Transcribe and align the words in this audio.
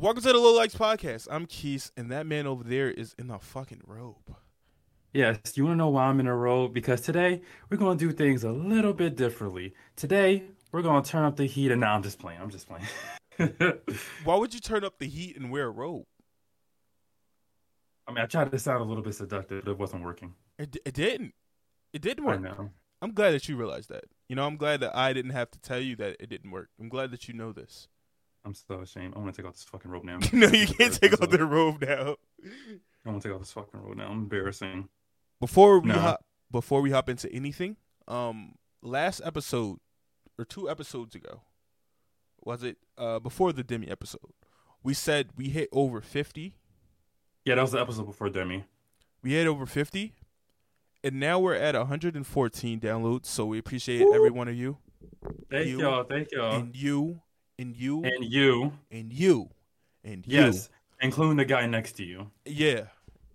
Welcome 0.00 0.22
to 0.22 0.28
the 0.32 0.38
Low 0.38 0.54
Lights 0.54 0.76
Podcast. 0.76 1.26
I'm 1.28 1.46
Keys, 1.46 1.90
and 1.96 2.08
that 2.12 2.24
man 2.24 2.46
over 2.46 2.62
there 2.62 2.88
is 2.88 3.16
in 3.18 3.30
a 3.32 3.38
fucking 3.40 3.80
robe. 3.84 4.36
Yes, 5.12 5.38
you 5.56 5.64
want 5.64 5.72
to 5.74 5.78
know 5.78 5.88
why 5.88 6.04
I'm 6.04 6.20
in 6.20 6.28
a 6.28 6.36
robe? 6.36 6.72
Because 6.72 7.00
today 7.00 7.40
we're 7.68 7.78
going 7.78 7.98
to 7.98 8.08
do 8.08 8.12
things 8.12 8.44
a 8.44 8.52
little 8.52 8.92
bit 8.92 9.16
differently. 9.16 9.74
Today 9.96 10.44
we're 10.70 10.82
going 10.82 11.02
to 11.02 11.10
turn 11.10 11.24
up 11.24 11.34
the 11.34 11.46
heat, 11.46 11.72
and 11.72 11.80
now 11.80 11.96
I'm 11.96 12.04
just 12.04 12.20
playing. 12.20 12.40
I'm 12.40 12.50
just 12.50 12.68
playing. 12.68 12.86
Why 14.24 14.36
would 14.36 14.54
you 14.54 14.60
turn 14.60 14.84
up 14.84 15.00
the 15.00 15.08
heat 15.08 15.36
and 15.36 15.50
wear 15.50 15.66
a 15.66 15.70
robe? 15.70 16.04
I 18.06 18.12
mean, 18.12 18.22
I 18.22 18.26
tried 18.26 18.52
to 18.52 18.58
sound 18.60 18.80
a 18.80 18.84
little 18.84 19.02
bit 19.02 19.16
seductive, 19.16 19.64
but 19.64 19.72
it 19.72 19.78
wasn't 19.78 20.04
working. 20.04 20.34
It, 20.60 20.76
it 20.84 20.94
didn't. 20.94 21.34
It 21.92 22.02
didn't 22.02 22.24
I 22.24 22.28
work. 22.28 22.40
know. 22.42 22.70
I'm 23.02 23.14
glad 23.14 23.32
that 23.32 23.48
you 23.48 23.56
realized 23.56 23.88
that. 23.88 24.04
You 24.28 24.36
know, 24.36 24.46
I'm 24.46 24.56
glad 24.58 24.78
that 24.80 24.94
I 24.96 25.12
didn't 25.12 25.32
have 25.32 25.50
to 25.50 25.58
tell 25.58 25.80
you 25.80 25.96
that 25.96 26.18
it 26.20 26.28
didn't 26.28 26.52
work. 26.52 26.68
I'm 26.80 26.88
glad 26.88 27.10
that 27.10 27.26
you 27.26 27.34
know 27.34 27.50
this. 27.52 27.88
I'm 28.48 28.54
so 28.54 28.80
ashamed. 28.80 29.12
I 29.14 29.18
want 29.18 29.34
to 29.34 29.42
take 29.42 29.46
off 29.46 29.54
this 29.56 29.64
fucking 29.64 29.90
robe 29.90 30.04
now. 30.04 30.18
no, 30.32 30.48
you 30.48 30.66
can't 30.66 30.94
take 30.98 31.12
off 31.20 31.28
the 31.28 31.44
robe 31.44 31.82
now. 31.82 32.16
I 33.04 33.10
want 33.10 33.20
to 33.22 33.28
take 33.28 33.34
off 33.34 33.42
this 33.42 33.52
fucking 33.52 33.78
robe 33.78 33.98
now. 33.98 34.06
I'm 34.06 34.20
embarrassing. 34.20 34.88
Before 35.38 35.78
we 35.80 35.90
No. 35.90 35.98
hop, 35.98 36.24
before 36.50 36.80
we 36.80 36.90
hop 36.90 37.10
into 37.10 37.30
anything, 37.30 37.76
um, 38.06 38.54
last 38.80 39.20
episode 39.22 39.80
or 40.38 40.46
two 40.46 40.70
episodes 40.70 41.14
ago, 41.14 41.42
was 42.42 42.62
it 42.62 42.78
uh 42.96 43.18
before 43.18 43.52
the 43.52 43.62
Demi 43.62 43.86
episode? 43.88 44.32
We 44.82 44.94
said 44.94 45.28
we 45.36 45.50
hit 45.50 45.68
over 45.70 46.00
fifty. 46.00 46.56
Yeah, 47.44 47.56
that 47.56 47.60
was 47.62 47.72
the 47.72 47.80
episode 47.80 48.06
before 48.06 48.30
Demi. 48.30 48.64
We 49.22 49.32
hit 49.32 49.46
over 49.46 49.66
fifty, 49.66 50.14
and 51.04 51.20
now 51.20 51.38
we're 51.38 51.54
at 51.54 51.74
114 51.74 52.80
downloads. 52.80 53.26
So 53.26 53.44
we 53.44 53.58
appreciate 53.58 54.00
every 54.14 54.30
one 54.30 54.48
of 54.48 54.54
you, 54.54 54.78
Thank 55.50 55.66
You 55.66 55.80
y'all. 55.80 56.04
Thank 56.04 56.28
y'all. 56.32 56.54
and 56.56 56.74
you, 56.74 57.20
and 57.58 57.74
you, 57.76 58.04
And 58.04 58.24
you. 58.24 58.72
and 58.90 59.12
you, 59.12 59.50
and 60.04 60.26
you. 60.26 60.36
Yes. 60.40 60.68
Including 61.00 61.36
the 61.36 61.44
guy 61.44 61.66
next 61.66 61.92
to 61.92 62.04
you. 62.04 62.30
Yeah, 62.44 62.86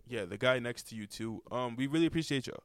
yeah, 0.07 0.25
the 0.25 0.37
guy 0.37 0.59
next 0.59 0.83
to 0.89 0.95
you 0.95 1.07
too. 1.07 1.41
Um, 1.51 1.75
we 1.75 1.87
really 1.87 2.05
appreciate 2.05 2.47
y'all. 2.47 2.63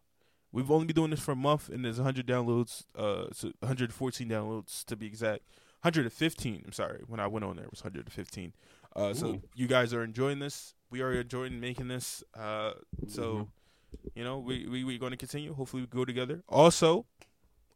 We've 0.51 0.71
only 0.71 0.87
been 0.87 0.97
doing 0.97 1.11
this 1.11 1.21
for 1.21 1.33
a 1.33 1.37
month, 1.37 1.69
and 1.69 1.85
there's 1.85 1.99
100 1.99 2.27
downloads. 2.27 2.85
Uh, 2.97 3.27
so 3.33 3.53
114 3.61 4.29
downloads 4.29 4.85
to 4.87 4.97
be 4.97 5.07
exact. 5.07 5.43
115. 5.83 6.63
I'm 6.67 6.73
sorry. 6.73 7.03
When 7.07 7.21
I 7.21 7.27
went 7.29 7.45
on 7.45 7.57
there, 7.57 7.67
it 7.67 7.71
was 7.71 7.85
115. 7.85 8.53
Uh, 8.97 9.15
so 9.15 9.41
you 9.55 9.67
guys 9.69 9.95
are 9.95 10.03
enjoying 10.03 10.39
this. 10.41 10.75
We 10.91 11.03
are 11.03 11.13
enjoying 11.13 11.61
making 11.61 11.89
this. 11.89 12.25
Uh, 12.35 12.73
so 13.07 13.23
Mm-hmm. 13.95 14.09
you 14.17 14.25
know, 14.25 14.39
we 14.39 14.67
we 14.67 14.85
we're 14.85 14.99
going 14.99 15.13
to 15.13 15.17
continue. 15.17 15.55
Hopefully, 15.55 15.83
we 15.83 15.87
go 15.87 16.05
together. 16.05 16.43
Also, 16.49 17.07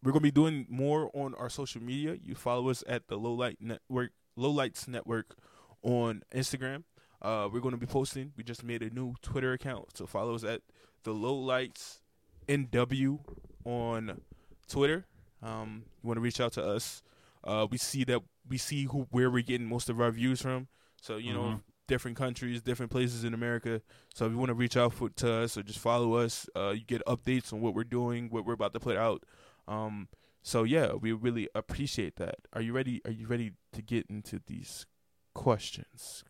we're 0.03 0.13
going 0.13 0.21
to 0.21 0.27
be 0.27 0.31
doing 0.31 0.67
more 0.69 1.11
on 1.15 1.35
our 1.35 1.49
social 1.49 1.83
media. 1.83 2.17
You 2.23 2.35
follow 2.35 2.69
us 2.71 2.83
at 2.87 3.09
the 3.09 3.17
Low 3.17 3.33
Light 3.35 3.59
Network, 3.61 4.11
Low 4.37 4.51
Lights 4.51 4.89
Network, 4.89 5.37
on 5.83 6.23
Instagram. 6.35 6.85
Uh, 7.21 7.49
we're 7.53 7.61
going 7.61 7.73
to 7.73 7.79
be 7.79 7.87
posting. 7.87 8.33
We 8.37 8.43
just 8.45 8.65
made 8.65 8.83
a 8.83 8.91
new 8.91 9.15
Twitter 9.23 9.53
account, 9.53 9.97
so 9.97 10.07
follow 10.07 10.35
us 10.35 10.43
at 10.45 10.63
the 11.05 11.13
Low 11.13 11.35
Lights 11.35 12.01
NW 12.49 13.19
on 13.65 14.21
Twitter. 14.69 15.07
Um, 15.43 15.85
you 16.03 16.07
want 16.09 16.17
to 16.17 16.21
reach 16.21 16.41
out 16.41 16.53
to 16.55 16.65
us? 16.65 17.03
Uh, 17.45 17.67
we 17.71 17.79
see 17.79 18.05
that 18.05 18.21
we 18.49 18.59
see 18.59 18.85
who 18.85 19.07
where 19.11 19.31
we're 19.31 19.43
getting 19.43 19.69
most 19.69 19.89
of 19.89 20.01
our 20.01 20.11
views 20.11 20.41
from. 20.43 20.69
So 21.01 21.17
you 21.17 21.33
know, 21.33 21.43
Mhm. 21.43 21.63
different 21.89 22.17
countries, 22.17 22.63
different 22.63 22.91
places 22.93 23.25
in 23.25 23.35
America. 23.35 23.83
So 24.15 24.27
if 24.27 24.33
you 24.33 24.39
want 24.39 24.49
to 24.51 24.55
reach 24.55 24.77
out 24.77 24.93
for, 24.93 25.09
to 25.11 25.33
us 25.33 25.57
or 25.57 25.63
just 25.63 25.79
follow 25.81 26.15
us, 26.15 26.49
uh, 26.57 26.71
you 26.71 26.85
get 26.85 27.03
updates 27.07 27.53
on 27.53 27.61
what 27.61 27.75
we're 27.75 27.83
doing, 27.85 28.31
what 28.31 28.45
we're 28.45 28.53
about 28.55 28.73
to 28.75 28.81
put 28.81 28.97
out. 28.97 29.25
Um, 29.69 30.09
so 30.43 30.65
yeah, 30.65 30.95
we 30.95 31.13
really 31.13 31.49
appreciate 31.55 32.17
that. 32.17 32.37
Are 32.53 32.61
you 32.61 32.73
ready? 32.73 33.01
Are 33.05 33.13
you 33.13 33.27
ready 33.27 33.53
to 33.73 33.83
get 33.83 34.07
into 34.09 34.41
these 34.47 34.87
questions? 35.35 36.25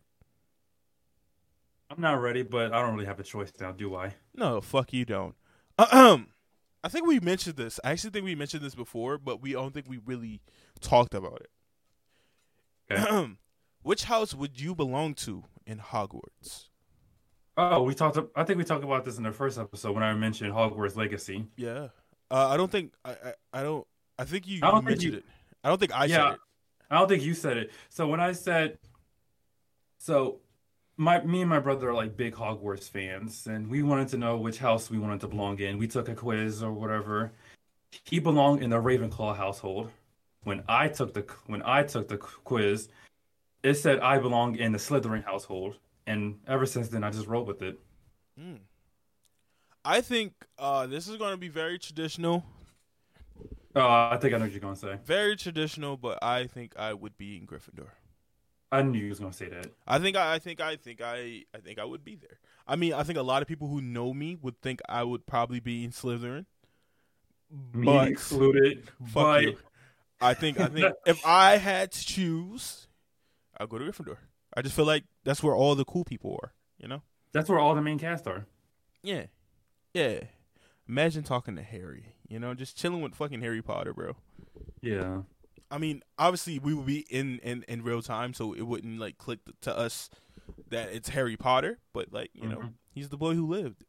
I'm 1.89 2.01
not 2.01 2.21
ready, 2.21 2.43
but 2.43 2.73
I 2.73 2.81
don't 2.81 2.93
really 2.93 3.05
have 3.05 3.19
a 3.19 3.23
choice 3.23 3.51
now, 3.59 3.71
do 3.71 3.95
I? 3.95 4.15
No, 4.35 4.61
fuck 4.61 4.93
you 4.93 5.05
don't. 5.05 5.35
Um, 5.77 6.27
I 6.83 6.87
think 6.89 7.05
we 7.05 7.19
mentioned 7.19 7.55
this. 7.55 7.79
I 7.83 7.91
actually 7.91 8.11
think 8.11 8.25
we 8.25 8.35
mentioned 8.35 8.63
this 8.63 8.75
before, 8.75 9.17
but 9.17 9.41
we 9.41 9.53
don't 9.53 9.73
think 9.73 9.87
we 9.87 9.99
really 10.03 10.41
talked 10.79 11.13
about 11.13 11.41
it. 11.41 12.95
Okay. 12.97 13.33
Which 13.83 14.05
house 14.05 14.33
would 14.33 14.59
you 14.59 14.75
belong 14.75 15.13
to 15.15 15.43
in 15.65 15.79
Hogwarts? 15.79 16.69
Oh, 17.57 17.83
we 17.83 17.93
talked. 17.93 18.17
I 18.35 18.43
think 18.43 18.57
we 18.57 18.63
talked 18.63 18.83
about 18.83 19.05
this 19.05 19.17
in 19.17 19.23
the 19.23 19.31
first 19.31 19.59
episode 19.59 19.93
when 19.93 20.03
I 20.03 20.13
mentioned 20.13 20.53
Hogwarts 20.53 20.95
Legacy. 20.95 21.47
Yeah. 21.55 21.89
Uh, 22.33 22.47
I 22.49 22.57
don't 22.57 22.71
think 22.71 22.93
I, 23.05 23.11
I. 23.11 23.33
I 23.59 23.63
don't. 23.63 23.85
I 24.17 24.23
think 24.25 24.47
you, 24.47 24.59
I 24.63 24.71
don't 24.71 24.75
you 24.75 24.79
think 24.81 24.85
mentioned 24.89 25.13
you- 25.13 25.19
it. 25.19 25.25
I 25.63 25.69
don't 25.69 25.77
think 25.79 25.95
I 25.95 26.05
Yeah. 26.05 26.15
said 26.15 26.33
it. 26.33 26.39
I 26.91 26.99
don't 26.99 27.07
think 27.07 27.23
you 27.23 27.33
said 27.33 27.57
it. 27.57 27.71
So 27.89 28.07
when 28.07 28.19
I 28.19 28.31
said, 28.33 28.77
so 29.99 30.39
my 30.97 31.21
me 31.23 31.41
and 31.41 31.49
my 31.49 31.59
brother 31.59 31.89
are 31.89 31.93
like 31.93 32.17
big 32.17 32.33
Hogwarts 32.35 32.89
fans, 32.89 33.47
and 33.47 33.67
we 33.69 33.83
wanted 33.83 34.07
to 34.09 34.17
know 34.17 34.37
which 34.37 34.57
house 34.57 34.89
we 34.89 34.97
wanted 34.99 35.21
to 35.21 35.27
belong 35.27 35.59
in. 35.59 35.77
We 35.77 35.87
took 35.87 36.09
a 36.09 36.15
quiz 36.15 36.61
or 36.63 36.71
whatever. 36.71 37.31
He 38.03 38.19
belonged 38.19 38.63
in 38.63 38.69
the 38.71 38.77
Ravenclaw 38.81 39.37
household. 39.37 39.91
When 40.43 40.63
I 40.67 40.87
took 40.89 41.13
the 41.13 41.25
when 41.45 41.61
I 41.63 41.83
took 41.83 42.07
the 42.07 42.17
quiz, 42.17 42.89
it 43.63 43.75
said 43.75 43.99
I 43.99 44.17
belong 44.17 44.55
in 44.57 44.71
the 44.71 44.77
Slytherin 44.79 45.23
household, 45.23 45.77
and 46.07 46.39
ever 46.47 46.65
since 46.65 46.89
then 46.89 47.03
I 47.03 47.11
just 47.11 47.27
rolled 47.27 47.47
with 47.47 47.61
it. 47.61 47.79
Hmm. 48.37 48.55
I 49.85 50.01
think 50.01 50.33
uh, 50.57 50.87
this 50.87 51.07
is 51.07 51.17
going 51.17 51.31
to 51.31 51.37
be 51.37 51.49
very 51.49 51.77
traditional. 51.79 52.45
Oh, 53.75 53.81
I 53.81 54.17
think 54.21 54.33
I 54.33 54.37
know 54.37 54.43
what 54.45 54.51
you're 54.51 54.59
gonna 54.59 54.75
say. 54.75 54.99
Very 55.03 55.35
traditional, 55.35 55.97
but 55.97 56.19
I 56.23 56.45
think 56.45 56.73
I 56.77 56.93
would 56.93 57.17
be 57.17 57.37
in 57.37 57.47
Gryffindor. 57.47 57.87
I 58.71 58.83
knew 58.83 58.99
you 58.99 59.09
was 59.09 59.19
gonna 59.19 59.33
say 59.33 59.49
that. 59.49 59.67
I 59.87 59.97
think 59.97 60.15
I, 60.15 60.35
I 60.35 60.39
think 60.39 60.61
I 60.61 60.75
think 60.75 61.01
I 61.01 61.43
I 61.55 61.57
think 61.57 61.79
I 61.79 61.83
would 61.85 62.03
be 62.05 62.15
there. 62.15 62.37
I 62.67 62.75
mean, 62.75 62.93
I 62.93 63.01
think 63.01 63.17
a 63.17 63.23
lot 63.23 63.41
of 63.41 63.47
people 63.47 63.67
who 63.67 63.81
know 63.81 64.13
me 64.13 64.37
would 64.41 64.61
think 64.61 64.79
I 64.87 65.03
would 65.03 65.25
probably 65.25 65.59
be 65.59 65.83
in 65.83 65.89
Slytherin. 65.89 66.45
Me 67.73 67.85
But 67.85 68.09
included. 68.09 68.89
fuck 69.05 69.13
But 69.13 69.41
you. 69.43 69.57
I 70.21 70.35
think 70.35 70.59
I 70.59 70.67
think 70.67 70.93
if 71.07 71.25
I 71.25 71.57
had 71.57 71.91
to 71.93 72.05
choose, 72.05 72.87
I'd 73.57 73.69
go 73.69 73.79
to 73.79 73.85
Gryffindor. 73.85 74.17
I 74.55 74.61
just 74.61 74.75
feel 74.75 74.85
like 74.85 75.03
that's 75.23 75.41
where 75.41 75.55
all 75.55 75.73
the 75.73 75.85
cool 75.85 76.03
people 76.03 76.39
are. 76.43 76.53
You 76.77 76.87
know? 76.89 77.01
that's 77.31 77.49
where 77.49 77.57
all 77.57 77.73
the 77.73 77.81
main 77.81 77.97
cast 77.97 78.27
are. 78.27 78.45
Yeah, 79.01 79.25
yeah. 79.93 80.21
Imagine 80.87 81.23
talking 81.23 81.55
to 81.55 81.61
Harry. 81.63 82.15
You 82.27 82.39
know, 82.39 82.53
just 82.53 82.77
chilling 82.77 83.01
with 83.01 83.15
fucking 83.15 83.41
Harry 83.41 83.61
Potter, 83.61 83.93
bro. 83.93 84.15
Yeah. 84.81 85.19
I 85.71 85.77
mean, 85.77 86.03
obviously 86.19 86.59
we 86.59 86.73
would 86.73 86.85
be 86.85 86.99
in, 87.09 87.39
in, 87.39 87.63
in 87.67 87.83
real 87.83 88.01
time, 88.01 88.33
so 88.33 88.53
it 88.53 88.63
wouldn't 88.63 88.99
like 88.99 89.17
click 89.17 89.39
to 89.61 89.75
us 89.75 90.09
that 90.69 90.89
it's 90.91 91.09
Harry 91.09 91.37
Potter. 91.37 91.79
But 91.93 92.11
like, 92.11 92.31
you 92.33 92.47
know, 92.47 92.57
Mhm. 92.57 92.73
he's 92.91 93.09
the 93.09 93.17
boy 93.17 93.33
who 93.33 93.47
lived. 93.47 93.83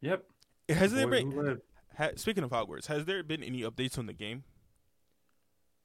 Yep. 0.00 0.24
Has 0.70 0.92
there 0.92 1.06
been? 1.06 1.60
Ha, 1.98 2.10
speaking 2.16 2.42
of 2.42 2.50
Hogwarts, 2.50 2.86
has 2.86 3.04
there 3.04 3.22
been 3.22 3.42
any 3.42 3.62
updates 3.62 3.98
on 3.98 4.06
the 4.06 4.12
game? 4.12 4.44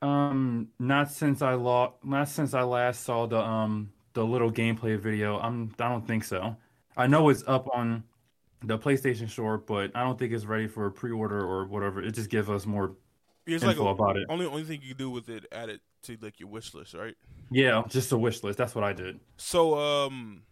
Um, 0.01 0.69
not 0.79 1.11
since 1.11 1.41
I 1.41 1.53
lo- 1.55 1.95
not 2.03 2.29
since 2.29 2.53
I 2.53 2.61
last 2.63 3.03
saw 3.03 3.25
the 3.27 3.39
um 3.39 3.91
the 4.13 4.25
little 4.25 4.51
gameplay 4.51 4.97
video. 4.97 5.37
I'm 5.39 5.73
I 5.79 5.89
don't 5.89 6.07
think 6.07 6.23
so. 6.23 6.55
I 6.95 7.07
know 7.07 7.27
it's 7.29 7.43
up 7.47 7.67
on 7.73 8.03
the 8.63 8.77
PlayStation 8.77 9.29
Store, 9.29 9.57
but 9.57 9.91
I 9.95 10.03
don't 10.03 10.17
think 10.19 10.33
it's 10.33 10.45
ready 10.45 10.67
for 10.67 10.85
a 10.85 10.91
pre-order 10.91 11.39
or 11.39 11.65
whatever. 11.65 12.01
It 12.01 12.13
just 12.13 12.29
gives 12.29 12.49
us 12.49 12.65
more 12.65 12.95
It's 13.45 13.63
like 13.63 13.77
info 13.77 13.87
a, 13.87 13.91
about 13.91 14.17
it. 14.17 14.25
only 14.29 14.45
only 14.45 14.63
thing 14.63 14.81
you 14.81 14.89
can 14.89 14.97
do 14.97 15.09
with 15.09 15.29
it, 15.29 15.45
add 15.51 15.69
it 15.69 15.81
to 16.03 16.17
like 16.21 16.39
your 16.39 16.49
wish 16.49 16.73
list, 16.73 16.93
right? 16.93 17.15
Yeah, 17.51 17.83
just 17.87 18.11
a 18.11 18.17
wish 18.17 18.43
list. 18.43 18.57
That's 18.57 18.75
what 18.75 18.83
I 18.83 18.93
did. 18.93 19.19
So, 19.37 19.77
um, 19.79 20.43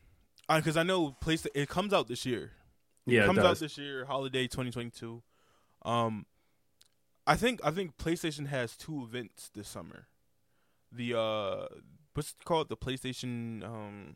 because 0.53 0.77
I 0.77 0.83
know 0.83 1.15
PlayStation, 1.21 1.47
it 1.55 1.69
comes 1.69 1.93
out 1.93 2.07
this 2.07 2.25
year. 2.25 2.51
Yeah, 3.05 3.23
it 3.23 3.25
comes 3.27 3.39
out 3.39 3.59
this 3.59 3.77
year, 3.77 4.05
holiday 4.05 4.43
2022. 4.47 5.21
Um, 5.83 6.25
I 7.25 7.35
think 7.35 7.59
I 7.63 7.71
think 7.71 7.97
PlayStation 7.97 8.47
has 8.47 8.75
two 8.77 9.03
events 9.03 9.49
this 9.53 9.67
summer. 9.67 10.07
The 10.91 11.17
uh, 11.17 11.67
what's 12.13 12.29
it 12.31 12.45
called 12.45 12.69
the 12.69 12.77
PlayStation 12.77 13.63
um 13.63 14.15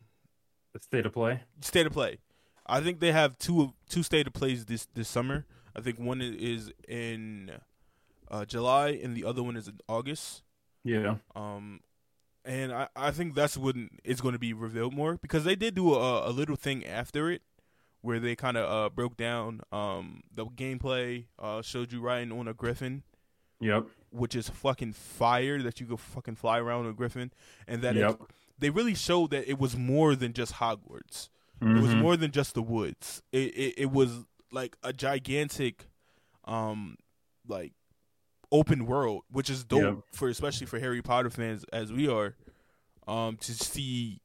The 0.72 0.80
state 0.80 1.04
of 1.06 1.12
play. 1.12 1.40
state 1.60 1.86
of 1.86 1.92
play. 1.92 2.18
I 2.66 2.80
think 2.80 3.00
they 3.00 3.12
have 3.12 3.38
two 3.38 3.74
two 3.88 4.02
state 4.02 4.26
of 4.26 4.32
plays 4.32 4.64
this 4.66 4.86
this 4.94 5.08
summer. 5.08 5.46
I 5.74 5.80
think 5.80 5.98
one 5.98 6.20
is 6.20 6.70
in 6.86 7.50
uh, 8.30 8.44
July 8.44 8.90
and 9.02 9.16
the 9.16 9.24
other 9.24 9.42
one 9.42 9.56
is 9.56 9.68
in 9.68 9.78
August. 9.88 10.42
Yeah. 10.84 11.16
Um, 11.34 11.80
and 12.44 12.72
I, 12.72 12.88
I 12.96 13.10
think 13.12 13.34
that's 13.34 13.56
when 13.56 13.88
it's 14.04 14.20
going 14.20 14.32
to 14.32 14.38
be 14.38 14.52
revealed 14.52 14.94
more 14.94 15.16
because 15.16 15.44
they 15.44 15.54
did 15.54 15.74
do 15.74 15.94
a, 15.94 16.28
a 16.28 16.32
little 16.32 16.56
thing 16.56 16.84
after 16.84 17.30
it 17.30 17.42
where 18.00 18.18
they 18.18 18.34
kind 18.34 18.56
of 18.56 18.68
uh, 18.68 18.88
broke 18.90 19.16
down 19.16 19.60
um, 19.70 20.22
the 20.34 20.44
gameplay, 20.44 21.26
uh, 21.38 21.62
showed 21.62 21.92
you 21.92 22.00
riding 22.00 22.32
on 22.32 22.48
a 22.48 22.52
griffin, 22.54 23.04
Yep. 23.60 23.86
which 24.10 24.34
is 24.34 24.48
fucking 24.48 24.92
fire 24.92 25.62
that 25.62 25.78
you 25.78 25.86
could 25.86 26.00
fucking 26.00 26.34
fly 26.34 26.58
around 26.58 26.86
a 26.86 26.92
griffin, 26.92 27.30
and 27.68 27.80
that 27.82 27.94
it, 28.10 28.18
they 28.58 28.70
really 28.70 28.94
showed 28.94 29.30
that 29.30 29.48
it 29.48 29.56
was 29.58 29.76
more 29.76 30.16
than 30.16 30.32
just 30.32 30.54
Hogwarts. 30.54 31.28
It 31.74 31.78
was 31.80 31.94
Mhm. 31.94 31.96
more 31.96 32.16
than 32.16 32.30
just 32.30 32.54
the 32.54 32.62
woods. 32.62 33.22
It, 33.32 33.54
it 33.56 33.74
it 33.78 33.90
was 33.92 34.24
like 34.52 34.76
a 34.82 34.92
gigantic, 34.92 35.88
um, 36.44 36.96
like 37.46 37.72
open 38.52 38.86
world, 38.86 39.22
which 39.30 39.50
is 39.50 39.64
dope 39.64 39.98
Yeah. 39.98 40.02
for 40.12 40.28
especially 40.28 40.66
for 40.66 40.78
Harry 40.78 41.02
Potter 41.02 41.30
fans 41.30 41.64
as 41.72 41.92
we 41.92 42.08
are. 42.08 42.36
um, 43.06 43.36
to 43.38 43.52
see 43.54 44.20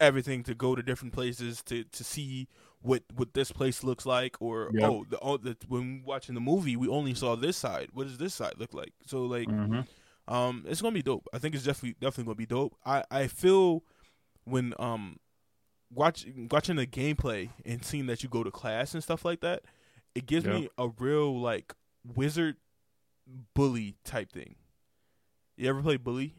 everything, 0.00 0.42
to 0.44 0.54
go 0.54 0.74
to 0.74 0.82
different 0.82 1.12
places, 1.14 1.62
to 1.64 1.84
to 1.84 2.04
see 2.04 2.48
what 2.82 3.02
what 3.14 3.34
this 3.34 3.50
place 3.52 3.82
looks 3.84 4.06
like, 4.06 4.36
or 4.40 4.72
Yep. 4.72 4.82
oh, 4.82 5.04
the, 5.08 5.18
oh 5.20 5.36
the, 5.38 5.56
when 5.68 6.02
watching 6.04 6.34
the 6.34 6.40
movie, 6.40 6.76
we 6.76 6.88
only 6.88 7.14
saw 7.14 7.34
this 7.36 7.56
side. 7.56 7.88
What 7.92 8.04
does 8.06 8.18
this 8.18 8.34
side 8.34 8.54
look 8.58 8.74
like? 8.74 8.92
So 9.06 9.24
like, 9.24 9.50
hmm 9.50 9.82
um, 10.28 10.64
it's 10.66 10.80
gonna 10.82 10.94
be 10.94 11.02
dope. 11.02 11.26
I 11.32 11.38
think 11.38 11.54
it's 11.54 11.64
definitely 11.64 11.96
definitely 12.00 12.24
gonna 12.24 12.36
be 12.36 12.46
dope. 12.46 12.76
I 12.84 13.04
I 13.10 13.26
feel 13.28 13.84
when 14.44 14.74
um 14.78 15.18
watching 15.90 16.48
watching 16.50 16.76
the 16.76 16.86
gameplay 16.86 17.50
and 17.64 17.84
seeing 17.84 18.06
that 18.06 18.22
you 18.22 18.28
go 18.28 18.42
to 18.44 18.50
class 18.50 18.94
and 18.94 19.02
stuff 19.02 19.24
like 19.24 19.40
that, 19.40 19.62
it 20.14 20.26
gives 20.26 20.44
Yeah. 20.46 20.52
me 20.54 20.68
a 20.78 20.88
real 20.88 21.38
like 21.40 21.74
wizard 22.04 22.56
bully 23.54 23.96
type 24.04 24.30
thing. 24.32 24.56
You 25.56 25.68
ever 25.68 25.82
play 25.82 25.96
bully? 25.96 26.34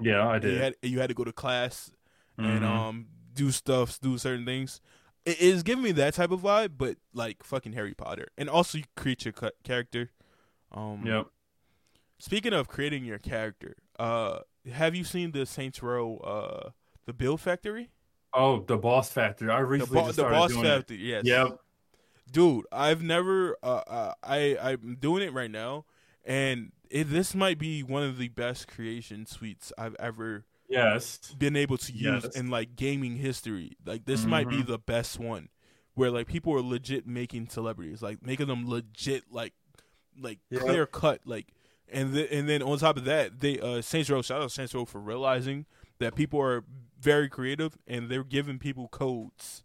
Yeah, 0.00 0.26
I 0.26 0.34
You 0.34 0.40
did. 0.40 0.60
had 0.60 0.74
you 0.82 1.00
had 1.00 1.08
to 1.08 1.14
go 1.14 1.24
to 1.24 1.32
class 1.32 1.90
and 2.36 2.62
Mhm. 2.62 2.68
um 2.68 3.08
do 3.34 3.50
stuff, 3.50 4.00
do 4.00 4.18
certain 4.18 4.44
things. 4.44 4.80
It 5.24 5.40
is 5.40 5.62
giving 5.62 5.84
me 5.84 5.92
that 5.92 6.14
type 6.14 6.30
of 6.30 6.40
vibe, 6.40 6.78
but 6.78 6.98
like 7.12 7.42
fucking 7.42 7.72
Harry 7.72 7.94
Potter, 7.94 8.28
and 8.38 8.48
also 8.48 8.78
you 8.78 8.84
create 8.96 9.24
your 9.24 9.34
character. 9.64 10.10
Um, 10.72 11.04
Yep. 11.06 11.28
Speaking 12.18 12.52
of 12.52 12.66
creating 12.68 13.04
your 13.04 13.18
character, 13.18 13.76
uh, 13.98 14.40
have 14.72 14.94
you 14.94 15.04
seen 15.04 15.30
the 15.32 15.46
Saints 15.46 15.82
Row, 15.82 16.16
uh, 16.18 16.70
the 17.06 17.12
Build 17.12 17.40
Factory? 17.40 17.90
Oh, 18.34 18.60
the 18.66 18.76
Boss 18.76 19.10
Factory. 19.10 19.50
I 19.50 19.60
The, 19.60 19.64
recently 19.66 20.00
bo- 20.00 20.06
just 20.06 20.16
the 20.16 20.22
Boss. 20.24 20.52
Factory, 20.54 20.96
yes. 20.98 21.24
Yep. 21.24 21.58
dude. 22.30 22.66
I've 22.70 23.02
never, 23.02 23.56
uh, 23.62 23.82
uh, 23.86 24.14
I 24.22 24.56
I'm 24.60 24.96
doing 25.00 25.22
it 25.22 25.32
right 25.32 25.50
now, 25.50 25.86
and 26.24 26.72
it, 26.90 27.04
this 27.04 27.34
might 27.34 27.58
be 27.58 27.82
one 27.82 28.02
of 28.02 28.18
the 28.18 28.28
best 28.28 28.68
creation 28.68 29.24
suites 29.26 29.72
I've 29.78 29.96
ever 29.98 30.44
Yes. 30.68 31.34
been 31.38 31.56
able 31.56 31.78
to 31.78 31.92
use 31.92 32.24
Yes. 32.24 32.36
in 32.36 32.50
like 32.50 32.76
gaming 32.76 33.16
history. 33.16 33.76
Like 33.86 34.04
this 34.04 34.24
might 34.26 34.48
be 34.50 34.58
Mhm. 34.58 34.66
the 34.66 34.78
best 34.78 35.18
one, 35.18 35.48
where 35.94 36.10
like 36.10 36.26
people 36.26 36.52
are 36.54 36.60
legit 36.60 37.06
making 37.06 37.48
celebrities, 37.48 38.02
like 38.02 38.22
making 38.22 38.48
them 38.48 38.68
legit, 38.68 39.24
like 39.32 39.54
like 40.20 40.40
Yep. 40.50 40.60
clear 40.62 40.86
cut, 40.86 41.20
like. 41.24 41.48
And 41.90 42.12
th- 42.12 42.28
and 42.30 42.46
then 42.46 42.62
on 42.62 42.76
top 42.78 42.98
of 42.98 43.04
that, 43.06 43.40
they 43.40 43.58
uh 43.60 43.80
Saints 43.80 44.10
Row 44.10 44.20
shout 44.20 44.42
out 44.42 44.52
Saints 44.52 44.74
Row 44.74 44.84
for 44.84 45.00
realizing 45.00 45.64
that 46.00 46.14
people 46.14 46.38
are 46.38 46.62
very 47.00 47.28
creative 47.28 47.78
and 47.86 48.08
they're 48.10 48.24
giving 48.24 48.58
people 48.58 48.88
codes 48.88 49.62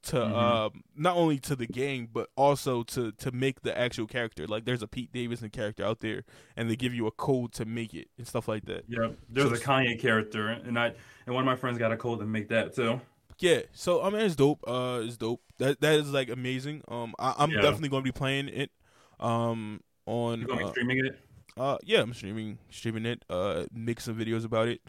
to 0.00 0.16
Mhm. 0.16 0.32
um 0.32 0.84
not 0.94 1.16
only 1.16 1.38
to 1.40 1.56
the 1.56 1.66
game 1.66 2.08
but 2.12 2.30
also 2.36 2.84
to 2.84 3.10
to 3.12 3.32
make 3.32 3.62
the 3.62 3.76
actual 3.76 4.06
character. 4.06 4.46
Like 4.46 4.64
there's 4.64 4.82
a 4.82 4.86
Pete 4.86 5.12
Davidson 5.12 5.50
character 5.50 5.84
out 5.84 6.00
there, 6.00 6.22
and 6.56 6.70
they 6.70 6.76
give 6.76 6.94
you 6.94 7.06
a 7.06 7.10
code 7.10 7.52
to 7.54 7.64
make 7.64 7.94
it 7.94 8.08
and 8.16 8.26
stuff 8.26 8.46
like 8.46 8.64
that. 8.66 8.84
Yeah, 8.88 9.10
There's 9.28 9.48
So- 9.50 9.54
a 9.56 9.58
Kanye 9.58 9.98
character, 9.98 10.48
and 10.48 10.78
I 10.78 10.94
and 11.26 11.34
one 11.34 11.42
of 11.42 11.46
my 11.46 11.56
friends 11.56 11.78
got 11.78 11.90
a 11.92 11.96
code 11.96 12.20
to 12.20 12.26
make 12.26 12.48
that 12.48 12.74
too. 12.74 13.00
Yeah, 13.40 13.62
so 13.72 14.02
I 14.02 14.10
mean 14.10 14.20
it's 14.20 14.36
dope. 14.36 14.60
Uh, 14.68 15.02
it's 15.04 15.16
dope. 15.16 15.42
That 15.58 15.80
that 15.80 15.98
is 15.98 16.12
like 16.12 16.28
amazing. 16.30 16.82
Um, 16.88 17.14
I, 17.18 17.34
I'm 17.38 17.50
Yeah. 17.50 17.60
definitely 17.60 17.88
going 17.88 18.02
to 18.04 18.08
be 18.12 18.16
playing 18.16 18.48
it. 18.48 18.70
Um, 19.20 19.82
on 20.06 20.40
You 20.40 20.46
gonna 20.46 20.58
be 20.60 20.64
uh, 20.64 20.70
streaming 20.70 21.04
it? 21.04 21.18
uh, 21.56 21.76
yeah, 21.84 22.00
I'm 22.02 22.14
streaming 22.14 22.58
streaming 22.70 23.04
it. 23.04 23.24
Uh, 23.28 23.66
make 23.72 24.00
some 24.00 24.16
videos 24.16 24.44
about 24.44 24.68
it. 24.68 24.80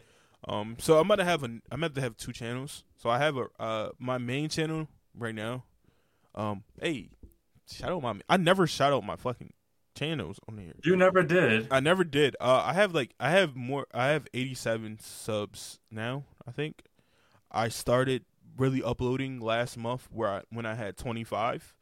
Um, 0.48 0.76
so 0.78 0.98
I'm 0.98 1.06
gonna 1.08 1.24
have 1.24 1.42
a 1.42 1.46
I'm 1.70 1.82
about 1.82 1.94
to 1.96 2.00
have 2.00 2.16
two 2.16 2.32
channels. 2.32 2.84
So 2.96 3.10
I 3.10 3.18
have 3.18 3.36
a 3.36 3.48
uh 3.58 3.90
my 3.98 4.18
main 4.18 4.48
channel 4.48 4.88
right 5.14 5.34
now. 5.34 5.64
Um, 6.34 6.64
hey, 6.80 7.10
shout 7.70 7.90
out 7.92 8.02
my 8.02 8.14
I 8.28 8.36
never 8.36 8.66
shout 8.66 8.92
out 8.92 9.04
my 9.04 9.16
fucking 9.16 9.52
channels 9.94 10.38
on 10.48 10.56
here. 10.58 10.74
You 10.84 10.96
never 10.96 11.22
did. 11.22 11.68
I 11.70 11.80
never 11.80 12.04
did. 12.04 12.36
Uh, 12.40 12.62
I 12.64 12.72
have 12.72 12.94
like 12.94 13.12
I 13.20 13.30
have 13.30 13.54
more. 13.56 13.86
I 13.92 14.08
have 14.08 14.26
87 14.32 14.98
subs 15.00 15.78
now. 15.90 16.24
I 16.46 16.52
think 16.52 16.82
I 17.50 17.68
started 17.68 18.24
really 18.56 18.82
uploading 18.82 19.40
last 19.40 19.76
month 19.76 20.08
where 20.10 20.28
I 20.28 20.42
when 20.50 20.64
I 20.66 20.74
had 20.74 20.96
25 20.96 21.74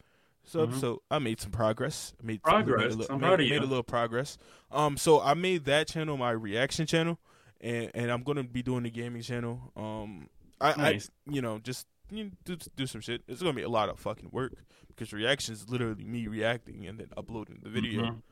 subs. 0.44 0.76
Mhm. 0.76 0.80
So 0.80 1.02
I 1.10 1.18
made 1.20 1.40
some 1.40 1.50
progress. 1.52 2.12
I 2.20 2.26
made 2.26 2.42
Progress. 2.42 2.78
Made 2.80 2.92
a, 2.92 2.96
little- 2.96 3.14
I'm 3.14 3.20
made, 3.20 3.26
proud 3.26 3.40
of 3.40 3.48
made 3.50 3.62
a 3.62 3.66
little 3.66 3.82
progress. 3.84 4.38
Um, 4.72 4.96
so 4.96 5.20
I 5.20 5.34
made 5.34 5.64
that 5.66 5.86
channel 5.88 6.16
my 6.16 6.30
reaction 6.30 6.86
channel, 6.86 7.18
and 7.60 7.90
and 7.94 8.10
I'm 8.10 8.22
gonna 8.22 8.44
be 8.44 8.62
doing 8.62 8.82
the 8.84 8.90
gaming 8.90 9.22
channel. 9.22 9.72
Um, 9.76 10.28
I, 10.60 10.74
Nice. 10.76 11.10
I 11.28 11.32
you 11.32 11.42
know 11.42 11.58
just 11.58 11.86
you 12.10 12.24
know, 12.24 12.30
do 12.44 12.56
do 12.76 12.86
some 12.86 13.00
shit. 13.00 13.22
It's 13.28 13.40
gonna 13.42 13.54
be 13.54 13.62
a 13.62 13.68
lot 13.68 13.88
of 13.88 13.98
fucking 13.98 14.30
work 14.32 14.54
because 14.88 15.12
reaction 15.12 15.54
is 15.54 15.68
literally 15.68 16.04
me 16.04 16.26
reacting 16.26 16.86
and 16.86 16.98
then 16.98 17.08
uploading 17.16 17.60
the 17.62 17.68
video. 17.70 18.02
Mhm. 18.02 18.22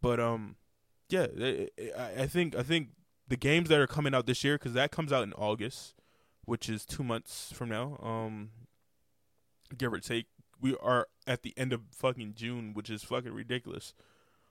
But 0.00 0.20
um, 0.20 0.56
yeah, 1.08 1.26
I, 1.40 1.68
I 1.98 2.22
I 2.22 2.26
think 2.26 2.54
I 2.56 2.62
think 2.62 2.90
the 3.28 3.36
games 3.36 3.68
that 3.68 3.80
are 3.80 3.86
coming 3.86 4.14
out 4.14 4.26
this 4.26 4.42
year 4.44 4.56
because 4.58 4.74
that 4.74 4.90
comes 4.90 5.12
out 5.12 5.22
in 5.22 5.32
August, 5.34 5.94
which 6.44 6.68
is 6.68 6.84
two 6.84 7.02
months 7.04 7.52
from 7.52 7.68
now. 7.68 7.98
Um, 8.02 8.50
give 9.78 9.92
or 9.92 10.00
take, 10.00 10.26
we 10.60 10.76
are 10.82 11.06
at 11.26 11.42
the 11.42 11.54
end 11.56 11.72
of 11.72 11.80
fucking 11.92 12.34
June, 12.34 12.74
which 12.74 12.90
is 12.90 13.02
fucking 13.02 13.32
ridiculous. 13.32 13.94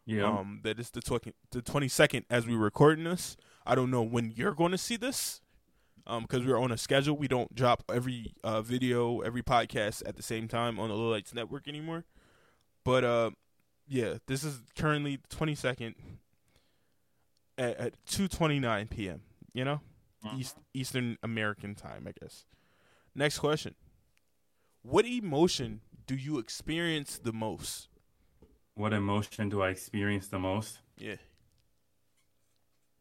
Yeah. 0.06 0.24
Um, 0.24 0.62
that 0.64 0.80
is 0.80 0.90
the 0.90 1.02
the 1.52 1.62
twenty 1.62 1.88
second 1.88 2.26
as 2.30 2.48
we 2.48 2.56
recording 2.56 3.04
this. 3.04 3.38
I 3.66 3.76
don't 3.76 3.92
know 3.92 4.02
when 4.02 4.32
you're 4.36 4.54
going 4.54 4.72
to 4.72 4.78
see 4.78 4.96
this. 4.98 5.42
Um, 6.08 6.24
because 6.24 6.44
we're 6.44 6.60
on 6.60 6.72
a 6.72 6.78
schedule, 6.78 7.16
we 7.16 7.28
don't 7.28 7.54
drop 7.54 7.84
every 7.94 8.34
uh 8.44 8.64
video, 8.64 9.20
every 9.22 9.44
podcast 9.44 10.02
at 10.08 10.16
the 10.16 10.24
same 10.24 10.48
time 10.48 10.80
on 10.80 10.90
the 10.90 10.96
Low 10.96 11.10
Lights 11.12 11.32
Network 11.34 11.68
anymore. 11.68 12.06
But 12.84 13.04
uh, 13.04 13.32
yeah, 13.88 14.16
this 14.26 14.44
is 14.44 14.64
currently 14.76 15.18
the 15.18 15.28
twenty 15.36 15.54
second 15.54 15.94
at, 17.58 17.78
at 17.78 18.06
two 18.08 18.28
twenty 18.28 18.60
nine 18.60 18.88
p.m. 18.88 19.22
You 19.54 19.64
know, 19.64 19.82
Mhm. 20.26 20.40
East 20.40 20.58
Eastern 20.74 21.18
American 21.22 21.76
time, 21.76 22.08
I 22.08 22.14
guess. 22.20 22.46
Next 23.14 23.38
question: 23.38 23.76
What 24.82 25.06
emotion 25.06 25.82
do 26.08 26.16
you 26.16 26.40
experience 26.40 27.20
the 27.24 27.32
most? 27.32 27.90
What 28.74 28.92
emotion 28.92 29.50
do 29.50 29.62
I 29.62 29.70
experience 29.70 30.28
the 30.28 30.40
most? 30.40 30.80
Yeah. 30.98 31.18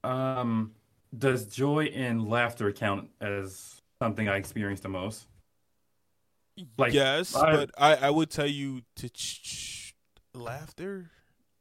Um, 0.05 0.73
does 1.17 1.47
joy 1.47 1.87
and 1.87 2.29
laughter 2.29 2.73
count 2.73 3.11
as 3.21 3.81
something 4.01 4.29
I 4.29 4.37
experience 4.37 4.81
the 4.81 4.89
most? 4.89 5.27
Like, 6.79 6.93
yes, 6.93 7.35
I- 7.35 7.53
but 7.57 7.71
I, 7.79 7.97
I 7.97 8.11
would 8.11 8.31
tell 8.31 8.47
you 8.47 8.83
to 8.97 9.09
ch- 9.09 9.43
ch- 9.43 9.95
laughter 10.35 11.11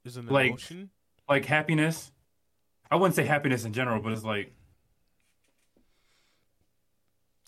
is 0.05 0.17
an 0.17 0.27
Like- 0.27 0.47
emotion. 0.49 0.89
Like 1.27 1.45
happiness? 1.45 2.11
I 2.91 2.95
wouldn't 2.95 3.15
say 3.15 3.23
happiness 3.23 3.63
in 3.65 3.71
general, 3.73 4.01
but 4.01 4.11
it's 4.13 4.23
like 4.23 4.51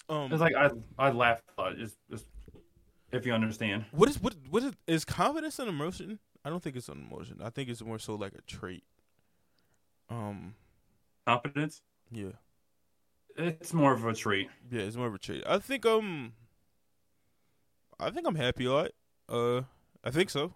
Um, 0.10 0.32
it's 0.32 0.42
like 0.42 0.54
I 0.56 0.70
I 1.00 1.10
laugh 1.12 1.42
a 1.58 1.62
lot. 1.62 1.78
Just, 1.78 1.98
just 2.10 2.26
if 3.12 3.26
you 3.26 3.34
understand. 3.34 3.86
what 3.92 4.10
is 4.10 4.22
what 4.22 4.36
what 4.50 4.62
is, 4.64 4.74
is 4.88 5.06
confidence 5.06 5.58
an 5.58 5.68
emotion? 5.68 6.20
I 6.46 6.50
don't 6.50 6.62
think 6.62 6.76
it's 6.76 6.90
an 6.90 7.08
emotion. 7.10 7.40
I 7.42 7.50
think 7.50 7.70
it's 7.70 7.82
more 7.82 7.98
so 7.98 8.16
like 8.16 8.34
a 8.34 8.42
trait. 8.42 8.84
Um, 10.10 10.54
Confidence? 11.26 11.82
yeah, 12.12 12.32
It's 13.38 13.74
more 13.74 13.94
of 13.94 14.06
a 14.06 14.14
trait. 14.14 14.50
yeah, 14.70 14.82
it's 14.82 14.96
more 14.96 15.08
of 15.08 15.14
a 15.14 15.20
trait. 15.20 15.44
I 15.48 15.60
think 15.60 15.86
um, 15.86 16.34
I 18.00 18.10
think 18.10 18.28
I'm 18.28 18.36
happy 18.36 18.66
a 18.66 18.72
lot. 18.74 18.92
Uh, 19.30 19.62
I 20.04 20.10
think 20.12 20.30
so. 20.30 20.54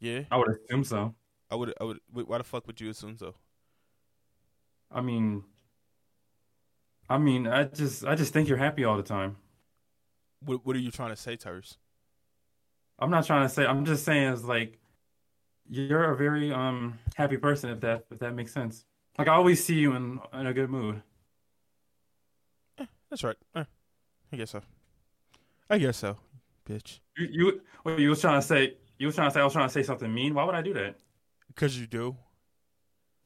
Yeah, 0.00 0.22
I 0.30 0.36
would 0.36 0.48
assume 0.48 0.84
so. 0.84 1.14
I 1.50 1.54
would. 1.54 1.72
I 1.80 1.84
would. 1.84 1.98
Why 2.12 2.38
the 2.38 2.44
fuck 2.44 2.66
would 2.66 2.80
you 2.80 2.90
assume 2.90 3.16
so? 3.16 3.34
I 4.90 5.00
mean, 5.00 5.44
I 7.08 7.18
mean, 7.18 7.46
I 7.46 7.64
just 7.64 8.04
I 8.04 8.14
just 8.16 8.32
think 8.32 8.48
you're 8.48 8.58
happy 8.58 8.84
all 8.84 8.96
the 8.96 9.02
time. 9.04 9.36
What 10.40 10.66
What 10.66 10.74
are 10.76 10.80
you 10.80 10.90
trying 10.90 11.10
to 11.10 11.16
say, 11.16 11.36
Tyrese? 11.36 11.76
I'm 12.98 13.10
not 13.10 13.24
trying 13.26 13.46
to 13.46 13.48
say. 13.54 13.64
I'm 13.64 13.84
just 13.84 14.04
saying 14.04 14.32
it's 14.32 14.42
like 14.44 14.78
you're 15.70 16.12
a 16.12 16.16
very 16.16 16.52
um 16.52 16.98
happy 17.14 17.36
person 17.36 17.70
if 17.70 17.80
that 17.80 18.04
if 18.10 18.18
that 18.18 18.34
makes 18.34 18.52
sense. 18.52 18.84
Like 19.18 19.28
I 19.28 19.34
always 19.34 19.62
see 19.62 19.74
you 19.74 19.94
in 19.94 20.20
in 20.32 20.46
a 20.46 20.52
good 20.54 20.70
mood. 20.70 21.02
That's 23.10 23.22
right. 23.24 23.36
Eh, 23.54 23.64
I 24.32 24.36
guess 24.36 24.50
so. 24.50 24.62
I 25.68 25.78
guess 25.78 25.98
so, 25.98 26.16
bitch. 26.68 27.00
You 27.16 27.28
you 27.30 27.60
what 27.82 27.98
you 27.98 28.08
was 28.08 28.20
trying 28.20 28.40
to 28.40 28.46
say? 28.46 28.76
You 28.98 29.06
was 29.06 29.14
trying 29.16 29.28
to 29.28 29.34
say 29.34 29.40
I 29.40 29.44
was 29.44 29.52
trying 29.52 29.68
to 29.68 29.72
say 29.72 29.82
something 29.82 30.12
mean. 30.12 30.34
Why 30.34 30.44
would 30.44 30.54
I 30.54 30.62
do 30.62 30.72
that? 30.74 30.96
Because 31.48 31.78
you 31.78 31.86
do. 31.86 32.16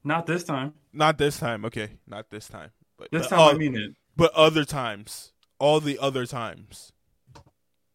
Not 0.03 0.27
this 0.27 0.45
time. 0.45 0.75
Not 0.93 1.19
this 1.19 1.39
time. 1.39 1.65
Okay, 1.65 1.91
not 2.07 2.31
this 2.31 2.49
time. 2.49 2.71
But 2.97 3.11
This 3.11 3.27
but, 3.29 3.37
time 3.37 3.55
I 3.55 3.59
mean 3.59 3.77
it. 3.77 3.91
but 4.17 4.33
other 4.35 4.65
times, 4.65 5.33
all 5.59 5.81
the 5.81 5.99
other 5.99 6.27
times. 6.27 6.93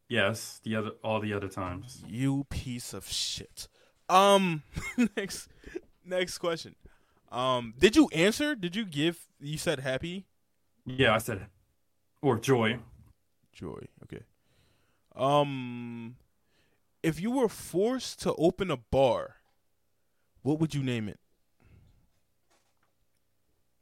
Yes, 0.07 0.60
the 0.63 0.75
other 0.75 0.91
all 1.03 1.19
the 1.19 1.33
other 1.33 1.48
times. 1.48 2.03
You 2.07 2.45
piece 2.50 2.93
of 2.93 3.07
shit. 3.07 3.67
Um, 4.10 4.63
next, 5.17 5.48
next 6.05 6.38
question. 6.38 6.75
Um, 7.32 7.74
did 7.80 7.96
you 7.96 8.10
answer? 8.14 8.56
Did 8.56 8.76
you 8.76 8.86
give? 8.86 9.28
You 9.40 9.58
said 9.58 9.80
happy, 9.80 10.26
Yeah, 10.86 11.16
I 11.16 11.18
said 11.20 11.48
or 12.22 12.38
joy. 12.38 12.80
joy. 13.54 13.88
Okay. 14.04 14.24
Um, 15.16 16.16
if 17.04 17.20
you 17.20 17.32
were 17.32 17.50
forced 17.50 18.22
to 18.22 18.34
open 18.36 18.70
a 18.70 18.78
bar, 18.78 19.38
what 20.42 20.60
would 20.60 20.74
you 20.76 20.84
name 20.84 21.08
it? 21.10 21.20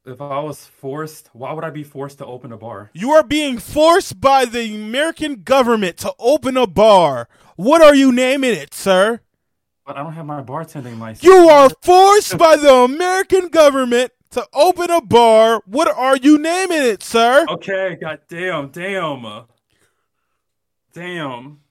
if 0.05 0.21
I 0.21 0.39
was 0.39 0.65
forced, 0.65 1.29
why 1.33 1.53
would 1.53 1.63
I 1.63 1.69
be 1.69 1.83
forced 1.83 2.17
to 2.17 2.25
open 2.25 2.51
a 2.51 2.57
bar? 2.57 2.89
You 2.93 3.11
are 3.11 3.21
being 3.21 3.59
forced 3.59 4.19
by 4.19 4.45
the 4.45 4.73
American 4.73 5.43
government 5.43 5.97
to 5.97 6.13
open 6.17 6.57
a 6.57 6.65
bar. 6.65 7.27
What 7.57 7.81
are 7.83 7.93
you 7.93 8.11
naming 8.11 8.53
it, 8.53 8.73
sir? 8.73 9.19
But 9.89 9.97
I 9.97 10.03
don't 10.03 10.13
have 10.13 10.27
my 10.27 10.43
bartending 10.43 10.99
license. 10.99 11.23
You 11.23 11.49
are 11.49 11.67
forced 11.81 12.37
by 12.37 12.57
the 12.57 12.71
American 12.71 13.47
government 13.47 14.11
to 14.29 14.45
open 14.53 14.91
a 14.91 15.01
bar. 15.01 15.63
What 15.65 15.87
are 15.87 16.15
you 16.15 16.37
naming 16.37 16.83
it, 16.83 17.01
sir? 17.01 17.43
Okay, 17.49 17.97
god 17.99 18.19
damn, 18.29 18.69
damn. 18.69 19.45
Damn. 20.93 21.61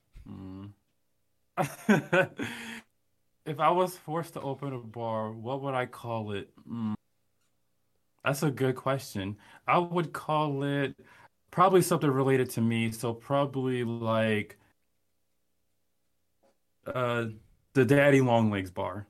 If 3.47 3.61
I 3.61 3.71
was 3.71 3.97
forced 3.97 4.35
to 4.35 4.41
open 4.41 4.73
a 4.73 4.79
bar, 4.79 5.31
what 5.31 5.63
would 5.63 5.75
I 5.75 5.87
call 5.87 6.33
it? 6.33 6.51
Hmm. 6.67 6.95
That's 8.25 8.43
a 8.43 8.51
good 8.51 8.75
question. 8.75 9.37
I 9.67 9.79
would 9.79 10.13
call 10.13 10.65
it 10.65 10.97
probably 11.53 11.83
something 11.83 12.11
related 12.11 12.51
to 12.51 12.61
me. 12.61 12.91
So 12.91 13.15
probably 13.15 13.85
like 13.85 14.59
uh 16.85 17.27
the 17.79 17.85
Daddy 17.85 18.21
Longlegs 18.21 18.73
bar 18.73 19.07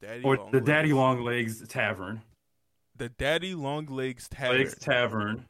Daddy 0.00 0.22
or 0.22 0.36
Long 0.36 0.50
the 0.52 0.58
Legs. 0.58 0.66
Daddy 0.66 0.92
Longlegs 0.92 1.68
Tavern. 1.68 2.22
The 2.96 3.08
Daddy 3.08 3.54
Long 3.54 3.86
Legs 3.86 4.28
Tavern. 4.28 4.58
Legs 4.58 4.78
Tavern. 4.78 5.48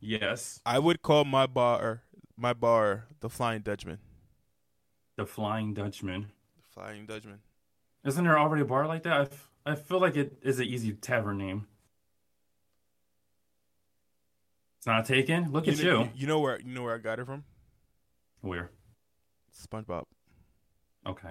Yes, 0.00 0.60
I 0.66 0.80
would 0.80 1.02
call 1.02 1.24
my 1.24 1.46
bar 1.46 2.02
my 2.36 2.52
bar 2.52 3.06
the 3.20 3.30
Flying 3.30 3.62
Dutchman. 3.62 3.98
the 5.16 5.24
Flying 5.24 5.72
Dutchman. 5.72 6.32
The 6.56 6.62
Flying 6.74 7.06
Dutchman. 7.06 7.38
Isn't 8.04 8.24
there 8.24 8.38
already 8.38 8.62
a 8.62 8.66
bar 8.66 8.88
like 8.88 9.04
that? 9.04 9.12
I, 9.12 9.22
f- 9.22 9.50
I 9.64 9.74
feel 9.76 10.00
like 10.00 10.16
it 10.16 10.38
is 10.42 10.58
an 10.58 10.66
easy 10.66 10.92
tavern 10.92 11.38
name. 11.38 11.68
It's 14.78 14.86
not 14.86 15.06
taken. 15.06 15.52
Look 15.52 15.68
at 15.68 15.82
know, 15.82 16.02
you. 16.02 16.10
You 16.16 16.26
know 16.26 16.40
where 16.40 16.60
you 16.60 16.74
know 16.74 16.82
where 16.82 16.96
I 16.96 16.98
got 16.98 17.20
it 17.20 17.26
from? 17.26 17.44
Where? 18.40 18.70
SpongeBob. 19.56 20.04
Okay. 21.06 21.30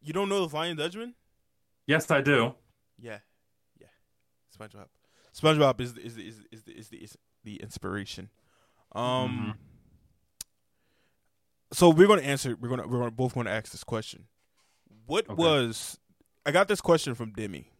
You 0.00 0.12
don't 0.12 0.28
know 0.28 0.42
the 0.42 0.48
Flying 0.48 0.76
Dutchman? 0.76 1.14
Yes, 1.86 2.10
I 2.10 2.20
do. 2.20 2.54
Yeah, 3.00 3.18
yeah. 3.80 3.86
SpongeBob. 4.56 4.86
SpongeBob 5.34 5.80
is 5.80 5.94
the, 5.94 6.00
is 6.04 6.14
the, 6.16 6.22
is 6.26 6.36
the, 6.36 6.46
is 6.52 6.62
the, 6.64 6.72
is 6.72 6.88
the, 6.88 6.96
is 6.98 7.18
the 7.44 7.56
inspiration. 7.62 8.30
Um. 8.92 9.54
So 11.72 11.90
we're 11.90 12.06
gonna 12.08 12.22
answer. 12.22 12.56
We're 12.58 12.68
gonna 12.70 12.86
we're 12.86 12.98
gonna 12.98 13.10
both 13.10 13.34
gonna 13.34 13.50
ask 13.50 13.70
this 13.72 13.84
question. 13.84 14.24
What 15.06 15.28
Okay. 15.28 15.34
was? 15.34 15.98
I 16.46 16.50
got 16.50 16.66
this 16.68 16.80
question 16.80 17.14
from 17.14 17.32
Demi. 17.32 17.70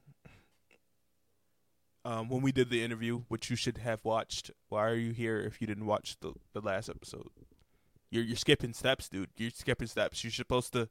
Um, 2.04 2.28
when 2.28 2.42
we 2.42 2.52
did 2.52 2.70
the 2.70 2.82
interview, 2.82 3.22
which 3.28 3.50
you 3.50 3.56
should 3.56 3.78
have 3.78 4.04
watched. 4.04 4.50
Why 4.68 4.86
are 4.86 4.94
you 4.94 5.12
here 5.12 5.38
if 5.40 5.60
you 5.60 5.66
didn't 5.66 5.86
watch 5.86 6.16
the 6.20 6.34
the 6.52 6.60
last 6.60 6.88
episode? 6.90 7.28
You're 8.10 8.24
you're 8.24 8.36
skipping 8.36 8.72
steps, 8.74 9.08
dude. 9.08 9.30
You're 9.36 9.50
skipping 9.50 9.88
steps. 9.88 10.22
You're 10.22 10.30
supposed 10.30 10.72
to, 10.74 10.88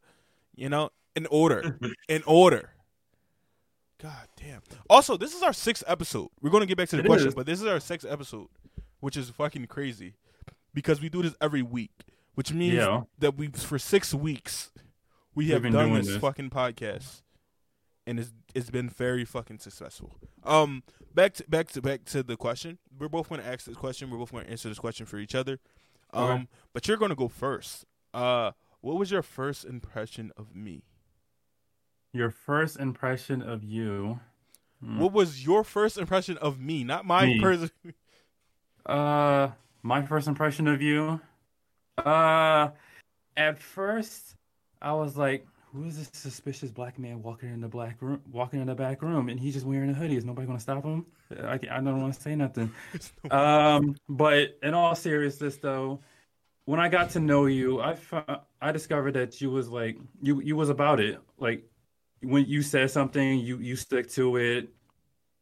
you 0.57 0.67
know, 0.67 0.89
in 1.15 1.25
order, 1.27 1.79
in 2.09 2.21
order. 2.27 2.71
God 3.99 4.27
damn. 4.35 4.61
Also, 4.89 5.17
this 5.17 5.33
is 5.33 5.41
our 5.41 5.53
sixth 5.53 5.83
episode. 5.87 6.29
We're 6.41 6.49
gonna 6.51 6.65
get 6.65 6.77
back 6.77 6.89
to 6.89 6.97
the 6.97 7.03
It 7.03 7.07
question, 7.07 7.29
is. 7.29 7.35
but 7.35 7.45
this 7.45 7.59
is 7.61 7.67
our 7.67 7.79
sixth 7.79 8.05
episode, 8.09 8.47
which 8.99 9.17
is 9.17 9.29
fucking 9.29 9.65
crazy, 9.67 10.13
because 10.73 11.01
we 11.01 11.09
do 11.09 11.23
this 11.23 11.33
every 11.41 11.63
week, 11.63 11.91
which 12.35 12.53
means 12.53 12.75
Yeah. 12.75 13.03
that 13.19 13.37
we 13.37 13.47
for 13.47 13.79
six 13.79 14.13
weeks 14.13 14.71
we 15.33 15.47
have 15.49 15.61
been 15.63 15.73
done 15.73 15.89
doing 15.89 16.01
this, 16.01 16.07
this. 16.07 16.17
fucking 16.17 16.51
podcast, 16.51 17.21
and 18.05 18.19
it's 18.19 18.31
it's 18.53 18.69
been 18.69 18.87
very 18.89 19.25
fucking 19.25 19.59
successful. 19.59 20.15
Um, 20.43 20.83
back 21.15 21.33
to 21.35 21.43
back 21.49 21.69
to 21.71 21.81
back 21.81 22.05
to 22.05 22.21
the 22.21 22.37
question. 22.37 22.77
We're 22.99 23.09
both 23.09 23.29
gonna 23.29 23.43
ask 23.43 23.65
this 23.65 23.75
question. 23.77 24.11
We're 24.11 24.19
both 24.19 24.31
gonna 24.31 24.45
answer 24.45 24.69
this 24.69 24.79
question 24.79 25.07
for 25.07 25.17
each 25.17 25.33
other. 25.33 25.59
Um, 26.13 26.23
Okay. 26.23 26.47
but 26.73 26.87
you're 26.87 26.97
gonna 26.97 27.15
go 27.15 27.27
first. 27.27 27.85
Uh, 28.13 28.51
what 28.87 28.97
was 28.97 29.11
your 29.11 29.21
first 29.21 29.65
impression 29.65 30.31
of 30.37 30.55
me? 30.55 30.81
Your 32.13 32.29
first 32.29 32.79
impression 32.79 33.41
of 33.41 33.61
you. 33.61 34.21
Hmm. 34.81 34.99
What 34.99 35.11
was 35.11 35.45
your 35.45 35.65
first 35.65 35.97
impression 35.97 36.37
of 36.37 36.57
me? 36.61 36.85
Not 36.85 37.05
my 37.05 37.25
Me. 37.25 37.39
person. 37.41 37.69
Uh, 38.85 39.51
my 39.83 40.01
first 40.05 40.29
impression 40.29 40.65
of 40.65 40.81
you. 40.81 41.19
Uh, 41.97 42.69
at 43.35 43.59
first, 43.59 44.35
I 44.81 44.93
was 44.93 45.17
like, 45.17 45.45
"Who 45.73 45.83
is 45.83 45.97
this 45.97 46.09
suspicious 46.13 46.71
black 46.71 46.97
man 46.97 47.21
walking 47.21 47.49
in 47.49 47.59
the 47.59 47.67
black 47.67 48.01
room, 48.01 48.21
walking 48.31 48.61
in 48.61 48.67
the 48.67 48.75
back 48.75 49.01
room, 49.01 49.27
and 49.27 49.37
he's 49.37 49.55
just 49.55 49.65
wearing 49.65 49.89
a 49.89 49.93
hoodie? 49.93 50.15
Is 50.15 50.23
nobody 50.23 50.47
gonna 50.47 50.61
stop 50.61 50.85
him?" 50.85 51.05
I, 51.37 51.59
I 51.69 51.81
don't 51.81 52.01
want 52.01 52.13
to 52.13 52.21
say 52.21 52.33
nothing. 52.35 52.71
Um, 53.29 53.97
but 54.07 54.57
in 54.63 54.73
all 54.73 54.95
seriousness, 54.95 55.57
though, 55.57 55.99
when 56.67 56.79
I 56.81 56.89
got 56.89 57.11
to 57.11 57.21
know 57.21 57.47
you, 57.47 57.81
I 57.81 57.95
fo- 57.95 58.43
I 58.61 58.73
discovered 58.73 59.13
that 59.13 59.41
you 59.41 59.51
was 59.51 59.69
like 59.69 59.97
you 60.21 60.41
you 60.41 60.55
was 60.57 60.69
about 60.69 61.01
it. 61.01 61.19
Like 61.39 61.65
when 62.23 62.45
you 62.45 62.61
said 62.61 62.91
something, 62.91 63.39
you 63.39 63.59
you 63.59 63.77
stick 63.77 64.09
to 64.11 64.37
it. 64.37 64.69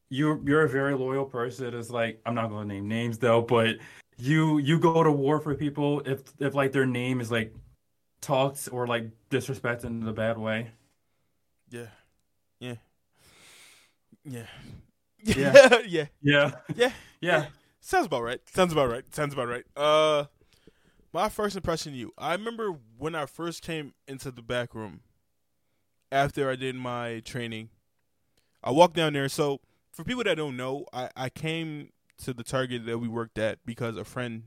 You're 0.10 0.40
you're 0.48 0.64
a 0.64 0.70
very 0.70 0.96
loyal 0.96 1.26
person. 1.26 1.74
It's 1.76 1.90
like 1.92 2.22
I'm 2.26 2.36
not 2.36 2.50
gonna 2.50 2.66
name 2.66 2.88
names 2.88 3.20
though, 3.20 3.42
but 3.44 3.78
you 4.18 4.60
you 4.60 4.80
go 4.80 5.04
to 5.04 5.12
war 5.12 5.40
for 5.42 5.56
people 5.56 6.02
if 6.06 6.22
if 6.40 6.56
like 6.56 6.74
their 6.74 6.88
name 6.88 7.22
is 7.22 7.32
like 7.32 7.54
talked 8.22 8.70
or 8.72 8.88
like 8.88 9.10
disrespected 9.32 9.86
in 9.86 10.08
a 10.08 10.14
bad 10.14 10.38
way. 10.38 10.72
yeah, 11.70 11.88
yeah, 12.60 12.76
yeah, 14.24 14.46
Yeah. 15.24 15.80
yeah. 15.88 16.06
Yeah, 16.22 16.52
Yeah. 16.76 16.92
yeah. 17.22 17.46
Sounds 17.82 18.08
about 18.08 18.24
right. 18.24 18.42
Sounds 18.50 18.74
about 18.74 18.90
right. 18.90 19.04
Sounds 19.16 19.34
about 19.34 19.48
right. 19.48 19.66
Uh, 19.76 20.26
my 21.16 21.30
first 21.30 21.56
impression 21.56 21.94
of 21.94 21.98
you. 21.98 22.12
I 22.18 22.34
remember 22.34 22.76
when 22.98 23.16
I 23.16 23.26
first 23.26 23.62
came 23.62 23.94
into 24.06 24.32
the 24.32 24.42
back 24.42 24.76
room 24.76 25.00
after 26.12 26.50
I 26.50 26.58
did 26.58 26.76
my 26.76 27.22
training. 27.24 27.70
I 28.62 28.72
walked 28.72 28.96
down 28.98 29.14
there. 29.14 29.30
So 29.30 29.62
for 29.92 30.04
people 30.04 30.26
that 30.26 30.36
don't 30.36 30.58
know, 30.58 30.86
I 30.92 31.10
I 31.16 31.30
came 31.30 31.94
to 32.24 32.34
the 32.34 32.44
Target 32.44 32.86
that 32.86 32.98
we 32.98 33.08
worked 33.08 33.38
at 33.38 33.60
because 33.66 33.96
a 33.96 34.04
friend, 34.04 34.44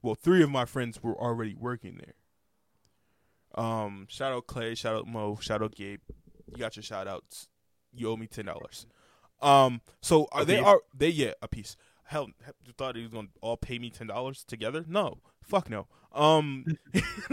well, 0.00 0.14
three 0.14 0.44
of 0.44 0.50
my 0.50 0.64
friends 0.64 1.02
were 1.02 1.20
already 1.20 1.54
working 1.54 2.00
there. 2.04 2.14
Um, 3.64 4.06
shout 4.08 4.32
out 4.32 4.46
Clay, 4.46 4.76
shout 4.76 4.94
out 4.94 5.08
Mo, 5.08 5.38
shout 5.40 5.60
out 5.60 5.74
Gabe. 5.74 6.00
You 6.52 6.56
got 6.56 6.76
your 6.76 6.84
shout 6.84 7.08
outs. 7.08 7.48
You 7.92 8.08
owe 8.10 8.16
me 8.16 8.28
ten 8.28 8.44
dollars. 8.44 8.86
Um, 9.40 9.80
so 10.00 10.28
are 10.30 10.42
A 10.42 10.44
they 10.44 10.58
piece? 10.58 10.66
are 10.66 10.80
they 10.96 11.08
yeah 11.08 11.32
a 11.42 11.48
piece. 11.48 11.76
Hell, 12.04 12.28
you 12.66 12.72
thought 12.76 12.96
he 12.96 13.02
was 13.02 13.10
gonna 13.12 13.28
all 13.40 13.56
pay 13.56 13.78
me 13.78 13.90
ten 13.90 14.06
dollars 14.08 14.44
together? 14.44 14.84
No, 14.86 15.18
fuck 15.42 15.70
no. 15.70 15.86
Um, 16.12 16.66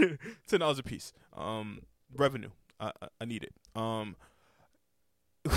ten 0.47 0.59
dollars 0.59 0.79
a 0.79 0.83
piece. 0.83 1.11
Um, 1.35 1.81
revenue. 2.15 2.49
I, 2.79 2.91
I 3.01 3.07
I 3.21 3.25
need 3.25 3.43
it. 3.43 3.53
Um, 3.75 4.15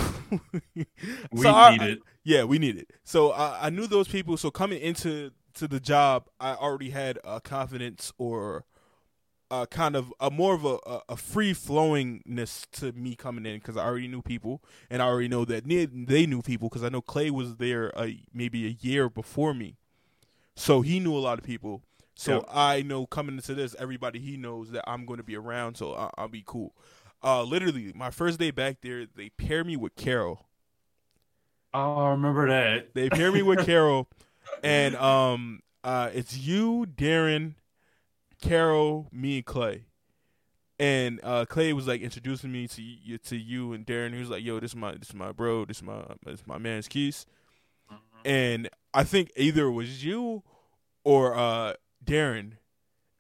We 1.33 1.43
so 1.43 1.51
I- 1.51 1.77
need 1.77 1.83
it. 1.83 1.99
yeah, 2.25 2.45
we 2.45 2.59
need 2.59 2.77
it. 2.79 2.91
So 3.05 3.33
I, 3.33 3.67
I 3.67 3.71
knew 3.71 3.87
those 3.87 4.09
people. 4.09 4.37
So 4.37 4.51
coming 4.51 4.81
into 4.81 5.31
to 5.55 5.69
the 5.69 5.79
job, 5.81 6.29
I 6.41 6.55
already 6.55 6.91
had 6.91 7.19
a 7.25 7.41
confidence 7.41 8.13
or 8.17 8.65
a 9.53 9.67
kind 9.67 9.95
of 9.95 10.15
a 10.19 10.31
more 10.31 10.55
of 10.55 10.65
a, 10.65 10.79
a, 11.11 11.17
free 11.17 11.53
flowingness 11.53 12.67
to 12.73 12.91
me 12.93 13.15
coming 13.15 13.45
in 13.45 13.59
because 13.59 13.77
I 13.77 13.85
already 13.85 14.09
knew 14.09 14.23
people 14.23 14.63
and 14.89 15.03
I 15.03 15.05
already 15.05 15.29
know 15.29 15.45
that 15.45 15.65
they, 15.69 16.27
knew 16.27 16.41
people 16.41 16.71
because 16.71 16.83
I 16.83 16.89
know 16.89 17.03
Clay 17.03 17.31
was 17.31 17.57
there 17.57 17.93
a, 17.95 18.19
maybe 18.33 18.67
a 18.67 18.77
year 18.81 19.11
before 19.11 19.53
me, 19.53 19.77
so 20.57 20.81
he 20.81 20.99
knew 21.01 21.15
a 21.15 21.21
lot 21.21 21.39
of 21.39 21.45
people. 21.45 21.83
So 22.15 22.37
Yep. 22.37 22.45
I 22.51 22.83
know 22.83 23.05
coming 23.05 23.37
into 23.37 23.55
this, 23.55 23.77
everybody 23.79 24.21
he 24.21 24.39
knows 24.39 24.71
that 24.71 24.89
I'm 24.89 25.05
going 25.05 25.19
to 25.19 25.23
be 25.23 25.37
around, 25.37 25.77
so 25.77 25.95
I, 25.95 26.11
I'll 26.17 26.29
be 26.29 26.43
cool. 26.47 26.75
Uh, 27.23 27.43
literally, 27.43 27.93
my 27.95 28.11
first 28.11 28.39
day 28.39 28.51
back 28.51 28.79
there, 28.81 29.05
they 29.05 29.29
pair 29.29 29.65
me 29.65 29.77
with 29.77 29.95
Carol. 29.97 30.47
Oh, 31.75 32.07
I 32.07 32.11
remember 32.11 32.49
that. 32.49 32.95
They 32.95 33.11
pair 33.11 33.31
me 33.31 33.43
with 33.43 33.67
Carol, 33.67 34.09
and 34.63 34.97
um, 34.97 35.61
uh, 35.85 36.11
it's 36.15 36.37
you, 36.39 36.87
Darren, 36.97 37.55
Carol, 38.43 39.09
me, 39.13 39.37
and 39.39 39.47
Clay. 39.47 39.85
And 40.79 41.21
uh, 41.23 41.45
Clay 41.47 41.73
was 41.73 41.87
like 41.87 42.01
introducing 42.01 42.51
me 42.53 42.67
to 42.69 42.83
you, 42.83 43.17
to 43.19 43.37
you 43.37 43.73
and 43.73 43.87
Darren. 43.87 44.13
He 44.13 44.19
was 44.21 44.31
like, 44.31 44.43
"Yo, 44.45 44.59
this 44.61 44.73
is 44.73 44.77
my 44.77 44.93
this 44.93 45.09
is 45.11 45.15
my 45.15 45.31
bro. 45.33 45.65
This 45.65 45.79
is 45.79 45.83
my 45.85 46.03
this 46.25 46.41
is 46.41 46.47
my 46.47 46.59
man's 46.59 46.89
keys." 46.89 47.25
And 48.25 48.69
I 48.95 49.05
think 49.05 49.31
either 49.37 49.67
it 49.67 49.73
was 49.73 50.05
you 50.05 50.43
or 51.05 51.37
uh, 51.37 51.75
Darren. 52.05 52.39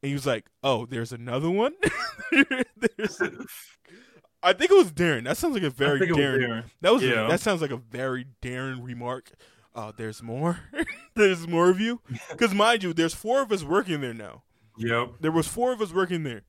And 0.02 0.08
he 0.08 0.12
was 0.12 0.26
like, 0.26 0.46
"Oh, 0.64 0.86
there's 0.86 1.12
another 1.12 1.50
one." 1.50 1.74
there's 2.32 3.20
I 4.42 4.52
think 4.52 4.72
it 4.72 4.74
was 4.74 4.90
Darren. 4.92 5.24
That 5.24 5.36
sounds 5.36 5.54
like 5.54 5.62
a 5.62 5.70
very 5.70 6.08
it 6.08 6.10
was 6.10 6.18
Darren. 6.18 6.40
Darren. 6.48 6.64
That 6.80 6.92
was 6.92 7.02
Yeah. 7.02 7.28
that 7.28 7.40
sounds 7.40 7.62
like 7.62 7.70
a 7.70 7.76
very 7.76 8.26
Darren 8.42 8.82
remark. 8.84 9.30
Uh, 9.74 9.92
there's 9.96 10.22
more. 10.22 10.58
there's 11.14 11.46
more 11.46 11.70
of 11.70 11.80
you. 11.80 12.00
Because 12.30 12.52
mind 12.52 12.82
you, 12.82 12.92
there's 12.92 13.14
four 13.14 13.40
of 13.42 13.52
us 13.52 13.62
working 13.62 14.00
there 14.00 14.12
now. 14.14 14.42
Yep. 14.76 15.14
There 15.20 15.32
was 15.32 15.46
four 15.46 15.72
of 15.72 15.80
us 15.80 15.92
working 15.92 16.22
there. 16.22 16.42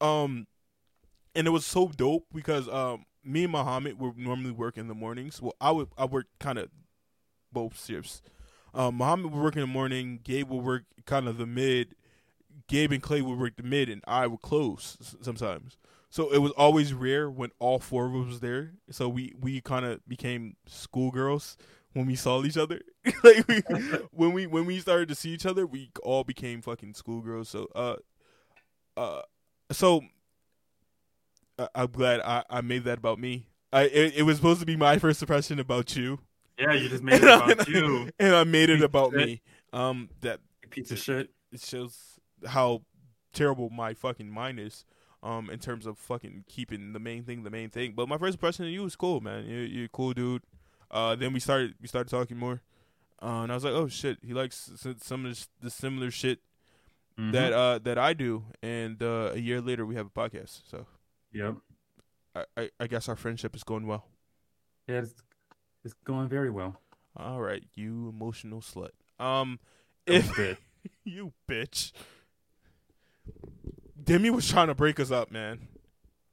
Um, 0.00 0.46
and 1.34 1.46
it 1.46 1.50
was 1.50 1.64
so 1.64 1.88
dope 1.88 2.26
because 2.32 2.68
um, 2.68 3.06
me 3.24 3.44
and 3.44 3.52
Muhammad 3.52 3.98
would 3.98 4.18
normally 4.18 4.50
work 4.50 4.76
in 4.76 4.88
the 4.88 4.94
mornings. 4.94 5.40
Well, 5.40 5.54
I 5.60 5.70
would 5.70 5.88
I 5.96 6.04
work 6.04 6.26
kind 6.38 6.58
of 6.58 6.68
both 7.52 7.84
shifts. 7.84 8.22
Um, 8.74 8.96
Muhammad 8.96 9.32
would 9.32 9.42
work 9.42 9.54
in 9.54 9.60
the 9.60 9.66
morning. 9.66 10.20
Gabe 10.22 10.50
would 10.50 10.64
work 10.64 10.84
kind 11.06 11.28
of 11.28 11.38
the 11.38 11.46
mid. 11.46 11.94
Gabe 12.68 12.92
and 12.92 13.02
Clay 13.02 13.22
would 13.22 13.38
work 13.38 13.56
the 13.56 13.62
mid, 13.62 13.88
and 13.88 14.02
I 14.06 14.26
would 14.26 14.42
close 14.42 15.16
sometimes. 15.22 15.76
So 16.10 16.32
it 16.32 16.38
was 16.38 16.52
always 16.52 16.92
rare 16.92 17.30
when 17.30 17.50
all 17.58 17.78
four 17.78 18.06
of 18.06 18.14
us 18.14 18.26
was 18.26 18.40
there. 18.40 18.72
So 18.90 19.08
we 19.08 19.34
we 19.40 19.60
kind 19.60 19.84
of 19.86 20.06
became 20.06 20.56
schoolgirls 20.66 21.56
when 21.94 22.06
we 22.06 22.14
saw 22.16 22.42
each 22.44 22.56
other. 22.56 22.80
like 23.24 23.46
we, 23.48 23.60
when 24.12 24.32
we 24.32 24.46
when 24.46 24.64
we 24.66 24.78
started 24.80 25.08
to 25.08 25.14
see 25.14 25.30
each 25.30 25.46
other, 25.46 25.66
we 25.66 25.90
all 26.02 26.24
became 26.24 26.62
fucking 26.62 26.94
schoolgirls. 26.94 27.48
So 27.48 27.68
uh 27.74 27.96
uh 28.96 29.22
so 29.70 30.02
I, 31.58 31.68
I'm 31.74 31.86
glad 31.90 32.20
I 32.20 32.44
I 32.50 32.60
made 32.60 32.84
that 32.84 32.98
about 32.98 33.18
me. 33.18 33.46
I 33.72 33.82
it, 33.84 34.14
it 34.16 34.22
was 34.22 34.36
supposed 34.36 34.60
to 34.60 34.66
be 34.66 34.76
my 34.76 34.98
first 34.98 35.22
impression 35.22 35.58
about 35.58 35.96
you, 35.96 36.18
Yeah, 36.58 36.72
you 36.72 36.88
just 36.88 37.02
made 37.02 37.22
it 37.22 37.24
about 37.24 37.68
you. 37.68 38.10
and 38.18 38.34
I 38.34 38.44
made 38.44 38.70
it 38.70 38.82
about 38.82 39.12
me. 39.12 39.40
Um, 39.72 40.10
that 40.20 40.40
Piece 40.70 40.90
of 40.90 40.98
shit. 40.98 41.30
it 41.52 41.60
shows 41.60 42.18
how 42.46 42.82
terrible 43.32 43.70
my 43.70 43.94
fucking 43.94 44.30
mind 44.30 44.60
is. 44.60 44.84
Um, 45.24 45.50
in 45.50 45.60
terms 45.60 45.86
of 45.86 45.98
fucking 45.98 46.46
keeping 46.48 46.92
the 46.92 46.98
main 46.98 47.22
thing 47.22 47.44
the 47.44 47.50
main 47.50 47.70
thing. 47.70 47.92
But 47.94 48.08
my 48.08 48.18
first 48.18 48.34
impression 48.34 48.64
of 48.64 48.72
you 48.72 48.82
was 48.82 48.96
cool, 48.96 49.20
man. 49.20 49.46
You're, 49.46 49.64
you're 49.64 49.84
a 49.84 49.88
cool 49.88 50.12
dude. 50.12 50.42
Uh, 50.92 51.14
then 51.16 51.32
we 51.32 51.40
started 51.40 51.74
we 51.80 51.88
started 51.88 52.10
talking 52.10 52.36
more, 52.36 52.60
uh, 53.22 53.42
and 53.42 53.50
I 53.50 53.54
was 53.54 53.64
like, 53.64 53.72
oh 53.72 53.88
shit, 53.88 54.18
he 54.22 54.34
likes 54.34 54.70
some 55.00 55.24
of 55.26 55.46
the 55.60 55.70
similar 55.70 56.10
shit 56.10 56.40
Mhm. 57.18 57.32
that 57.32 57.52
uh 57.52 57.78
that 57.80 57.98
I 57.98 58.12
do. 58.14 58.44
And 58.62 59.02
uh, 59.02 59.32
a 59.34 59.38
year 59.38 59.60
later, 59.60 59.84
we 59.86 59.94
have 59.96 60.06
a 60.06 60.10
podcast. 60.10 60.62
So 60.68 60.86
Yep. 61.32 61.56
I, 62.34 62.44
I, 62.56 62.70
I 62.80 62.86
guess 62.86 63.08
our 63.08 63.16
friendship 63.16 63.54
is 63.56 63.62
going 63.64 63.86
well. 63.86 64.06
Yeah, 64.86 64.98
it's, 65.00 65.14
it's 65.84 65.94
going 66.04 66.28
very 66.28 66.50
well. 66.50 66.80
All 67.16 67.40
right, 67.40 67.62
you 67.74 68.08
emotional 68.08 68.60
slut. 68.60 68.90
Um, 69.18 69.60
if 70.06 70.34
bit. 70.36 70.58
you 71.04 71.32
bitch, 71.48 71.92
Demi 74.02 74.30
was 74.30 74.48
trying 74.48 74.68
to 74.68 74.74
break 74.74 74.98
us 74.98 75.10
up, 75.10 75.30
man. 75.30 75.68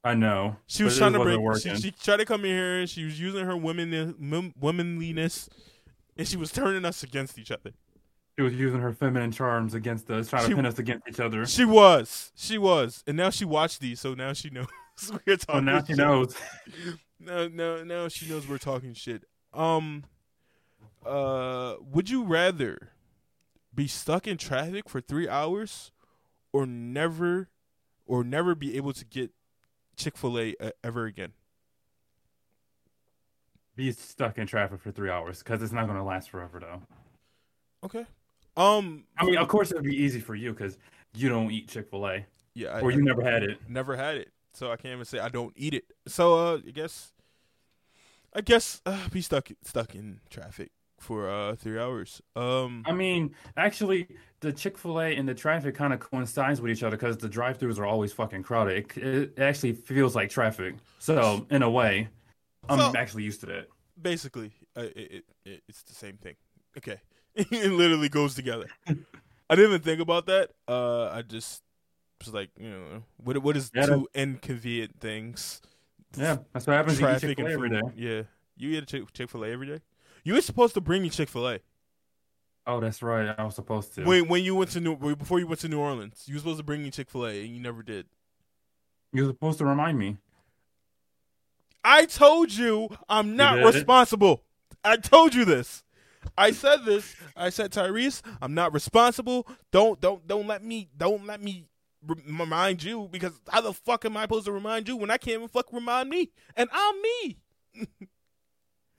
I 0.03 0.13
know. 0.13 0.55
She 0.67 0.83
was 0.83 0.97
trying 0.97 1.13
to 1.13 1.19
break. 1.19 1.39
She, 1.61 1.75
she 1.75 1.91
tried 1.91 2.17
to 2.17 2.25
come 2.25 2.45
in 2.45 2.51
here 2.51 2.79
and 2.79 2.89
she 2.89 3.03
was 3.03 3.19
using 3.19 3.45
her 3.45 3.57
women 3.57 4.53
womanliness, 4.59 5.49
and 6.17 6.27
she 6.27 6.37
was 6.37 6.51
turning 6.51 6.85
us 6.85 7.03
against 7.03 7.37
each 7.37 7.51
other. 7.51 7.71
She 8.37 8.43
was 8.43 8.53
using 8.53 8.79
her 8.79 8.93
feminine 8.93 9.31
charms 9.33 9.73
against 9.73 10.09
us, 10.09 10.29
trying 10.29 10.43
She- 10.43 10.49
to 10.51 10.55
pin 10.55 10.65
us 10.65 10.79
against 10.79 11.07
each 11.09 11.19
other. 11.19 11.45
She 11.45 11.65
was, 11.65 12.31
she 12.35 12.57
was, 12.57 13.03
and 13.05 13.17
now 13.17 13.29
she 13.29 13.43
watched 13.43 13.81
these, 13.81 13.99
so 13.99 14.13
now 14.13 14.31
she 14.31 14.49
knows 14.49 14.67
we're 15.11 15.19
So 15.27 15.35
talking. 15.35 15.65
now 15.65 15.79
she 15.81 15.87
shit. 15.87 15.97
knows. 15.97 16.35
No, 17.21 17.49
no, 17.49 17.83
now 17.83 18.07
she 18.07 18.29
knows 18.29 18.47
we're 18.47 18.57
talking 18.57 18.93
shit. 18.93 19.25
Um, 19.53 20.05
uh, 21.05 21.75
would 21.81 22.09
you 22.09 22.23
rather 22.23 22.93
be 23.75 23.87
stuck 23.87 24.25
in 24.25 24.37
traffic 24.37 24.87
for 24.87 25.01
three 25.01 25.27
hours, 25.27 25.91
or 26.53 26.65
never, 26.65 27.49
or 28.05 28.23
never 28.23 28.55
be 28.55 28.77
able 28.77 28.93
to 28.93 29.03
get 29.03 29.31
Chick 29.99 30.17
Fil 30.17 30.39
A 30.39 30.55
uh, 30.59 30.71
ever 30.83 31.05
again? 31.05 31.33
Be 33.75 33.91
stuck 33.91 34.37
in 34.37 34.47
traffic 34.47 34.79
for 34.81 34.91
three 34.91 35.09
hours 35.09 35.39
because 35.39 35.61
it's 35.61 35.71
not 35.71 35.85
going 35.85 35.97
to 35.97 36.03
last 36.03 36.29
forever, 36.29 36.59
though. 36.59 36.81
Okay. 37.83 38.05
Um. 38.57 39.03
I 39.17 39.25
mean, 39.25 39.37
of 39.37 39.47
course, 39.47 39.71
it'd 39.71 39.83
be 39.83 39.95
easy 39.95 40.19
for 40.19 40.35
you 40.35 40.51
because 40.51 40.77
you 41.13 41.29
don't 41.29 41.51
eat 41.51 41.67
Chick 41.69 41.89
Fil 41.89 42.07
A, 42.07 42.25
Yeah. 42.55 42.69
I, 42.69 42.81
or 42.81 42.91
you 42.91 43.01
never 43.03 43.21
had 43.23 43.43
it. 43.43 43.59
never 43.69 43.95
had 43.95 44.17
it, 44.17 44.31
so 44.53 44.71
I 44.71 44.75
can't 44.75 44.93
even 44.93 45.05
say 45.05 45.19
I 45.19 45.29
don't 45.29 45.53
eat 45.55 45.73
it. 45.73 45.85
So 46.07 46.33
uh, 46.33 46.57
I 46.65 46.71
guess, 46.71 47.13
I 48.33 48.41
guess 48.41 48.81
uh, 48.85 49.07
be 49.09 49.21
stuck 49.21 49.49
stuck 49.63 49.95
in 49.95 50.19
traffic 50.29 50.71
for 51.01 51.29
uh 51.29 51.55
three 51.55 51.79
hours. 51.79 52.21
Um, 52.35 52.83
I 52.85 52.91
mean, 52.93 53.33
actually, 53.57 54.07
the 54.41 54.51
Chick 54.53 54.77
Fil 54.77 54.99
A 55.01 55.15
and 55.15 55.27
the 55.27 55.33
traffic 55.33 55.75
kind 55.75 55.93
of 55.93 55.99
coincides 55.99 56.61
with 56.61 56.71
each 56.71 56.83
other 56.83 56.95
because 56.97 57.17
the 57.17 57.29
drive-throughs 57.29 57.77
are 57.79 57.85
always 57.85 58.13
fucking 58.13 58.43
crowded. 58.43 58.95
It, 58.97 59.33
it 59.37 59.39
actually 59.39 59.73
feels 59.73 60.15
like 60.15 60.29
traffic. 60.29 60.75
So, 60.99 61.45
in 61.49 61.61
a 61.63 61.69
way, 61.69 62.09
I'm 62.69 62.79
So- 62.79 62.93
actually 62.97 63.23
used 63.23 63.39
to 63.41 63.45
that. 63.47 63.67
basically, 64.01 64.51
uh, 64.77 64.81
it, 64.81 64.97
it, 64.97 65.23
it 65.45 65.63
it's 65.67 65.83
the 65.83 65.93
same 65.93 66.17
thing. 66.17 66.35
Okay, 66.77 66.99
it 67.35 67.71
literally 67.71 68.09
goes 68.09 68.35
together. 68.35 68.67
I 68.87 69.55
didn't 69.55 69.71
even 69.71 69.81
think 69.81 69.99
about 70.01 70.25
that. 70.27 70.51
Uh, 70.67 71.05
I 71.09 71.21
just 71.23 71.63
was 72.23 72.33
like, 72.33 72.49
you 72.59 72.69
know, 72.69 73.03
what 73.17 73.37
what 73.39 73.57
is 73.57 73.71
Yeah, 73.73 73.85
two 73.87 74.07
inconvenient 74.13 74.99
things? 74.99 75.61
Yeah, 76.17 76.37
that's 76.53 76.65
what 76.67 76.73
happens. 76.75 76.99
You 76.99 77.05
eat 77.07 77.09
Traffic 77.19 77.29
Chick 77.29 77.37
Fil 77.37 77.45
and 77.47 77.51
A 77.51 77.53
every 77.55 77.69
day. 77.69 77.81
Yeah, 77.95 78.21
you 78.57 78.69
eat 78.77 78.83
a 78.93 79.05
Chick 79.11 79.29
Fil 79.29 79.43
A 79.43 79.47
every 79.49 79.67
day. 79.67 79.79
You 80.23 80.33
were 80.33 80.41
supposed 80.41 80.73
to 80.75 80.81
bring 80.81 81.01
me 81.01 81.09
Chick 81.09 81.29
Fil 81.29 81.49
A. 81.49 81.59
Oh, 82.67 82.79
that's 82.79 83.01
right. 83.01 83.33
I 83.37 83.43
was 83.43 83.55
supposed 83.55 83.95
to. 83.95 84.03
When 84.03 84.27
when 84.27 84.43
you 84.43 84.55
went 84.55 84.71
to 84.71 84.79
New 84.79 84.95
before 85.15 85.39
you 85.39 85.47
went 85.47 85.61
to 85.61 85.67
New 85.67 85.79
Orleans, 85.79 86.23
you 86.27 86.35
were 86.35 86.39
supposed 86.39 86.59
to 86.59 86.63
bring 86.63 86.83
me 86.83 86.91
Chick 86.91 87.09
Fil 87.09 87.25
A, 87.25 87.41
and 87.43 87.55
you 87.55 87.59
never 87.59 87.81
did. 87.81 88.05
You 89.11 89.23
were 89.23 89.29
supposed 89.31 89.57
to 89.59 89.65
remind 89.65 89.97
me. 89.97 90.17
I 91.83 92.05
told 92.05 92.51
you 92.53 92.89
I'm 93.07 93.35
not 93.35 93.55
did? 93.55 93.65
responsible. 93.65 94.43
I 94.83 94.97
told 94.97 95.33
you 95.33 95.45
this. 95.45 95.83
I 96.37 96.51
said 96.51 96.85
this. 96.85 97.15
I 97.35 97.49
said 97.49 97.71
Tyrese, 97.71 98.21
I'm 98.41 98.53
not 98.53 98.73
responsible. 98.73 99.47
Don't 99.71 99.99
don't 99.99 100.27
don't 100.27 100.47
let 100.47 100.63
me 100.63 100.89
don't 100.95 101.25
let 101.25 101.41
me 101.41 101.65
remind 102.27 102.83
you 102.83 103.09
because 103.11 103.33
how 103.49 103.61
the 103.61 103.73
fuck 103.73 104.05
am 104.05 104.15
I 104.15 104.23
supposed 104.23 104.45
to 104.45 104.51
remind 104.51 104.87
you 104.87 104.95
when 104.95 105.09
I 105.09 105.17
can't 105.17 105.35
even 105.35 105.47
fuck 105.47 105.71
remind 105.73 106.09
me? 106.09 106.29
And 106.55 106.69
I'm 106.71 106.95
me. 107.01 107.37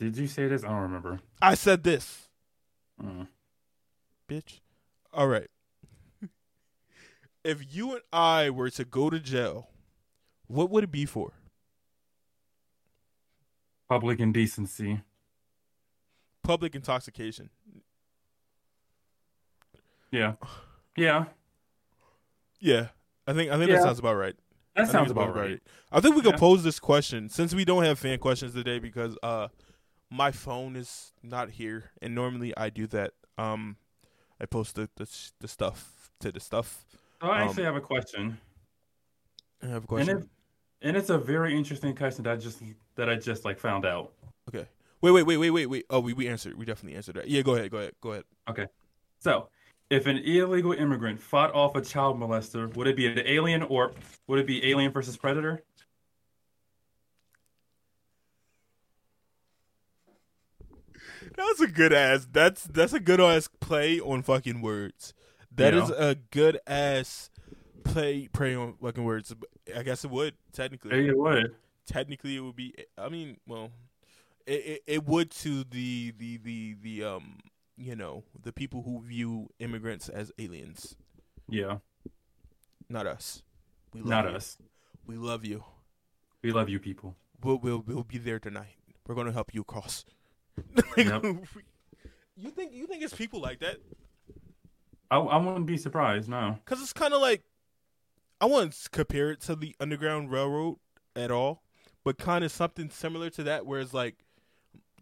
Did 0.01 0.17
you 0.17 0.27
say 0.27 0.49
this? 0.49 0.65
I 0.65 0.69
don't 0.69 0.81
remember. 0.81 1.21
I 1.43 1.55
said 1.55 1.85
this, 1.85 2.29
Mm. 3.01 3.29
bitch. 4.29 4.61
All 5.13 5.29
right. 5.29 5.49
if 7.45 7.75
you 7.75 7.93
and 7.93 8.03
I 8.13 8.51
were 8.51 8.69
to 8.71 8.85
go 8.85 9.09
to 9.11 9.19
jail, 9.21 9.71
what 10.47 10.69
would 10.71 10.85
it 10.85 10.91
be 10.91 11.07
for? 11.07 11.33
Public 13.89 14.21
indecency. 14.21 15.01
Public 16.43 16.75
intoxication. 16.75 17.49
Yeah. 20.11 20.35
Yeah. 20.97 21.27
Yeah. 22.59 22.89
I 23.27 23.33
think 23.33 23.51
I 23.51 23.57
think 23.59 23.71
that 23.71 23.83
sounds 23.83 23.99
about 23.99 24.17
right. 24.17 24.37
That 24.77 24.89
sounds 24.89 25.05
it's 25.11 25.13
about 25.13 25.35
right. 25.35 25.63
I 25.93 26.01
think 26.01 26.17
we 26.17 26.23
could 26.23 26.33
Yeah. 26.35 26.39
pose 26.39 26.63
this 26.63 26.79
question 26.81 27.29
since 27.29 27.55
we 27.55 27.65
don't 27.65 27.85
have 27.85 27.99
fan 27.99 28.19
questions 28.19 28.53
today 28.55 28.79
because 28.79 29.17
uh 29.23 29.49
my 30.11 30.31
phone 30.33 30.77
is 30.77 31.13
not 31.23 31.51
here 31.51 31.91
and 32.03 32.15
normally 32.15 32.57
I 32.57 32.71
do 32.71 32.87
that. 32.89 33.13
Um 33.39 33.77
I 34.41 34.47
post 34.47 34.75
the 34.75 34.89
the, 34.97 35.09
the 35.41 35.49
stuff 35.49 36.11
to 36.21 36.33
the 36.33 36.41
stuff. 36.41 36.85
So 37.21 37.29
I 37.29 37.43
Um, 37.43 37.49
actually 37.49 37.65
have 37.65 37.77
a 37.77 37.81
question. 37.81 38.39
I 39.63 39.67
have 39.67 39.73
a 39.75 39.77
And 39.79 39.87
question. 39.89 40.19
it, 40.19 40.29
and 40.83 40.97
it's 40.97 41.11
a 41.11 41.19
very 41.19 41.57
interesting 41.57 41.95
question 41.95 42.25
that 42.25 42.33
I 42.33 42.37
just 42.37 42.63
that 42.97 43.09
I 43.11 43.17
just 43.17 43.45
like 43.45 43.59
found 43.59 43.85
out. 43.85 44.13
okay. 44.49 44.67
Wait, 45.03 45.13
wait, 45.13 45.23
wait, 45.23 45.39
wait, 45.39 45.51
wait, 45.51 45.67
wait. 45.67 45.87
Oh, 45.89 46.01
we, 46.01 46.13
we 46.13 46.29
answered. 46.29 46.59
We 46.59 46.67
definitely 46.67 46.95
answered 46.97 47.17
that. 47.17 47.27
Yeah, 47.29 47.41
go 47.41 47.55
ahead. 47.55 47.71
Go 47.71 47.79
ahead. 47.79 47.93
Go 48.03 48.13
ahead. 48.13 48.25
Okay. 48.51 48.67
So, 49.19 49.49
if 49.89 50.07
an 50.07 50.19
illegal 50.19 50.73
immigrant 50.73 51.19
fought 51.19 51.55
off 51.55 51.75
a 51.75 51.81
child 51.81 52.21
molester, 52.21 52.75
would 52.77 52.87
it 52.87 52.97
be 52.97 53.07
an 53.07 53.19
alien 53.21 53.63
or 53.63 53.93
would 54.27 54.39
it 54.39 54.47
be 54.47 54.63
Alien 54.71 54.93
versus 54.93 55.17
Predator? 55.17 55.63
That 61.41 61.47
was 61.59 61.61
a 61.63 61.73
good 61.73 61.93
ass. 61.95 62.27
That's 62.31 62.65
that's 62.65 62.93
a 62.93 63.01
good 63.01 63.19
ass 63.21 63.49
play 63.61 63.99
on 63.99 64.23
fucking 64.23 64.61
words. 64.61 65.15
That 65.55 65.73
is 65.73 65.89
Yeah. 65.89 66.09
a 66.11 66.15
good 66.15 66.61
ass 66.67 67.31
play 67.83 68.29
play 68.29 68.55
on 68.55 68.75
fucking 68.75 69.05
words. 69.05 69.35
I 69.75 69.83
guess 69.83 70.05
it 70.05 70.11
would 70.11 70.35
technically. 70.53 71.09
It 71.09 71.17
would. 71.17 71.55
technically 71.87 72.37
it 72.37 72.41
would 72.41 72.55
be 72.55 72.73
i 72.99 73.09
mean 73.09 73.39
well 73.49 73.71
it, 74.47 74.53
it, 74.73 74.83
it 74.87 75.07
would 75.07 75.31
to 75.31 75.65
the, 75.65 76.13
the 76.19 76.37
the 76.37 76.77
the 76.83 77.03
um 77.03 77.39
you 77.77 77.97
know 77.97 78.23
the 78.41 78.53
people 78.53 78.83
who 78.83 79.01
view 79.03 79.49
immigrants 79.59 80.09
as 80.09 80.31
aliens 80.39 80.95
Yeah, 81.49 81.79
not 82.89 83.07
us 83.09 83.43
we 83.93 84.01
love 84.03 84.09
not 84.11 84.25
you. 84.31 84.37
us. 84.37 84.59
we 85.07 85.17
love 85.17 85.45
you 85.45 85.65
We 86.45 86.53
love 86.53 86.69
you 86.69 86.79
people. 86.79 87.17
we'll, 87.43 87.59
we'll 87.59 87.83
we'll 87.85 88.05
be 88.05 88.19
there 88.19 88.39
tonight 88.39 88.77
we're 89.07 89.17
gonna 89.17 89.33
help 89.33 89.53
you 89.55 89.65
cross 90.75 91.07
Yep. 91.07 91.25
you 92.37 92.51
think 92.51 92.73
you 92.73 92.87
think 92.87 93.03
it's 93.03 93.15
people 93.15 93.41
like 93.41 93.61
that 93.61 93.77
I, 95.11 95.17
I 95.19 95.37
wouldn't 95.39 95.67
be 95.67 95.77
surprised. 95.77 96.29
No. 96.29 96.59
because 96.65 96.81
it's 96.83 96.93
kind 96.93 97.13
of 97.15 97.21
like 97.21 97.43
i 98.41 98.47
wouldn't 98.47 98.77
compare 98.93 99.31
it 99.31 99.41
to 99.43 99.55
the 99.57 99.75
underground 99.81 100.31
railroad 100.31 100.77
at 101.17 101.31
all 101.31 101.63
but 102.05 102.17
kind 102.19 102.45
of 102.45 102.51
something 102.53 102.89
similar 102.91 103.29
to 103.31 103.43
that 103.43 103.67
where 103.67 103.81
it's 103.81 103.93
like 103.93 104.17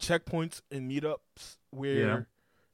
checkpoints 0.01 0.61
and 0.71 0.91
meetups 0.91 1.57
where 1.71 1.95
Yeah. 1.95 2.21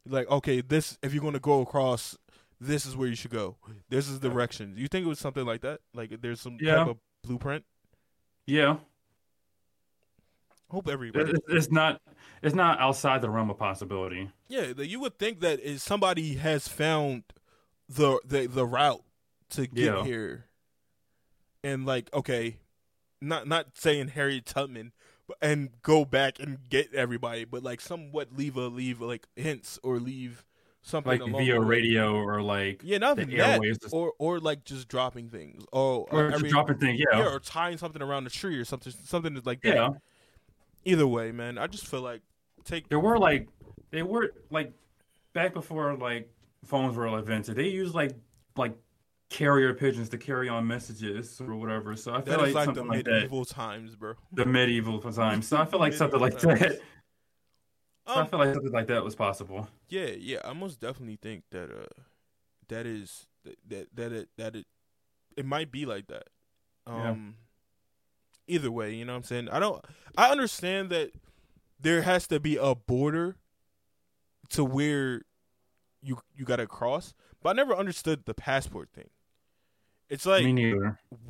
like 0.06 0.30
okay 0.30 0.60
this 0.60 0.98
if 1.02 1.12
you're 1.14 1.20
going 1.22 1.34
to 1.34 1.40
go 1.40 1.60
across 1.60 2.16
this 2.60 2.86
is 2.86 2.96
where 2.96 3.08
you 3.08 3.16
should 3.16 3.30
go 3.32 3.56
this 3.90 4.08
is 4.08 4.20
the 4.20 4.28
direction 4.30 4.74
you 4.76 4.88
think 4.88 5.04
it 5.04 5.08
was 5.08 5.18
something 5.18 5.44
like 5.44 5.60
that 5.62 5.80
like 5.94 6.20
there's 6.22 6.40
some 6.40 6.56
Yeah. 6.60 6.76
type 6.76 6.88
of 6.88 6.96
blueprint 7.22 7.64
Yeah. 8.46 8.76
Hope 10.70 10.88
everybody. 10.88 11.30
It- 11.32 11.42
It's 11.48 11.70
not. 11.70 12.00
It's 12.42 12.54
not 12.54 12.78
outside 12.80 13.22
the 13.22 13.30
realm 13.30 13.48
of 13.50 13.56
possibility. 13.58 14.30
Yeah, 14.48 14.72
you 14.78 15.00
would 15.00 15.18
think 15.18 15.40
that 15.40 15.60
is 15.60 15.82
somebody 15.82 16.34
has 16.34 16.68
found 16.68 17.24
the 17.88 18.20
the 18.24 18.46
the 18.46 18.66
route 18.66 19.02
to 19.50 19.66
get 19.66 19.84
Yeah. 19.84 20.04
here, 20.04 20.46
and 21.62 21.86
like 21.86 22.12
okay, 22.12 22.58
not 23.20 23.46
not 23.46 23.76
saying 23.76 24.08
Harry 24.08 24.40
Tubman, 24.40 24.92
but 25.26 25.36
and 25.40 25.70
go 25.82 26.04
back 26.04 26.38
and 26.38 26.58
get 26.68 26.92
everybody, 26.94 27.44
but 27.44 27.62
like 27.62 27.80
somewhat 27.80 28.36
leave 28.36 28.56
a 28.56 28.68
leave 28.68 29.00
like 29.00 29.26
hints 29.36 29.78
or 29.82 29.98
leave 29.98 30.44
something 30.82 31.18
Like 31.20 31.32
via 31.32 31.58
radio 31.60 32.14
or 32.14 32.42
like 32.42 32.82
Yeah, 32.84 32.98
not 32.98 33.16
the 33.16 33.24
that, 33.36 33.60
or 33.92 34.12
or 34.18 34.38
like 34.38 34.64
just 34.64 34.88
dropping 34.88 35.30
things. 35.30 35.64
Oh, 35.72 36.00
or 36.10 36.26
uh, 36.26 36.30
just 36.30 36.34
every- 36.40 36.50
dropping 36.50 36.76
things. 36.78 37.00
yeah, 37.00 37.20
Yeah. 37.20 37.32
or 37.32 37.40
tying 37.40 37.78
something 37.78 38.02
around 38.02 38.26
a 38.26 38.30
tree 38.30 38.56
or 38.58 38.64
something, 38.66 38.92
something 39.04 39.40
like 39.44 39.62
that. 39.62 39.74
Yeah. 39.74 39.88
Either 40.84 41.06
way, 41.06 41.32
man, 41.32 41.58
I 41.58 41.66
just 41.66 41.86
feel 41.86 42.02
like 42.02 42.22
take 42.64 42.88
There 42.88 43.00
were 43.00 43.18
like 43.18 43.48
they 43.90 44.02
were 44.02 44.32
like 44.50 44.72
back 45.32 45.54
before 45.54 45.94
like 45.96 46.30
phones 46.64 46.96
were 46.96 47.06
invented. 47.18 47.56
They 47.56 47.68
used 47.68 47.94
like 47.94 48.12
like 48.56 48.76
carrier 49.30 49.74
pigeons 49.74 50.08
to 50.10 50.18
carry 50.18 50.48
on 50.48 50.66
messages 50.66 51.40
or 51.40 51.56
whatever. 51.56 51.96
So 51.96 52.14
I 52.14 52.20
feel 52.22 52.38
like, 52.38 52.54
like 52.54 52.74
the 52.74 52.82
something 52.82 52.86
like 52.86 53.04
that. 53.04 53.30
medieval 53.30 53.44
times, 53.44 53.96
bro. 53.96 54.14
The 54.32 54.46
medieval 54.46 55.00
times. 55.00 55.48
So 55.48 55.56
I 55.56 55.64
feel 55.64 55.80
like 55.80 55.92
something 55.94 56.20
like 56.20 56.34
Medieval 56.34 56.56
that. 56.56 56.60
times. 56.60 56.80
So 58.06 58.20
I 58.20 58.24
Um, 58.24 58.26
feel 58.26 58.38
like 58.38 58.52
something 58.54 58.72
like 58.72 58.86
that 58.88 59.04
was 59.04 59.14
possible. 59.14 59.68
yeah, 59.88 60.06
yeah, 60.18 60.40
I 60.44 60.52
most 60.52 60.80
definitely 60.80 61.16
think 61.20 61.44
that 61.50 61.70
uh, 61.70 62.02
that 62.68 62.86
is 62.86 63.26
that 63.44 63.58
that, 63.68 63.88
that 63.96 64.12
it 64.12 64.28
that 64.38 64.56
it 64.56 64.66
it 65.36 65.46
might 65.46 65.72
be 65.72 65.86
like 65.86 66.08
that. 66.08 66.28
Yeah. 66.94 67.10
Um, 67.10 67.36
either 68.46 68.70
way, 68.70 68.94
you 68.94 69.04
know 69.04 69.12
what 69.12 69.18
I'm 69.18 69.22
saying. 69.24 69.48
I 69.50 69.58
don't. 69.58 69.84
I 70.16 70.30
understand 70.30 70.90
that 70.90 71.12
there 71.80 72.02
has 72.02 72.26
to 72.28 72.40
be 72.40 72.56
a 72.56 72.74
border 72.74 73.36
to 74.50 74.64
where 74.64 75.22
you 76.02 76.18
you 76.34 76.44
got 76.44 76.56
to 76.56 76.66
cross, 76.66 77.14
but 77.42 77.50
I 77.50 77.52
never 77.54 77.74
understood 77.74 78.24
the 78.26 78.34
passport 78.34 78.90
thing. 78.94 79.10
It's 80.08 80.26
like 80.26 80.44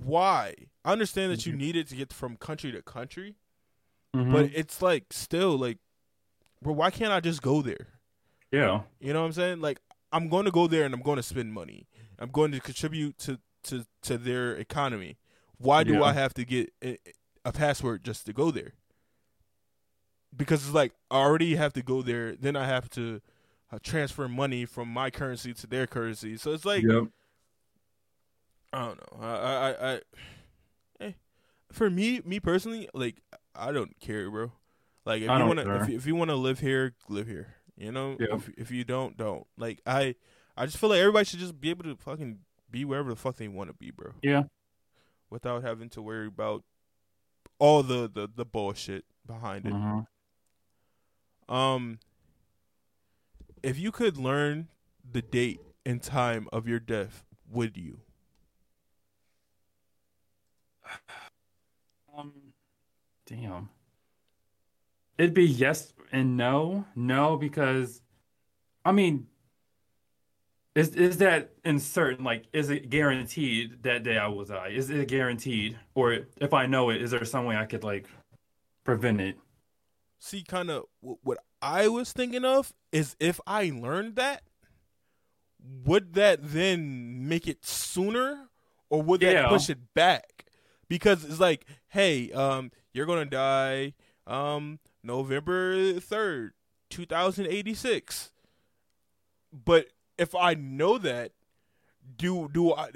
why? 0.03 0.55
I 0.85 0.93
understand 0.93 1.33
that 1.33 1.47
you 1.47 1.53
Mhm. 1.55 1.59
need 1.59 1.77
it 1.77 1.89
to 1.89 1.97
get 1.97 2.13
from 2.13 2.37
country 2.37 2.73
to 2.73 2.83
country, 2.83 3.37
Mhm. 4.15 4.33
but 4.33 4.51
it's 4.55 4.83
like 4.83 5.13
still 5.13 5.57
like, 5.57 5.79
bro, 6.61 6.73
why 6.75 6.91
can't 6.91 7.13
I 7.13 7.21
just 7.21 7.41
go 7.41 7.63
there? 7.63 7.89
yeah, 8.51 8.83
You 9.01 9.13
know 9.13 9.21
what 9.21 9.27
I'm 9.27 9.33
saying? 9.33 9.61
Like 9.61 9.81
I'm 10.13 10.29
going 10.29 10.45
to 10.45 10.51
go 10.53 10.67
there 10.69 10.85
and 10.85 10.95
I'm 10.95 11.03
going 11.03 11.17
to 11.17 11.23
spend 11.23 11.53
money. 11.53 11.87
I'm 12.19 12.31
going 12.31 12.53
to 12.53 12.61
contribute 12.61 13.17
to 13.19 13.41
to 13.65 13.87
to 14.03 14.19
their 14.19 14.55
economy. 14.57 15.17
Why 15.65 15.83
do 15.85 15.95
Yeah. 15.95 16.03
I 16.03 16.13
have 16.13 16.35
to 16.35 16.45
get 16.45 16.73
a, 16.83 16.99
a 17.45 17.53
password 17.53 18.05
just 18.05 18.27
to 18.27 18.33
go 18.33 18.51
there? 18.51 18.75
Because 20.37 20.65
it's 20.65 20.75
like 20.75 20.93
I 21.11 21.17
already 21.19 21.55
have 21.57 21.73
to 21.75 21.83
go 21.83 22.03
there, 22.03 22.35
then 22.37 22.57
I 22.57 22.67
have 22.67 22.91
to 22.91 23.21
uh, 23.73 23.79
transfer 23.83 24.29
money 24.29 24.65
from 24.67 24.89
my 24.89 25.11
currency 25.11 25.55
to 25.55 25.67
their 25.67 25.87
currency. 25.87 26.37
So 26.37 26.53
it's 26.53 26.65
like 26.65 26.83
yep. 26.83 27.05
I 28.73 28.87
don't 28.87 28.99
know. 28.99 29.25
I 29.27 29.31
I 29.37 29.93
I, 29.95 30.01
eh. 31.01 31.13
for 31.71 31.89
me 31.89 32.21
me 32.25 32.41
personally, 32.41 32.89
like 32.93 33.21
I 33.55 33.71
don't 33.73 33.99
care, 34.01 34.31
bro. 34.31 34.53
Like 35.07 35.23
if 35.23 35.31
I 35.31 35.39
you 35.41 35.47
want 35.47 35.59
to 35.61 35.75
if, 35.83 35.89
you- 35.89 35.97
if 35.97 36.07
you 36.07 36.15
want 36.17 36.31
to 36.31 36.37
live 36.37 36.59
here, 36.61 36.95
live 37.09 37.27
here. 37.29 37.55
You 37.77 37.93
know, 37.93 38.17
Yeah. 38.19 38.37
if 38.37 38.49
if 38.57 38.71
you 38.71 38.85
don't, 38.85 39.17
don't. 39.17 39.47
Like 39.57 39.81
I 39.87 40.17
I 40.57 40.67
just 40.67 40.79
feel 40.79 40.91
like 40.91 41.01
everybody 41.01 41.25
should 41.25 41.41
just 41.41 41.61
be 41.61 41.71
able 41.71 41.85
to 41.85 41.97
fucking 41.97 42.41
be 42.71 42.85
wherever 42.85 43.11
the 43.11 43.17
fuck 43.17 43.37
they 43.37 43.49
want 43.49 43.71
to 43.71 43.75
be, 43.75 43.91
bro. 43.93 44.13
Yeah. 44.23 44.45
Without 45.35 45.65
having 45.65 45.89
to 45.89 46.01
worry 46.01 46.29
about 46.29 46.63
all 47.59 47.83
the 47.83 48.09
the 48.09 48.29
the 48.33 48.45
bullshit 48.45 49.05
behind 49.27 49.67
it. 49.67 49.73
Mhm. 49.73 50.07
Um 51.49 51.99
if 53.61 53.77
you 53.77 53.91
could 53.91 54.17
learn 54.17 54.69
the 55.11 55.23
date 55.23 55.59
and 55.85 56.01
time 56.01 56.47
of 56.53 56.69
your 56.69 56.79
death, 56.79 57.25
would 57.51 57.77
you? 57.77 57.99
Um, 62.17 62.33
damn. 63.27 63.71
It'd 65.19 65.35
be 65.35 65.45
yes 65.47 65.93
and 66.13 66.37
no. 66.37 66.85
No, 66.95 67.37
because 67.37 68.03
I 68.85 68.93
mean, 68.93 69.27
is 70.75 70.89
is 70.97 71.19
that 71.19 71.51
uncertain? 71.65 72.25
like 72.25 72.45
is 72.53 72.71
it 72.71 72.91
guaranteed 72.91 73.83
that 73.85 74.03
day 74.03 74.19
I 74.19 74.27
will 74.29 74.45
die? 74.45 74.69
Is 74.69 74.91
it 74.91 75.07
guaranteed, 75.09 75.79
or 75.95 76.27
if 76.41 76.53
I 76.53 76.67
know 76.67 76.91
it, 76.91 77.01
is 77.03 77.11
there 77.13 77.25
some 77.25 77.45
way 77.45 77.57
I 77.57 77.65
could 77.67 77.85
like 77.85 78.07
prevent 78.85 79.21
it? 79.21 79.37
see 80.19 80.43
kind 80.43 80.71
of 80.71 80.85
what 81.03 81.37
I 81.61 81.87
was 81.89 82.13
thinking 82.13 82.47
of 82.47 82.73
is 82.93 83.15
if 83.21 83.39
I 83.47 83.71
learned 83.75 84.17
that, 84.17 84.43
would 85.85 86.15
that 86.15 86.39
then 86.43 87.29
make 87.29 87.47
it 87.47 87.65
sooner 87.67 88.49
or 88.89 89.03
would 89.03 89.21
that 89.21 89.33
Yeah. 89.33 89.49
push 89.49 89.69
it 89.69 89.93
back? 89.95 90.47
Because 90.89 91.25
it's 91.25 91.41
like, 91.41 91.67
hey, 91.89 92.31
um, 92.33 92.71
you're 92.93 93.07
gonna 93.07 93.25
die 93.27 93.95
um 94.27 94.79
November 95.03 96.01
third, 96.01 96.55
two 96.89 97.05
thousand 97.07 97.47
eighty 97.47 97.75
six. 97.75 98.33
But 99.53 99.89
if 100.19 100.35
I 100.35 100.55
know 100.55 100.99
that, 100.99 101.33
do 102.17 102.49
do 102.53 102.73
I 102.75 102.91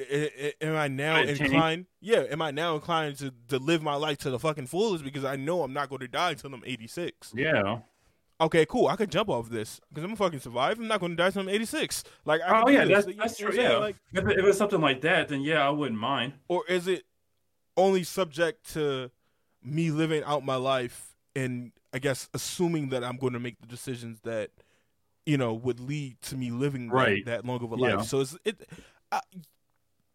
am 0.61 0.77
I 0.77 0.89
now 0.89 1.19
Would 1.21 1.31
it 1.31 1.39
change? 1.39 1.51
inclined? 1.51 1.87
Yeah, 2.01 2.25
am 2.31 2.43
I 2.43 2.51
now 2.51 2.75
inclined 2.75 3.17
to 3.19 3.33
to 3.49 3.59
live 3.59 3.83
my 3.83 3.95
life 3.95 4.19
to 4.19 4.31
the 4.31 4.39
fucking 4.39 4.67
fullest 4.67 5.03
because 5.05 5.25
I 5.25 5.37
know 5.37 5.63
I'm 5.63 5.73
not 5.73 5.89
going 5.89 6.01
to 6.01 6.09
die 6.09 6.31
until 6.33 6.53
I'm 6.53 6.63
86. 6.65 7.33
Yeah. 7.35 7.79
Okay, 8.41 8.67
cool. 8.67 8.87
I 8.87 8.95
could 8.97 9.11
jump 9.11 9.29
off 9.31 9.49
this 9.49 9.81
because 9.89 10.05
I'm 10.05 10.11
gonna 10.11 10.17
fucking 10.17 10.41
survive. 10.41 10.79
I'm 10.79 10.87
not 10.87 11.01
going 11.01 11.13
to 11.13 11.17
die 11.17 11.27
until 11.27 11.43
I'm 11.43 11.49
86. 11.49 12.05
Like, 12.25 12.41
I 12.43 12.63
Oh 12.63 12.69
yeah, 12.69 12.85
that's 12.85 13.07
that's 13.17 13.39
true. 13.39 13.51
Yeah. 13.53 13.79
Like, 13.79 13.97
if, 14.13 14.25
it, 14.29 14.39
if 14.39 14.45
it's 14.45 14.59
something 14.59 14.81
like 14.81 15.01
that, 15.01 15.29
then 15.29 15.41
yeah, 15.41 15.67
I 15.67 15.71
wouldn't 15.71 15.99
mind. 15.99 16.35
or 16.49 16.65
is 16.69 16.87
it 16.87 17.05
only 17.77 18.05
subject 18.05 18.73
to 18.75 19.11
me 19.63 19.91
living 19.91 20.23
out 20.25 20.45
my 20.45 20.57
life 20.57 21.15
and 21.35 21.73
I 21.93 21.99
guess 21.99 22.29
assuming 22.35 22.91
that 22.91 23.03
I'm 23.03 23.17
going 23.17 23.33
to 23.33 23.41
make 23.41 23.61
the 23.61 23.67
decisions 23.67 24.21
that 24.25 24.51
you 25.29 25.37
know 25.37 25.53
would 25.53 25.79
lead 25.79 26.21
to 26.23 26.37
me 26.37 26.51
living 26.51 26.89
that- 26.89 26.95
Right. 26.95 27.25
that, 27.27 27.45
long 27.45 27.63
of 27.63 27.73
a 27.73 27.77
Yeah. 27.77 27.97
life. 27.97 28.07
So 28.07 28.21
it's 28.21 28.37
it. 28.45 28.67
I, 29.13 29.21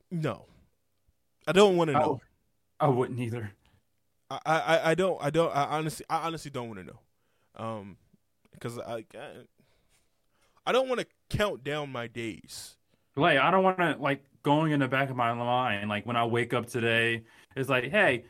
no, 0.09 0.45
I 1.47 1.51
don't 1.51 1.77
want 1.77 1.89
to 1.89 1.93
know. 1.93 2.21
I 2.79 2.87
wouldn't 2.87 3.19
either. 3.19 3.51
I, 4.31 4.39
I, 4.45 4.91
I 4.91 4.95
don't 4.95 5.23
I 5.23 5.29
don't 5.29 5.55
I 5.55 5.63
honestly 5.77 6.05
I 6.09 6.25
honestly 6.27 6.49
don't 6.51 6.67
want 6.67 6.79
to 6.79 6.85
know, 6.85 6.99
um, 7.55 7.97
because 8.51 8.79
I 8.79 9.05
I, 9.15 9.27
I 10.65 10.71
don't 10.71 10.87
want 10.89 10.99
to 11.01 11.07
count 11.29 11.63
down 11.63 11.91
my 11.91 12.07
days. 12.07 12.75
Like 13.15 13.37
I 13.37 13.51
don't 13.51 13.63
want 13.63 13.77
to 13.77 13.95
like 13.99 14.23
going 14.41 14.71
in 14.71 14.79
the 14.79 14.87
back 14.87 15.09
of 15.11 15.15
my 15.15 15.31
mind. 15.33 15.89
Like 15.89 16.05
when 16.07 16.15
I 16.15 16.25
wake 16.25 16.53
up 16.53 16.65
today, 16.67 17.23
it's 17.55 17.69
like, 17.69 17.91
hey, 17.91 18.25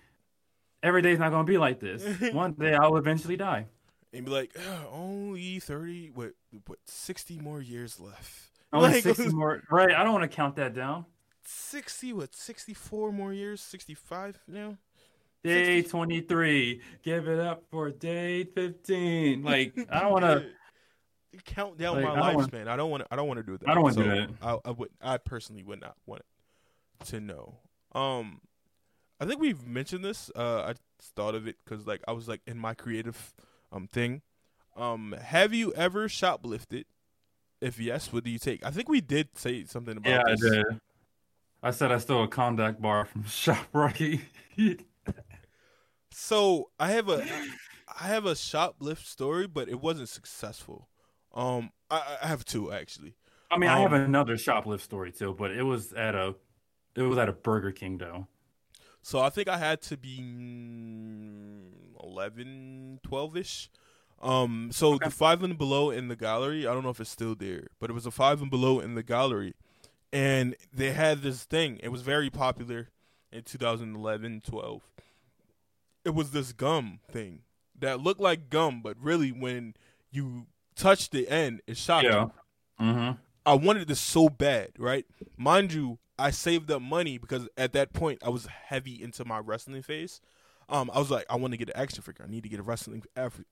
every 0.82 1.02
day's 1.02 1.19
not 1.19 1.32
gonna 1.32 1.46
be 1.46 1.58
like 1.58 1.80
this. 1.80 2.04
One 2.34 2.52
day 2.54 2.74
I'll 2.76 2.98
eventually 2.98 3.38
die. 3.38 3.67
And 4.13 4.26
be 4.26 4.32
like, 4.32 4.56
"Ugh, 4.58 4.88
only 4.91 5.60
thirty, 5.60 6.12
what, 6.13 6.34
what, 6.67 6.80
sixty 6.86 7.39
more 7.39 7.62
years 7.62 7.99
left. 7.99 8.32
Only 8.71 8.91
Like, 8.93 9.04
sixty 9.04 9.30
more. 9.30 9.62
Right? 9.71 9.91
I 9.91 10.04
don't 10.04 10.13
want 10.13 10.30
to 10.30 10.36
count 10.36 10.56
that 10.58 10.73
down. 10.76 11.06
sixty, 11.43 12.13
what, 12.13 12.36
sixty-four 12.36 13.12
more 13.12 13.34
years, 13.34 13.62
sixty-five 13.62 14.39
now. 14.47 14.78
Day 15.43 15.82
60 15.82 15.89
twenty 15.89 16.21
three. 16.21 16.82
Give 17.04 17.28
it 17.28 17.39
up 17.39 17.63
for 17.69 17.91
day 17.91 18.45
fifteen. 18.45 19.43
Like 19.43 19.73
I 19.91 19.99
don't 20.02 20.12
want 20.13 20.23
to. 20.23 20.45
count 21.45 21.78
down 21.78 21.95
Like, 21.97 22.06
my 22.06 22.12
I 22.12 22.15
don't 22.15 22.36
wanna- 22.36 22.47
lifespan. 22.47 22.67
I 22.67 22.76
don't 22.78 22.89
want 22.91 23.04
to. 23.04 23.08
I 23.12 23.15
don't 23.17 23.28
want 23.28 23.39
to 23.39 23.43
do 23.43 23.58
that. 23.58 23.67
I 23.69 23.73
don't 23.73 23.84
wanna 23.84 23.95
do 23.95 24.04
that. 24.04 24.30
I, 24.41 24.58
I 24.63 24.71
would. 24.71 24.89
I 25.02 25.17
personally 25.17 25.63
would 25.63 25.82
not 25.82 25.95
want 26.06 26.21
to 27.08 27.19
know. 27.19 27.56
Um, 27.93 28.39
I 29.19 29.26
think 29.26 29.41
we've 29.41 29.65
mentioned 29.67 30.04
this. 30.06 30.32
Uh, 30.36 30.62
I 30.62 30.73
thought 31.15 31.36
of 31.36 31.45
it 31.47 31.58
because 31.65 31.86
like 31.86 32.02
I 32.08 32.13
was 32.13 32.28
like 32.30 32.41
in 32.47 32.58
my 32.58 32.73
creative 32.73 33.34
um 33.73 33.88
thing. 33.88 34.21
Um, 34.77 35.15
have 35.21 35.53
you 35.53 35.73
ever 35.73 36.07
shoplifted? 36.07 36.86
If 37.62 37.79
yes, 37.79 38.13
what 38.13 38.23
do 38.25 38.31
you 38.31 38.39
take? 38.39 38.65
I 38.65 38.71
think 38.71 38.89
we 38.89 39.01
did 39.01 39.29
say 39.38 39.65
something 39.65 39.97
about 39.97 40.12
Yeah, 40.12 40.21
I 40.25 40.36
did. 40.36 40.65
I 41.63 41.71
said 41.71 41.91
I 41.91 41.97
stole 41.97 42.23
a 42.23 42.27
contact 42.27 42.79
bar 42.81 43.05
from 43.05 43.23
Shoprite. 43.25 44.21
So 46.12 46.69
I 46.79 46.91
have 46.91 47.09
a 47.09 47.23
I 47.99 48.07
have 48.07 48.25
a 48.25 48.33
shoplift 48.33 49.05
story, 49.05 49.47
but 49.47 49.69
it 49.69 49.81
wasn't 49.81 50.09
successful. 50.09 50.89
Um, 51.33 51.71
I, 51.89 52.17
I 52.21 52.27
have 52.27 52.45
two 52.45 52.71
actually. 52.71 53.15
I 53.51 53.57
mean, 53.57 53.69
I 53.69 53.79
have 53.79 53.93
Um, 53.93 53.93
another 53.93 54.36
shoplift 54.36 54.81
story 54.81 55.12
too, 55.12 55.33
but 55.33 55.51
it 55.51 55.63
was 55.63 55.93
at 55.93 56.15
a, 56.15 56.36
it 56.95 57.01
was 57.03 57.17
at 57.17 57.29
a 57.29 57.33
Burger 57.33 57.71
King 57.71 57.97
though. 57.97 58.27
So 59.03 59.19
I 59.19 59.29
think 59.29 59.47
I 59.49 59.57
had 59.57 59.81
to 59.83 59.97
be 59.97 60.19
mm, 60.21 61.71
11, 62.03 62.99
12 63.03 63.37
ish. 63.37 63.69
Um, 64.21 64.69
so 64.71 64.93
Okay. 64.93 65.05
the 65.05 65.11
five 65.11 65.43
and 65.43 65.57
below 65.57 65.89
in 65.91 66.07
the 66.07 66.15
gallery, 66.15 66.65
I 66.65 66.73
don't 66.73 66.83
know 66.83 66.89
if 66.89 67.01
it's 67.01 67.09
still 67.09 67.35
there, 67.35 67.67
but 67.79 67.89
it 67.89 67.93
was 67.93 68.05
a 68.05 68.11
five 68.11 68.41
and 68.41 68.49
below 68.49 68.79
in 68.79 68.95
the 68.95 69.03
gallery, 69.03 69.53
and 70.13 70.55
they 70.73 70.91
had 70.93 71.21
this 71.21 71.43
thing. 71.43 71.77
It 71.83 71.89
was 71.89 72.01
very 72.03 72.29
popular 72.29 72.87
in 73.31 73.43
2011, 73.43 74.41
12. 74.45 74.81
It 76.05 76.11
was 76.15 76.31
this 76.31 76.53
gum 76.53 76.99
thing 77.11 77.41
that 77.77 77.99
looked 77.99 78.21
like 78.21 78.49
gum, 78.49 78.81
but 78.81 78.95
really 79.01 79.31
when 79.33 79.73
you 80.11 80.47
touch 80.75 81.09
the 81.09 81.27
end, 81.27 81.61
it 81.67 81.75
shocked 81.75 82.05
Yeah. 82.05 82.27
you. 82.79 82.85
Mm-hmm. 82.85 83.11
I 83.45 83.53
wanted 83.55 83.89
this 83.89 83.99
so 83.99 84.29
bad, 84.29 84.69
right? 84.77 85.05
Mind 85.35 85.73
you, 85.73 85.99
I 86.19 86.30
saved 86.32 86.69
up 86.71 86.82
money 86.82 87.17
because 87.17 87.47
at 87.58 87.73
that 87.73 87.93
point 87.93 88.19
I 88.23 88.30
was 88.30 88.45
heavy 88.45 89.02
into 89.02 89.26
my 89.26 89.39
wrestling 89.39 89.82
phase. 89.82 90.21
Um, 90.69 90.89
I 90.93 90.99
was 90.99 91.12
like, 91.12 91.26
I 91.30 91.36
want 91.36 91.52
to 91.54 91.58
get 91.58 91.69
an 91.69 91.76
action 91.76 92.02
figure. 92.04 92.23
I 92.28 92.32
need 92.32 92.43
to 92.43 92.49
get 92.49 92.60
a 92.60 92.63
wrestling 92.63 93.04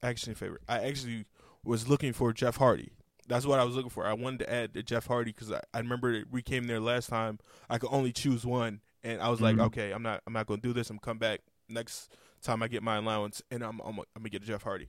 action 0.03 0.33
figure. 0.35 0.59
I 0.69 0.79
actually 0.85 1.25
was 1.63 1.87
looking 1.87 2.13
for 2.13 2.31
Jeff 2.33 2.57
Hardy. 2.57 2.91
That's 3.27 3.45
what 3.45 3.59
I 3.59 3.63
was 3.63 3.75
looking 3.75 3.89
for. 3.89 4.05
I 4.05 4.13
wanted 4.13 4.39
to 4.39 4.53
add 4.53 4.73
the 4.73 4.83
Jeff 4.83 5.07
Hardy 5.07 5.31
because 5.31 5.51
I, 5.51 5.61
I 5.73 5.79
remember 5.79 6.23
we 6.31 6.41
came 6.41 6.65
there 6.65 6.79
last 6.79 7.09
time. 7.09 7.39
I 7.69 7.77
could 7.77 7.89
only 7.91 8.11
choose 8.11 8.45
one, 8.45 8.81
and 9.03 9.21
I 9.21 9.29
was 9.29 9.41
like, 9.41 9.55
Mhm. 9.57 9.65
okay, 9.67 9.91
I'm 9.91 10.03
not, 10.03 10.21
I'm 10.25 10.33
not 10.33 10.47
gonna 10.47 10.61
do 10.61 10.73
this. 10.73 10.89
I'm 10.89 10.99
come 10.99 11.17
back 11.17 11.41
next 11.69 12.11
time 12.41 12.63
I 12.63 12.67
get 12.67 12.81
my 12.83 12.97
allowance, 12.97 13.41
and 13.51 13.63
I'm, 13.63 13.79
I'm, 13.81 13.99
I'm 13.99 14.05
gonna 14.17 14.29
get 14.29 14.43
a 14.43 14.45
Jeff 14.45 14.63
Hardy. 14.63 14.87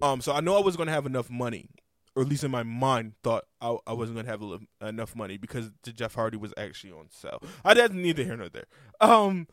Um, 0.00 0.20
so 0.20 0.32
I 0.32 0.40
know 0.40 0.56
I 0.56 0.60
was 0.60 0.76
gonna 0.76 0.90
have 0.92 1.06
enough 1.06 1.30
money, 1.30 1.68
or 2.14 2.22
at 2.22 2.28
least 2.28 2.44
in 2.44 2.50
my 2.50 2.62
mind, 2.62 3.14
thought 3.22 3.44
I, 3.60 3.76
I 3.86 3.92
wasn't 3.94 4.16
gonna 4.18 4.28
have 4.28 4.42
enough 4.80 5.16
money 5.16 5.36
because 5.38 5.70
the 5.82 5.92
Jeff 5.92 6.14
Hardy 6.14 6.36
was 6.36 6.52
actually 6.56 6.92
on 6.92 7.06
sale. 7.10 7.42
I 7.64 7.74
didn't 7.74 8.02
need 8.02 8.16
to 8.16 8.24
hear 8.24 8.36
no 8.36 8.48
there. 8.48 8.66
Um, 9.00 9.46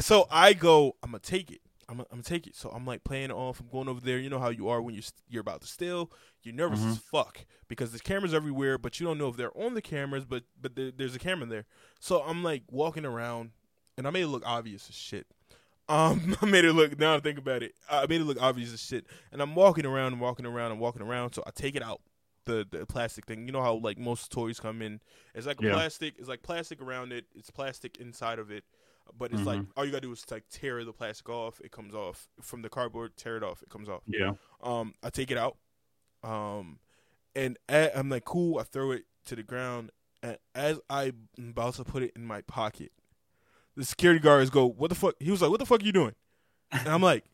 so 0.00 0.26
I 0.30 0.52
go, 0.54 0.96
I'm 1.02 1.10
gonna 1.10 1.20
take 1.20 1.50
it. 1.50 1.60
I'm 1.88 2.00
I'm 2.00 2.06
gonna 2.10 2.22
take 2.22 2.46
it. 2.46 2.56
So 2.56 2.70
I'm 2.70 2.86
like 2.86 3.04
playing 3.04 3.26
it 3.30 3.34
off. 3.34 3.60
I'm 3.60 3.68
going 3.68 3.88
over 3.88 4.00
there. 4.00 4.18
You 4.18 4.30
know 4.30 4.38
how 4.38 4.48
you 4.50 4.68
are 4.68 4.80
when 4.80 4.94
you're 4.94 5.04
you're 5.28 5.40
about 5.42 5.60
to 5.62 5.66
steal. 5.66 6.10
You're 6.42 6.54
nervous 6.54 6.80
Mhm. 6.80 6.92
as 6.92 6.98
fuck 6.98 7.44
because 7.68 7.90
there's 7.90 8.00
cameras 8.00 8.32
everywhere, 8.34 8.78
but 8.78 8.98
you 9.00 9.06
don't 9.06 9.18
know 9.18 9.28
if 9.28 9.36
they're 9.36 9.56
on 9.56 9.74
the 9.74 9.82
cameras. 9.82 10.24
But 10.24 10.44
but 10.60 10.76
there, 10.76 10.90
there's 10.96 11.14
a 11.14 11.18
camera 11.18 11.46
there. 11.46 11.66
So 12.00 12.22
I'm 12.22 12.42
like 12.42 12.62
walking 12.70 13.04
around, 13.04 13.50
and 13.98 14.06
I 14.06 14.10
made 14.10 14.22
it 14.22 14.28
look 14.28 14.44
obvious 14.46 14.88
as 14.88 14.94
shit. 14.94 15.26
Um, 15.88 16.36
I 16.42 16.46
made 16.46 16.64
it 16.64 16.72
look. 16.72 16.98
Now 16.98 17.14
I 17.16 17.20
think 17.20 17.38
about 17.38 17.62
it, 17.62 17.74
I 17.90 18.06
made 18.06 18.20
it 18.20 18.24
look 18.24 18.40
obvious 18.40 18.72
as 18.72 18.80
shit. 18.82 19.06
And 19.32 19.42
I'm 19.42 19.54
walking 19.54 19.86
around 19.86 20.12
and 20.12 20.20
walking 20.20 20.46
around 20.46 20.72
and 20.72 20.80
walking 20.80 21.02
around. 21.02 21.34
So 21.34 21.42
I 21.46 21.50
take 21.54 21.76
it 21.76 21.82
out, 21.82 22.00
the 22.46 22.66
the 22.70 22.86
plastic 22.86 23.26
thing. 23.26 23.46
You 23.46 23.52
know 23.52 23.62
how 23.62 23.74
like 23.74 23.98
most 23.98 24.30
toys 24.32 24.58
come 24.60 24.80
in. 24.82 25.00
It's 25.34 25.46
like 25.46 25.60
Yeah. 25.60 25.72
plastic. 25.72 26.14
It's 26.18 26.28
like 26.28 26.42
plastic 26.42 26.80
around 26.80 27.12
it. 27.12 27.26
It's 27.34 27.50
plastic 27.50 27.98
inside 27.98 28.38
of 28.38 28.50
it. 28.50 28.64
But 29.18 29.32
it's 29.32 29.44
like 29.44 29.60
all 29.76 29.84
you 29.84 29.90
gotta 29.90 30.00
do 30.00 30.12
is 30.12 30.24
like 30.30 30.44
tear 30.50 30.82
the 30.82 30.92
plastic 30.92 31.28
off. 31.28 31.60
It 31.62 31.70
comes 31.70 31.94
off 31.94 32.26
from 32.40 32.62
the 32.62 32.70
cardboard. 32.70 33.16
Tear 33.18 33.36
it 33.36 33.42
off. 33.42 33.62
It 33.62 33.68
comes 33.68 33.86
off. 33.88 34.00
yeah. 34.06 34.32
Um, 34.62 34.94
I 35.02 35.10
take 35.10 35.30
it 35.30 35.36
out. 35.36 35.58
Um, 36.22 36.78
and 37.36 37.58
I'm 37.68 38.08
like, 38.08 38.24
cool. 38.24 38.58
I 38.58 38.62
throw 38.62 38.92
it 38.92 39.04
to 39.26 39.36
the 39.36 39.42
ground. 39.42 39.90
And 40.22 40.38
as 40.54 40.80
I'm 40.88 41.28
about 41.38 41.74
to 41.74 41.84
put 41.84 42.02
it 42.02 42.12
in 42.16 42.24
my 42.24 42.40
pocket, 42.40 42.92
the 43.76 43.84
security 43.84 44.20
guards 44.20 44.50
go, 44.50 44.66
"What 44.66 44.88
the 44.88 44.94
fuck?" 44.94 45.14
He 45.18 45.30
was 45.30 45.42
like, 45.42 45.50
"What 45.50 45.60
the 45.60 45.66
fuck 45.66 45.82
are 45.82 45.84
you 45.84 45.92
doing?" 45.92 46.14
And 46.70 46.88
I'm 46.88 47.02
like, 47.02 47.24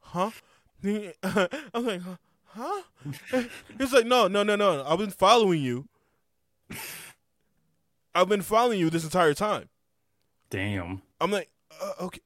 "Huh?" 0.00 0.30
I'm 0.82 1.86
like, 1.86 2.02
"Huh?" 2.02 2.16
huh? 2.46 2.82
He's 3.78 3.92
like, 3.92 4.06
"No, 4.06 4.28
no, 4.28 4.42
no, 4.42 4.56
no. 4.56 4.84
I've 4.86 4.98
been 4.98 5.10
following 5.10 5.62
you. 5.62 5.88
I've 8.14 8.28
been 8.28 8.42
following 8.42 8.78
you 8.78 8.90
this 8.90 9.04
entire 9.04 9.34
time." 9.34 9.68
Damn. 10.50 11.02
I'm 11.20 11.30
like, 11.30 11.50
uh, 11.80 11.92
"Okay, 12.00 12.20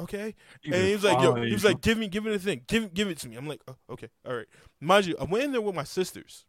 okay." 0.00 0.34
And 0.64 0.74
he 0.74 0.92
was 0.92 1.04
like, 1.04 1.20
"Yo," 1.22 1.34
he 1.34 1.52
was 1.52 1.64
like, 1.64 1.80
"Give 1.80 1.98
me, 1.98 2.08
give 2.08 2.24
me 2.24 2.32
the 2.32 2.38
thing, 2.38 2.62
give, 2.66 2.92
give 2.94 3.08
it 3.08 3.18
to 3.18 3.28
me." 3.28 3.36
I'm 3.36 3.48
like, 3.48 3.62
oh, 3.68 3.76
"Okay, 3.90 4.08
all 4.26 4.34
right." 4.34 4.46
Mind 4.80 5.06
you, 5.06 5.16
I 5.20 5.24
went 5.24 5.44
in 5.44 5.52
there 5.52 5.60
with 5.60 5.74
my 5.74 5.84
sisters. 5.84 6.44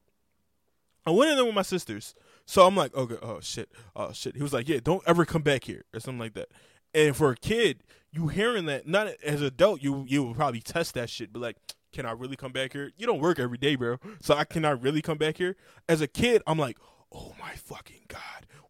I 1.05 1.11
went 1.11 1.31
in 1.31 1.37
there 1.37 1.45
with 1.45 1.55
my 1.55 1.61
sisters, 1.61 2.15
so 2.45 2.65
I'm 2.65 2.75
like, 2.75 2.95
"Okay, 2.95 3.17
oh 3.21 3.39
shit, 3.41 3.69
oh 3.95 4.11
shit." 4.13 4.35
He 4.35 4.43
was 4.43 4.53
like, 4.53 4.67
"Yeah, 4.67 4.79
don't 4.83 5.03
ever 5.07 5.25
come 5.25 5.41
back 5.41 5.63
here," 5.65 5.85
or 5.93 5.99
something 5.99 6.19
like 6.19 6.33
that. 6.33 6.49
And 6.93 7.15
for 7.15 7.31
a 7.31 7.35
kid, 7.35 7.83
you 8.11 8.27
hearing 8.27 8.65
that, 8.67 8.87
not 8.87 9.07
as 9.23 9.41
an 9.41 9.47
adult, 9.47 9.81
you 9.81 10.05
you 10.07 10.23
would 10.23 10.35
probably 10.35 10.61
test 10.61 10.93
that 10.93 11.09
shit, 11.09 11.33
but 11.33 11.41
like, 11.41 11.57
can 11.91 12.05
I 12.05 12.11
really 12.11 12.35
come 12.35 12.51
back 12.51 12.73
here? 12.73 12.91
You 12.97 13.05
don't 13.07 13.19
work 13.19 13.39
every 13.39 13.57
day, 13.57 13.75
bro, 13.75 13.97
so 14.21 14.35
I 14.35 14.45
cannot 14.45 14.81
really 14.81 15.01
come 15.01 15.17
back 15.17 15.37
here. 15.37 15.55
As 15.89 16.01
a 16.01 16.07
kid, 16.07 16.41
I'm 16.47 16.59
like, 16.59 16.77
"Oh 17.11 17.33
my 17.39 17.53
fucking 17.55 18.05
god." 18.07 18.21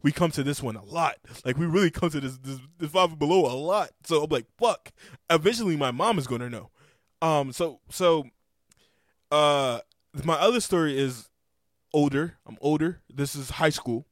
We 0.02 0.12
come 0.12 0.30
to 0.32 0.44
this 0.44 0.62
one 0.62 0.76
a 0.76 0.84
lot. 0.84 1.16
Like 1.44 1.58
we 1.58 1.66
really 1.66 1.90
come 1.90 2.12
to 2.12 2.20
this 2.20 2.38
this, 2.38 2.60
this 2.78 2.92
five 2.92 3.18
below 3.18 3.52
a 3.52 3.58
lot. 3.58 3.90
So 4.04 4.24
I'm 4.24 4.30
like, 4.30 4.46
fuck. 4.60 4.92
Eventually 5.32 5.76
my 5.76 5.90
mom 5.90 6.20
is 6.20 6.28
gonna 6.28 6.48
know. 6.48 6.70
Um 7.24 7.52
so 7.52 7.80
so 7.90 8.26
uh 9.32 9.80
my 10.24 10.36
other 10.36 10.60
story 10.62 10.96
is 10.96 11.32
older. 11.95 12.36
I'm 12.45 12.58
older. 12.60 12.99
This 13.12 13.36
is 13.36 13.51
high 13.51 13.69
school. 13.69 14.05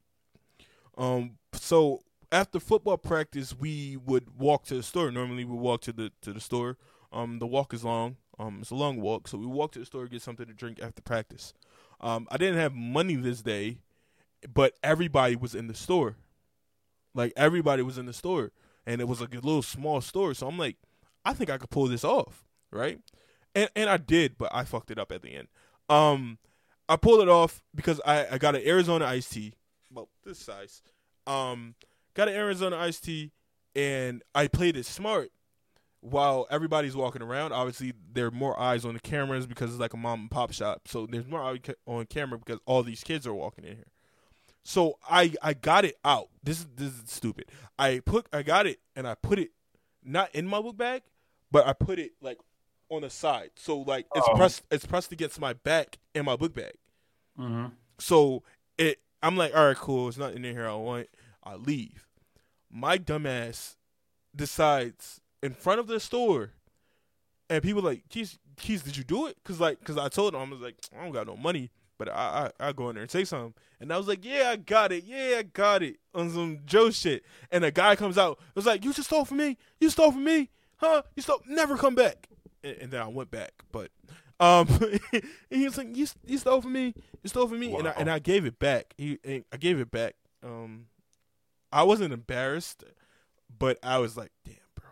Um 0.98 1.38
so 1.52 2.02
after 2.32 2.60
football 2.60 2.98
practice 2.98 3.54
we 3.54 3.98
would 3.98 4.40
walk 4.40 4.64
to 4.68 4.76
the 4.76 4.84
store. 4.84 5.12
Normally 5.12 5.44
we 5.44 5.58
walk 5.58 5.82
to 5.82 5.92
the 5.92 6.12
to 6.22 6.32
the 6.32 6.40
store. 6.40 6.78
Um 7.12 7.40
the 7.40 7.46
walk 7.46 7.74
is 7.74 7.84
long. 7.84 8.16
Um 8.40 8.60
it's 8.62 8.72
a 8.72 8.76
long 8.76 9.02
walk. 9.02 9.28
So 9.28 9.38
we 9.38 9.46
walk 9.46 9.74
to 9.74 9.80
the 9.80 9.86
store 9.86 10.08
get 10.08 10.22
something 10.22 10.48
to 10.48 10.54
drink 10.54 10.80
after 10.82 11.02
practice. 11.02 11.54
Um 12.00 12.26
I 12.32 12.38
didn't 12.38 12.58
have 12.58 12.74
money 12.74 13.16
this 13.16 13.42
day, 13.42 13.80
but 14.52 14.76
everybody 14.82 15.36
was 15.36 15.54
in 15.54 15.68
the 15.68 15.74
store. 15.74 16.16
Like 17.14 17.34
everybody 17.36 17.84
was 17.84 17.98
in 17.98 18.06
the 18.06 18.14
store. 18.14 18.52
And 18.86 19.02
it 19.02 19.10
was 19.10 19.20
like 19.20 19.34
a 19.34 19.40
little 19.40 19.62
small 19.62 20.00
store. 20.00 20.34
So 20.34 20.48
I'm 20.48 20.58
like, 20.58 20.78
I 21.26 21.34
think 21.34 21.50
I 21.50 21.58
could 21.58 21.70
pull 21.70 21.88
this 21.88 22.06
off. 22.06 22.46
Right? 22.72 23.02
And 23.54 23.70
and 23.76 23.90
I 23.90 23.98
did, 23.98 24.38
but 24.38 24.56
I 24.56 24.64
fucked 24.64 24.90
it 24.90 24.98
up 24.98 25.12
at 25.12 25.22
the 25.22 25.36
end. 25.36 25.50
Um 25.90 26.38
I 26.90 26.96
pulled 26.96 27.22
it 27.22 27.30
off 27.30 27.62
because 27.74 28.02
I, 28.06 28.28
I 28.32 28.38
got 28.38 28.56
an 28.56 28.62
Arizona 28.66 29.06
iced 29.06 29.34
tea, 29.34 29.54
about 29.92 30.10
this 30.26 30.40
size. 30.40 30.82
Um, 31.26 31.76
got 32.14 32.28
an 32.28 32.34
Arizona 32.36 32.78
iced 32.78 33.06
tea, 33.06 33.32
and 33.76 34.22
I 34.36 34.48
played 34.48 34.76
it 34.76 34.86
smart 34.86 35.32
while 36.02 36.46
everybody's 36.50 36.96
walking 36.96 37.22
around. 37.22 37.54
Obviously, 37.54 37.94
there 38.12 38.28
are 38.28 38.32
more 38.32 38.60
eyes 38.60 38.84
on 38.84 38.94
the 38.94 39.00
cameras 39.00 39.46
because 39.46 39.72
it's 39.72 39.80
like 39.80 39.94
a 39.94 39.98
mom 39.98 40.22
and 40.22 40.32
pop 40.32 40.52
shop. 40.52 40.82
So 40.88 41.06
there's 41.06 41.28
more 41.28 41.42
eye 41.42 41.60
ca- 41.60 41.74
on 41.88 42.06
camera 42.06 42.38
because 42.38 42.60
all 42.66 42.84
these 42.84 43.04
kids 43.04 43.26
are 43.26 43.34
walking 43.34 43.64
in 43.64 43.76
here. 43.76 43.88
So 44.64 44.98
I 45.10 45.34
I 45.42 45.54
got 45.54 45.86
it 45.86 45.96
out. 46.04 46.30
This 46.44 46.60
is 46.60 46.68
this 46.76 46.90
is 46.90 47.04
stupid. 47.08 47.46
I 47.78 48.02
put 48.06 48.28
I 48.32 48.44
got 48.44 48.66
it 48.66 48.80
and 48.96 49.08
I 49.08 49.16
put 49.16 49.40
it 49.40 49.52
not 50.04 50.34
in 50.34 50.48
my 50.48 50.62
book 50.62 50.78
bag, 50.78 51.04
but 51.52 51.68
I 51.68 51.74
put 51.74 52.00
it 52.00 52.12
like 52.22 52.38
on 52.96 53.02
the 53.02 53.10
side. 53.10 53.52
So 53.56 53.80
like 53.80 54.06
it's 54.16 54.28
Oh. 54.30 54.36
pressed 54.36 54.64
it's 54.72 54.86
pressed 54.86 55.12
against 55.12 55.40
my 55.40 55.54
back 55.54 55.98
in 56.16 56.26
my 56.26 56.36
book 56.36 56.54
bag. 56.54 56.74
Mm-hmm. 57.40 57.68
So 58.00 58.44
it, 58.78 59.00
I'm 59.22 59.38
like, 59.38 59.56
all 59.56 59.68
right, 59.68 59.78
cool. 59.78 60.08
It's 60.10 60.18
nothing 60.18 60.44
in 60.44 60.56
here 60.56 60.68
I 60.68 60.76
want. 60.76 61.08
I 61.44 61.56
leave. 61.56 62.08
My 62.72 62.98
dumbass 62.98 63.76
decides 64.36 65.22
in 65.42 65.54
front 65.54 65.80
of 65.80 65.88
the 65.88 66.00
store, 66.00 66.52
and 67.50 67.62
people 67.62 67.82
like, 67.82 68.08
Keys, 68.10 68.40
Keys, 68.58 68.82
did 68.84 68.98
you 68.98 69.04
do 69.04 69.28
it? 69.28 69.38
Cause 69.44 69.60
like, 69.60 69.84
cause 69.84 69.98
I 69.98 70.10
told 70.10 70.34
him 70.34 70.42
I 70.42 70.50
was 70.50 70.62
like, 70.62 70.76
I 70.98 71.04
don't 71.04 71.12
got 71.14 71.28
no 71.28 71.36
money, 71.36 71.70
but 71.98 72.10
I, 72.10 72.50
I, 72.60 72.70
I 72.70 72.72
go 72.74 72.90
in 72.90 72.96
there 72.96 73.04
and 73.04 73.12
say 73.12 73.24
something. 73.26 73.54
And 73.80 73.92
I 73.92 73.98
was 73.98 74.08
like, 74.08 74.24
yeah, 74.26 74.50
I 74.52 74.56
got 74.56 74.92
it. 74.92 75.04
Yeah, 75.04 75.36
I 75.40 75.44
got 75.44 75.84
it 75.84 75.98
on 76.16 76.30
some 76.32 76.60
Joe 76.66 76.90
shit. 76.90 77.24
And 77.52 77.64
a 77.66 77.72
guy 77.72 77.96
comes 77.96 78.18
out, 78.18 78.40
it 78.40 78.56
was 78.56 78.66
like, 78.66 78.84
you 78.86 78.94
just 78.94 79.08
stole 79.10 79.26
from 79.26 79.38
me. 79.38 79.58
You 79.80 79.90
stole 79.90 80.12
from 80.12 80.24
me, 80.24 80.50
huh? 80.78 81.04
You 81.16 81.22
stole. 81.22 81.42
Never 81.48 81.78
come 81.78 81.94
back. 81.96 82.28
And, 82.64 82.78
and 82.78 82.92
then 82.92 83.02
I 83.02 83.08
went 83.08 83.32
back, 83.32 83.54
but. 83.72 83.92
Um, 84.40 84.68
he 85.50 85.64
was 85.66 85.78
like, 85.78 85.96
"You, 85.96 86.08
you 86.26 86.38
stole 86.38 86.62
from 86.62 86.74
me. 86.74 86.94
You 87.22 87.30
stole 87.30 87.48
from 87.48 87.60
me," 87.60 87.74
and 87.74 87.88
I 87.88 87.92
and 87.92 88.10
I 88.10 88.20
gave 88.20 88.46
it 88.46 88.60
back. 88.60 88.94
He, 88.98 89.20
and 89.24 89.46
I 89.54 89.58
gave 89.58 89.80
it 89.80 89.92
back. 89.92 90.16
Um, 90.44 90.88
I 91.72 91.84
wasn't 91.84 92.14
embarrassed, 92.14 92.84
but 93.58 93.78
I 93.84 94.00
was 94.00 94.18
like, 94.18 94.32
"Damn, 94.44 94.56
bro." 94.76 94.90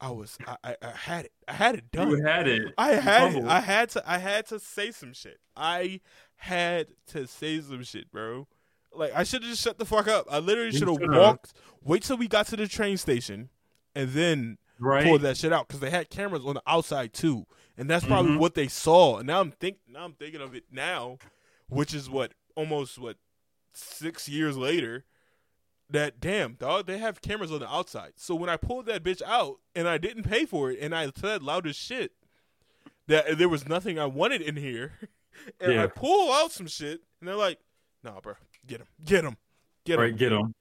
I 0.00 0.10
was. 0.10 0.38
I, 0.46 0.56
I, 0.62 0.76
I 0.82 0.90
had 0.90 1.24
it. 1.24 1.32
I 1.48 1.52
had 1.54 1.74
it 1.76 1.90
done. 1.90 2.10
You 2.10 2.22
had 2.22 2.46
it. 2.46 2.74
I 2.78 2.92
had 2.92 3.34
it. 3.34 3.44
I 3.44 3.60
had 3.60 3.88
to. 3.90 4.10
I 4.10 4.18
had 4.18 4.46
to 4.46 4.60
say 4.60 4.90
some 4.92 5.12
shit. 5.12 5.38
I 5.56 6.00
had 6.36 6.88
to 7.08 7.26
say 7.26 7.60
some 7.60 7.82
shit, 7.82 8.12
bro. 8.12 8.46
Like 8.94 9.12
I 9.14 9.24
should 9.24 9.42
have 9.42 9.50
just 9.50 9.62
shut 9.62 9.78
the 9.78 9.84
fuck 9.84 10.08
up. 10.08 10.26
I 10.30 10.38
literally 10.38 10.72
should 10.72 10.88
have 10.88 10.98
walked. 11.00 11.52
Wait 11.82 12.02
till 12.02 12.16
we 12.16 12.28
got 12.28 12.46
to 12.48 12.56
the 12.56 12.68
train 12.68 12.96
station, 12.96 13.48
and 13.94 14.10
then 14.10 14.58
right. 14.78 15.04
pull 15.04 15.18
that 15.18 15.36
shit 15.36 15.52
out 15.52 15.66
because 15.68 15.80
they 15.80 15.90
had 15.90 16.10
cameras 16.10 16.44
on 16.44 16.54
the 16.54 16.62
outside 16.66 17.12
too, 17.12 17.46
and 17.76 17.88
that's 17.88 18.04
probably 18.04 18.32
Mhm. 18.32 18.38
what 18.38 18.54
they 18.54 18.68
saw. 18.68 19.18
And 19.18 19.26
now 19.26 19.40
I'm 19.40 19.50
think 19.52 19.78
now 19.86 20.04
I'm 20.04 20.14
thinking 20.14 20.40
of 20.40 20.54
it 20.54 20.64
now, 20.70 21.18
which 21.68 21.94
is 21.94 22.08
what 22.10 22.32
almost 22.56 22.98
what 22.98 23.16
six 23.72 24.28
years 24.28 24.56
later. 24.56 25.04
That 25.90 26.20
damn 26.20 26.52
dog, 26.52 26.84
they 26.86 26.98
have 26.98 27.22
cameras 27.22 27.50
on 27.50 27.60
the 27.60 27.68
outside. 27.72 28.12
So 28.16 28.34
when 28.34 28.50
I 28.50 28.58
pulled 28.58 28.84
that 28.86 29.02
bitch 29.02 29.22
out 29.22 29.60
and 29.74 29.88
I 29.88 29.96
didn't 29.96 30.24
pay 30.24 30.44
for 30.44 30.70
it, 30.70 30.78
and 30.82 30.94
I 30.94 31.10
said 31.16 31.42
loud 31.42 31.66
as 31.66 31.76
shit 31.76 32.12
that 33.06 33.38
there 33.38 33.48
was 33.48 33.66
nothing 33.66 33.98
I 33.98 34.04
wanted 34.04 34.42
in 34.42 34.56
here, 34.56 34.92
and 35.60 35.80
I 35.80 35.86
pull 35.86 36.30
out 36.30 36.52
some 36.52 36.66
shit, 36.66 37.00
and 37.20 37.28
they're 37.28 37.36
like, 37.36 37.58
"Nah, 38.04 38.20
bro, 38.20 38.34
get 38.66 38.80
him, 38.82 38.86
get 39.02 39.24
him, 39.24 39.38
get 39.86 39.94
him." 39.94 40.00
Right. 40.00 40.14
Get 40.16 40.32
him." 40.32 40.54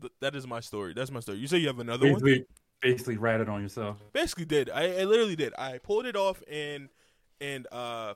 Th- 0.00 0.12
That 0.20 0.36
is 0.36 0.46
my 0.46 0.60
story. 0.60 0.92
That's 0.94 1.10
my 1.10 1.18
story. 1.18 1.38
You 1.38 1.48
say 1.48 1.58
you 1.58 1.66
have 1.66 1.80
another 1.80 2.12
one? 2.12 2.22
Basically, 2.22 2.46
basically 2.82 3.16
ratted 3.16 3.48
on 3.48 3.62
yourself. 3.62 3.98
basically 4.12 4.44
did. 4.44 4.68
I, 4.68 5.00
I 5.00 5.04
literally 5.04 5.36
did. 5.36 5.54
I 5.56 5.78
pulled 5.78 6.04
it 6.06 6.16
off 6.16 6.42
and 6.50 6.88
and 7.40 7.66
uh 7.72 8.14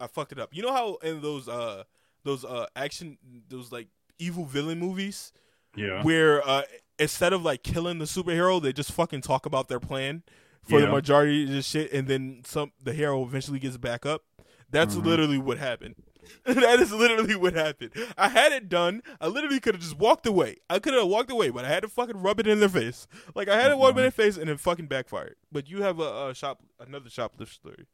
I 0.00 0.06
fucked 0.06 0.32
it 0.32 0.38
up. 0.38 0.50
You 0.54 0.62
know 0.62 0.72
how 0.72 0.94
in 1.02 1.20
those 1.20 1.48
uh 1.48 1.84
those 2.24 2.44
uh 2.44 2.66
action 2.74 3.18
those 3.48 3.70
like 3.72 3.88
evil 4.18 4.44
villain 4.44 4.78
movies 4.78 5.32
Yeah. 5.74 6.02
where 6.02 6.46
uh 6.48 6.62
instead 6.98 7.32
of 7.32 7.42
like 7.44 7.62
killing 7.62 7.98
the 7.98 8.04
superhero, 8.06 8.62
they 8.62 8.72
just 8.72 8.92
fucking 8.92 9.20
talk 9.22 9.44
about 9.46 9.68
their 9.68 9.80
plan 9.80 10.22
for 10.62 10.80
the 10.80 10.88
majority 10.88 11.44
of 11.44 11.50
this 11.50 11.66
shit, 11.66 11.92
and 11.92 12.08
then 12.08 12.42
some 12.44 12.72
the 12.82 12.92
hero 12.92 13.22
eventually 13.22 13.58
gets 13.60 13.76
back 13.76 14.04
up. 14.06 14.22
That's 14.70 14.96
Mhm. 14.96 15.04
literally 15.04 15.38
what 15.38 15.58
happened. 15.58 15.94
that 16.44 16.80
is 16.80 16.92
literally 16.92 17.36
what 17.36 17.54
happened. 17.54 17.92
I 18.16 18.28
had 18.28 18.52
it 18.52 18.68
done. 18.68 19.02
I 19.20 19.28
literally 19.28 19.60
could 19.60 19.74
have 19.74 19.82
just 19.82 19.98
walked 19.98 20.26
away. 20.26 20.56
I 20.68 20.78
could 20.78 20.94
have 20.94 21.06
walked 21.06 21.30
away, 21.30 21.50
but 21.50 21.64
I 21.64 21.68
had 21.68 21.82
to 21.82 21.88
fucking 21.88 22.20
rub 22.20 22.40
it 22.40 22.46
in 22.46 22.60
their 22.60 22.68
face. 22.68 23.06
Like 23.34 23.48
I 23.48 23.60
had 23.60 23.68
to 23.68 23.76
rub 23.76 23.84
it 23.84 23.88
in 23.90 23.96
their 23.96 24.06
uh-huh. 24.06 24.10
face, 24.10 24.36
and 24.36 24.50
it 24.50 24.60
fucking 24.60 24.86
backfired. 24.86 25.36
But 25.50 25.68
you 25.68 25.82
have 25.82 26.00
a, 26.00 26.28
a 26.28 26.34
shop, 26.34 26.62
another 26.80 27.08
shoplift 27.08 27.50
story. 27.50 27.86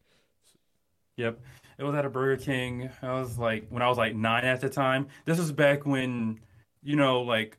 Yep. 1.16 1.40
It 1.78 1.84
was 1.84 1.94
at 1.94 2.04
a 2.04 2.10
Burger 2.10 2.42
King. 2.42 2.90
I 3.02 3.12
was 3.14 3.38
like, 3.38 3.66
when 3.68 3.82
I 3.82 3.88
was 3.88 3.98
like 3.98 4.14
nine 4.14 4.44
at 4.44 4.60
the 4.60 4.68
time. 4.68 5.08
This 5.24 5.38
was 5.38 5.52
back 5.52 5.86
when, 5.86 6.40
you 6.82 6.96
know, 6.96 7.22
like, 7.22 7.58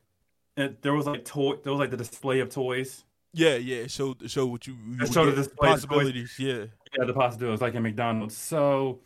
it, 0.56 0.82
there 0.82 0.94
was 0.94 1.06
like 1.06 1.24
toy, 1.24 1.56
there 1.62 1.72
was 1.72 1.80
like 1.80 1.90
the 1.90 1.96
display 1.96 2.40
of 2.40 2.50
toys. 2.50 3.04
Yeah, 3.32 3.56
yeah. 3.56 3.78
It 3.78 3.90
showed 3.90 4.22
it 4.22 4.30
showed 4.30 4.46
what 4.46 4.66
you, 4.66 4.74
you 4.74 5.02
It 5.02 5.12
showed 5.12 5.26
the 5.26 5.36
display 5.36 5.68
possibilities. 5.68 6.36
Yeah. 6.38 6.66
Yeah, 6.96 7.04
the 7.06 7.12
possibilities, 7.12 7.60
like 7.60 7.74
in 7.74 7.82
McDonald's. 7.82 8.36
So, 8.36 9.00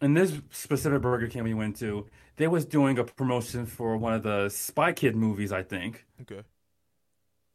in 0.00 0.14
this 0.14 0.40
specific 0.50 1.00
Burger 1.02 1.28
King 1.28 1.44
we 1.44 1.54
went 1.54 1.76
to, 1.76 2.06
they 2.36 2.48
was 2.48 2.64
doing 2.64 2.98
a 2.98 3.04
promotion 3.04 3.66
for 3.66 3.96
one 3.96 4.12
of 4.12 4.22
the 4.22 4.48
Spy 4.48 4.92
Kid 4.92 5.16
movies, 5.16 5.52
I 5.52 5.62
think. 5.62 6.04
Okay. 6.22 6.42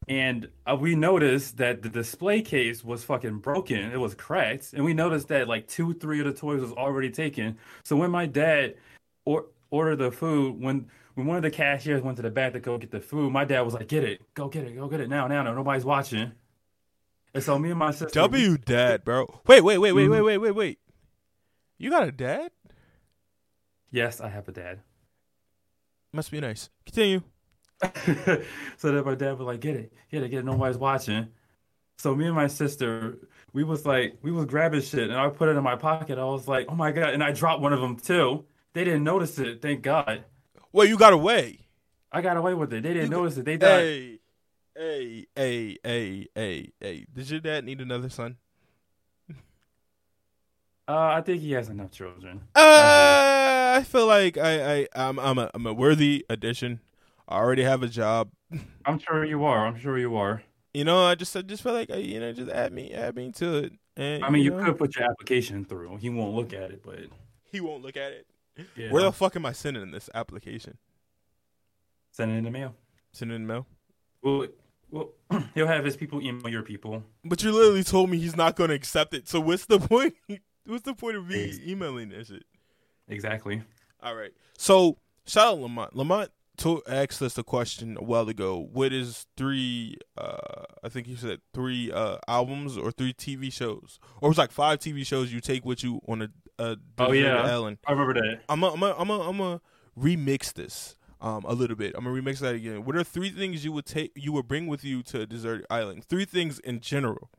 And 0.07 0.49
uh, 0.65 0.75
we 0.79 0.95
noticed 0.95 1.57
that 1.57 1.83
the 1.83 1.89
display 1.89 2.41
case 2.41 2.83
was 2.83 3.03
fucking 3.03 3.39
broken. 3.39 3.91
It 3.91 3.99
was 3.99 4.15
cracked. 4.15 4.73
And 4.73 4.83
we 4.83 4.93
noticed 4.93 5.27
that 5.27 5.47
like 5.47 5.67
two, 5.67 5.93
three 5.93 6.19
of 6.19 6.25
the 6.25 6.33
toys 6.33 6.61
was 6.61 6.71
already 6.71 7.11
taken. 7.11 7.57
So 7.83 7.95
when 7.95 8.09
my 8.09 8.25
dad 8.25 8.75
or 9.25 9.45
ordered 9.69 9.97
the 9.97 10.11
food, 10.11 10.59
when 10.59 10.87
when 11.13 11.27
one 11.27 11.37
of 11.37 11.43
the 11.43 11.51
cashiers 11.51 12.01
went 12.01 12.15
to 12.15 12.23
the 12.23 12.31
back 12.31 12.53
to 12.53 12.59
go 12.59 12.77
get 12.77 12.91
the 12.91 13.01
food, 13.01 13.31
my 13.33 13.43
dad 13.43 13.61
was 13.61 13.73
like, 13.73 13.89
"Get 13.89 14.03
it, 14.05 14.21
go 14.33 14.47
get 14.47 14.63
it, 14.63 14.75
go 14.75 14.87
get 14.87 15.01
it 15.01 15.09
now, 15.09 15.27
now, 15.27 15.43
now. 15.43 15.53
Nobody's 15.53 15.83
watching." 15.83 16.31
And 17.33 17.43
so 17.43 17.59
me 17.59 17.69
and 17.69 17.77
my 17.77 17.91
sister, 17.91 18.07
W 18.21 18.57
dad, 18.57 19.03
bro. 19.03 19.41
Wait, 19.45 19.61
wait, 19.61 19.77
wait, 19.79 19.91
wait, 19.91 20.07
Mhm. 20.07 20.11
wait, 20.11 20.21
wait, 20.21 20.37
wait, 20.37 20.51
wait. 20.55 20.79
You 21.79 21.89
got 21.89 22.07
a 22.07 22.11
dad? 22.11 22.51
yes, 23.91 24.21
I 24.21 24.29
have 24.29 24.47
a 24.47 24.51
dad. 24.51 24.81
Must 26.13 26.29
be 26.31 26.39
nice. 26.39 26.69
Continue. 26.85 27.21
so 28.77 28.91
that 28.91 29.05
my 29.05 29.15
dad 29.15 29.37
was 29.39 29.47
like, 29.47 29.61
"Get 29.61 29.75
it, 29.77 29.93
get 30.11 30.21
it, 30.23 30.29
get 30.29 30.39
it." 30.39 30.45
Nobody's 30.45 30.77
watching. 30.77 31.29
So 31.97 32.13
me 32.15 32.25
and 32.25 32.35
my 32.35 32.47
sister, 32.47 33.17
we 33.53 33.63
was 33.63 33.85
like, 33.85 34.17
we 34.21 34.31
was 34.31 34.45
grabbing 34.45 34.81
shit, 34.81 35.09
and 35.09 35.17
I 35.17 35.29
put 35.29 35.49
it 35.49 35.55
in 35.55 35.63
my 35.63 35.75
pocket. 35.77 36.17
I 36.17 36.25
was 36.25 36.47
like, 36.47 36.65
"Oh 36.69 36.75
my 36.75 36.91
god!" 36.91 37.13
And 37.13 37.23
I 37.23 37.31
dropped 37.31 37.61
one 37.61 37.71
of 37.73 37.79
them 37.79 37.95
too. 37.97 38.45
They 38.73 38.83
didn't 38.83 39.03
notice 39.03 39.39
it. 39.39 39.61
Thank 39.61 39.81
God. 39.81 40.25
Well, 40.73 40.85
you 40.85 40.97
got 40.97 41.13
away. 41.13 41.67
I 42.11 42.21
got 42.21 42.37
away 42.37 42.53
with 42.53 42.73
it. 42.73 42.83
They 42.83 42.93
didn't 42.93 43.11
You- 43.11 43.17
notice 43.17 43.37
it. 43.37 43.45
They 43.45 43.57
died. 43.57 43.69
Hey, 43.81 44.19
hey, 44.75 45.27
hey, 45.35 45.77
hey, 45.83 46.27
hey, 46.35 46.71
hey. 46.79 47.05
Does 47.13 47.31
your 47.31 47.39
dad 47.39 47.63
need 47.65 47.79
another 47.81 48.09
son? 48.09 48.37
Uh, 50.89 51.13
I 51.17 51.21
think 51.21 51.43
he 51.43 51.51
has 51.51 51.69
enough 51.69 51.91
children. 51.91 52.41
Uh, 52.55 53.73
I 53.77 53.83
feel 53.83 54.07
like 54.07 54.39
I, 54.39 54.79
I, 54.79 54.87
I'm, 54.95 55.19
I'm 55.19 55.37
a, 55.37 55.51
I'm 55.53 55.67
a 55.67 55.73
worthy 55.73 56.25
addition. 56.31 56.79
I 57.27 57.35
already 57.35 57.61
have 57.61 57.83
a 57.83 57.87
job. 57.87 58.31
I'm 58.85 58.97
sure 58.97 59.23
you 59.23 59.45
are. 59.45 59.67
I'm 59.67 59.77
sure 59.77 59.99
you 59.99 60.17
are. 60.17 60.41
You 60.73 60.85
know, 60.85 61.05
I 61.05 61.13
just, 61.13 61.35
I 61.37 61.43
just 61.43 61.61
feel 61.61 61.73
like, 61.73 61.89
you 61.95 62.19
know, 62.19 62.33
just 62.33 62.49
add 62.49 62.73
me, 62.73 62.91
add 62.91 63.15
me 63.15 63.31
to 63.33 63.57
it. 63.57 63.73
And 63.97 64.25
I 64.25 64.31
mean, 64.31 64.43
you 64.43 64.49
know, 64.49 64.65
could 64.65 64.79
put 64.79 64.95
your 64.95 65.05
application 65.07 65.63
through. 65.63 65.97
He 65.97 66.09
won't 66.09 66.33
look 66.33 66.53
at 66.53 66.71
it, 66.71 66.81
but 66.83 67.01
He 67.43 67.61
won't 67.61 67.83
look 67.83 67.95
at 67.95 68.11
it. 68.11 68.25
yeah. 68.75 68.91
Where 68.91 69.03
the 69.03 69.11
fuck 69.11 69.35
am 69.35 69.45
I 69.45 69.51
sending 69.51 69.91
this 69.91 70.09
application? 70.15 70.79
Send 72.13 72.31
it 72.31 72.35
in 72.35 72.45
the 72.45 72.51
mail. 72.51 72.73
Send 73.13 73.31
it 73.31 73.35
in 73.35 73.43
the 73.45 73.53
mail. 73.53 73.67
Well, 74.23 74.47
well, 74.89 75.09
he'll 75.53 75.67
have 75.67 75.85
his 75.85 75.95
people 75.95 76.19
email 76.19 76.49
your 76.49 76.63
people. 76.63 77.03
But 77.23 77.43
you 77.43 77.51
literally 77.51 77.83
told 77.83 78.09
me 78.09 78.17
he's 78.17 78.35
not 78.35 78.55
going 78.55 78.69
to 78.69 78.75
accept 78.75 79.13
it. 79.13 79.27
So 79.27 79.39
what's 79.39 79.65
the 79.65 79.79
point? 79.79 80.15
what's 80.69 80.83
the 80.83 80.93
point 80.93 81.17
of 81.17 81.27
me 81.27 81.53
emailing 81.65 82.09
this 82.09 82.27
shit? 82.27 82.43
Exactly. 83.07 83.61
All 84.01 84.15
right. 84.15 84.31
So 84.57 84.97
shout 85.25 85.47
out 85.53 85.59
Lamont. 85.59 85.95
Lamont 85.95 86.29
to- 86.57 86.83
asked 86.87 87.21
us 87.21 87.37
a 87.37 87.43
question 87.43 87.97
a 87.99 88.03
while 88.03 88.29
ago. 88.29 88.67
What 88.71 88.93
is 88.93 89.25
three? 89.35 89.97
Uh, 90.17 90.37
I 90.83 90.89
think 90.89 91.07
he 91.07 91.15
said 91.15 91.39
three 91.53 91.91
uh, 91.91 92.17
albums 92.27 92.77
or 92.77 92.91
three 92.91 93.13
TV 93.13 93.51
shows, 93.51 93.99
or 94.21 94.27
it 94.27 94.29
was 94.29 94.37
like 94.37 94.51
five 94.51 94.79
TV 94.79 95.05
shows 95.05 95.33
you 95.33 95.39
take 95.41 95.65
with 95.65 95.83
you 95.83 96.01
on 96.07 96.21
a, 96.21 96.29
a 96.59 96.77
Oh, 96.97 97.11
yeah. 97.11 97.41
island. 97.41 97.77
I 97.87 97.91
remember 97.91 98.13
that. 98.15 98.41
I'm 98.47 98.63
a, 98.63 98.71
I'm 98.73 98.83
a, 98.83 98.95
I'm 98.97 99.09
a, 99.09 99.19
I'm 99.29 99.39
a 99.39 99.61
remix 99.97 100.53
this 100.53 100.95
um 101.21 101.43
a 101.45 101.53
little 101.53 101.75
bit. 101.75 101.93
I'm 101.97 102.05
gonna 102.05 102.21
remix 102.21 102.39
that 102.39 102.55
again. 102.55 102.85
What 102.85 102.95
are 102.95 103.03
three 103.03 103.29
things 103.29 103.65
you 103.65 103.71
would 103.73 103.85
take 103.85 104.11
you 104.15 104.31
would 104.33 104.47
bring 104.47 104.67
with 104.67 104.85
you 104.85 105.03
to 105.03 105.21
a 105.21 105.25
deserted 105.25 105.65
island? 105.69 106.05
Three 106.05 106.23
things 106.25 106.59
in 106.59 106.79
general. 106.79 107.29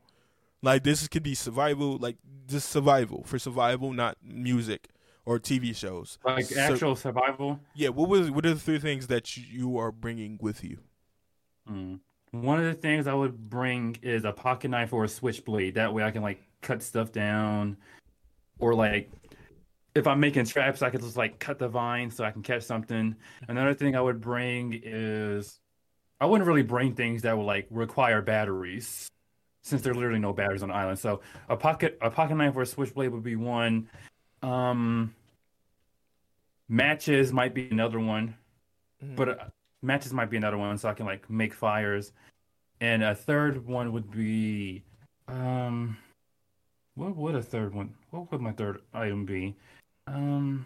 Like 0.62 0.84
this 0.84 1.06
could 1.08 1.22
be 1.22 1.34
survival, 1.34 1.96
like 1.98 2.16
just 2.46 2.68
survival 2.70 3.24
for 3.24 3.38
survival, 3.38 3.92
not 3.92 4.18
music 4.22 4.88
or 5.24 5.38
TV 5.38 5.74
shows. 5.74 6.18
Like 6.24 6.46
So- 6.46 6.60
actual 6.60 6.96
survival. 6.96 7.60
Yeah, 7.74 7.88
what 7.90 8.08
was 8.08 8.30
what 8.30 8.44
are 8.44 8.54
the 8.54 8.60
three 8.60 8.78
things 8.78 9.06
that 9.06 9.36
you, 9.36 9.78
are 9.78 9.92
bringing 9.92 10.38
with 10.40 10.62
you? 10.64 10.78
Mm. 11.68 12.00
One 12.32 12.58
of 12.58 12.64
the 12.64 12.74
things 12.74 13.06
I 13.06 13.14
would 13.14 13.50
bring 13.50 13.96
is 14.02 14.24
a 14.24 14.32
pocket 14.32 14.68
knife 14.68 14.92
or 14.92 15.04
a 15.04 15.08
switchblade. 15.08 15.74
That 15.74 15.92
way 15.92 16.02
I 16.04 16.10
can 16.10 16.22
like 16.22 16.40
cut 16.62 16.82
stuff 16.82 17.10
down, 17.10 17.76
or 18.58 18.74
like 18.74 19.10
if 19.94 20.06
I'm 20.06 20.20
making 20.20 20.44
traps, 20.44 20.82
I 20.82 20.90
could 20.90 21.00
just 21.00 21.16
like 21.16 21.38
cut 21.38 21.58
the 21.58 21.68
vine 21.68 22.10
so 22.10 22.22
I 22.24 22.30
can 22.30 22.42
catch 22.42 22.62
something. 22.62 23.16
Another 23.48 23.74
thing 23.74 23.96
I 23.96 24.00
would 24.00 24.20
bring 24.20 24.80
is 24.84 25.58
I 26.20 26.26
wouldn't 26.26 26.46
really 26.46 26.62
bring 26.62 26.94
things 26.94 27.22
that 27.22 27.36
would 27.36 27.46
like 27.46 27.66
require 27.70 28.22
batteries, 28.22 29.08
since 29.62 29.82
there 29.82 29.92
are 29.92 29.94
literally 29.94 30.18
no 30.18 30.32
batteries 30.32 30.62
on 30.62 30.68
the 30.70 30.74
island. 30.74 30.98
So 30.98 31.20
a 31.48 31.56
pocket 31.56 31.98
a 32.00 32.10
pocket 32.10 32.34
knife 32.36 32.56
or 32.56 32.62
a 32.62 32.66
switchblade 32.66 33.10
would 33.12 33.22
be 33.22 33.36
one. 33.36 33.88
Um, 34.42 35.14
matches 36.68 37.32
might 37.32 37.52
be 37.52 37.68
another 37.70 37.98
one 37.98 38.34
Mhm. 39.02 39.16
but 39.16 39.28
uh, 39.28 39.44
matches 39.82 40.12
might 40.12 40.30
be 40.30 40.36
another 40.36 40.56
one 40.56 40.78
so 40.78 40.88
i 40.88 40.94
can 40.94 41.04
like 41.04 41.28
make 41.28 41.52
fires 41.52 42.12
and 42.80 43.02
a 43.02 43.12
third 43.14 43.66
one 43.66 43.92
would 43.92 44.08
be 44.10 44.84
um 45.26 45.96
what 46.94 47.16
would 47.16 47.34
a 47.34 47.42
third 47.42 47.74
one 47.74 47.94
what 48.10 48.30
would 48.30 48.40
my 48.40 48.52
third 48.52 48.82
item 48.94 49.24
be 49.26 49.56
um 50.06 50.64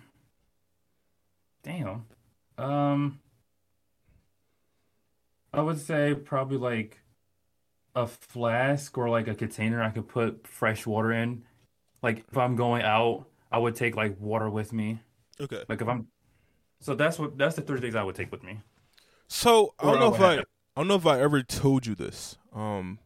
damn 1.62 2.04
um 2.58 3.18
i 5.54 5.62
would 5.62 5.80
say 5.80 6.14
probably 6.14 6.58
like 6.58 6.98
a 7.94 8.06
flask 8.06 8.96
or 8.98 9.08
like 9.08 9.28
a 9.28 9.34
container 9.34 9.82
i 9.82 9.90
could 9.90 10.08
put 10.08 10.46
fresh 10.46 10.86
water 10.86 11.12
in 11.12 11.42
like 12.02 12.24
if 12.30 12.36
i'm 12.36 12.56
going 12.56 12.82
out 12.82 13.26
i 13.52 13.58
would 13.58 13.74
take 13.74 13.96
like 13.96 14.16
water 14.20 14.50
with 14.50 14.72
me 14.72 14.98
okay. 15.40 15.62
like 15.68 15.80
if 15.80 15.88
i'm 15.88 16.08
so 16.80 16.94
that's 16.94 17.18
what 17.18 17.38
that's 17.38 17.56
the 17.56 17.62
three 17.62 17.80
things 17.80 17.94
i 17.94 18.02
would 18.02 18.14
take 18.16 18.30
with 18.32 18.42
me 18.42 18.60
So 19.28 19.74
I 19.78 19.84
don't 19.86 20.00
know 20.00 20.12
I 20.12 20.14
if 20.14 20.20
I 20.20 20.32
have- 20.34 20.44
I 20.76 20.80
don't 20.80 20.88
know 20.88 20.96
if 20.96 21.06
I 21.06 21.20
ever 21.20 21.40
told 21.44 21.86
you 21.86 21.94
this. 21.94 22.36
Um, 22.52 22.98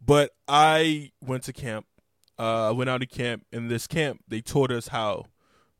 but 0.00 0.30
I 0.46 1.10
went 1.20 1.42
to 1.44 1.52
camp. 1.52 1.86
Uh, 2.38 2.68
I 2.68 2.70
went 2.70 2.88
out 2.88 3.00
to 3.00 3.06
camp. 3.06 3.46
In 3.50 3.66
this 3.66 3.88
camp, 3.88 4.22
they 4.28 4.40
taught 4.40 4.70
us 4.70 4.88
how 4.88 5.26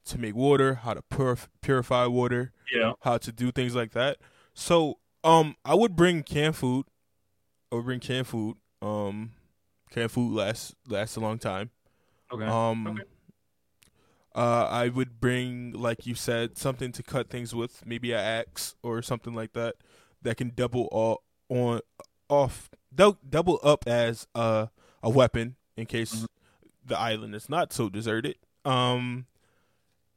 to 0.07 0.19
make 0.19 0.35
water, 0.35 0.75
how 0.83 0.95
to 0.95 1.03
purif- 1.03 1.47
purify 1.63 2.07
water, 2.07 2.53
yeah 2.75 2.93
how 3.03 3.17
to 3.19 3.31
do 3.31 3.53
things 3.53 3.77
like 3.77 3.93
that. 3.93 4.19
So, 4.55 4.99
um, 5.23 5.55
I 5.65 5.75
would 5.77 5.95
bring 5.95 6.25
canned 6.25 6.57
food. 6.57 6.87
Would 7.73 7.85
bring 7.85 8.01
canned 8.01 8.27
food. 8.27 8.57
Um, 8.83 9.33
canned 9.91 10.11
food 10.11 10.33
lasts 10.35 10.75
lasts 10.89 11.17
a 11.17 11.21
long 11.21 11.39
time. 11.39 11.71
okay 12.33 12.45
Um, 12.47 12.87
Okay. 12.87 13.03
uh, 14.35 14.67
I 14.71 14.89
would 14.89 15.21
bring, 15.21 15.73
like 15.73 16.07
you 16.07 16.15
said, 16.17 16.59
something 16.59 16.91
to 16.93 17.03
cut 17.03 17.31
things 17.31 17.55
with, 17.55 17.85
maybe 17.87 18.13
an 18.13 18.19
axe 18.21 18.75
or 18.83 19.03
something 19.03 19.35
like 19.35 19.53
that, 19.53 19.77
that 20.23 20.37
can 20.37 20.51
double 20.55 20.89
all 20.91 21.23
on 21.49 21.81
off, 22.29 22.71
dou- 22.95 23.19
double 23.29 23.61
up 23.63 23.85
as 23.87 24.27
a 24.35 24.69
a 25.03 25.09
weapon 25.11 25.57
in 25.77 25.87
case 25.87 26.15
Mhm. 26.15 26.27
the 26.85 26.99
island 26.99 27.35
is 27.35 27.49
not 27.49 27.73
so 27.73 27.89
deserted. 27.89 28.37
Um, 28.65 29.27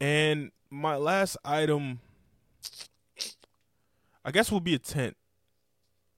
and 0.00 0.50
my 0.70 0.96
last 0.96 1.36
item, 1.44 2.00
I 4.24 4.30
guess, 4.32 4.50
will 4.50 4.60
be 4.60 4.74
a 4.74 4.78
tent. 4.78 5.16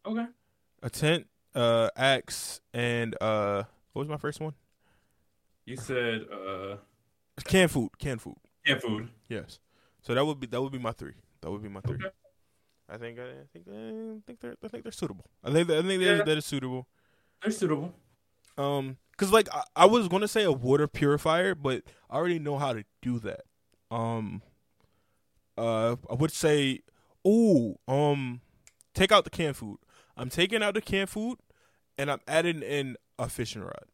okay 0.06 0.26
A 0.82 0.90
tent, 0.90 1.26
uh, 1.54 1.88
axe, 1.96 2.60
and 2.74 3.14
uh, 3.20 3.64
what 3.92 4.00
was 4.00 4.08
my 4.08 4.16
first 4.18 4.40
one? 4.40 4.54
you 5.64 5.76
said 5.76 6.24
uh 6.32 6.76
Canned 7.44 7.70
food. 7.72 7.90
Canned 7.98 8.22
food. 8.22 8.36
Canned 8.64 8.80
food 8.82 9.08
Yes. 9.28 9.58
So 10.02 10.14
that 10.14 10.24
would 10.24 10.38
be 10.38 10.46
that 10.46 10.62
would 10.62 10.70
be 10.72 10.78
my 10.78 10.92
three. 10.92 11.14
That 11.40 11.50
would 11.50 11.62
be 11.62 11.68
my 11.68 11.80
three. 11.80 11.96
Okay. 11.96 12.06
I 12.88 12.96
think 12.98 13.18
I 13.18 13.32
think 13.52 13.66
I 13.68 14.20
think 14.26 14.40
they're 14.40 14.54
I 14.64 14.68
think 14.68 14.84
they're 14.84 14.92
suitable. 14.92 15.24
I 15.42 15.50
think 15.52 15.68
I 15.70 15.82
think 15.82 16.00
they're, 16.02 16.18
Yeah. 16.18 16.22
that 16.24 16.38
is 16.38 16.44
suitable. 16.46 16.86
they're 17.42 17.50
suitable 17.50 17.92
Um, 18.56 18.96
cause 19.16 19.32
like 19.32 19.48
I, 19.52 19.64
I 19.74 19.86
was 19.86 20.06
gonna 20.06 20.28
say 20.28 20.44
a 20.44 20.52
water 20.52 20.86
purifier, 20.86 21.56
but 21.56 21.82
I 22.08 22.14
already 22.16 22.38
know 22.38 22.58
how 22.58 22.72
to 22.72 22.84
do 23.02 23.18
that. 23.20 23.40
Um, 23.90 24.42
uh, 25.58 25.96
I 26.08 26.14
would 26.14 26.32
say, 26.32 26.80
oh, 27.24 27.76
um, 27.88 28.40
take 28.94 29.10
out 29.10 29.24
the 29.24 29.30
canned 29.30 29.56
food. 29.56 29.78
I'm 30.16 30.28
taking 30.30 30.62
out 30.62 30.74
the 30.74 30.80
canned 30.80 31.10
food, 31.10 31.38
and 31.98 32.10
I'm 32.10 32.20
adding 32.26 32.62
in 32.62 32.96
a 33.18 33.28
fishing 33.28 33.62
rod. 33.62 33.84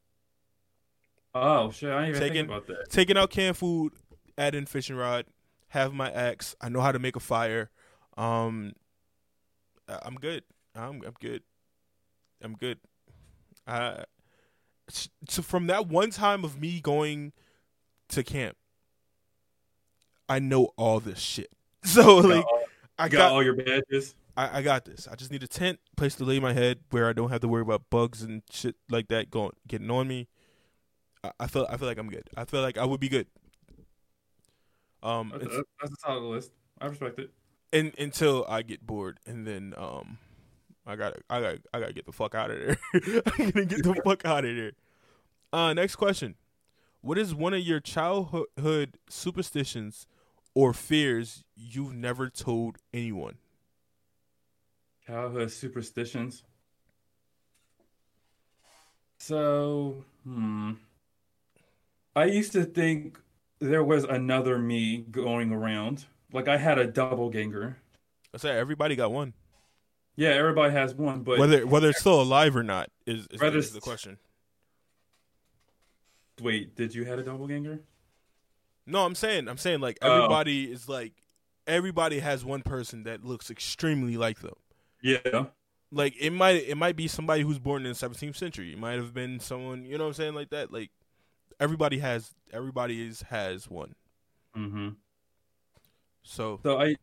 Oh 1.34 1.70
shit! 1.70 1.90
I 1.90 2.06
didn't 2.06 2.08
even 2.10 2.20
Taking- 2.20 2.34
think 2.34 2.48
about 2.48 2.66
that. 2.66 2.90
Taking 2.90 3.16
out 3.16 3.30
canned 3.30 3.56
food, 3.56 3.92
adding 4.36 4.66
fishing 4.66 4.96
rod, 4.96 5.26
have 5.68 5.92
my 5.94 6.10
axe. 6.10 6.54
I 6.60 6.68
know 6.68 6.80
how 6.80 6.92
to 6.92 6.98
make 6.98 7.16
a 7.16 7.20
fire. 7.20 7.70
Um, 8.16 8.74
I'm 9.88 10.14
good. 10.16 10.44
I'm 10.74 11.02
I'm 11.04 11.14
good. 11.20 11.42
I'm 12.42 12.54
good. 12.54 12.78
Uh, 13.66 14.02
so 15.28 15.42
from 15.42 15.68
that 15.68 15.86
one 15.88 16.10
time 16.10 16.44
of 16.44 16.60
me 16.60 16.80
going 16.80 17.32
to 18.08 18.22
camp, 18.22 18.56
I 20.28 20.38
know 20.38 20.70
all 20.76 21.00
this 21.00 21.18
shit. 21.18 21.50
So 21.84 22.18
You 22.18 22.22
got 22.22 22.28
like, 22.28 22.44
all- 22.46 22.62
I 22.98 23.08
got, 23.08 23.18
got 23.18 23.32
all 23.32 23.42
your 23.42 23.54
badges. 23.56 24.14
I, 24.36 24.58
I 24.58 24.62
got 24.62 24.84
this. 24.84 25.06
I 25.10 25.14
just 25.14 25.30
need 25.30 25.42
a 25.42 25.48
tent, 25.48 25.78
place 25.96 26.14
to 26.16 26.24
lay 26.24 26.40
my 26.40 26.52
head 26.52 26.78
where 26.90 27.08
I 27.08 27.12
don't 27.12 27.30
have 27.30 27.40
to 27.42 27.48
worry 27.48 27.62
about 27.62 27.90
bugs 27.90 28.22
and 28.22 28.42
shit 28.50 28.76
like 28.90 29.08
that 29.08 29.30
going 29.30 29.52
getting 29.68 29.90
on 29.90 30.08
me. 30.08 30.28
I, 31.22 31.30
I 31.40 31.46
feel 31.46 31.66
I 31.70 31.76
feel 31.76 31.88
like 31.88 31.98
I'm 31.98 32.08
good. 32.08 32.28
I 32.36 32.44
feel 32.44 32.62
like 32.62 32.78
I 32.78 32.84
would 32.84 33.00
be 33.00 33.08
good. 33.08 33.26
Um, 35.02 35.32
That's, 35.32 35.56
that's 35.80 35.92
a 35.92 35.96
solid 35.98 36.22
list. 36.22 36.52
I 36.80 36.86
respect 36.86 37.18
it. 37.18 37.30
in, 37.72 37.92
until 37.98 38.44
I 38.48 38.62
get 38.62 38.86
bored, 38.86 39.18
and 39.26 39.44
then 39.46 39.74
um, 39.76 40.18
I 40.86 40.94
gotta 40.94 41.16
I 41.28 41.40
gotta 41.40 41.60
I 41.74 41.80
gotta 41.80 41.92
get 41.92 42.06
the 42.06 42.12
fuck 42.12 42.34
out 42.36 42.50
of 42.52 42.58
there. 42.58 42.76
I 42.94 43.50
gotta 43.50 43.64
get 43.64 43.82
the 43.82 44.00
fuck 44.04 44.24
out 44.24 44.44
of 44.44 44.54
there. 44.54 44.72
Uh, 45.52 45.74
next 45.74 45.96
question: 45.96 46.36
What 47.00 47.18
is 47.18 47.34
one 47.34 47.52
of 47.52 47.60
your 47.60 47.80
childhood 47.80 48.96
superstitions 49.08 50.06
or 50.54 50.72
fears 50.72 51.42
you've 51.56 51.94
never 51.94 52.30
told 52.30 52.78
anyone? 52.94 53.38
Childhood 55.06 55.50
superstitions. 55.50 56.44
So, 59.18 60.04
hmm. 60.24 60.72
I 62.14 62.24
used 62.24 62.52
to 62.52 62.64
think 62.64 63.18
there 63.58 63.84
was 63.84 64.04
another 64.04 64.58
me 64.58 65.04
going 65.10 65.52
around. 65.52 66.06
Like 66.32 66.48
I 66.48 66.56
had 66.56 66.78
a 66.78 66.86
doppelganger. 66.86 67.76
I 68.34 68.38
say 68.38 68.50
everybody 68.50 68.96
got 68.96 69.12
one. 69.12 69.34
Yeah, 70.16 70.30
everybody 70.30 70.72
has 70.74 70.94
one, 70.94 71.22
but 71.22 71.38
whether 71.38 71.66
whether 71.66 71.90
it's 71.90 72.00
still 72.00 72.20
alive 72.20 72.54
or 72.56 72.62
not 72.62 72.90
is, 73.06 73.26
is, 73.30 73.40
Whether 73.40 73.58
is 73.58 73.72
the 73.72 73.80
question. 73.80 74.18
wait, 76.40 76.76
did 76.76 76.94
you 76.94 77.04
had 77.04 77.18
a 77.18 77.22
doppelganger? 77.22 77.80
No, 78.86 79.04
I'm 79.04 79.14
saying 79.14 79.48
I'm 79.48 79.58
saying 79.58 79.80
like 79.80 79.98
Oh. 80.02 80.16
everybody 80.16 80.70
is 80.70 80.88
like 80.88 81.12
everybody 81.66 82.18
has 82.18 82.44
one 82.44 82.62
person 82.62 83.04
that 83.04 83.24
looks 83.24 83.50
extremely 83.50 84.16
like 84.16 84.40
them. 84.40 84.54
Yeah. 85.02 85.46
Like 85.90 86.14
it 86.18 86.30
might 86.30 86.64
it 86.68 86.76
might 86.76 86.96
be 86.96 87.06
somebody 87.08 87.42
who's 87.42 87.58
born 87.58 87.84
in 87.84 87.92
the 87.92 87.98
17th 87.98 88.36
century. 88.36 88.72
It 88.72 88.78
might 88.78 88.94
have 88.94 89.12
been 89.12 89.40
someone 89.40 89.84
you 89.84 89.98
know 89.98 90.04
what 90.04 90.08
I'm 90.08 90.14
saying 90.14 90.34
like 90.34 90.50
that. 90.50 90.72
Like 90.72 90.90
everybody 91.60 91.98
has 91.98 92.34
everybody 92.52 93.06
is 93.06 93.22
has 93.22 93.68
one. 93.68 93.94
Mm-hmm. 94.56 94.90
So 96.22 96.60
So 96.62 96.80
I, 96.80 96.96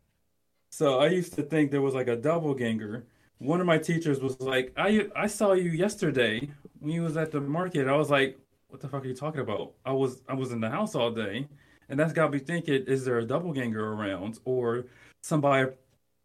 so 0.69 0.99
I 0.99 1.07
used 1.07 1.33
to 1.35 1.43
think 1.43 1.71
there 1.71 1.81
was 1.81 1.93
like 1.93 2.07
a 2.07 2.15
doppelganger. 2.15 3.05
One 3.39 3.59
of 3.59 3.65
my 3.65 3.77
teachers 3.77 4.19
was 4.19 4.39
like, 4.41 4.73
"I 4.77 5.07
I 5.15 5.27
saw 5.27 5.53
you 5.53 5.71
yesterday 5.71 6.49
when 6.79 6.91
you 6.91 7.03
was 7.03 7.17
at 7.17 7.31
the 7.31 7.41
market." 7.41 7.87
I 7.87 7.95
was 7.95 8.09
like, 8.09 8.37
"What 8.67 8.81
the 8.81 8.89
fuck 8.89 9.03
are 9.03 9.07
you 9.07 9.15
talking 9.15 9.41
about?" 9.41 9.73
I 9.85 9.93
was 9.93 10.21
I 10.27 10.33
was 10.33 10.51
in 10.51 10.59
the 10.59 10.69
house 10.69 10.93
all 10.95 11.11
day, 11.11 11.47
and 11.87 11.99
that's 11.99 12.13
got 12.13 12.31
me 12.31 12.39
thinking: 12.39 12.83
Is 12.85 13.05
there 13.05 13.19
a 13.19 13.25
doppelganger 13.25 13.93
around, 13.93 14.39
or 14.45 14.85
somebody, 15.21 15.71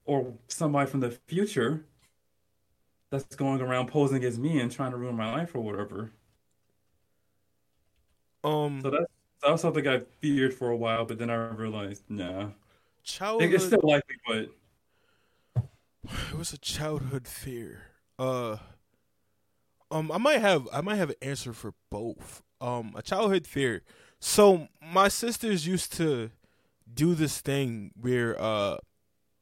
or 0.05 0.35
somebody 0.49 0.91
from 0.91 1.01
the 1.01 1.11
future 1.27 1.85
that's 3.11 3.37
going 3.37 3.61
around 3.61 3.89
posing 3.89 4.25
as 4.25 4.39
me 4.39 4.61
and 4.61 4.71
trying 4.71 4.91
to 4.91 4.97
ruin 4.97 5.17
my 5.17 5.31
life 5.33 5.55
or 5.55 5.61
whatever? 5.61 6.13
um 8.43 8.81
So 8.83 8.91
that's 8.91 9.07
that 9.43 9.53
was 9.53 9.61
something 9.61 9.87
I 9.87 10.01
feared 10.21 10.55
for 10.55 10.71
a 10.71 10.77
while, 10.77 11.05
but 11.05 11.19
then 11.19 11.29
I 11.29 11.35
realized, 11.35 12.05
nah, 12.09 12.49
childhood 13.03 13.53
it's 13.53 13.67
still 13.67 13.81
likely, 13.83 14.17
but. 14.27 14.51
it 16.31 16.39
was 16.39 16.53
a 16.53 16.59
childhood 16.59 17.29
fear. 17.29 17.83
Uh, 18.19 18.57
um, 19.91 20.11
I 20.11 20.19
might 20.19 20.41
have 20.41 20.69
I 20.73 20.81
might 20.81 20.97
have 20.97 21.11
an 21.11 21.17
answer 21.23 21.53
for 21.53 21.75
both. 21.91 22.43
Um, 22.61 22.93
a 22.97 23.03
childhood 23.03 23.47
fear. 23.47 23.83
So 24.19 24.69
my 24.81 25.09
sisters 25.09 25.67
used 25.67 25.93
to 25.95 26.31
do 26.93 27.15
this 27.15 27.41
thing 27.41 27.93
where 28.01 28.41
uh, 28.41 28.79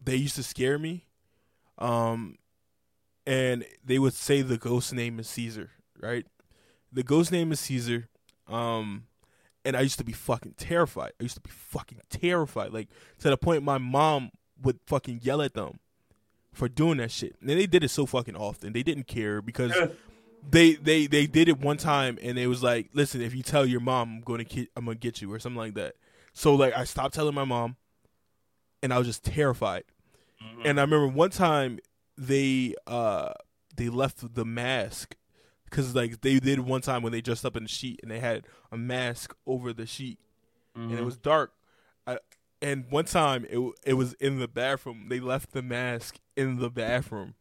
they 0.03 0.17
used 0.17 0.37
to 0.37 0.43
scare 0.43 0.79
me. 0.79 1.07
Um, 1.79 2.37
and 3.27 3.65
they 3.85 3.99
would 3.99 4.15
say 4.15 4.43
the 4.43 4.59
ghost 4.59 4.93
name 4.93 5.19
is 5.19 5.29
Caesar, 5.29 5.71
right? 6.01 6.27
The 6.93 7.03
ghost 7.03 7.33
name 7.33 7.53
is 7.53 7.61
Caesar. 7.61 8.09
Um, 8.49 9.05
and 9.65 9.77
I 9.77 9.81
used 9.81 9.99
to 9.99 10.05
be 10.05 10.13
fucking 10.13 10.55
terrified. 10.57 11.13
I 11.21 11.23
used 11.23 11.37
to 11.37 11.41
be 11.41 11.51
fucking 11.51 12.01
terrified, 12.11 12.73
like 12.73 12.89
to 13.21 13.31
the 13.31 13.37
point 13.37 13.63
my 13.63 13.79
mom 13.79 14.31
would 14.61 14.79
fucking 14.87 15.21
yell 15.23 15.41
at 15.41 15.55
them 15.55 15.79
for 16.53 16.69
doing 16.69 16.99
that 16.99 17.11
shit. 17.11 17.37
And 17.41 17.49
they 17.49 17.67
did 17.67 17.85
it 17.85 17.89
so 17.91 18.07
fucking 18.07 18.37
often. 18.37 18.73
They 18.73 18.83
didn't 18.83 19.07
care 19.07 19.41
because 19.41 19.73
they 20.51 20.75
they 20.75 21.07
they 21.07 21.27
did 21.27 21.49
it 21.49 21.61
one 21.61 21.77
time 21.77 22.19
and 22.21 22.39
it 22.39 22.49
was 22.49 22.63
like, 22.63 22.91
listen, 22.93 23.21
if 23.21 23.35
you 23.35 23.43
tell 23.43 23.65
your 23.65 23.81
mom, 23.81 24.17
I'm 24.17 24.21
gonna 24.23 24.45
ki- 24.45 24.69
I'm 24.77 24.85
gonna 24.85 24.97
get 24.97 25.23
you 25.23 25.33
or 25.33 25.39
something 25.39 25.59
like 25.59 25.75
that. 25.75 25.95
So 26.33 26.55
like 26.57 26.77
I 26.77 26.85
stopped 26.85 27.15
telling 27.15 27.35
my 27.35 27.45
mom, 27.45 27.77
and 28.83 28.93
I 28.93 28.99
was 28.99 29.07
just 29.07 29.25
terrified. 29.25 29.85
And 30.65 30.79
I 30.79 30.83
remember 30.83 31.09
one 31.09 31.31
time 31.31 31.79
they 32.17 32.75
uh 32.87 33.33
they 33.77 33.89
left 33.89 34.35
the 34.35 34.45
mask 34.45 35.17
because 35.65 35.95
like 35.95 36.21
they 36.21 36.39
did 36.39 36.61
one 36.61 36.81
time 36.83 37.03
when 37.03 37.13
they 37.13 37.21
dressed 37.21 37.45
up 37.45 37.57
in 37.57 37.65
a 37.65 37.69
sheet 37.69 38.01
and 38.03 38.11
they 38.11 38.21
had 38.21 38.47
a 38.71 38.77
mask 38.77 39.35
over 39.47 39.73
the 39.73 39.87
sheet 39.87 40.19
and 40.75 40.93
it 40.99 41.05
was 41.05 41.17
dark. 41.17 41.53
I, 42.07 42.19
and 42.61 42.85
one 42.91 43.05
time 43.07 43.45
it 43.51 43.59
it 43.85 43.95
was 43.95 44.15
in 44.15 44.39
the 44.39 44.49
bathroom. 44.49 45.07
They 45.09 45.21
left 45.21 45.53
the 45.53 45.63
mask 45.63 46.19
in 46.37 46.59
the 46.59 46.71
bathroom, 46.71 47.35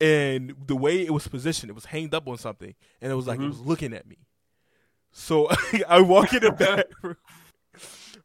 and 0.00 0.54
the 0.66 0.76
way 0.76 1.04
it 1.04 1.12
was 1.12 1.28
positioned, 1.28 1.70
it 1.70 1.74
was 1.74 1.86
hanged 1.86 2.14
up 2.14 2.26
on 2.26 2.38
something, 2.38 2.74
and 3.00 3.12
it 3.12 3.14
was 3.14 3.26
like 3.26 3.38
it 3.38 3.42
Mhm. 3.42 3.48
was 3.50 3.60
looking 3.60 3.92
at 3.92 4.06
me. 4.06 4.18
So 5.12 5.48
I 5.88 6.00
walk 6.00 6.32
in 6.32 6.42
the 6.42 6.52
bathroom. 7.02 7.16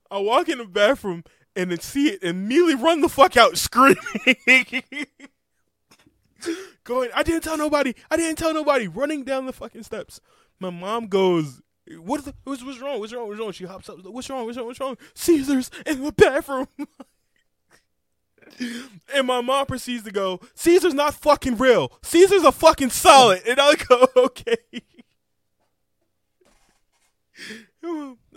I 0.10 0.20
walk 0.20 0.50
in 0.50 0.58
the 0.60 0.66
bathroom 0.66 1.24
and 1.56 1.72
then 1.72 1.80
see 1.80 2.10
it 2.10 2.22
and 2.22 2.32
immediately 2.32 2.76
run 2.76 3.02
the 3.02 3.10
fuck 3.10 3.38
out 3.38 3.58
screaming. 3.58 3.98
Going, 6.84 7.10
I 7.16 7.24
didn't 7.24 7.42
tell 7.42 7.58
nobody. 7.58 7.96
I 8.12 8.18
didn't 8.18 8.38
tell 8.38 8.54
nobody. 8.54 8.88
Running 8.88 9.24
down 9.24 9.46
the 9.46 9.54
fucking 9.54 9.84
steps. 9.84 10.22
My 10.60 10.70
mom 10.70 11.08
goes, 11.08 11.62
"What? 11.98 12.26
The, 12.26 12.36
what's, 12.44 12.64
what's 12.64 12.80
wrong? 12.80 13.00
What's 13.00 13.14
wrong? 13.14 13.28
What's 13.28 13.40
wrong?" 13.40 13.52
She 13.52 13.66
hops 13.66 13.90
up. 13.90 14.04
What's 14.04 14.30
wrong? 14.30 14.46
What's 14.46 14.58
wrong? 14.58 14.68
What's 14.68 14.80
wrong? 14.80 14.98
Caesar's 15.16 15.72
in 15.86 16.04
the 16.04 16.12
bathroom. 16.12 16.68
and 19.14 19.26
my 19.26 19.42
mom 19.42 19.66
proceeds 19.66 20.04
to 20.04 20.12
go, 20.12 20.40
"Caesar's 20.54 20.94
not 20.94 21.16
fucking 21.16 21.58
real. 21.58 21.92
Caesar's 22.04 22.44
a 22.44 22.52
fucking 22.52 22.92
solid." 22.92 23.42
And 23.48 23.60
I 23.60 23.76
go, 23.76 24.08
"Okay." 24.16 24.58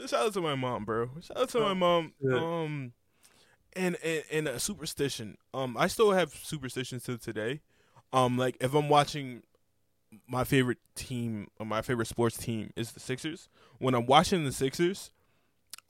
Shout 0.07 0.27
out 0.27 0.33
to 0.35 0.41
my 0.41 0.55
mom, 0.55 0.85
bro. 0.85 1.11
Shout 1.21 1.37
out 1.37 1.49
to 1.51 1.61
my 1.61 1.75
mom. 1.75 2.12
Um, 2.33 2.93
and 3.75 3.97
and 4.05 4.25
and 4.31 4.49
a 4.49 4.61
superstition. 4.61 5.37
Um, 5.55 5.77
I 5.77 5.87
still 5.87 6.12
have 6.12 6.35
superstitions 6.35 7.05
to 7.05 7.19
today. 7.19 7.61
Um, 8.12 8.39
like 8.39 8.57
if 8.61 8.75
I'm 8.75 8.89
watching 8.89 9.43
my 10.27 10.45
favorite 10.45 10.79
team 10.95 11.49
or 11.59 11.66
my 11.66 11.83
favorite 11.83 12.07
sports 12.09 12.37
team 12.37 12.73
is 12.77 12.93
the 12.93 13.01
Sixers. 13.01 13.49
When 13.79 13.95
I'm 13.95 14.07
watching 14.07 14.45
the 14.45 14.53
Sixers, 14.53 15.11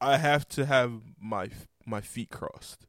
I 0.01 0.17
have 0.17 0.49
to 0.51 0.67
have 0.67 0.93
my 1.21 1.49
my 1.87 2.01
feet 2.01 2.31
crossed. 2.31 2.87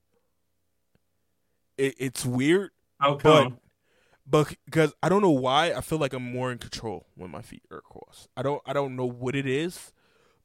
It, 1.78 1.96
it's 1.98 2.26
weird, 2.26 2.72
but 3.22 3.52
but 4.28 4.56
because 4.66 4.94
I 5.02 5.10
don't 5.10 5.22
know 5.22 5.30
why 5.30 5.72
I 5.74 5.82
feel 5.82 5.98
like 5.98 6.14
I'm 6.14 6.32
more 6.32 6.52
in 6.52 6.58
control 6.58 7.08
when 7.16 7.32
my 7.32 7.42
feet 7.42 7.64
are 7.72 7.82
crossed. 7.82 8.28
I 8.36 8.42
don't 8.42 8.62
I 8.66 8.74
don't 8.74 8.96
know 8.96 9.06
what 9.06 9.36
it 9.36 9.46
is, 9.48 9.92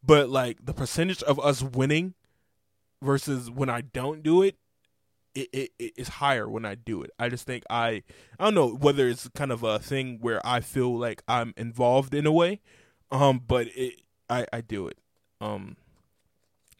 but 0.02 0.28
like 0.28 0.64
the 0.64 0.74
percentage 0.74 1.22
of 1.24 1.40
us 1.40 1.62
winning 1.62 2.14
versus 3.04 3.50
when 3.50 3.68
I 3.68 3.82
don't 3.82 4.22
do 4.22 4.42
it, 4.42 4.56
it, 5.34 5.48
it, 5.52 5.70
it 5.78 5.92
is 5.96 6.08
higher 6.08 6.48
when 6.48 6.64
I 6.64 6.74
do 6.74 7.02
it. 7.02 7.10
I 7.18 7.28
just 7.28 7.46
think 7.46 7.64
I 7.68 8.02
I 8.38 8.44
don't 8.44 8.54
know 8.54 8.68
whether 8.74 9.08
it's 9.08 9.28
kind 9.34 9.52
of 9.52 9.62
a 9.62 9.78
thing 9.78 10.18
where 10.20 10.44
I 10.46 10.60
feel 10.60 10.96
like 10.96 11.22
I'm 11.26 11.54
involved 11.56 12.14
in 12.14 12.26
a 12.26 12.32
way, 12.32 12.60
um, 13.10 13.42
but 13.46 13.66
it 13.74 14.00
I 14.30 14.46
I 14.52 14.60
do 14.60 14.86
it, 14.88 14.98
um, 15.40 15.76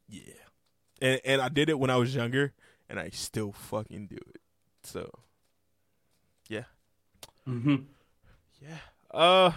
yeah, 0.09 0.21
and 1.03 1.21
and 1.25 1.43
I 1.43 1.49
did 1.49 1.69
it 1.69 1.79
when 1.79 1.91
I 1.91 1.97
was 1.97 2.15
younger, 2.15 2.53
and 2.89 3.01
I 3.01 3.11
still 3.11 3.53
fucking 3.53 4.07
do 4.07 4.17
it. 4.17 4.41
So 4.85 5.11
yeah. 6.49 6.65
mm-hmm. 7.49 7.77
yeah. 8.61 8.79
Uh, 9.11 9.53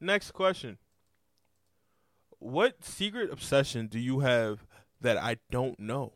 next 0.00 0.32
question. 0.32 0.78
What 2.38 2.82
secret 2.82 3.30
obsession 3.30 3.86
do 3.86 3.98
you 3.98 4.20
have 4.20 4.66
that 5.00 5.16
I 5.16 5.38
don't 5.50 5.78
know? 5.78 6.12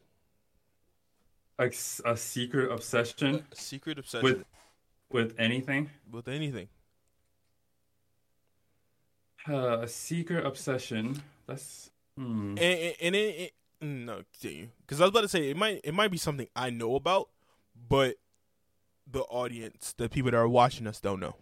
Like 1.59 1.76
a 2.05 2.16
secret 2.16 2.72
obsession 2.72 3.45
Secret 3.53 3.99
obsession 3.99 4.24
with 4.24 4.45
with 5.11 5.35
anything. 5.39 5.91
with 6.11 6.28
anything. 6.28 6.68
Uh, 9.49 9.80
a 9.80 9.89
secret 9.89 10.45
obsession. 10.45 11.22
That's 11.47 11.91
hmm. 12.16 12.57
and 12.57 12.59
and, 12.59 12.95
and 13.01 13.14
it, 13.14 13.18
it 13.18 13.53
no, 13.80 14.22
because 14.41 15.01
I 15.01 15.05
was 15.05 15.11
about 15.11 15.20
to 15.20 15.28
say 15.28 15.51
it 15.51 15.57
might 15.57 15.80
it 15.85 15.93
might 15.93 16.11
be 16.11 16.16
something 16.16 16.49
I 16.57 16.70
know 16.70 16.97
about, 16.97 17.28
but 17.89 18.16
the 19.07 19.20
audience, 19.22 19.95
the 19.97 20.09
people 20.09 20.30
that 20.30 20.37
are 20.37 20.49
watching 20.49 20.87
us, 20.87 21.01
don't 21.01 21.20
know. 21.20 21.37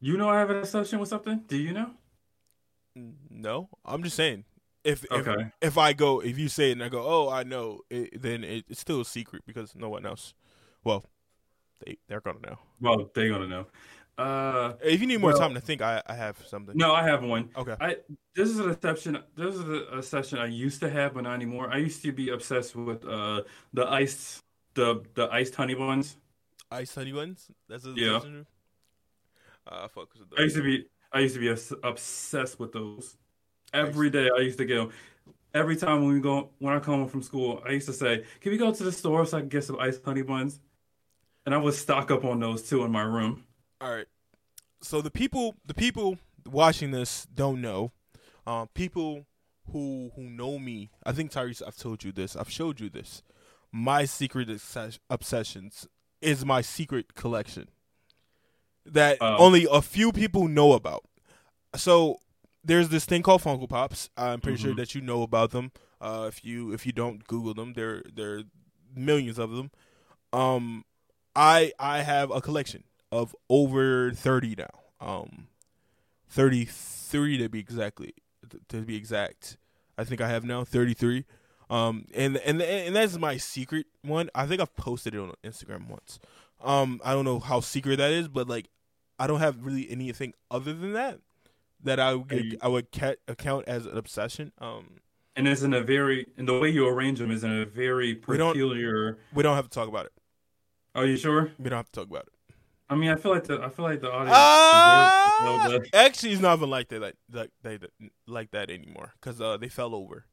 You 0.00 0.16
know, 0.16 0.28
I 0.28 0.38
have 0.38 0.50
an 0.50 0.58
obsession 0.58 0.98
with 0.98 1.08
something. 1.08 1.42
Do 1.46 1.56
you 1.56 1.72
know? 1.72 1.90
No, 3.30 3.68
I'm 3.84 4.02
just 4.02 4.16
saying. 4.16 4.44
If 4.82 5.04
if, 5.04 5.12
Okay. 5.28 5.50
if 5.60 5.76
I 5.76 5.92
go, 5.92 6.20
if 6.20 6.38
you 6.38 6.48
say 6.48 6.70
it 6.70 6.72
and 6.72 6.82
I 6.82 6.88
go, 6.88 7.02
oh, 7.06 7.28
I 7.28 7.42
know, 7.42 7.80
it, 7.90 8.20
then 8.22 8.44
it, 8.44 8.64
it's 8.68 8.80
still 8.80 9.00
a 9.02 9.04
secret 9.04 9.42
because 9.46 9.74
no 9.74 9.88
one 9.90 10.06
else. 10.06 10.32
Well, 10.84 11.04
they 11.84 11.98
they're 12.08 12.20
gonna 12.22 12.40
know. 12.40 12.58
Well, 12.80 13.10
they're 13.14 13.28
gonna 13.28 13.46
know. 13.48 13.66
Uh, 14.18 14.74
If 14.82 15.00
you 15.00 15.06
need 15.06 15.20
more 15.20 15.30
Well- 15.30 15.38
time 15.38 15.54
to 15.54 15.60
think, 15.60 15.82
I 15.82 16.02
I 16.06 16.14
have 16.14 16.36
something. 16.46 16.76
no, 16.76 16.94
I 16.94 17.02
have 17.02 17.22
one. 17.22 17.50
Okay. 17.56 17.76
I 17.80 17.96
this 18.34 18.48
is 18.48 18.58
an 18.58 18.70
exception. 18.70 19.18
This 19.36 19.54
is 19.54 19.64
a, 19.68 19.98
a 19.98 20.02
session 20.02 20.38
I 20.38 20.46
used 20.46 20.80
to 20.80 20.88
have, 20.90 21.14
but 21.14 21.22
not 21.24 21.34
anymore. 21.34 21.70
I 21.70 21.76
used 21.78 22.02
to 22.02 22.12
be 22.12 22.30
obsessed 22.30 22.74
with 22.74 23.04
uh 23.04 23.42
the 23.74 23.86
iced 23.86 24.42
the 24.74 25.02
the 25.14 25.28
iced 25.30 25.54
honey 25.54 25.74
buns. 25.74 26.16
Ice 26.70 26.94
honey 26.94 27.12
buns. 27.12 27.50
That's 27.68 27.84
a 27.84 27.92
Yeah. 27.96 28.20
Uh, 29.66 29.88
fuck 29.88 30.08
I 30.38 30.42
used 30.42 30.56
to 30.56 30.62
be 30.62 30.86
I 31.12 31.20
used 31.20 31.34
to 31.34 31.40
be 31.40 31.48
obsessed 31.82 32.58
with 32.58 32.72
those. 32.72 33.16
Every 33.72 34.10
day 34.10 34.28
I 34.36 34.40
used 34.40 34.58
to 34.58 34.64
go. 34.64 34.90
Every 35.52 35.76
time 35.76 36.04
when 36.04 36.14
we 36.14 36.20
go 36.20 36.50
when 36.58 36.74
I 36.74 36.78
come 36.78 36.94
home 37.00 37.08
from 37.08 37.22
school, 37.22 37.62
I 37.66 37.70
used 37.72 37.86
to 37.86 37.92
say, 37.92 38.24
"Can 38.40 38.52
we 38.52 38.58
go 38.58 38.72
to 38.72 38.84
the 38.84 38.92
store 38.92 39.26
so 39.26 39.38
I 39.38 39.40
can 39.40 39.48
get 39.48 39.64
some 39.64 39.78
iced 39.78 40.04
honey 40.04 40.22
buns?" 40.22 40.60
And 41.46 41.54
I 41.54 41.58
would 41.58 41.74
stock 41.74 42.10
up 42.10 42.24
on 42.24 42.40
those 42.40 42.68
too 42.68 42.84
in 42.84 42.92
my 42.92 43.02
room. 43.02 43.44
All 43.80 43.90
right. 43.90 44.06
So 44.82 45.00
the 45.00 45.10
people, 45.10 45.56
the 45.64 45.74
people 45.74 46.18
watching 46.46 46.90
this 46.90 47.26
don't 47.34 47.60
know. 47.60 47.92
Um, 48.46 48.68
people 48.74 49.26
who 49.72 50.10
who 50.14 50.22
know 50.22 50.58
me, 50.58 50.90
I 51.04 51.12
think 51.12 51.30
Tyrese, 51.32 51.62
I've 51.66 51.76
told 51.76 52.04
you 52.04 52.12
this. 52.12 52.36
I've 52.36 52.50
showed 52.50 52.80
you 52.80 52.88
this. 52.88 53.22
My 53.72 54.04
secret 54.04 54.48
obsessions 55.08 55.86
is 56.20 56.44
my 56.44 56.60
secret 56.60 57.14
collection 57.14 57.68
that 58.84 59.18
Oh. 59.20 59.36
only 59.38 59.66
a 59.70 59.80
few 59.80 60.12
people 60.12 60.48
know 60.48 60.72
about. 60.72 61.04
So 61.76 62.20
there's 62.64 62.88
this 62.90 63.04
thing 63.04 63.22
called 63.22 63.42
Funko 63.42 63.68
Pops. 63.68 64.10
I'm 64.16 64.40
pretty 64.40 64.58
sure 64.62 64.72
Mhm. 64.72 64.76
that 64.76 64.94
you 64.94 65.00
know 65.00 65.22
about 65.22 65.50
them. 65.50 65.72
Uh, 66.00 66.26
if 66.28 66.44
you 66.44 66.72
if 66.72 66.84
you 66.86 66.92
don't 66.92 67.26
Google 67.26 67.54
them, 67.54 67.72
there 67.74 68.02
there 68.12 68.38
are 68.38 68.42
millions 68.94 69.38
of 69.38 69.50
them. 69.50 69.70
Um, 70.32 70.84
I 71.34 71.72
I 71.78 72.02
have 72.02 72.30
a 72.30 72.40
collection 72.40 72.84
of 73.12 73.34
over 73.48 74.12
thirty 74.12 74.54
now. 74.56 74.70
Um, 75.00 75.48
thirty 76.28 76.64
three 76.64 77.38
to 77.38 77.48
be 77.48 77.58
exactly 77.58 78.14
to 78.68 78.82
be 78.82 78.96
exact. 78.96 79.56
I 79.98 80.04
think 80.04 80.20
I 80.20 80.28
have 80.28 80.44
now 80.44 80.64
thirty 80.64 80.94
three. 80.94 81.24
Um, 81.68 82.06
and 82.14 82.36
and 82.38 82.60
and 82.60 82.96
that's 82.96 83.16
my 83.16 83.36
secret 83.36 83.86
one. 84.02 84.28
I 84.34 84.46
think 84.46 84.60
I've 84.60 84.74
posted 84.76 85.14
it 85.14 85.18
on 85.20 85.32
Instagram 85.44 85.88
once. 85.88 86.18
Um, 86.60 87.00
I 87.04 87.12
don't 87.12 87.24
know 87.24 87.38
how 87.38 87.60
secret 87.60 87.96
that 87.96 88.10
is, 88.10 88.28
but 88.28 88.48
like, 88.48 88.68
I 89.18 89.26
don't 89.26 89.38
have 89.40 89.64
really 89.64 89.88
anything 89.90 90.34
other 90.50 90.72
than 90.74 90.92
that 90.94 91.20
that 91.84 91.98
I 92.00 92.14
would 92.14 92.30
Hey. 92.30 92.58
I 92.60 92.68
would 92.68 92.90
ca- 92.92 93.16
account 93.28 93.66
as 93.68 93.86
an 93.86 93.96
obsession. 93.96 94.52
Um, 94.58 95.00
And 95.36 95.46
it's 95.48 95.62
in 95.62 95.72
a 95.74 95.80
very 95.82 96.26
and 96.36 96.46
the 96.48 96.58
way 96.58 96.68
you 96.70 96.86
arrange 96.86 97.18
them 97.20 97.30
is 97.30 97.42
in 97.44 97.52
a 97.52 97.64
very 97.64 98.20
We 98.26 98.36
don't- 98.36 98.52
peculiar. 98.52 99.18
we 99.32 99.42
don't 99.42 99.54
have 99.56 99.64
to 99.68 99.70
talk 99.70 99.88
about 99.88 100.06
it. 100.06 100.12
Are 100.94 101.06
you 101.06 101.16
sure? 101.16 101.52
We 101.58 101.70
don't 101.70 101.76
have 101.78 101.86
to 101.92 102.00
talk 102.00 102.08
about 102.10 102.26
it. 102.26 102.32
I 102.90 102.96
mean, 102.96 103.10
I 103.10 103.14
feel 103.16 103.30
like 103.30 103.44
the 103.44 103.62
I 103.62 103.68
feel 103.68 103.84
like 103.84 104.00
the 104.00 104.10
audience 104.10 104.36
deserves 104.36 105.62
to 105.64 105.68
know 105.70 105.78
the- 105.78 105.96
actually, 105.96 106.32
it's 106.32 106.42
not 106.42 106.58
even 106.58 106.68
like 106.70 106.88
that, 106.88 107.00
like 107.00 107.16
like 107.32 107.50
they 107.62 107.78
like 108.26 108.50
that 108.50 108.70
anymore 108.70 109.12
because 109.20 109.40
uh, 109.40 109.56
they 109.56 109.68
fell 109.68 109.94
over. 109.94 110.26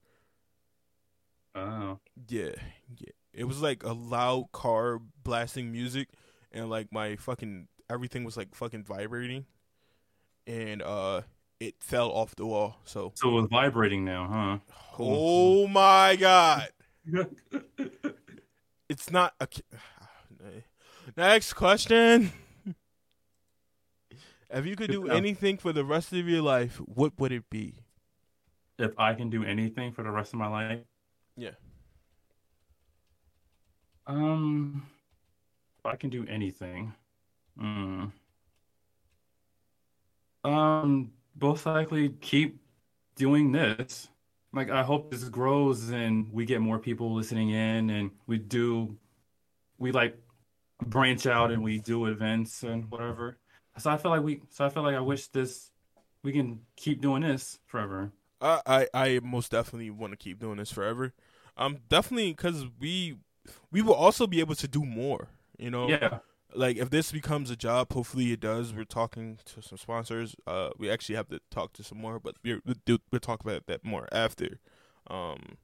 Oh. 1.55 1.99
Yeah, 2.27 2.51
yeah. 2.97 3.11
It 3.33 3.43
was 3.45 3.61
like 3.61 3.83
a 3.83 3.93
loud 3.93 4.51
car 4.51 4.99
blasting 5.23 5.71
music, 5.71 6.09
and 6.51 6.69
like 6.69 6.91
my 6.91 7.15
fucking 7.15 7.67
everything 7.89 8.23
was 8.23 8.35
like 8.37 8.55
fucking 8.55 8.83
vibrating, 8.83 9.45
and 10.47 10.81
uh, 10.81 11.21
it 11.59 11.75
fell 11.79 12.11
off 12.11 12.35
the 12.35 12.45
wall. 12.45 12.77
So, 12.85 13.11
So 13.15 13.29
it 13.29 13.41
was 13.41 13.47
vibrating 13.49 14.03
now, 14.05 14.27
huh? 14.67 14.73
oh 14.99 15.67
my 15.67 16.15
god, 16.15 16.69
it's 18.89 19.11
not 19.11 19.33
a. 19.39 19.47
Next 21.17 21.53
question. 21.53 22.31
If 24.49 24.65
you 24.65 24.75
could 24.75 24.91
do 24.91 25.09
anything 25.09 25.57
for 25.57 25.73
the 25.73 25.83
rest 25.83 26.13
of 26.13 26.27
your 26.27 26.41
life, 26.41 26.77
what 26.85 27.13
would 27.19 27.31
it 27.31 27.49
be? 27.49 27.75
if 28.79 28.91
I 28.99 29.13
can 29.15 29.29
do 29.31 29.43
anything 29.43 29.91
for 29.91 30.03
the 30.03 30.11
rest 30.11 30.33
of 30.33 30.39
my 30.39 30.47
life, 30.47 30.79
Yeah. 31.35 31.51
um, 34.05 34.85
if 35.79 35.85
I 35.85 35.95
can 35.95 36.11
do 36.11 36.25
anything, 36.27 36.93
mm, 37.59 38.11
um, 40.43 41.11
most 41.39 41.65
likely 41.65 42.09
keep 42.21 42.59
doing 43.15 43.51
this. 43.51 44.09
Like 44.53 44.69
I 44.69 44.83
hope 44.83 45.11
this 45.11 45.23
grows 45.25 45.89
and 45.89 46.31
we 46.31 46.45
get 46.45 46.61
more 46.61 46.79
people 46.79 47.13
listening 47.13 47.49
in, 47.51 47.89
and 47.89 48.11
we 48.27 48.37
do, 48.37 48.97
we 49.77 49.91
like 49.91 50.17
branch 50.85 51.25
out 51.25 51.51
and 51.51 51.63
we 51.63 51.79
do 51.79 52.05
events 52.05 52.63
and 52.63 52.89
whatever. 52.89 53.37
So 53.77 53.91
I 53.91 53.97
feel 53.97 54.11
like 54.11 54.23
we, 54.23 54.41
so 54.49 54.65
I 54.65 54.69
feel 54.69 54.83
like 54.83 54.95
I 54.95 54.99
wish 55.01 55.27
this, 55.27 55.71
we 56.23 56.31
can 56.31 56.61
keep 56.75 57.01
doing 57.01 57.21
this 57.21 57.59
forever. 57.67 58.11
I, 58.41 58.61
I, 58.65 58.87
I 58.93 59.19
most 59.23 59.51
definitely 59.51 59.89
want 59.89 60.13
to 60.13 60.17
keep 60.17 60.39
doing 60.39 60.57
this 60.57 60.71
forever. 60.71 61.13
Um, 61.57 61.79
definitely 61.89 62.31
because 62.31 62.65
we, 62.79 63.17
we 63.71 63.81
will 63.81 63.93
also 63.93 64.27
be 64.27 64.39
able 64.39 64.55
to 64.55 64.67
do 64.67 64.83
more. 64.83 65.27
You 65.57 65.71
know, 65.71 65.89
Yeah. 65.89 66.19
Like 66.55 66.77
if 66.77 66.89
this 66.89 67.11
becomes 67.11 67.49
a 67.51 67.55
job, 67.55 67.91
hopefully 67.93 68.31
it 68.31 68.39
does. 68.39 68.73
We're 68.73 68.85
talking 68.85 69.39
to 69.45 69.61
some 69.61 69.77
sponsors. 69.77 70.35
Uh, 70.45 70.69
we 70.77 70.89
actually 70.89 71.15
have 71.15 71.27
to 71.29 71.39
talk 71.51 71.73
to 71.73 71.83
some 71.83 71.99
more, 71.99 72.19
but 72.19 72.35
we're, 72.43 72.61
we'll, 72.65 73.19
talk 73.19 73.41
about 73.41 73.65
that 73.67 73.83
more 73.83 74.07
after. 74.11 74.59
Um, 75.09 75.57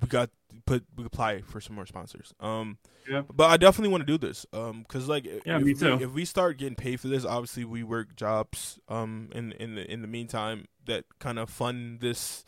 we 0.00 0.08
got 0.08 0.30
put 0.66 0.84
we 0.96 1.04
apply 1.04 1.42
for 1.42 1.60
some 1.60 1.76
more 1.76 1.86
sponsors. 1.86 2.32
Um, 2.40 2.78
Yeah. 3.08 3.22
but 3.32 3.50
I 3.50 3.56
definitely 3.56 3.90
want 3.90 4.06
to 4.06 4.06
do 4.06 4.18
this. 4.18 4.46
Um, 4.52 4.84
cause 4.88 5.08
like 5.08 5.24
Yeah, 5.24 5.56
if 5.56 5.62
me 5.62 5.72
we- 5.72 5.74
too. 5.74 5.98
if 6.00 6.12
we 6.12 6.24
start 6.24 6.58
getting 6.58 6.76
paid 6.76 7.00
for 7.00 7.08
this, 7.08 7.24
obviously 7.24 7.64
we 7.64 7.82
work 7.82 8.16
jobs. 8.16 8.78
Um, 8.88 9.28
in 9.34 9.52
in 9.52 9.74
the 9.74 9.90
in 9.90 10.00
the 10.02 10.08
meantime, 10.08 10.66
that 10.86 11.04
kind 11.18 11.38
of 11.38 11.50
fund 11.50 12.00
this 12.00 12.44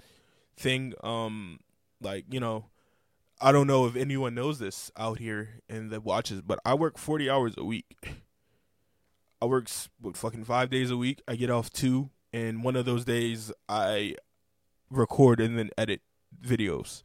thing. 0.57 0.95
Um, 1.03 1.61
like 2.01 2.25
you 2.31 2.41
know, 2.41 2.67
I 3.45 3.53
don't 3.53 3.67
know 3.67 3.85
if 3.85 3.95
anyone 3.95 4.35
knows 4.35 4.59
this 4.59 4.91
out 4.97 5.19
here 5.19 5.61
in 5.69 5.91
the 5.91 6.01
watches, 6.01 6.41
but 6.41 6.59
I 6.65 6.73
work 6.73 6.97
forty 6.97 7.29
hours 7.29 7.53
a 7.59 7.65
week. 7.65 7.95
I 9.43 9.45
work 9.45 9.69
what, 10.01 10.17
fucking 10.17 10.45
five 10.45 10.71
days 10.71 10.91
a 10.91 10.97
week. 10.97 11.21
I 11.29 11.37
get 11.37 11.51
off 11.51 11.71
two, 11.71 12.09
and 12.33 12.65
one 12.65 12.75
of 12.75 12.87
those 12.87 13.05
days 13.05 13.53
I 13.69 14.17
record 14.89 15.41
and 15.41 15.59
then 15.59 15.69
edit 15.77 16.01
videos. 16.43 17.03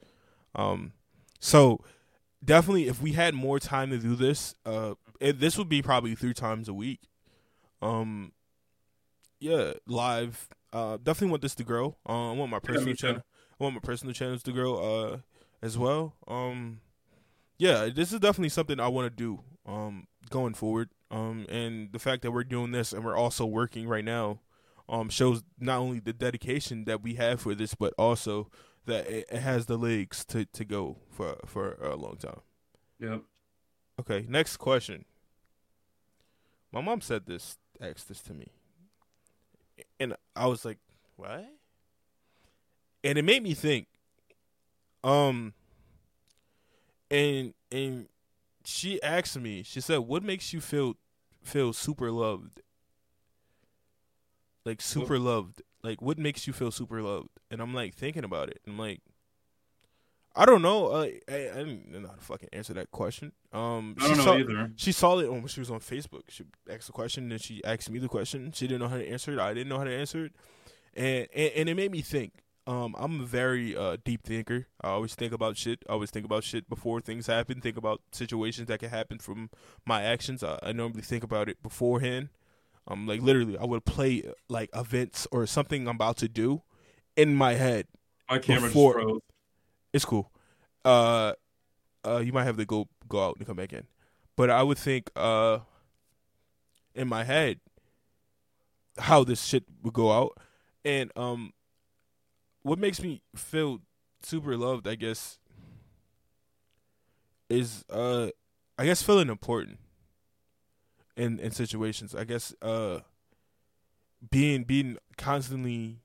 Um, 0.55 0.93
so 1.41 1.83
definitely, 2.43 2.87
if 2.87 3.01
we 3.01 3.11
had 3.11 3.33
more 3.33 3.59
time 3.59 3.89
to 3.89 3.97
do 3.97 4.15
this, 4.15 4.55
uh, 4.65 4.93
it, 5.19 5.41
this 5.41 5.57
would 5.57 5.67
be 5.67 5.81
probably 5.81 6.15
three 6.15 6.33
times 6.33 6.69
a 6.69 6.73
week. 6.73 7.01
Um, 7.81 8.31
yeah, 9.41 9.73
live. 9.85 10.47
Uh, 10.71 10.95
definitely 11.03 11.31
want 11.31 11.41
this 11.41 11.55
to 11.55 11.65
grow. 11.65 11.97
Uh, 12.07 12.31
I 12.31 12.33
want 12.33 12.49
my 12.49 12.59
personal 12.59 12.85
too. 12.85 12.95
channel. 12.95 13.23
I 13.59 13.63
want 13.65 13.75
my 13.75 13.81
personal 13.81 14.13
channels 14.13 14.41
to 14.43 14.53
grow. 14.53 14.75
Uh, 14.75 15.17
as 15.61 15.77
well. 15.77 16.15
Um, 16.27 16.81
yeah, 17.57 17.89
this 17.93 18.11
is 18.11 18.19
definitely 18.19 18.49
something 18.49 18.79
I 18.79 18.87
want 18.87 19.05
to 19.05 19.15
do. 19.15 19.41
Um, 19.65 20.07
going 20.29 20.53
forward. 20.53 20.89
Um, 21.11 21.45
and 21.49 21.91
the 21.91 21.99
fact 21.99 22.21
that 22.21 22.31
we're 22.31 22.43
doing 22.43 22.71
this 22.71 22.93
and 22.93 23.03
we're 23.03 23.17
also 23.17 23.45
working 23.45 23.87
right 23.87 24.05
now, 24.05 24.39
um, 24.87 25.09
shows 25.09 25.43
not 25.59 25.79
only 25.79 25.99
the 25.99 26.13
dedication 26.13 26.85
that 26.85 27.01
we 27.01 27.15
have 27.15 27.41
for 27.41 27.55
this, 27.55 27.75
but 27.75 27.93
also 27.97 28.49
that 28.85 29.07
it, 29.07 29.27
it 29.31 29.39
has 29.39 29.65
the 29.65 29.77
legs 29.77 30.25
to, 30.25 30.45
to 30.45 30.65
go 30.65 30.97
for 31.11 31.37
for 31.45 31.73
a 31.73 31.95
long 31.95 32.17
time. 32.17 32.41
Yep. 32.99 33.21
Okay, 33.99 34.25
next 34.27 34.57
question. 34.57 35.05
My 36.71 36.81
mom 36.81 37.01
said 37.01 37.25
this, 37.25 37.57
asked 37.81 38.07
this 38.07 38.21
to 38.21 38.33
me, 38.33 38.47
and 39.99 40.15
I 40.35 40.47
was 40.47 40.65
like, 40.65 40.79
"What?" 41.17 41.45
And 43.03 43.17
it 43.17 43.25
made 43.25 43.43
me 43.43 43.53
think. 43.53 43.87
Um. 45.03 45.53
And 47.11 47.53
and 47.71 48.07
she 48.63 49.01
asked 49.01 49.39
me. 49.39 49.63
She 49.63 49.81
said, 49.81 49.99
"What 49.99 50.23
makes 50.23 50.53
you 50.53 50.61
feel 50.61 50.95
feel 51.43 51.73
super 51.73 52.11
loved? 52.11 52.61
Like 54.65 54.81
super 54.81 55.17
loved? 55.17 55.61
Like 55.81 56.01
what 56.01 56.19
makes 56.19 56.45
you 56.45 56.53
feel 56.53 56.71
super 56.71 57.01
loved?" 57.01 57.29
And 57.49 57.61
I'm 57.61 57.73
like 57.73 57.95
thinking 57.95 58.23
about 58.23 58.49
it. 58.49 58.61
I'm 58.67 58.77
like, 58.77 59.01
I 60.35 60.45
don't 60.45 60.61
know. 60.61 60.87
Uh, 60.87 61.07
I, 61.27 61.33
I 61.33 61.63
didn't 61.63 61.91
know 61.91 62.07
how 62.07 62.13
to 62.13 62.21
fucking 62.21 62.49
answer 62.53 62.73
that 62.75 62.91
question. 62.91 63.31
Um, 63.51 63.95
I 63.99 64.07
don't 64.07 64.17
know 64.17 64.23
saw, 64.23 64.37
either. 64.37 64.71
She 64.75 64.91
saw 64.91 65.19
it 65.19 65.31
when 65.31 65.47
she 65.47 65.59
was 65.59 65.71
on 65.71 65.79
Facebook. 65.79 66.23
She 66.29 66.45
asked 66.69 66.87
the 66.87 66.93
question, 66.93 67.31
and 67.31 67.41
she 67.41 67.63
asked 67.63 67.89
me 67.89 67.99
the 67.99 68.07
question. 68.07 68.51
She 68.53 68.67
didn't 68.67 68.81
know 68.81 68.87
how 68.87 68.97
to 68.97 69.07
answer 69.07 69.33
it. 69.33 69.39
I 69.39 69.53
didn't 69.53 69.69
know 69.69 69.79
how 69.79 69.85
to 69.85 69.93
answer 69.93 70.25
it, 70.25 70.33
and 70.95 71.27
and, 71.33 71.51
and 71.55 71.69
it 71.69 71.75
made 71.75 71.91
me 71.91 72.01
think. 72.01 72.33
Um, 72.69 72.95
I'm 72.99 73.21
a 73.21 73.25
very 73.25 73.75
uh, 73.75 73.97
deep 74.05 74.21
thinker. 74.21 74.67
I 74.79 74.89
always 74.89 75.15
think 75.15 75.33
about 75.33 75.57
shit. 75.57 75.83
I 75.89 75.93
always 75.93 76.11
think 76.11 76.23
about 76.23 76.43
shit 76.43 76.69
before 76.69 77.01
things 77.01 77.25
happen. 77.25 77.61
Think 77.61 77.77
about 77.77 78.01
situations 78.11 78.67
that 78.67 78.79
can 78.79 78.91
happen 78.91 79.17
from 79.17 79.49
my 79.87 80.03
actions. 80.03 80.43
I, 80.43 80.59
I 80.61 80.71
normally 80.71 81.01
think 81.01 81.23
about 81.23 81.49
it 81.49 81.63
beforehand. 81.63 82.29
Um, 82.87 83.07
like 83.07 83.23
literally, 83.23 83.57
I 83.57 83.65
would 83.65 83.85
play 83.85 84.23
like 84.49 84.69
events 84.75 85.25
or 85.31 85.47
something 85.47 85.87
I'm 85.87 85.95
about 85.95 86.17
to 86.17 86.27
do 86.27 86.61
in 87.15 87.33
my 87.33 87.55
head. 87.55 87.87
My 88.29 88.37
camera 88.37 88.69
Before- 88.69 88.93
just 88.93 89.03
froze. 89.03 89.21
It's 89.91 90.05
cool. 90.05 90.31
Uh, 90.85 91.33
uh, 92.05 92.21
you 92.23 92.31
might 92.31 92.43
have 92.43 92.57
to 92.57 92.65
go 92.65 92.87
go 93.07 93.25
out 93.25 93.37
and 93.37 93.47
come 93.47 93.57
back 93.57 93.73
in, 93.73 93.87
but 94.35 94.51
I 94.51 94.61
would 94.61 94.77
think 94.77 95.09
uh, 95.15 95.59
in 96.93 97.07
my 97.07 97.23
head 97.23 97.61
how 98.99 99.23
this 99.23 99.43
shit 99.43 99.63
would 99.81 99.95
go 99.95 100.11
out, 100.11 100.37
and 100.85 101.11
um, 101.15 101.53
what 102.63 102.79
makes 102.79 103.01
me 103.01 103.21
feel 103.35 103.81
super 104.21 104.57
loved, 104.57 104.87
I 104.87 104.95
guess, 104.95 105.39
is 107.49 107.83
uh, 107.89 108.29
I 108.77 108.85
guess 108.85 109.01
feeling 109.01 109.29
important 109.29 109.79
in 111.15 111.39
in 111.39 111.51
situations. 111.51 112.13
I 112.15 112.23
guess 112.23 112.53
uh, 112.61 112.99
being 114.29 114.63
being 114.63 114.97
constantly 115.17 116.01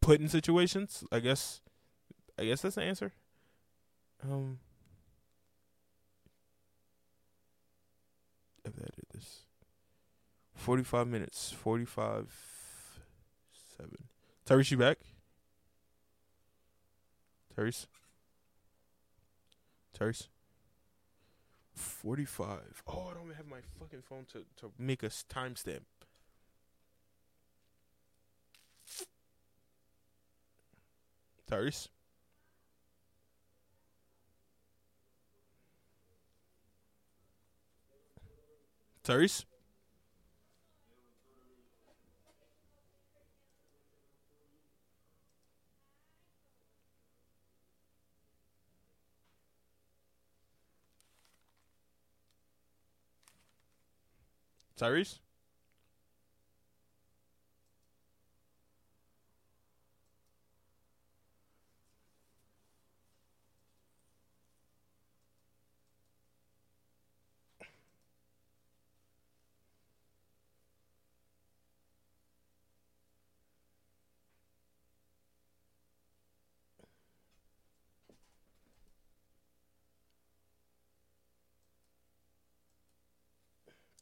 put 0.00 0.20
in 0.20 0.28
situations. 0.28 1.04
I 1.12 1.20
guess 1.20 1.60
I 2.38 2.44
guess 2.44 2.62
that's 2.62 2.76
the 2.76 2.82
answer. 2.82 3.12
Um, 4.24 4.60
if 8.64 8.74
that 8.76 8.94
is 9.14 9.40
forty-five 10.54 11.08
minutes, 11.08 11.50
forty-five, 11.50 12.32
seven. 13.76 13.96
Tyrese, 14.44 14.70
you 14.72 14.76
back? 14.76 14.98
Tyrese, 17.56 17.86
Tyrese. 19.98 20.28
Forty-five. 21.74 22.82
Oh, 22.86 23.08
I 23.10 23.14
don't 23.14 23.24
even 23.24 23.36
have 23.36 23.46
my 23.46 23.60
fucking 23.78 24.02
phone 24.02 24.26
to 24.32 24.44
to 24.56 24.72
make 24.78 25.02
a 25.02 25.06
timestamp. 25.06 25.80
Tyrese. 31.50 31.88
Tyrese? 39.04 39.44
Tyrese? 54.82 55.20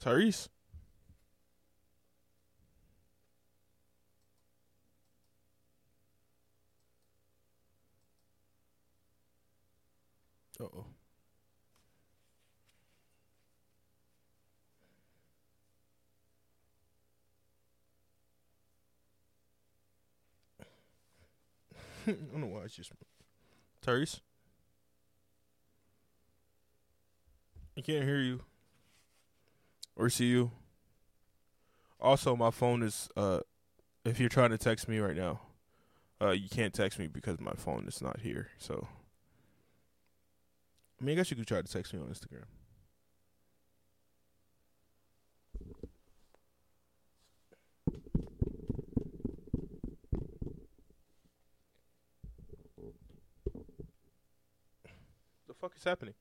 Tyrese? 0.01 0.49
Uh 10.61 10.65
oh. 10.65 10.85
I 22.07 22.13
don't 22.13 22.41
know 22.41 22.47
why 22.47 22.63
it's 22.63 22.75
just 22.77 22.93
Tyrese. 23.85 24.21
I 27.77 27.81
can't 27.81 28.05
hear 28.05 28.21
you 28.21 28.41
or 29.97 30.11
see 30.11 30.27
you. 30.27 30.51
Also, 32.01 32.35
my 32.37 32.51
phone 32.51 32.83
is 32.83 33.09
uh 33.17 33.41
if 34.05 34.21
you're 34.21 34.29
trying 34.29 34.51
to 34.51 34.59
text 34.59 34.89
me 34.89 34.99
right 34.99 35.17
now, 35.17 35.41
uh 36.23 36.31
you 36.31 36.49
can't 36.49 36.75
text 36.75 36.99
me 36.99 37.07
because 37.09 37.41
my 37.41 37.55
phone 37.57 37.87
is 37.89 38.03
not 38.03 38.21
here. 38.21 38.51
So 38.59 38.89
I 41.01 41.05
mean 41.05 41.15
I 41.15 41.17
guess 41.17 41.31
you 41.31 41.37
could 41.37 41.47
try 41.47 41.63
to 41.63 41.69
text 41.69 41.95
me 41.95 42.01
on 42.01 42.07
Instagram. 42.07 42.45
The 55.49 55.55
fuck 55.55 55.73
is 55.77 55.85
happening? 55.85 56.15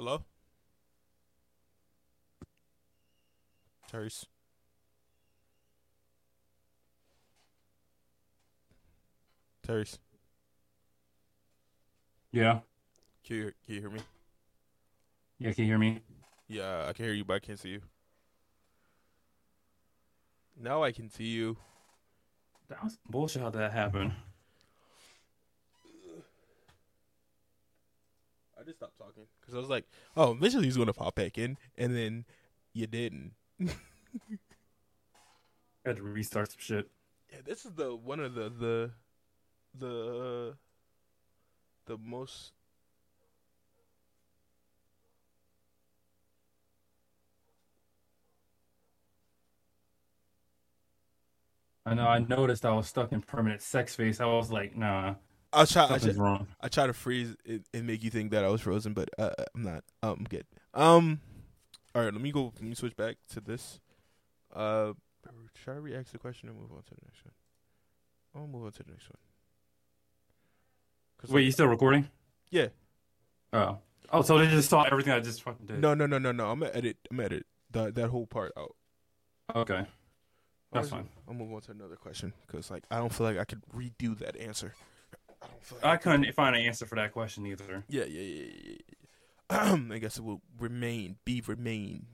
Hello? 0.00 0.24
Tyrese. 3.92 4.24
Tyrese. 9.62 9.98
Yeah. 12.32 12.60
Can 13.26 13.36
you, 13.36 13.42
can 13.66 13.74
you 13.74 13.80
hear 13.82 13.90
me? 13.90 14.00
Yeah, 15.38 15.52
can 15.52 15.64
you 15.64 15.70
hear 15.70 15.78
me? 15.78 16.00
Yeah, 16.48 16.86
I 16.88 16.94
can 16.94 17.04
hear 17.04 17.12
you, 17.12 17.26
but 17.26 17.34
I 17.34 17.40
can't 17.40 17.58
see 17.58 17.68
you. 17.68 17.82
Now 20.58 20.82
I 20.82 20.92
can 20.92 21.10
see 21.10 21.24
you. 21.24 21.58
That 22.70 22.82
was 22.82 22.96
bullshit 23.06 23.42
how 23.42 23.50
that 23.50 23.72
happened. 23.72 24.12
I 28.60 28.64
just 28.64 28.76
stopped 28.76 28.98
talking 28.98 29.24
because 29.40 29.54
I 29.54 29.58
was 29.58 29.70
like, 29.70 29.86
oh, 30.16 30.32
eventually 30.32 30.64
he's 30.64 30.76
gonna 30.76 30.92
pop 30.92 31.14
back 31.14 31.38
in, 31.38 31.56
and 31.78 31.96
then 31.96 32.26
you 32.74 32.86
didn't. 32.86 33.32
had 35.84 35.96
to 35.96 36.02
restart 36.02 36.50
some 36.50 36.58
shit. 36.60 36.90
Yeah, 37.32 37.38
this 37.44 37.64
is 37.64 37.72
the 37.72 37.96
one 37.96 38.20
of 38.20 38.34
the 38.34 38.50
the 38.50 38.90
the 39.78 40.50
uh, 40.50 40.54
the 41.86 41.96
most. 41.96 42.52
I 51.86 51.94
know. 51.94 52.06
I 52.06 52.18
noticed 52.18 52.66
I 52.66 52.72
was 52.72 52.88
stuck 52.88 53.10
in 53.10 53.22
permanent 53.22 53.62
sex 53.62 53.96
face. 53.96 54.20
I 54.20 54.26
was 54.26 54.52
like, 54.52 54.76
nah, 54.76 55.14
I'll 55.52 55.66
try. 55.66 55.84
I 55.90 55.98
try. 55.98 56.46
I 56.60 56.68
try 56.68 56.86
to 56.86 56.92
freeze 56.92 57.34
it 57.44 57.62
and 57.74 57.86
make 57.86 58.04
you 58.04 58.10
think 58.10 58.30
that 58.30 58.44
I 58.44 58.48
was 58.48 58.60
frozen, 58.60 58.92
but 58.94 59.08
uh, 59.18 59.30
I'm 59.54 59.62
not. 59.62 59.84
Um, 60.02 60.16
I'm 60.20 60.24
good. 60.24 60.44
Um, 60.74 61.20
all 61.94 62.02
right. 62.04 62.12
Let 62.12 62.22
me 62.22 62.30
go. 62.32 62.52
Let 62.54 62.62
me 62.62 62.74
switch 62.74 62.96
back 62.96 63.16
to 63.32 63.40
this. 63.40 63.80
Uh, 64.54 64.92
should 65.56 65.72
I 65.72 65.76
re-ask 65.76 66.12
the 66.12 66.18
question 66.18 66.48
or 66.48 66.52
move 66.52 66.70
on 66.72 66.82
to 66.82 66.90
the 66.94 67.00
next 67.04 67.24
one? 67.24 67.34
I'll 68.34 68.46
move 68.48 68.64
on 68.64 68.72
to 68.72 68.82
the 68.84 68.90
next 68.90 69.08
one. 69.10 69.18
'Cause, 71.18 71.30
Wait, 71.30 71.44
you 71.44 71.52
still 71.52 71.66
recording? 71.66 72.08
Yeah. 72.50 72.68
Oh. 73.52 73.78
Oh, 74.12 74.22
so 74.22 74.38
they 74.38 74.46
just 74.48 74.70
saw 74.70 74.82
everything 74.84 75.12
I 75.12 75.20
just 75.20 75.42
fucking 75.42 75.66
did. 75.66 75.80
No, 75.80 75.94
no, 75.94 76.06
no, 76.06 76.18
no, 76.18 76.32
no. 76.32 76.50
I'm 76.50 76.60
gonna 76.60 76.72
edit. 76.74 76.96
I'm 77.10 77.16
gonna 77.18 77.26
edit 77.26 77.46
that 77.72 77.94
that 77.96 78.08
whole 78.08 78.26
part 78.26 78.52
out. 78.56 78.74
Okay. 79.54 79.84
That's 80.72 80.88
fine. 80.88 81.08
I'll 81.28 81.34
move 81.34 81.52
on 81.52 81.60
to 81.62 81.72
another 81.72 81.96
question 81.96 82.32
because 82.46 82.70
like 82.70 82.84
I 82.90 82.98
don't 82.98 83.12
feel 83.12 83.26
like 83.26 83.38
I 83.38 83.44
could 83.44 83.62
redo 83.74 84.16
that 84.18 84.36
answer. 84.36 84.74
I 85.60 85.62
don't 85.62 85.64
feel 85.64 85.78
like 85.82 85.84
I 85.84 85.96
couldn't 86.02 86.32
find 86.34 86.56
an 86.56 86.62
answer 86.62 86.86
for 86.86 86.94
that 86.96 87.12
question 87.12 87.46
either. 87.46 87.84
Yeah, 87.88 88.04
yeah, 88.04 88.20
yeah, 88.20 88.44
yeah. 88.64 88.76
yeah. 89.50 89.76
I 89.94 89.98
guess 89.98 90.16
it 90.18 90.24
will 90.24 90.40
remain, 90.58 91.16
be 91.24 91.42
remain 91.46 92.06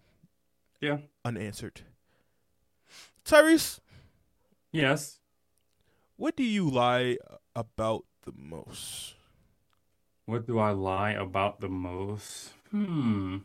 Yeah. 0.80 0.99
unanswered. 1.24 1.82
Tyrese, 3.24 3.80
Yes. 4.72 5.18
what 6.16 6.36
do 6.36 6.42
you 6.44 6.68
lie 6.70 7.18
about 7.55 8.05
the 8.22 8.32
most? 8.36 9.14
What 10.26 10.47
do 10.47 10.59
I 10.59 10.70
lie 10.70 11.12
about 11.12 11.61
the 11.61 11.68
most? 11.68 12.53
Hmm. 12.70 13.38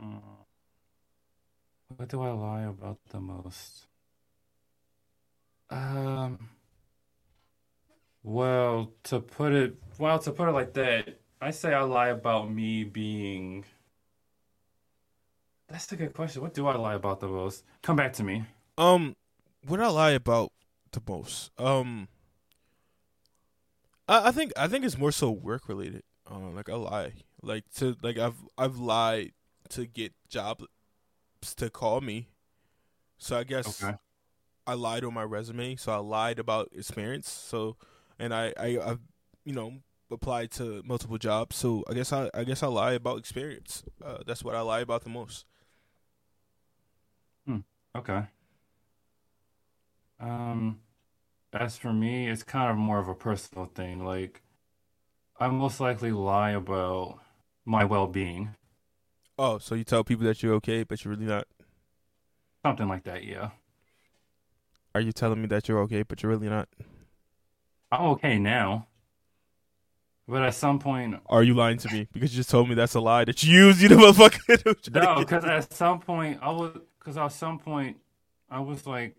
Uh, 0.00 0.44
what 1.96 2.08
do 2.08 2.22
I 2.22 2.30
lie 2.30 2.62
about 2.62 2.98
the 3.10 3.20
most? 3.20 3.86
Um. 5.68 6.48
Well, 8.22 8.92
to 9.04 9.20
put 9.20 9.52
it, 9.52 9.76
well, 9.98 10.18
to 10.20 10.32
put 10.32 10.48
it 10.48 10.52
like 10.52 10.72
that, 10.74 11.20
I 11.40 11.50
say 11.50 11.72
I 11.74 11.82
lie 11.82 12.08
about 12.08 12.50
me 12.50 12.84
being. 12.84 13.64
That's 15.68 15.90
a 15.92 15.96
good 15.96 16.12
question. 16.12 16.42
What 16.42 16.52
do 16.54 16.66
I 16.66 16.76
lie 16.76 16.94
about 16.94 17.20
the 17.20 17.28
most? 17.28 17.64
Come 17.82 17.96
back 17.96 18.12
to 18.14 18.22
me. 18.24 18.44
Um, 18.78 19.16
what 19.66 19.80
I 19.80 19.88
lie 19.88 20.10
about 20.12 20.52
the 20.92 21.02
most? 21.06 21.50
Um, 21.58 22.08
I, 24.08 24.28
I 24.28 24.32
think 24.32 24.52
I 24.56 24.68
think 24.68 24.84
it's 24.84 24.98
more 24.98 25.12
so 25.12 25.30
work 25.30 25.68
related. 25.68 26.02
Um, 26.26 26.54
like 26.54 26.68
I 26.68 26.74
lie, 26.74 27.12
like 27.42 27.64
to 27.76 27.96
like 28.02 28.18
I've 28.18 28.36
I've 28.56 28.76
lied 28.78 29.32
to 29.70 29.86
get 29.86 30.12
jobs 30.28 30.66
to 31.56 31.70
call 31.70 32.00
me. 32.00 32.28
So 33.18 33.38
I 33.38 33.44
guess 33.44 33.82
Okay. 33.82 33.96
I 34.66 34.74
lied 34.74 35.04
on 35.04 35.14
my 35.14 35.24
resume. 35.24 35.76
So 35.76 35.92
I 35.92 35.98
lied 35.98 36.38
about 36.38 36.70
experience. 36.74 37.30
So 37.30 37.76
and 38.20 38.34
I 38.34 38.54
I 38.58 38.78
I've 38.84 39.00
you 39.44 39.54
know 39.54 39.74
applied 40.12 40.52
to 40.52 40.82
multiple 40.86 41.18
jobs. 41.18 41.56
So 41.56 41.84
I 41.90 41.94
guess 41.94 42.12
I 42.12 42.30
I 42.34 42.44
guess 42.44 42.62
I 42.62 42.68
lie 42.68 42.92
about 42.94 43.18
experience. 43.18 43.84
Uh, 44.04 44.18
that's 44.26 44.44
what 44.44 44.56
I 44.56 44.62
lie 44.62 44.80
about 44.82 45.04
the 45.04 45.10
most. 45.10 45.46
Okay. 47.94 48.28
Um, 50.20 50.80
as 51.52 51.78
for 51.78 51.92
me, 51.92 52.28
it's 52.28 52.42
kind 52.44 52.70
of 52.70 52.76
more 52.78 52.98
of 53.00 53.08
a 53.08 53.14
personal 53.16 53.66
thing. 53.66 54.04
Like, 54.04 54.42
I 55.38 55.48
most 55.48 55.80
likely 55.80 56.12
lie 56.12 56.52
about 56.52 57.20
my 57.64 57.84
well-being, 57.84 58.56
Oh, 59.38 59.58
so 59.58 59.74
you 59.74 59.82
tell 59.84 60.04
people 60.04 60.24
that 60.26 60.42
you're 60.42 60.54
okay, 60.54 60.82
but 60.84 61.04
you're 61.04 61.12
really 61.14 61.26
not. 61.26 61.48
something 62.64 62.88
like 62.88 63.04
that, 63.04 63.24
yeah. 63.24 63.50
Are 64.94 65.00
you 65.00 65.10
telling 65.12 65.40
me 65.40 65.48
that 65.48 65.68
you're 65.68 65.80
okay, 65.80 66.02
but 66.04 66.22
you're 66.22 66.30
really 66.30 66.48
not? 66.48 66.68
I'm 67.92 68.02
okay 68.12 68.38
now, 68.38 68.88
but 70.28 70.42
at 70.42 70.54
some 70.54 70.78
point, 70.78 71.16
Are 71.26 71.42
you 71.42 71.54
lying 71.54 71.78
to 71.78 71.88
me? 71.88 72.08
Because 72.12 72.32
you 72.32 72.36
just 72.38 72.50
told 72.50 72.68
me 72.68 72.74
that's 72.74 72.94
a 72.94 73.00
lie 73.00 73.24
that 73.24 73.42
you 73.42 73.66
used, 73.66 73.80
you 73.80 73.88
the 73.88 73.96
motherfucker. 73.96 74.76
no, 74.94 75.20
because 75.20 75.44
at 75.44 75.72
some 75.72 76.00
point, 76.00 76.38
I 76.42 76.50
was, 76.50 76.78
because 76.98 77.16
at 77.16 77.28
some 77.28 77.58
point, 77.58 77.96
I 78.48 78.60
was 78.60 78.86
like, 78.86 79.16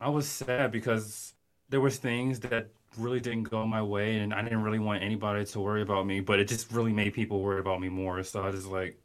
I 0.00 0.08
was 0.08 0.26
sad 0.28 0.72
because 0.72 1.34
there 1.68 1.80
was 1.80 1.96
things 1.98 2.40
that 2.40 2.68
really 2.98 3.20
didn't 3.20 3.44
go 3.44 3.66
my 3.66 3.82
way, 3.82 4.18
and 4.18 4.34
I 4.34 4.42
didn't 4.42 4.62
really 4.62 4.78
want 4.80 5.02
anybody 5.02 5.44
to 5.46 5.60
worry 5.60 5.82
about 5.82 6.06
me, 6.06 6.20
but 6.20 6.40
it 6.40 6.48
just 6.48 6.72
really 6.72 6.92
made 6.92 7.14
people 7.14 7.40
worry 7.40 7.60
about 7.60 7.80
me 7.80 7.88
more. 7.88 8.22
So 8.24 8.42
I 8.42 8.50
just 8.50 8.66
like, 8.66 8.98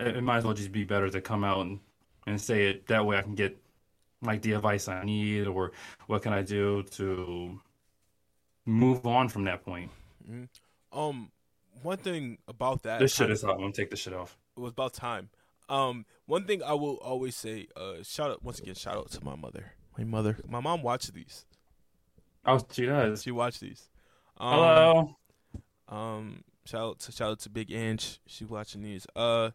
it 0.00 0.18
it 0.18 0.22
might 0.22 0.38
as 0.38 0.44
well 0.44 0.54
just 0.54 0.72
be 0.72 0.84
better 0.84 1.10
to 1.10 1.20
come 1.20 1.44
out 1.44 1.60
and, 1.66 1.80
and 2.26 2.40
say 2.40 2.68
it. 2.70 2.86
That 2.88 3.06
way 3.06 3.16
I 3.18 3.22
can 3.22 3.34
get 3.34 3.56
like 4.22 4.42
the 4.42 4.52
advice 4.54 4.88
I 4.88 5.04
need, 5.04 5.46
or 5.48 5.72
what 6.08 6.22
can 6.22 6.32
I 6.32 6.42
do 6.42 6.84
to 6.92 7.60
move 8.68 9.06
on 9.06 9.28
from 9.28 9.44
that 9.44 9.64
point. 9.64 9.90
um, 10.92 11.30
one 11.82 11.96
thing 11.98 12.38
about 12.46 12.82
that 12.82 13.00
This 13.00 13.14
shit 13.14 13.30
is 13.30 13.42
hot. 13.42 13.54
I'm 13.54 13.60
gonna 13.60 13.72
take 13.72 13.90
this 13.90 14.00
shit 14.00 14.12
off. 14.12 14.36
it 14.56 14.60
was 14.60 14.72
about 14.72 14.92
time. 14.92 15.30
Um, 15.68 16.04
one 16.26 16.44
thing 16.44 16.62
I 16.62 16.72
will 16.74 16.96
always 16.96 17.36
say, 17.36 17.66
uh, 17.76 18.02
shout 18.02 18.30
out 18.30 18.42
once 18.42 18.58
again, 18.58 18.74
shout 18.74 18.96
out 18.96 19.10
to 19.12 19.24
my 19.24 19.36
mother. 19.36 19.72
My 19.96 20.04
mother, 20.04 20.38
my 20.48 20.60
mom 20.60 20.82
watched 20.82 21.12
these. 21.12 21.44
Oh, 22.46 22.60
she 22.70 22.86
does. 22.86 23.22
She 23.22 23.30
watched 23.30 23.60
these. 23.60 23.88
Um, 24.38 24.52
Hello. 24.52 25.16
Um, 25.88 26.44
shout 26.64 26.80
out 26.82 26.98
to 27.00 27.12
shout 27.12 27.30
out 27.32 27.40
to 27.40 27.50
Big 27.50 27.70
Ange. 27.72 28.20
She 28.26 28.44
watching 28.44 28.82
these. 28.82 29.06
Uh, 29.16 29.50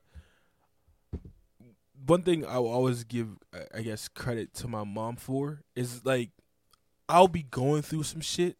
one 2.05 2.21
thing 2.23 2.45
I 2.45 2.59
will 2.59 2.69
always 2.71 3.03
give, 3.03 3.29
I 3.73 3.81
guess, 3.81 4.07
credit 4.07 4.53
to 4.55 4.67
my 4.67 4.83
mom 4.83 5.15
for 5.15 5.61
is 5.75 6.05
like, 6.05 6.31
I'll 7.07 7.27
be 7.29 7.43
going 7.43 7.81
through 7.81 8.03
some 8.03 8.19
shit, 8.21 8.57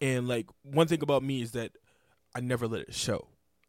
and 0.00 0.28
like 0.28 0.46
one 0.62 0.86
thing 0.86 1.02
about 1.02 1.22
me 1.22 1.42
is 1.42 1.52
that 1.52 1.72
I 2.34 2.40
never 2.40 2.66
let 2.66 2.82
it 2.82 2.94
show. 2.94 3.28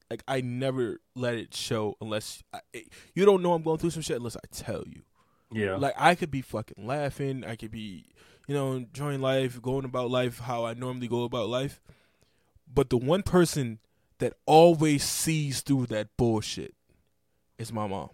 Like 0.09 0.23
I 0.27 0.41
never 0.41 0.99
let 1.15 1.35
it 1.35 1.53
show 1.53 1.95
unless 2.01 2.43
I, 2.53 2.61
you 3.13 3.25
don't 3.25 3.41
know 3.43 3.53
I'm 3.53 3.63
going 3.63 3.77
through 3.77 3.91
some 3.91 4.01
shit 4.01 4.17
unless 4.17 4.35
I 4.35 4.47
tell 4.51 4.83
you. 4.87 5.03
Yeah. 5.51 5.75
Like 5.75 5.93
I 5.97 6.15
could 6.15 6.31
be 6.31 6.41
fucking 6.41 6.85
laughing, 6.85 7.43
I 7.43 7.55
could 7.55 7.71
be, 7.71 8.05
you 8.47 8.55
know, 8.55 8.73
enjoying 8.73 9.21
life, 9.21 9.61
going 9.61 9.85
about 9.85 10.09
life 10.09 10.39
how 10.39 10.65
I 10.65 10.73
normally 10.73 11.07
go 11.07 11.23
about 11.23 11.49
life. 11.49 11.79
But 12.71 12.89
the 12.89 12.97
one 12.97 13.23
person 13.23 13.79
that 14.19 14.33
always 14.45 15.03
sees 15.03 15.61
through 15.61 15.87
that 15.87 16.09
bullshit 16.17 16.75
is 17.57 17.73
my 17.73 17.87
mom. 17.87 18.09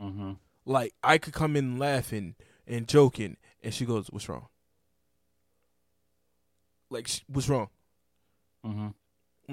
Mm-hmm. 0.00 0.32
Like 0.66 0.94
I 1.02 1.18
could 1.18 1.32
come 1.32 1.56
in 1.56 1.78
laughing 1.78 2.34
and 2.66 2.86
joking, 2.86 3.36
and 3.62 3.72
she 3.72 3.84
goes, 3.84 4.08
"What's 4.08 4.28
wrong?" 4.28 4.46
Like, 6.90 7.08
what's 7.28 7.48
wrong? 7.48 7.68
Mm-hmm. 8.66 8.88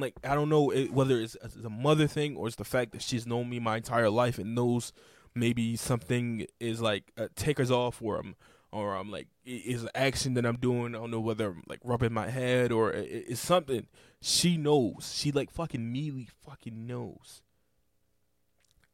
like 0.01 0.15
I 0.23 0.35
don't 0.35 0.49
know 0.49 0.69
it, 0.71 0.91
whether 0.91 1.19
it's, 1.21 1.37
it's 1.41 1.55
a 1.63 1.69
mother 1.69 2.07
thing 2.07 2.35
or 2.35 2.47
it's 2.47 2.57
the 2.57 2.65
fact 2.65 2.91
that 2.91 3.01
she's 3.01 3.25
known 3.25 3.49
me 3.49 3.59
my 3.59 3.77
entire 3.77 4.09
life 4.09 4.37
and 4.37 4.53
knows 4.53 4.91
maybe 5.33 5.77
something 5.77 6.45
is 6.59 6.81
like 6.81 7.05
uh, 7.17 7.27
takers 7.35 7.71
off 7.71 8.01
or 8.01 8.17
I'm 8.19 8.35
or 8.73 8.95
I'm 8.97 9.09
like 9.09 9.27
is 9.45 9.83
an 9.83 9.89
action 9.95 10.33
that 10.33 10.45
I'm 10.45 10.57
doing. 10.57 10.93
I 10.93 10.97
don't 10.97 11.11
know 11.11 11.21
whether 11.21 11.47
I'm 11.51 11.63
like 11.67 11.79
rubbing 11.85 12.11
my 12.11 12.29
head 12.29 12.73
or 12.73 12.93
i- 12.93 12.97
i- 12.99 13.23
it's 13.29 13.39
something. 13.39 13.87
She 14.21 14.57
knows. 14.57 15.13
She 15.15 15.31
like 15.31 15.49
fucking 15.51 15.79
immediately 15.79 16.27
fucking 16.45 16.85
knows. 16.85 17.41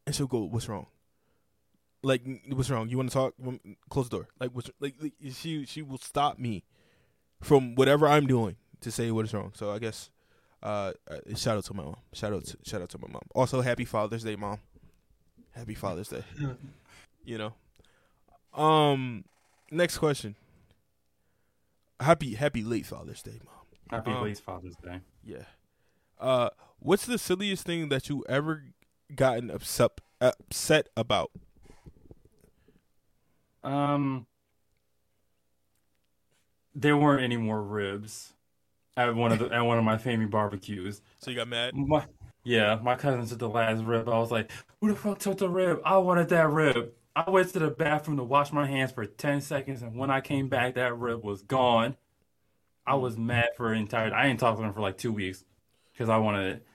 And 0.05 0.13
she'll 0.13 0.27
go, 0.27 0.39
"What's 0.43 0.69
wrong?" 0.69 0.87
Like, 2.03 2.21
what's 2.49 2.69
wrong? 2.69 2.89
You 2.89 2.97
want 2.97 3.09
to 3.09 3.13
talk? 3.13 3.33
Close 3.89 4.09
the 4.09 4.17
door. 4.17 4.27
Like, 4.39 4.51
what's 4.51 4.69
like, 4.79 4.95
like? 5.01 5.13
She 5.33 5.65
she 5.65 5.81
will 5.81 5.97
stop 5.97 6.37
me 6.37 6.63
from 7.43 7.75
whatever 7.75 8.07
I'm 8.07 8.25
doing 8.27 8.55
to 8.81 8.91
say 8.91 9.11
what 9.11 9.25
is 9.25 9.33
wrong. 9.33 9.51
So 9.55 9.71
I 9.71 9.79
guess 9.79 10.09
uh, 10.61 10.93
uh, 11.09 11.35
shout 11.35 11.57
out 11.57 11.65
to 11.65 11.73
my 11.73 11.83
mom. 11.83 11.97
Shout 12.13 12.33
out 12.33 12.45
to 12.45 12.57
shout 12.63 12.81
out 12.81 12.89
to 12.89 12.97
my 12.97 13.07
mom. 13.09 13.21
Also, 13.35 13.61
happy 13.61 13.85
Father's 13.85 14.23
Day, 14.23 14.35
mom. 14.35 14.59
Happy 15.51 15.75
Father's 15.75 16.07
Day. 16.07 16.23
you 17.25 17.37
know. 17.37 17.53
Um, 18.59 19.25
next 19.71 19.97
question. 19.97 20.35
Happy 21.99 22.35
happy 22.35 22.63
late 22.63 22.85
Father's 22.85 23.21
Day, 23.21 23.39
mom. 23.45 23.55
Happy 23.89 24.11
Um, 24.11 24.23
late 24.23 24.39
Father's 24.39 24.75
Day. 24.77 24.99
Yeah. 25.23 25.43
Uh, 26.19 26.49
what's 26.79 27.05
the 27.05 27.17
silliest 27.17 27.65
thing 27.65 27.89
that 27.89 28.09
you 28.09 28.23
ever 28.29 28.63
gotten 29.15 29.51
upset 29.51 29.99
upset 30.21 30.87
about? 30.95 31.31
Um, 33.63 34.25
there 36.75 36.97
weren't 36.97 37.23
any 37.23 37.37
more 37.37 37.61
ribs 37.61 38.33
at 38.97 39.15
one 39.15 39.31
of 39.31 39.39
the 39.39 39.53
at 39.53 39.61
one 39.61 39.77
of 39.77 39.83
my 39.83 39.97
family 39.97 40.25
barbecues. 40.25 41.01
So 41.19 41.31
you 41.31 41.37
got 41.37 41.47
mad? 41.47 41.75
My, 41.75 42.05
yeah, 42.43 42.79
my 42.81 42.95
cousin 42.95 43.25
took 43.25 43.39
the 43.39 43.49
last 43.49 43.83
rib. 43.83 44.09
I 44.09 44.17
was 44.17 44.31
like, 44.31 44.51
"Who 44.81 44.89
the 44.89 44.95
fuck 44.95 45.19
took 45.19 45.37
the 45.37 45.49
rib? 45.49 45.81
I 45.85 45.97
wanted 45.97 46.29
that 46.29 46.49
rib." 46.49 46.91
I 47.15 47.29
went 47.29 47.53
to 47.53 47.59
the 47.59 47.69
bathroom 47.69 48.17
to 48.17 48.23
wash 48.23 48.51
my 48.51 48.65
hands 48.65 48.91
for 48.91 49.05
ten 49.05 49.41
seconds, 49.41 49.81
and 49.81 49.95
when 49.95 50.09
I 50.09 50.21
came 50.21 50.49
back, 50.49 50.75
that 50.75 50.97
rib 50.97 51.23
was 51.23 51.43
gone. 51.43 51.95
I 52.85 52.95
was 52.95 53.17
mad 53.17 53.49
for 53.55 53.71
an 53.71 53.79
entire. 53.79 54.13
I 54.13 54.27
didn't 54.27 54.39
talk 54.39 54.55
to 54.57 54.61
them 54.61 54.73
for 54.73 54.81
like 54.81 54.97
two 54.97 55.11
weeks 55.13 55.45
because 55.93 56.09
I 56.09 56.17
wanted 56.17 56.55
it. 56.55 56.67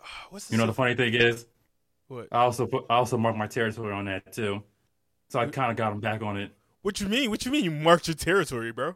What's 0.30 0.50
You 0.50 0.58
know, 0.58 0.66
the 0.66 0.74
funny 0.74 0.94
thing 0.94 1.14
is, 1.14 1.46
what? 2.08 2.28
I 2.30 2.40
also 2.40 2.66
put 2.66 2.84
I 2.88 2.96
also 2.96 3.16
marked 3.16 3.38
my 3.38 3.46
territory 3.46 3.92
on 3.92 4.04
that 4.04 4.32
too. 4.32 4.62
So 5.28 5.38
I 5.38 5.46
kind 5.46 5.70
of 5.70 5.76
got 5.76 5.92
him 5.92 6.00
back 6.00 6.22
on 6.22 6.36
it. 6.36 6.52
What 6.88 7.02
you 7.02 7.06
mean? 7.06 7.28
What 7.28 7.44
you 7.44 7.52
mean? 7.52 7.64
You 7.64 7.70
marked 7.70 8.08
your 8.08 8.14
territory, 8.14 8.72
bro? 8.72 8.94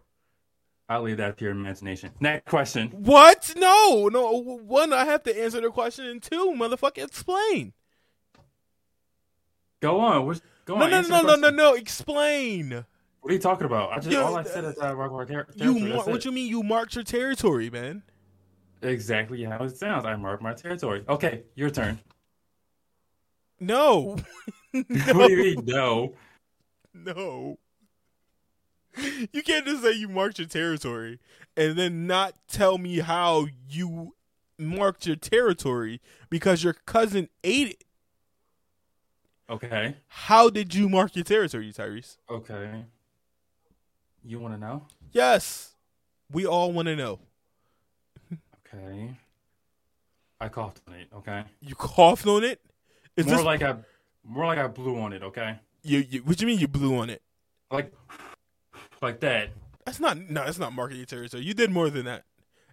I'll 0.88 1.02
leave 1.02 1.18
that 1.18 1.36
to 1.36 1.44
your 1.44 1.52
imagination. 1.52 2.12
Next 2.20 2.48
question. 2.48 2.88
What? 2.88 3.52
No, 3.54 4.08
no. 4.10 4.32
One, 4.32 4.94
I 4.94 5.04
have 5.04 5.22
to 5.24 5.42
answer 5.44 5.60
the 5.60 5.68
question, 5.68 6.06
and 6.06 6.22
two, 6.22 6.54
motherfucker, 6.56 7.04
explain. 7.04 7.74
Go 9.80 10.00
on. 10.00 10.24
What's, 10.24 10.40
go 10.64 10.78
No, 10.78 10.86
on. 10.86 10.90
no, 10.90 11.00
no, 11.02 11.08
no, 11.20 11.22
no, 11.22 11.34
no, 11.36 11.50
no. 11.50 11.74
Explain. 11.74 12.70
What 13.20 13.30
are 13.30 13.34
you 13.34 13.38
talking 13.38 13.66
about? 13.66 13.92
I 13.92 13.96
just 13.96 14.08
Yo, 14.10 14.24
all 14.24 14.36
I 14.38 14.44
said 14.44 14.64
is 14.64 14.78
I 14.80 14.94
marked 14.94 15.12
my 15.12 15.26
ter- 15.26 15.46
You, 15.54 15.74
territory. 15.74 15.92
mar- 15.92 16.06
what 16.06 16.16
it. 16.16 16.24
you 16.24 16.32
mean? 16.32 16.48
You 16.48 16.62
marked 16.62 16.94
your 16.94 17.04
territory, 17.04 17.68
man. 17.68 18.04
Exactly 18.80 19.44
how 19.44 19.62
it 19.64 19.76
sounds. 19.76 20.06
I 20.06 20.16
marked 20.16 20.42
my 20.42 20.54
territory. 20.54 21.04
Okay, 21.06 21.42
your 21.56 21.68
turn. 21.68 21.98
No, 23.60 24.16
what 24.72 24.88
do 24.88 25.30
you 25.30 25.36
mean? 25.56 25.64
No. 25.66 26.14
no. 26.94 27.58
You 29.32 29.42
can't 29.42 29.66
just 29.66 29.82
say 29.82 29.92
you 29.92 30.08
marked 30.08 30.38
your 30.38 30.48
territory 30.48 31.18
and 31.56 31.76
then 31.76 32.06
not 32.06 32.34
tell 32.48 32.78
me 32.78 32.98
how 32.98 33.46
you 33.68 34.14
marked 34.58 35.06
your 35.06 35.16
territory 35.16 36.00
because 36.30 36.62
your 36.62 36.74
cousin 36.74 37.28
ate 37.42 37.68
it. 37.68 37.84
Okay. 39.50 39.96
How 40.08 40.50
did 40.50 40.74
you 40.74 40.88
mark 40.88 41.14
your 41.14 41.24
territory, 41.24 41.72
Tyrese? 41.72 42.16
Okay. 42.30 42.84
You 44.24 44.38
want 44.38 44.54
to 44.54 44.60
know? 44.60 44.86
Yes, 45.10 45.74
we 46.30 46.46
all 46.46 46.72
want 46.72 46.86
to 46.86 46.96
know. 46.96 47.18
Okay. 48.66 49.10
I 50.40 50.48
coughed 50.48 50.80
on 50.88 50.94
it. 50.94 51.08
Okay. 51.14 51.44
You 51.60 51.74
coughed 51.74 52.26
on 52.26 52.44
it. 52.44 52.60
Is 53.16 53.26
more 53.26 53.36
this 53.36 53.44
like 53.44 53.62
I, 53.62 53.76
more 54.24 54.46
like 54.46 54.58
I 54.58 54.66
blew 54.68 54.98
on 55.00 55.12
it. 55.12 55.22
Okay. 55.22 55.58
you, 55.82 55.98
you? 55.98 56.20
What 56.20 56.40
you 56.40 56.46
mean 56.46 56.58
you 56.58 56.68
blew 56.68 56.96
on 56.96 57.10
it? 57.10 57.20
Like, 57.70 57.92
like 59.02 59.20
that. 59.20 59.50
That's 59.84 60.00
not 60.00 60.18
no. 60.18 60.44
That's 60.44 60.58
not 60.58 60.72
marking 60.72 60.98
your 60.98 61.06
territory. 61.06 61.42
You 61.42 61.54
did 61.54 61.70
more 61.70 61.90
than 61.90 62.04
that. 62.06 62.24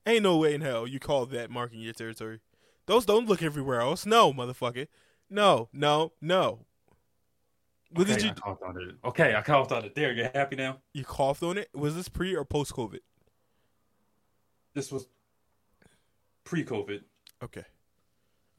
Ain't 0.05 0.23
no 0.23 0.37
way 0.37 0.53
in 0.53 0.61
hell 0.61 0.87
you 0.87 0.99
call 0.99 1.25
that 1.27 1.49
marking 1.49 1.79
your 1.79 1.93
territory. 1.93 2.39
Those 2.85 3.05
don't 3.05 3.27
look 3.27 3.43
everywhere 3.43 3.81
else. 3.81 4.05
No, 4.05 4.31
motherfucker. 4.33 4.87
No, 5.29 5.69
no, 5.73 6.13
no. 6.21 6.65
What 7.91 8.03
Okay, 8.09 8.15
did 8.15 8.23
you? 8.23 8.29
I 8.29 8.33
coughed 8.33 8.63
on 8.63 8.81
it. 8.81 8.95
Okay, 9.05 9.35
I 9.35 9.41
coughed 9.41 9.71
on 9.71 9.85
it. 9.85 9.95
There, 9.95 10.11
you 10.11 10.29
happy 10.33 10.55
now? 10.55 10.77
You 10.93 11.03
coughed 11.03 11.43
on 11.43 11.57
it. 11.57 11.69
Was 11.73 11.95
this 11.95 12.07
pre 12.07 12.35
or 12.35 12.45
post 12.45 12.73
COVID? 12.73 12.99
This 14.73 14.91
was 14.91 15.07
pre-COVID. 16.43 17.01
Okay, 17.43 17.63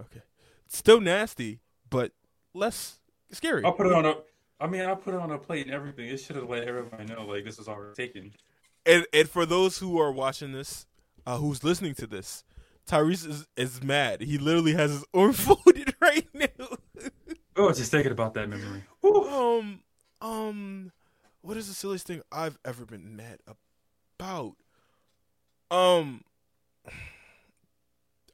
okay. 0.01 0.23
Still 0.68 1.01
nasty, 1.01 1.61
but 1.89 2.12
less 2.55 2.99
scary. 3.31 3.64
I'll 3.64 3.73
put 3.73 3.87
it 3.87 3.93
on 3.93 4.07
a. 4.07 4.14
I 4.61 4.67
mean, 4.67 4.83
I 4.83 4.95
put 4.95 5.15
it 5.15 5.21
on 5.21 5.31
a 5.31 5.39
plate 5.39 5.67
and 5.67 5.75
everything. 5.75 6.09
It 6.09 6.19
should 6.19 6.37
have 6.37 6.49
let 6.49 6.65
everybody 6.65 7.07
know 7.07 7.25
like 7.25 7.45
this 7.45 7.59
is 7.59 7.69
already 7.69 7.95
taken. 7.95 8.33
And 8.85 9.07
and 9.13 9.29
for 9.29 9.47
those 9.47 9.79
who 9.79 9.99
are 9.99 10.13
watching 10.13 10.53
this, 10.53 10.87
uh, 11.27 11.39
who's 11.39 11.65
listening 11.65 11.95
to 11.95 12.07
this, 12.07 12.45
Tyrese 12.87 13.27
is, 13.29 13.47
is 13.57 13.83
mad. 13.83 14.21
He 14.21 14.39
literally 14.39 14.75
has 14.75 14.91
his 14.91 15.05
arm 15.15 15.33
folded 15.35 15.95
right 16.01 16.29
now. 16.35 16.77
Oh, 17.57 17.73
just 17.73 17.91
thinking 17.91 18.13
about 18.13 18.35
that 18.35 18.49
memory. 18.49 18.83
um, 19.05 19.81
um, 20.21 20.93
what 21.43 21.57
is 21.57 21.69
the 21.69 21.75
silliest 21.75 22.07
thing 22.07 22.23
I've 22.31 22.59
ever 22.65 22.85
been 22.85 23.17
mad 23.17 23.39
about? 23.47 24.57
Um, 25.71 26.25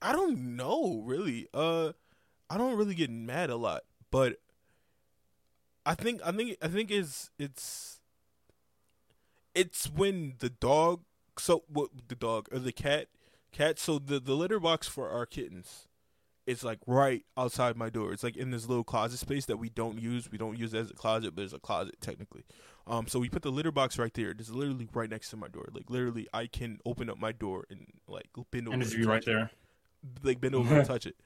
I 0.03 0.13
don't 0.13 0.57
know 0.57 1.03
really. 1.05 1.49
Uh, 1.53 1.93
I 2.49 2.59
don't 2.59 2.77
really 2.77 2.95
get 2.95 3.11
mad 3.11 3.51
a 3.51 3.57
lot, 3.57 3.83
but 4.11 4.39
I 5.87 5.95
think 5.95 6.21
I 6.25 6.33
think 6.33 6.59
I 6.61 6.69
think 6.69 6.91
it's 6.91 7.31
it's 7.39 8.01
it's 9.55 9.87
when 9.89 10.35
the 10.41 10.51
dog 10.51 11.01
so 11.39 11.63
what 11.69 11.91
the 12.09 12.15
dog 12.15 12.49
or 12.53 12.59
the 12.59 12.73
cat 12.73 13.07
cat 13.53 13.79
so 13.79 13.99
the 13.99 14.21
the 14.21 14.35
litter 14.35 14.61
box 14.61 14.89
for 14.89 15.09
our 15.09 15.25
kittens 15.25 15.87
it's 16.47 16.63
like 16.63 16.79
right 16.87 17.25
outside 17.37 17.77
my 17.77 17.91
door. 17.91 18.13
It's 18.13 18.23
like 18.23 18.37
in 18.37 18.53
this 18.53 18.69
little 18.69 18.85
closet 18.85 19.19
space 19.19 19.47
that 19.47 19.57
we 19.57 19.69
don't 19.69 19.99
use. 20.01 20.31
We 20.31 20.39
don't 20.39 20.57
use 20.57 20.75
it 20.75 20.79
as 20.79 20.91
a 20.91 20.95
closet, 20.95 21.35
but 21.35 21.43
it's 21.43 21.53
a 21.53 21.59
closet 21.59 21.97
technically. 22.01 22.45
Um, 22.87 23.09
so 23.09 23.19
we 23.19 23.29
put 23.29 23.43
the 23.43 23.51
litter 23.51 23.73
box 23.73 23.99
right 23.99 24.15
there. 24.15 24.31
It's 24.31 24.51
literally 24.51 24.89
right 24.95 25.11
next 25.11 25.31
to 25.31 25.37
my 25.37 25.49
door. 25.49 25.67
Like 25.73 25.91
literally, 25.91 26.29
I 26.33 26.47
can 26.47 26.79
open 26.87 27.11
up 27.11 27.19
my 27.19 27.33
door 27.33 27.65
and 27.69 27.87
like 28.07 28.29
bend 28.53 28.69
over. 28.69 28.75
And 28.75 28.83
it's 28.83 28.95
and 28.95 29.07
right 29.07 29.23
it. 29.23 29.27
there. 29.27 29.51
Like 30.23 30.41
bend 30.41 30.55
over 30.55 30.77
and 30.77 30.87
touch 30.87 31.05
it. 31.05 31.17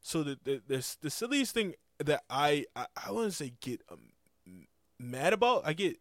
So 0.00 0.22
the 0.22 0.38
the 0.42 0.62
the, 0.66 0.96
the 1.02 1.10
silliest 1.10 1.52
thing 1.52 1.74
that 2.04 2.22
I 2.30 2.66
I, 2.74 2.86
I 3.06 3.12
want 3.12 3.30
to 3.30 3.36
say 3.36 3.52
get 3.60 3.80
um, 3.90 4.66
mad 4.98 5.32
about. 5.32 5.62
I 5.64 5.72
get 5.72 5.96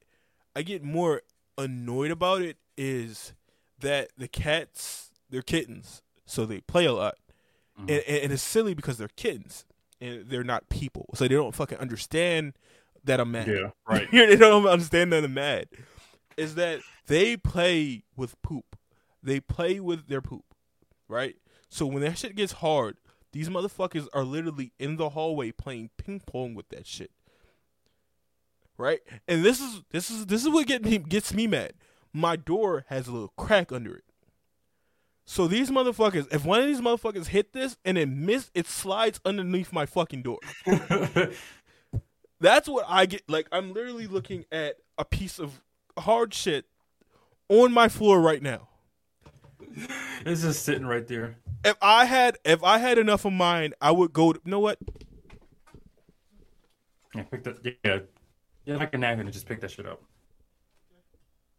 I 0.56 0.62
get 0.62 0.84
more 0.84 1.22
annoyed 1.58 2.12
about 2.12 2.42
it 2.42 2.58
is 2.78 3.34
that 3.80 4.10
the 4.18 4.28
cats 4.28 5.12
they're 5.30 5.42
kittens, 5.42 6.02
so 6.26 6.46
they 6.46 6.62
play 6.62 6.86
a 6.86 6.94
lot 6.94 7.16
Mhm. 7.80 7.82
and, 7.90 8.24
and 8.24 8.32
it's 8.34 8.42
silly 8.42 8.74
because 8.74 8.98
they're 8.98 9.10
kittens 9.10 9.66
and 10.00 10.30
they're 10.30 10.44
not 10.46 10.70
people, 10.70 11.08
so 11.14 11.28
they 11.28 11.36
don't 11.36 11.54
fucking 11.56 11.78
understand 11.78 12.54
that 13.04 13.20
I'm 13.20 13.32
mad. 13.32 13.48
Yeah, 13.48 13.72
right. 13.88 14.10
they 14.12 14.36
don't 14.38 14.66
understand 14.66 15.12
that 15.14 15.24
I'm 15.26 15.34
mad. 15.34 15.68
Is 16.38 16.56
that 16.56 16.80
they 17.08 17.36
play 17.38 18.04
with 18.16 18.42
poop? 18.42 18.78
They 19.22 19.40
play 19.42 19.80
with 19.82 20.08
their 20.08 20.22
poop, 20.22 20.46
right? 21.10 21.36
So 21.70 21.86
when 21.86 22.02
that 22.04 22.18
shit 22.18 22.36
gets 22.36 22.54
hard, 22.54 22.98
these 23.36 23.50
motherfuckers 23.50 24.08
are 24.14 24.24
literally 24.24 24.72
in 24.80 24.96
the 24.96 25.10
hallway 25.10 25.52
playing 25.52 25.90
ping 25.98 26.22
pong 26.26 26.56
with 26.56 26.70
that 26.70 26.88
shit, 26.88 27.12
right? 28.78 29.02
And 29.28 29.44
this 29.44 29.60
is 29.60 29.82
this 29.92 30.10
is 30.10 30.28
this 30.28 30.44
is 30.44 30.50
what 30.50 30.66
get 30.68 30.86
me 30.86 31.00
gets 31.00 31.34
me 31.34 31.46
mad. 31.46 31.74
My 32.14 32.38
door 32.38 32.86
has 32.88 33.10
a 33.10 33.12
little 33.12 33.34
crack 33.36 33.74
under 33.74 33.94
it. 33.94 34.06
So 35.26 35.48
these 35.48 35.70
motherfuckers, 35.70 36.34
if 36.34 36.46
one 36.46 36.62
of 36.62 36.66
these 36.66 36.80
motherfuckers 36.80 37.28
hit 37.28 37.52
this 37.52 37.76
and 37.84 37.98
it 37.98 38.08
miss, 38.08 38.52
it 38.54 38.68
slides 38.68 39.20
underneath 39.26 39.74
my 39.74 39.86
fucking 39.86 40.22
door. 40.22 40.40
That's 42.40 42.70
what 42.70 42.86
I 42.88 43.06
get. 43.06 43.24
Like 43.28 43.50
I'm 43.52 43.74
literally 43.74 44.08
looking 44.08 44.46
at 44.50 44.78
a 44.98 45.04
piece 45.04 45.40
of 45.40 45.62
hard 45.98 46.34
shit 46.34 46.68
on 47.50 47.74
my 47.74 47.90
floor 47.90 48.22
right 48.22 48.42
now. 48.42 48.70
it's 50.26 50.44
just 50.44 50.64
sitting 50.64 50.86
right 50.86 51.06
there. 51.06 51.36
If 51.66 51.78
I 51.82 52.06
had, 52.06 52.38
if 52.46 52.64
I 52.64 52.78
had 52.78 53.00
enough 53.00 53.26
of 53.26 53.34
mine, 53.34 53.74
I 53.82 53.90
would 53.90 54.14
go. 54.14 54.32
To, 54.32 54.40
you 54.46 54.52
know 54.52 54.60
what? 54.60 54.78
Yeah, 57.16 57.24
pick 57.24 57.44
that. 57.44 57.76
Yeah, 57.84 58.00
yeah, 58.66 58.78
like 58.78 58.94
a 58.94 59.00
napkin 59.00 59.26
and 59.26 59.34
just 59.34 59.48
pick 59.48 59.62
that 59.62 59.72
shit 59.72 59.88
up, 59.88 60.04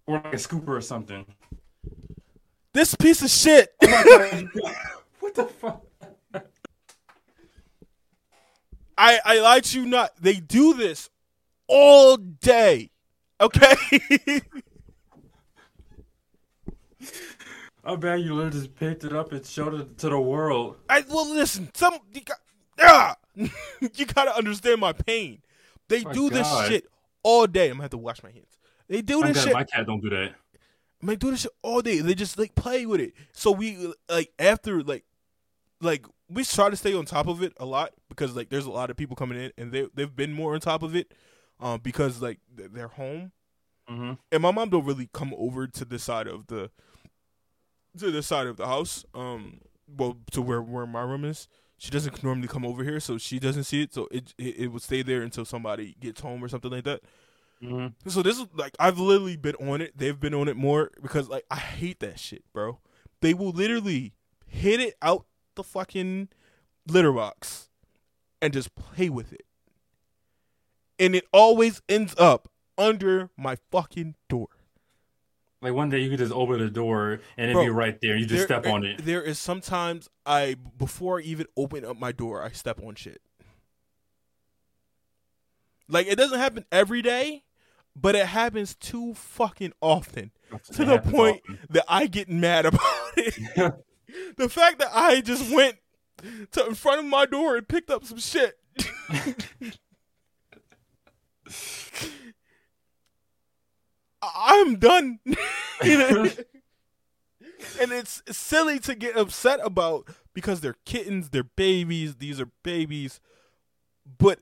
or 0.07 0.15
like 0.23 0.33
a 0.33 0.37
scooper 0.37 0.69
or 0.69 0.81
something. 0.81 1.27
This 2.73 2.95
piece 2.95 3.21
of 3.21 3.31
shit. 3.31 3.75
Oh 3.83 4.45
what 5.19 5.35
the 5.35 5.45
fuck? 5.45 5.85
I 8.97 9.19
I 9.25 9.41
lied 9.41 9.65
to 9.65 9.81
you 9.81 9.87
not. 9.87 10.13
They 10.21 10.35
do 10.35 10.75
this 10.75 11.11
all 11.67 12.17
day. 12.17 12.93
Okay. 13.41 13.75
I 17.87 17.97
bet 17.97 18.21
you 18.21 18.35
literally 18.35 18.59
just 18.59 18.75
picked 18.75 19.05
it 19.05 19.13
up 19.13 19.33
and 19.33 19.45
showed 19.47 19.75
it 19.75 19.99
to 19.99 20.09
the 20.09 20.21
world. 20.21 20.77
I 20.89 21.05
well 21.09 21.33
listen. 21.33 21.71
Some 21.75 21.99
you 22.13 22.23
got, 22.23 22.39
ah, 22.81 23.17
you 23.35 24.07
gotta 24.07 24.37
understand 24.37 24.81
my 24.81 24.93
pain. 24.93 25.41
They 25.89 26.03
My 26.03 26.13
do 26.13 26.29
this 26.31 26.49
shit 26.67 26.87
all 27.23 27.47
day. 27.47 27.67
I'm 27.67 27.75
gonna 27.75 27.85
have 27.85 27.91
to 27.93 27.99
wash 27.99 28.23
my 28.23 28.31
hands. 28.31 28.59
They 28.89 29.03
do 29.03 29.23
this 29.23 29.43
shit. 29.43 29.53
my 29.53 29.65
cat 29.65 29.87
don't 29.87 30.01
do 30.01 30.11
that. 30.11 30.35
man, 31.01 31.17
do 31.17 31.31
this 31.31 31.43
shit 31.43 31.53
all 31.63 31.81
day. 31.81 32.01
They 32.01 32.15
just 32.15 32.39
like 32.39 32.55
play 32.55 32.87
with 32.87 33.01
it. 33.01 33.15
So 33.33 33.53
we 33.53 33.93
like 34.09 34.33
after 34.39 34.83
like 34.83 35.05
like 35.81 36.05
we 36.29 36.45
try 36.45 36.71
to 36.71 36.77
stay 36.77 36.95
on 36.95 37.05
top 37.05 37.29
of 37.29 37.43
it 37.43 37.53
a 37.59 37.65
lot 37.65 37.93
because 38.09 38.35
like 38.35 38.49
there's 38.49 38.67
a 38.67 38.71
lot 38.71 38.91
of 38.91 38.97
people 38.97 39.15
coming 39.15 39.39
in 39.39 39.53
and 39.57 39.71
they 39.71 39.87
they've 39.95 40.15
been 40.15 40.33
more 40.33 40.55
on 40.55 40.61
top 40.61 40.83
of 40.83 40.97
it, 40.97 41.13
um 41.61 41.81
because 41.83 42.21
like 42.21 42.41
they're 42.53 42.89
home 42.89 43.33
hmm 43.89 44.15
and 44.33 44.43
my 44.43 44.51
mom 44.51 44.69
don't 44.69 44.85
really 44.85 45.09
come 45.13 45.33
over 45.39 45.69
to 45.69 45.85
the 45.85 45.97
side 45.97 46.27
of 46.27 46.49
the 46.49 46.69
to 47.99 48.11
the 48.11 48.23
side 48.23 48.47
of 48.47 48.57
the 48.57 48.67
house 48.67 49.05
um 49.15 49.61
well 49.87 50.17
to 50.31 50.43
where 50.43 50.63
where 50.63 50.87
my 50.87 51.03
room 51.03 51.25
is 51.25 51.49
she 51.79 51.91
doesn't 51.91 52.23
normally 52.23 52.49
come 52.49 52.65
over 52.65 52.83
here 52.83 53.01
so 53.01 53.19
she 53.19 53.39
doesn't 53.39 53.65
see 53.65 53.83
it 53.83 53.93
so 53.95 54.09
it 54.11 54.35
it, 54.39 54.57
it 54.59 54.67
would 54.69 54.83
stay 54.83 55.03
there 55.03 55.23
until 55.23 55.45
somebody 55.45 55.95
gets 56.01 56.21
home 56.21 56.43
or 56.43 56.49
something 56.49 56.71
like 56.71 56.85
that 56.85 57.01
hmm 57.61 57.87
so 58.07 58.23
this 58.23 58.39
is 58.39 58.47
like 58.55 58.77
I've 58.79 58.99
literally 58.99 59.37
been 59.37 59.55
on 59.57 59.81
it. 59.81 59.97
They've 59.97 60.19
been 60.19 60.35
on 60.35 60.49
it 60.49 60.57
more 60.57 60.91
because 61.03 61.29
like 61.29 61.45
I 61.51 61.57
hate 61.57 62.01
that 62.01 62.19
shit, 62.21 62.45
bro. 62.53 62.81
They 63.21 63.35
will 63.35 63.51
literally 63.51 64.13
hit 64.47 64.81
it 64.81 64.95
out 65.01 65.27
the 65.55 65.65
fucking 65.65 66.29
litter 66.87 67.13
box 67.13 67.71
and 68.43 68.53
just 68.53 68.75
play 68.75 69.09
with 69.09 69.33
it. 69.33 69.47
And 70.99 71.15
it 71.15 71.27
always 71.33 71.83
ends 71.89 72.15
up 72.19 72.49
under 72.79 73.31
my 73.37 73.57
fucking 73.71 74.15
door. 74.29 74.49
Like 75.63 75.73
one 75.73 75.89
day 75.89 76.01
you 76.01 76.11
could 76.11 76.19
just 76.19 76.33
open 76.33 76.59
the 76.59 76.69
door 76.71 77.21
and 77.37 77.45
it'd 77.51 77.55
Bro, 77.55 77.65
be 77.65 77.71
right 77.71 77.99
there. 78.03 78.17
You 78.17 78.27
just 78.27 78.47
There- 78.49 78.61
step 78.61 78.67
on 78.73 78.85
it. 78.85 79.05
There 79.05 79.23
is 79.23 79.39
sometimes 79.39 80.09
I 80.27 80.55
before 80.77 81.19
I 81.19 81.23
even 81.23 81.47
open 81.57 81.85
up 81.85 81.99
my 81.99 82.13
door, 82.13 82.43
I 82.43 82.51
step 82.51 82.81
on 82.83 82.95
shit. 82.95 83.21
Like 85.89 86.07
it 86.09 86.17
doesn't 86.17 86.39
happen 86.39 86.65
every 86.71 87.01
day, 87.01 87.45
but 87.95 88.15
it 88.15 88.27
happens 88.27 88.75
too 88.75 89.15
fucking 89.15 89.73
often 89.81 90.31
to 90.73 90.85
the 90.85 90.99
point 90.99 91.41
often. 91.45 91.59
that 91.71 91.85
I 91.89 92.07
get 92.07 92.29
mad 92.29 92.67
about 92.67 92.83
it. 93.17 93.35
the 94.37 94.49
fact 94.49 94.79
that 94.81 94.91
I 94.93 95.21
just 95.23 95.51
went 95.55 95.77
to 96.53 96.67
in 96.67 96.75
front 96.75 96.99
of 97.01 97.07
my 97.07 97.25
door 97.25 97.57
and 97.57 97.67
picked 97.67 97.91
up 97.91 98.05
some 98.05 98.19
shit. 98.19 98.59
I- 104.35 104.61
I'm 104.61 104.77
done. 104.79 105.21
You 105.85 105.99
know? 105.99 106.31
and 107.81 107.93
it's 107.93 108.23
silly 108.31 108.79
to 108.81 108.95
get 108.95 109.17
upset 109.17 109.61
about 109.63 110.09
because 110.35 110.61
they're 110.61 110.77
kittens, 110.85 111.31
they're 111.31 111.45
babies, 111.45 112.17
these 112.17 112.41
are 112.41 112.51
babies. 112.63 113.21
But 114.19 114.41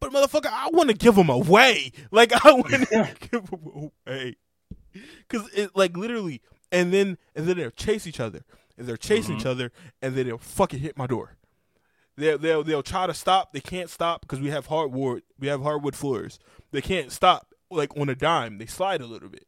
but 0.00 0.12
motherfucker, 0.12 0.50
I 0.50 0.68
want 0.72 0.90
to 0.90 0.94
give 0.94 1.14
them 1.14 1.28
away. 1.28 1.92
Like 2.10 2.32
I 2.44 2.52
want 2.52 2.72
to 2.72 3.14
give 3.30 3.50
them 3.50 3.90
away. 4.06 4.36
Cuz 5.28 5.48
it 5.54 5.76
like 5.76 5.96
literally 5.96 6.42
and 6.72 6.92
then 6.92 7.18
and 7.34 7.46
then 7.46 7.56
they'll 7.56 7.70
chase 7.70 8.06
each 8.06 8.20
other. 8.20 8.44
And 8.78 8.86
they're 8.86 8.98
chasing 8.98 9.36
each 9.36 9.40
mm-hmm. 9.40 9.48
other 9.48 9.72
and 10.02 10.14
then 10.14 10.26
they'll 10.26 10.38
fucking 10.38 10.80
hit 10.80 10.98
my 10.98 11.06
door. 11.06 11.36
They'll 12.16 12.38
they'll 12.38 12.62
they'll 12.62 12.82
try 12.82 13.06
to 13.06 13.14
stop. 13.14 13.52
They 13.52 13.60
can't 13.60 13.90
stop 13.90 14.22
because 14.22 14.40
we 14.40 14.50
have 14.50 14.66
hardwood. 14.66 15.22
We 15.38 15.48
have 15.48 15.62
hardwood 15.62 15.96
floors. 15.96 16.38
They 16.72 16.80
can't 16.82 17.12
stop 17.12 17.54
like 17.70 17.96
on 17.96 18.08
a 18.08 18.14
dime. 18.14 18.58
They 18.58 18.66
slide 18.66 19.00
a 19.00 19.06
little 19.06 19.28
bit. 19.28 19.46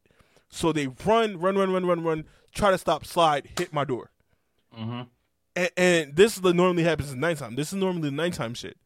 So 0.48 0.72
they 0.72 0.86
run, 1.04 1.38
run, 1.38 1.56
run, 1.56 1.70
run, 1.72 1.86
run, 1.86 2.02
run. 2.02 2.24
Try 2.54 2.70
to 2.70 2.78
stop, 2.78 3.04
slide, 3.04 3.48
hit 3.58 3.72
my 3.72 3.84
door. 3.84 4.10
hmm 4.72 5.02
And, 5.54 5.70
and 5.76 6.16
this 6.16 6.36
is 6.36 6.40
the 6.42 6.54
normally 6.54 6.84
happens 6.84 7.12
at 7.12 7.18
nighttime. 7.18 7.54
This 7.54 7.68
is 7.68 7.74
normally 7.74 8.08
the 8.10 8.16
nighttime 8.16 8.54
shit. 8.54 8.76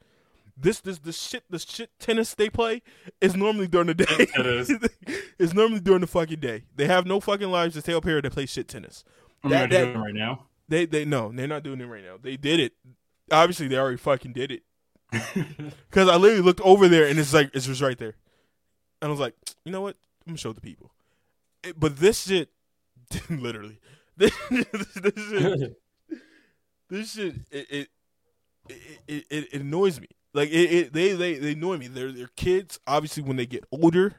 This 0.57 0.81
this 0.81 0.99
this 0.99 1.19
shit 1.21 1.45
the 1.49 1.59
shit 1.59 1.91
tennis 1.99 2.35
they 2.35 2.51
play 2.51 2.83
is 3.21 3.35
normally 3.35 3.69
during 3.69 3.87
the 3.87 3.95
day. 3.95 4.05
It 4.19 4.47
is. 4.47 4.71
it's 5.39 5.55
normally 5.55 5.81
during 5.81 6.03
the 6.03 6.07
fucking 6.07 6.41
day. 6.41 6.65
They 6.77 6.87
have 6.87 7.07
no 7.07 7.21
fucking 7.21 7.51
lives 7.51 7.75
to 7.75 7.81
stay 7.81 7.95
up 7.95 8.05
here 8.05 8.21
to 8.21 8.31
play 8.31 8.45
shit 8.47 8.69
tennis. 8.69 9.03
I'm 9.43 9.51
That- 9.51 9.61
not 9.61 9.71
that- 9.71 9.85
doing 9.85 9.97
it 9.97 9.99
right 9.99 10.15
now. 10.15 10.47
They 10.69 10.87
they 10.87 11.05
no, 11.05 11.33
they're 11.33 11.47
not 11.49 11.63
doing 11.63 11.81
it 11.81 11.87
right 11.87 12.05
now. 12.05 12.17
They 12.21 12.37
did 12.37 12.61
it. 12.61 12.73
Obviously, 13.31 13.69
they 13.69 13.77
already 13.79 13.97
fucking 13.97 14.33
did 14.35 14.51
it. 14.53 14.63
Because 15.91 16.09
I 16.09 16.17
literally 16.17 16.43
looked 16.43 16.61
over 16.63 16.89
there 16.89 17.07
and 17.07 17.19
it's 17.19 17.33
like 17.35 17.51
it's 17.55 17.67
just 17.67 17.81
right 17.83 17.99
there, 17.99 18.15
and 19.03 19.09
I 19.09 19.11
was 19.11 19.21
like, 19.21 19.35
you 19.67 19.73
know 19.73 19.83
what? 19.83 19.97
I'm 20.27 20.31
gonna 20.33 20.39
show 20.39 20.53
the 20.55 20.61
people. 20.63 20.91
It- 21.63 21.79
but 21.79 21.99
this 21.99 22.23
shit, 22.27 22.49
literally, 23.29 23.79
this, 24.17 24.33
this 24.51 25.29
shit, 25.29 25.77
this 26.89 27.13
shit, 27.13 27.35
it 27.51 27.67
it, 27.71 27.89
it, 28.69 29.25
it, 29.31 29.49
it, 29.53 29.61
annoys 29.61 30.01
me. 30.01 30.09
Like 30.33 30.49
it, 30.51 30.73
it, 30.73 30.93
they 30.93 31.13
they 31.13 31.35
they 31.35 31.53
annoy 31.53 31.77
me. 31.79 31.89
They're 31.89 32.13
they're 32.13 32.31
kids. 32.37 32.79
Obviously, 32.87 33.23
when 33.23 33.37
they 33.37 33.45
get 33.47 33.65
older, 33.71 34.15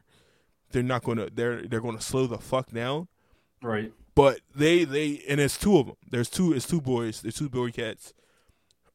they're 0.71 0.83
not 0.83 1.03
gonna 1.03 1.29
they're 1.33 1.63
they're 1.63 1.81
gonna 1.81 2.01
slow 2.01 2.27
the 2.27 2.37
fuck 2.37 2.69
down. 2.71 3.07
right. 3.63 3.91
But 4.15 4.41
they 4.55 4.83
they 4.83 5.23
and 5.27 5.39
it's 5.41 5.57
two 5.57 5.75
of 5.79 5.87
them. 5.87 5.95
There's 6.07 6.29
two. 6.29 6.53
It's 6.53 6.67
two 6.67 6.79
boys. 6.81 7.21
There's 7.21 7.33
two 7.35 7.49
boy 7.49 7.71
cats. 7.71 8.13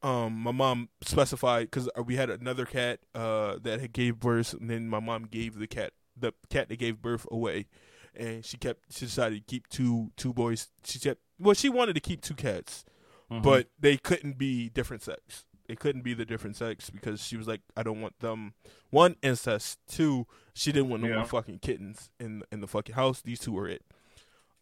Um, 0.03 0.34
my 0.34 0.53
mom 0.53 0.88
specified 1.03 1.70
because 1.70 1.88
we 2.05 2.14
had 2.16 2.30
another 2.30 2.64
cat 2.64 3.01
uh 3.14 3.57
that 3.62 3.80
had 3.80 3.92
gave 3.92 4.20
birth, 4.20 4.55
and 4.55 4.70
then 4.70 4.88
my 4.88 5.01
mom 5.01 5.24
gave 5.24 5.59
the 5.59 5.66
cat 5.66 5.92
the 6.16 6.32
cat 6.51 6.68
that 6.68 6.78
gave 6.78 7.03
birth 7.03 7.26
away, 7.32 7.66
and 8.14 8.44
she 8.44 8.57
kept 8.57 8.92
she 8.92 9.07
decided 9.07 9.40
to 9.46 9.51
keep 9.53 9.66
two 9.68 10.12
two 10.16 10.32
boys. 10.32 10.68
She 10.84 10.99
kept 11.01 11.20
well, 11.40 11.55
she 11.55 11.68
wanted 11.68 11.94
to 11.94 12.01
keep 12.01 12.20
two 12.22 12.34
cats, 12.34 12.84
Mhm. 13.30 13.42
but 13.42 13.70
they 13.78 13.96
couldn't 13.96 14.38
be 14.38 14.68
different 14.68 15.03
sex. 15.03 15.44
They 15.66 15.76
couldn't 15.76 16.03
be 16.03 16.14
the 16.14 16.24
different 16.24 16.57
sex 16.57 16.88
because 16.90 17.20
she 17.22 17.36
was 17.36 17.46
like, 17.46 17.61
I 17.76 17.82
don't 17.82 18.01
want 18.01 18.18
them. 18.20 18.55
One 18.90 19.16
incest. 19.22 19.78
Two, 19.86 20.26
she 20.55 20.72
didn't 20.72 20.88
want 20.90 21.03
no 21.03 21.09
Yeah. 21.11 21.16
more 21.16 21.26
fucking 21.26 21.59
kittens 21.59 22.11
in 22.20 22.42
in 22.53 22.61
the 22.61 22.68
fucking 22.68 22.94
house. 22.94 23.20
These 23.20 23.40
two 23.40 23.53
were 23.53 23.68
it. 23.68 23.84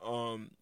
Um, 0.02 0.52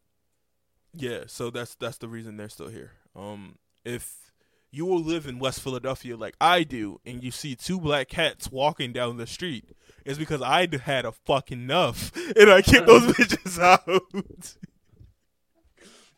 yeah. 0.93 1.25
So 1.29 1.51
that's 1.51 1.77
that's 1.77 1.99
the 1.99 2.09
reason 2.09 2.37
they're 2.37 2.49
still 2.49 2.69
here. 2.69 2.93
Um, 3.17 3.59
if 3.85 4.33
you 4.75 4.85
will 4.87 5.01
live 5.03 5.27
in 5.27 5.39
West 5.39 5.61
Philadelphia 5.61 6.17
like 6.17 6.35
I 6.41 6.63
do, 6.65 7.01
and 7.07 7.23
you 7.23 7.31
see 7.31 7.55
two 7.55 7.79
black 7.81 8.09
cats 8.09 8.51
walking 8.51 8.93
down 8.93 9.17
the 9.17 9.27
street, 9.27 9.65
it's 10.05 10.19
because 10.19 10.43
I 10.43 10.67
had 10.83 11.05
a 11.05 11.13
fucking 11.13 11.63
enough, 11.63 12.11
and 12.37 12.51
I 12.51 12.61
kicked 12.63 12.87
those 12.87 13.03
bitches 13.13 13.59
out. 13.61 13.87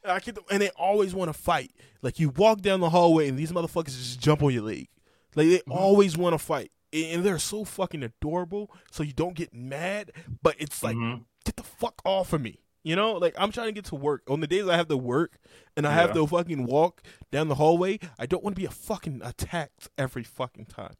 And 0.02 0.12
I 0.12 0.18
get 0.20 0.34
them, 0.36 0.44
and 0.50 0.62
they 0.62 0.70
always 0.70 1.14
want 1.14 1.28
to 1.28 1.32
fight. 1.32 1.72
Like 2.02 2.18
you 2.20 2.30
walk 2.30 2.60
down 2.60 2.80
the 2.80 2.90
hallway, 2.90 3.28
and 3.28 3.38
these 3.38 3.52
motherfuckers 3.52 3.86
just 3.96 4.20
jump 4.20 4.42
on 4.42 4.52
your 4.52 4.62
leg. 4.62 4.88
Like 5.34 5.48
they 5.48 5.60
always 5.68 6.16
want 6.16 6.34
to 6.34 6.38
fight, 6.38 6.70
and 6.92 7.24
they're 7.24 7.38
so 7.38 7.64
fucking 7.64 8.02
adorable. 8.02 8.70
So 8.90 9.02
you 9.02 9.12
don't 9.12 9.34
get 9.34 9.52
mad, 9.52 10.12
but 10.42 10.54
it's 10.58 10.82
like 10.82 10.96
Mhm. 10.96 11.24
get 11.44 11.56
the 11.56 11.62
fuck 11.64 12.00
off 12.04 12.32
of 12.32 12.40
me. 12.40 12.60
You 12.86 12.94
know, 12.94 13.14
like 13.14 13.34
I'm 13.36 13.50
trying 13.50 13.66
to 13.66 13.72
get 13.72 13.86
to 13.86 13.96
work. 13.96 14.22
On 14.28 14.38
the 14.38 14.46
days 14.46 14.68
I 14.68 14.76
have 14.76 14.86
to 14.86 14.96
work 14.96 15.38
and 15.76 15.88
I 15.88 15.92
have 15.92 16.12
to 16.12 16.24
fucking 16.24 16.66
walk 16.66 17.02
down 17.32 17.48
the 17.48 17.56
hallway, 17.56 17.98
I 18.16 18.26
don't 18.26 18.44
want 18.44 18.54
to 18.54 18.60
be 18.60 18.64
a 18.64 18.70
fucking 18.70 19.22
attacked 19.24 19.88
every 19.98 20.22
fucking 20.22 20.66
time. 20.66 20.94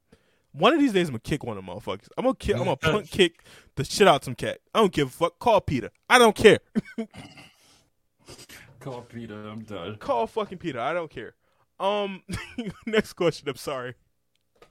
One 0.51 0.73
of 0.73 0.81
these 0.81 0.93
days 0.93 1.07
I'm 1.07 1.13
gonna 1.13 1.21
kick 1.21 1.45
one 1.45 1.57
of 1.57 1.65
them 1.65 1.73
motherfuckers. 1.73 2.09
I'm 2.19 2.25
gonna 2.25 2.35
kick, 2.35 2.57
I'm 2.57 2.65
gonna 2.65 2.75
punt 2.75 3.09
kick 3.09 3.45
the 3.77 3.85
shit 3.85 4.09
out 4.09 4.25
some 4.25 4.35
cat. 4.35 4.59
I 4.75 4.81
don't 4.81 4.91
give 4.93 5.07
a 5.07 5.11
fuck. 5.13 5.39
Call 5.39 5.61
PETA. 5.61 5.93
I 6.11 6.19
don't 6.19 6.35
care. 6.35 6.59
Call 8.81 9.03
PETA. 9.03 9.35
I'm 9.35 9.63
done. 9.63 9.95
Call 9.99 10.27
fucking 10.27 10.59
PETA. 10.59 10.81
I 10.81 10.93
don't 10.93 11.09
care. 11.09 11.37
Um, 11.79 12.25
next 12.87 13.13
question. 13.13 13.49
I'm 13.49 13.55
sorry. 13.55 13.95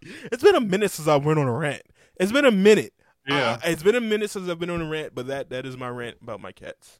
It's 0.01 0.43
been 0.43 0.55
a 0.55 0.59
minute 0.59 0.91
since 0.91 1.07
I 1.07 1.15
went 1.15 1.39
on 1.39 1.47
a 1.47 1.53
rant. 1.53 1.83
It's 2.17 2.33
been 2.33 2.43
a 2.43 2.51
minute. 2.51 2.93
Yeah. 3.25 3.51
Uh, 3.51 3.59
it's 3.63 3.83
been 3.83 3.95
a 3.95 4.01
minute 4.01 4.31
since 4.31 4.49
I've 4.49 4.59
been 4.59 4.69
on 4.69 4.81
a 4.81 4.89
rant, 4.89 5.15
but 5.15 5.27
that 5.27 5.49
that 5.51 5.65
is 5.65 5.77
my 5.77 5.87
rant 5.87 6.17
about 6.21 6.41
my 6.41 6.51
cats. 6.51 6.99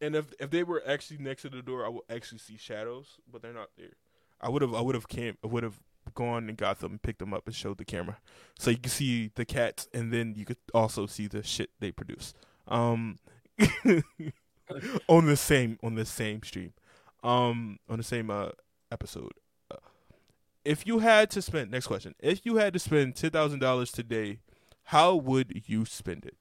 And 0.00 0.14
if 0.14 0.32
if 0.38 0.50
they 0.50 0.62
were 0.62 0.82
actually 0.86 1.18
next 1.18 1.42
to 1.42 1.48
the 1.48 1.62
door, 1.62 1.84
I 1.84 1.88
would 1.88 2.04
actually 2.08 2.38
see 2.38 2.56
shadows, 2.56 3.18
but 3.30 3.42
they're 3.42 3.52
not 3.52 3.70
there. 3.76 3.94
I 4.40 4.48
would 4.48 4.62
have 4.62 4.74
I 4.74 4.80
would 4.80 4.94
have 4.94 5.08
came 5.08 5.36
I 5.42 5.48
would 5.48 5.62
have 5.62 5.80
gone 6.14 6.48
and 6.48 6.56
got 6.56 6.80
them, 6.80 6.98
picked 7.02 7.18
them 7.18 7.34
up, 7.34 7.46
and 7.46 7.54
showed 7.54 7.78
the 7.78 7.84
camera, 7.84 8.18
so 8.58 8.70
you 8.70 8.78
can 8.78 8.90
see 8.90 9.30
the 9.34 9.44
cats, 9.44 9.88
and 9.92 10.12
then 10.12 10.34
you 10.36 10.44
could 10.44 10.56
also 10.72 11.06
see 11.06 11.26
the 11.26 11.42
shit 11.42 11.70
they 11.80 11.92
produce. 11.92 12.34
Um, 12.66 13.18
on 15.08 15.26
the 15.26 15.36
same 15.36 15.78
on 15.82 15.94
the 15.96 16.04
same 16.04 16.42
stream, 16.42 16.72
um, 17.22 17.78
on 17.88 17.98
the 17.98 18.04
same 18.04 18.30
uh 18.30 18.50
episode. 18.92 19.32
Uh, 19.70 19.76
if 20.64 20.86
you 20.86 21.00
had 21.00 21.30
to 21.30 21.42
spend 21.42 21.70
next 21.70 21.86
question, 21.88 22.14
if 22.20 22.46
you 22.46 22.56
had 22.56 22.72
to 22.72 22.78
spend 22.78 23.16
ten 23.16 23.30
thousand 23.30 23.58
dollars 23.58 23.90
today, 23.90 24.38
how 24.84 25.14
would 25.14 25.62
you 25.66 25.84
spend 25.84 26.24
it? 26.24 26.36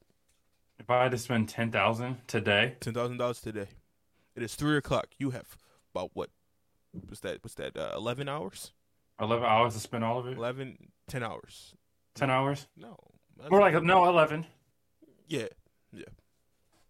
If 0.80 0.90
I 0.90 1.04
had 1.04 1.12
to 1.12 1.18
spend 1.18 1.50
ten 1.50 1.72
thousand 1.72 2.18
today, 2.28 2.76
Ten 2.80 2.94
thousand 2.94 3.18
dollars 3.18 3.42
today. 3.42 3.68
It 4.36 4.44
is 4.44 4.56
three 4.56 4.78
o'clock. 4.78 5.08
You 5.18 5.32
have 5.32 5.58
about 5.94 6.12
what? 6.14 6.30
What's 6.92 7.22
that? 7.22 7.44
What's 7.44 7.56
that? 7.56 7.76
Uh, 7.76 7.92
Eleven 7.96 8.30
hours? 8.30 8.72
eleven 9.20 9.46
hours 9.46 9.74
to 9.74 9.80
spend 9.80 10.04
all 10.04 10.20
of 10.20 10.28
it. 10.28 10.38
11, 10.38 10.78
10 11.08 11.24
hours. 11.24 11.74
Ten 12.14 12.30
hours, 12.30 12.68
No, 12.78 12.96
or 13.50 13.60
like 13.60 13.82
no, 13.84 14.08
eleven. 14.08 14.46
yeah. 15.28 15.48
Yeah, 15.92 16.06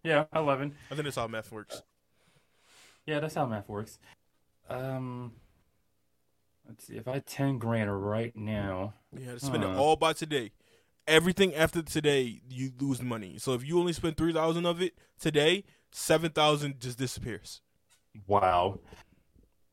Yeah, 0.04 0.24
eleven. 0.36 0.76
I 0.92 0.96
think 0.96 1.04
that's 1.06 1.16
how 1.18 1.28
math 1.28 1.52
works. 1.52 1.82
Yeah, 3.06 3.20
that's 3.22 3.36
how 3.36 3.46
math 3.46 3.68
works. 3.70 4.00
Um, 4.70 5.34
let's 6.68 6.86
see. 6.88 6.96
If 6.98 7.08
I 7.08 7.14
had 7.14 7.26
ten 7.26 7.58
grand 7.60 8.06
right 8.06 8.36
now, 8.36 8.94
yeah, 9.18 9.34
to 9.34 9.40
spend 9.40 9.64
it 9.64 9.70
Huh. 9.70 9.82
all 9.82 9.96
by 9.98 10.14
today. 10.14 10.52
Everything 11.08 11.56
after 11.56 11.82
today, 11.82 12.42
you 12.50 12.72
lose 12.80 13.02
money. 13.02 13.38
So 13.38 13.54
if 13.54 13.66
you 13.66 13.80
only 13.80 13.94
spend 13.94 14.18
three 14.18 14.34
thousand 14.34 14.66
of 14.66 14.82
it 14.82 14.94
today, 15.20 15.64
seven 15.92 16.32
thousand 16.32 16.80
just 16.82 16.98
disappears. 16.98 17.62
wow. 18.28 18.80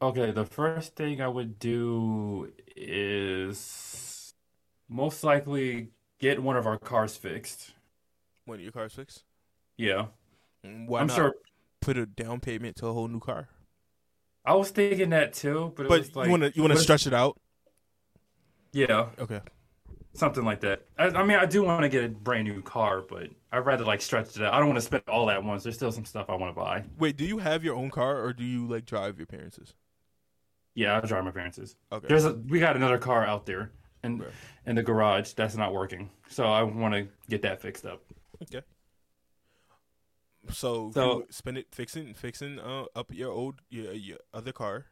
Okay, 0.03 0.31
the 0.33 0.45
first 0.45 0.97
thing 0.97 1.21
I 1.21 1.29
would 1.29 1.59
do 1.59 2.53
is 2.77 4.35
most 4.89 5.25
likely 5.25 5.91
get 6.21 6.43
one 6.43 6.57
of 6.57 6.67
our 6.67 6.79
cars 6.79 7.17
fixed. 7.17 7.73
When 8.47 8.61
your 8.61 8.73
car's 8.73 8.95
fixed, 8.95 9.25
Yeah, 9.77 10.07
Mm, 10.65 10.89
why 10.89 11.01
I'm 11.01 11.09
sure. 11.09 11.35
put 11.81 11.97
a 11.97 12.07
down 12.07 12.41
payment 12.41 12.77
to 12.77 12.87
a 12.89 12.93
whole 12.93 13.09
new 13.09 13.21
car? 13.21 13.49
I 14.45 14.55
was 14.55 14.71
thinking 14.71 15.11
that 15.11 15.33
too, 15.35 15.73
but 15.77 15.87
it 15.87 15.89
But 15.89 15.99
was 15.99 16.17
like, 16.17 16.27
you 16.27 16.31
want 16.31 16.43
to 16.43 16.53
you 16.55 16.63
want 16.63 16.73
to 16.73 16.83
stretch 16.83 17.07
it 17.07 17.15
out? 17.15 17.39
yeah, 18.73 19.11
Okay. 19.19 19.41
Something 20.15 20.45
like 20.45 20.61
that. 20.61 20.83
I, 20.99 21.07
I 21.09 21.25
mean, 21.25 21.39
I 21.39 21.47
do 21.47 21.63
want 21.63 21.83
to 21.83 21.89
get 21.89 22.05
a 22.05 22.09
brand 22.09 22.49
new 22.49 22.63
car, 22.63 23.03
but 23.03 23.29
I'd 23.53 23.59
rather 23.59 23.85
like 23.85 24.01
stretch 24.01 24.37
it 24.37 24.43
out. 24.43 24.55
I 24.55 24.59
don't 24.59 24.69
want 24.69 24.79
to 24.79 24.85
spend 24.87 25.03
all 25.09 25.29
at 25.31 25.43
once. 25.43 25.63
There's 25.65 25.75
still 25.77 25.93
some 25.93 26.05
stuff 26.05 26.27
I 26.29 26.35
want 26.37 26.55
to 26.55 26.61
buy. 26.61 26.85
Wait, 26.99 27.17
do 27.17 27.25
you 27.25 27.39
have 27.39 27.63
your 27.65 27.75
own 27.77 27.91
car 27.91 28.23
or 28.23 28.33
do 28.33 28.45
you 28.45 28.67
like 28.67 28.87
drive 28.87 29.19
your 29.19 29.27
parents'? 29.27 29.75
Yeah, 30.75 30.95
I'll 30.95 31.03
drive 31.07 31.25
my 31.25 31.31
parents'. 31.31 31.77
Okay. 31.93 32.07
There's 32.09 32.25
a 32.25 32.35
we 32.35 32.59
got 32.61 32.77
another 32.77 32.99
car 32.99 33.25
out 33.27 33.47
there 33.47 33.71
in 34.03 34.25
in 34.67 34.77
the 34.77 34.83
garage 34.83 35.33
that's 35.33 35.57
not 35.57 35.73
working, 35.73 36.11
so 36.29 36.45
I 36.45 36.63
want 36.63 36.95
to 36.95 37.09
get 37.29 37.43
that 37.43 37.61
fixed 37.61 37.87
up. 37.87 38.03
Okay. 38.43 38.63
So, 40.51 40.91
So- 40.93 41.25
spend 41.31 41.59
it 41.59 41.69
fixing 41.73 42.13
fixing 42.15 42.59
uh, 42.59 42.85
up 42.95 43.13
your 43.13 43.31
old 43.31 43.61
your, 43.71 43.93
your 43.93 44.19
other 44.33 44.53
car. 44.53 44.87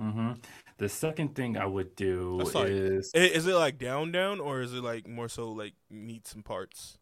Hmm 0.00 0.32
The 0.78 0.88
second 0.88 1.34
thing 1.34 1.58
I 1.58 1.66
would 1.66 1.94
do 1.94 2.40
like- 2.54 2.68
is 2.70 3.10
is 3.14 3.46
it 3.46 3.54
like 3.54 3.76
down 3.78 4.12
down 4.12 4.40
or 4.40 4.62
is 4.62 4.72
it 4.72 4.82
like 4.82 5.06
more 5.06 5.28
so 5.28 5.52
like 5.52 5.74
meats 5.90 6.32
and 6.34 6.42
parts? 6.44 6.96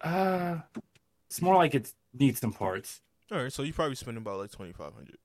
uh, 0.00 0.60
it's 1.28 1.42
more 1.42 1.56
like 1.56 1.74
it 1.74 1.92
needs 2.14 2.40
some 2.40 2.52
parts. 2.52 3.02
All 3.30 3.38
right, 3.38 3.52
so 3.52 3.62
you 3.62 3.72
probably 3.72 3.94
spending 3.96 4.22
about 4.22 4.38
like 4.38 4.50
2500 4.50 5.18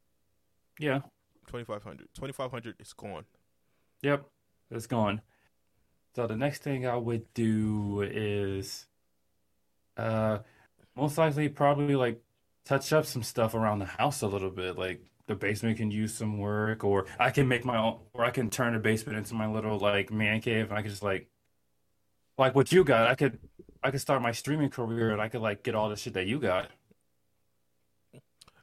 Yeah. 0.80 1.00
2500 1.48 2.10
2500 2.14 2.76
is 2.82 2.94
gone. 2.94 3.26
Yep. 4.02 4.26
It's 4.72 4.88
gone. 4.88 5.22
So 6.16 6.28
the 6.28 6.36
next 6.36 6.62
thing 6.64 6.86
I 6.86 6.96
would 6.98 7.34
do 7.34 8.02
is, 8.02 8.88
uh, 9.98 10.40
most 10.96 11.18
likely 11.18 11.50
probably 11.50 11.96
like 11.96 12.22
touch 12.66 12.92
up 12.94 13.06
some 13.06 13.24
stuff 13.24 13.54
around 13.54 13.80
the 13.80 13.86
house 13.86 14.22
a 14.22 14.28
little 14.28 14.50
bit. 14.52 14.78
Like 14.78 15.02
the 15.28 15.36
basement 15.36 15.78
can 15.78 15.92
use 15.92 16.14
some 16.14 16.38
work, 16.38 16.84
or 16.84 17.06
I 17.20 17.32
can 17.32 17.48
make 17.48 17.66
my 17.66 17.78
own, 17.78 18.00
or 18.14 18.24
I 18.24 18.30
can 18.32 18.50
turn 18.50 18.74
the 18.74 18.80
basement 18.80 19.18
into 19.18 19.34
my 19.34 19.48
little 19.48 19.80
like 19.80 20.12
man 20.12 20.42
cave, 20.42 20.70
and 20.70 20.78
I 20.78 20.82
can 20.82 20.92
just 20.92 21.04
like, 21.04 21.28
like 22.38 22.54
what 22.56 22.72
you 22.72 22.84
got. 22.84 23.08
I 23.08 23.16
could, 23.16 23.40
I 23.84 23.92
could 23.92 24.02
start 24.02 24.22
my 24.22 24.32
streaming 24.32 24.70
career, 24.70 25.12
and 25.12 25.22
I 25.22 25.30
could 25.30 25.42
like 25.42 25.64
get 25.64 25.74
all 25.76 25.90
the 25.90 25.96
shit 25.96 26.14
that 26.14 26.28
you 26.28 26.40
got. 26.40 26.70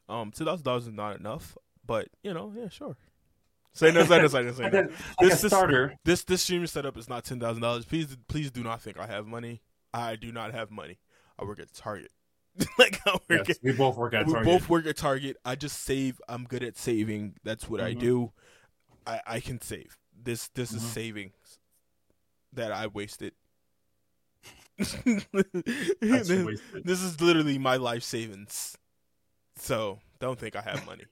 Um, 0.08 0.30
two 0.30 0.44
thousand 0.44 0.64
dollars 0.64 0.86
is 0.86 0.92
not 0.92 1.18
enough, 1.18 1.56
but 1.86 2.08
you 2.22 2.34
know, 2.34 2.52
yeah, 2.56 2.68
sure. 2.68 2.96
Say 3.74 3.90
no, 3.90 4.04
say 4.04 4.20
no, 4.20 4.28
say 4.28 4.42
no, 4.42 4.52
say 4.52 4.68
no. 4.68 4.88
This- 5.18 5.40
this- 5.40 5.50
starter. 5.50 5.94
This 6.04 6.24
this 6.24 6.42
streaming 6.42 6.66
setup 6.66 6.98
is 6.98 7.08
not 7.08 7.24
ten 7.24 7.40
thousand 7.40 7.62
dollars. 7.62 7.86
Please, 7.86 8.14
please 8.28 8.50
do 8.50 8.62
not 8.62 8.82
think 8.82 8.98
I 8.98 9.06
have 9.06 9.26
money. 9.26 9.62
I 9.94 10.16
do 10.16 10.30
not 10.30 10.52
have 10.52 10.70
money. 10.70 10.98
I 11.38 11.44
work 11.44 11.58
at 11.58 11.72
Target. 11.72 12.10
like 12.78 13.00
I 13.06 13.12
work 13.12 13.22
Yes, 13.48 13.50
at, 13.50 13.56
we 13.62 13.72
both 13.72 13.96
work 13.96 14.14
at 14.14 14.26
we 14.26 14.32
Target. 14.32 14.52
both 14.52 14.68
work 14.68 14.86
at 14.86 14.96
Target. 14.96 15.36
I 15.44 15.54
just 15.54 15.82
save. 15.84 16.20
I'm 16.28 16.44
good 16.44 16.62
at 16.62 16.76
saving. 16.76 17.34
That's 17.44 17.68
what 17.68 17.80
I 17.80 17.94
Mhm. 17.94 18.00
do. 18.00 18.32
I 19.06 19.20
I 19.26 19.40
can 19.40 19.60
save. 19.60 19.96
This 20.22 20.48
this 20.48 20.72
is 20.72 20.82
Mhm. 20.82 20.86
savings 20.92 21.58
that 22.52 22.70
I 22.72 22.86
wasted. 22.88 23.32
This, 24.78 24.96
wasted. 26.02 26.84
this 26.84 27.02
is 27.02 27.20
literally 27.20 27.58
my 27.58 27.76
life 27.76 28.02
savings. 28.02 28.76
So 29.56 30.00
don't 30.20 30.38
think 30.38 30.56
I 30.56 30.60
have 30.62 30.84
money. 30.86 31.04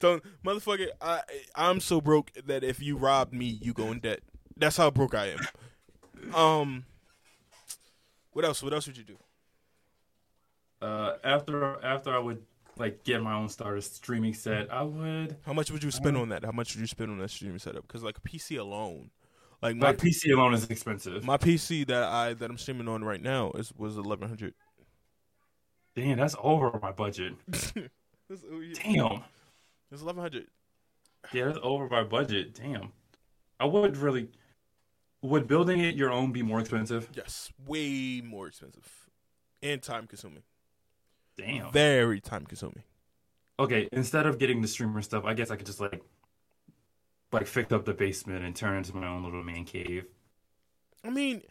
don't 0.00 0.22
motherfucker. 0.44 0.88
I 1.00 1.22
I'm 1.54 1.80
so 1.80 2.00
broke 2.00 2.32
that 2.46 2.62
if 2.64 2.80
you 2.80 2.96
robbed 2.96 3.32
me, 3.32 3.46
you 3.46 3.72
go 3.72 3.90
in 3.92 3.98
debt. 4.00 4.20
That's 4.56 4.76
how 4.76 4.90
broke 4.90 5.14
I 5.14 5.34
am. 5.34 6.34
Um. 6.34 6.84
What 8.32 8.44
else? 8.44 8.62
What 8.62 8.72
else 8.72 8.86
would 8.86 8.96
you 8.96 9.04
do? 9.04 9.18
Uh, 10.80 11.16
after 11.24 11.82
after 11.84 12.10
I 12.10 12.18
would 12.18 12.42
like 12.76 13.04
get 13.04 13.22
my 13.22 13.34
own 13.34 13.48
starter 13.48 13.80
streaming 13.80 14.34
set, 14.34 14.72
I 14.72 14.82
would 14.82 15.36
How 15.44 15.52
much 15.52 15.70
would 15.70 15.82
you 15.82 15.90
spend 15.90 16.16
Um, 16.16 16.22
on 16.22 16.28
that? 16.30 16.44
How 16.44 16.52
much 16.52 16.74
would 16.74 16.80
you 16.80 16.86
spend 16.86 17.10
on 17.10 17.18
that 17.18 17.30
streaming 17.30 17.58
setup? 17.58 17.86
Because 17.86 18.02
like 18.02 18.18
a 18.18 18.20
PC 18.22 18.58
alone, 18.58 19.10
like 19.62 19.76
my 19.76 19.88
my 19.88 19.92
PC 19.92 20.32
alone 20.32 20.54
is 20.54 20.68
expensive. 20.70 21.22
my 21.24 21.36
PC 21.36 21.86
that 21.88 22.04
I 22.04 22.34
that 22.34 22.50
I'm 22.50 22.58
streaming 22.58 22.88
on 22.88 23.04
right 23.04 23.22
now 23.22 23.50
is 23.52 23.72
was 23.76 23.96
eleven 23.96 24.28
hundred. 24.28 24.54
Damn, 25.96 26.16
that's 26.18 26.36
over 26.40 26.78
my 26.80 26.92
budget. 26.92 27.34
Damn. 27.74 29.22
It's 29.92 30.02
eleven 30.02 30.22
hundred. 30.22 30.46
Yeah, 31.32 31.46
that's 31.46 31.58
over 31.62 31.88
my 31.88 32.04
budget. 32.04 32.54
Damn. 32.54 32.92
I 33.58 33.66
would 33.66 33.96
really 33.98 34.28
would 35.20 35.46
building 35.46 35.80
it 35.80 35.94
your 35.96 36.10
own 36.10 36.32
be 36.32 36.42
more 36.42 36.60
expensive? 36.60 37.10
Yes, 37.12 37.52
way 37.66 38.22
more 38.24 38.46
expensive 38.46 38.88
and 39.62 39.82
time 39.82 40.06
consuming. 40.06 40.42
Damn. 41.40 41.72
Very 41.72 42.20
time 42.20 42.44
consuming. 42.46 42.82
Okay, 43.58 43.88
instead 43.92 44.26
of 44.26 44.38
getting 44.38 44.62
the 44.62 44.68
streamer 44.68 45.02
stuff, 45.02 45.24
I 45.24 45.34
guess 45.34 45.50
I 45.50 45.56
could 45.56 45.66
just 45.66 45.80
like 45.80 46.02
like 47.32 47.46
fix 47.46 47.72
up 47.72 47.84
the 47.84 47.94
basement 47.94 48.44
and 48.44 48.54
turn 48.56 48.78
into 48.78 48.94
my 48.96 49.06
own 49.06 49.22
little 49.24 49.44
man 49.44 49.64
cave. 49.64 50.06
I 51.04 51.10
mean, 51.10 51.42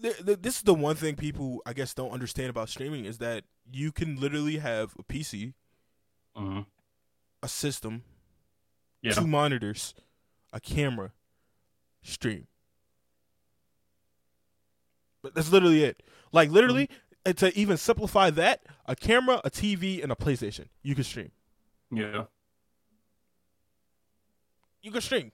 th- 0.00 0.24
th- 0.24 0.38
this 0.40 0.56
is 0.56 0.62
the 0.62 0.74
one 0.74 0.96
thing 0.96 1.16
people 1.16 1.60
I 1.66 1.72
guess 1.72 1.92
don't 1.94 2.10
understand 2.10 2.50
about 2.50 2.68
streaming 2.68 3.04
is 3.04 3.18
that 3.18 3.44
you 3.70 3.92
can 3.92 4.16
literally 4.18 4.58
have 4.58 4.94
a 4.98 5.02
PC, 5.02 5.54
hmm 6.36 6.60
a 7.42 7.48
system, 7.48 8.02
Yeah. 9.02 9.12
two 9.12 9.26
monitors, 9.26 9.94
a 10.52 10.60
camera, 10.60 11.12
stream. 12.02 12.46
But 15.22 15.34
that's 15.34 15.50
literally 15.52 15.84
it. 15.84 16.02
Like 16.32 16.50
literally, 16.50 16.88
and 17.26 17.36
to 17.38 17.56
even 17.58 17.76
simplify 17.76 18.30
that, 18.30 18.62
a 18.86 18.96
camera, 18.96 19.40
a 19.44 19.50
TV, 19.50 20.02
and 20.02 20.10
a 20.10 20.14
PlayStation, 20.14 20.66
you 20.82 20.94
can 20.94 21.04
stream. 21.04 21.30
Yeah. 21.92 22.24
You 24.82 24.90
can 24.90 25.00
stream. 25.00 25.32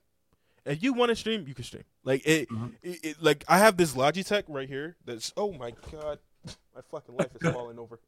If 0.65 0.83
you 0.83 0.93
want 0.93 1.11
to 1.11 1.17
stream, 1.17 1.47
you 1.47 1.55
can 1.55 1.65
stream. 1.65 1.85
Like 2.03 2.27
it, 2.27 2.49
Mhm. 2.49 2.73
it, 2.83 3.05
it, 3.05 3.23
like 3.23 3.45
I 3.49 3.59
have 3.59 3.77
this 3.77 3.93
Logitech 3.95 4.45
right 4.49 4.69
here. 4.69 4.97
That's 5.05 5.33
oh 5.37 5.53
my 5.53 5.73
god, 5.93 6.19
my 6.75 6.81
fucking 6.91 7.17
life 7.17 7.31
is 7.41 7.53
falling 7.53 7.79
over. 7.79 8.01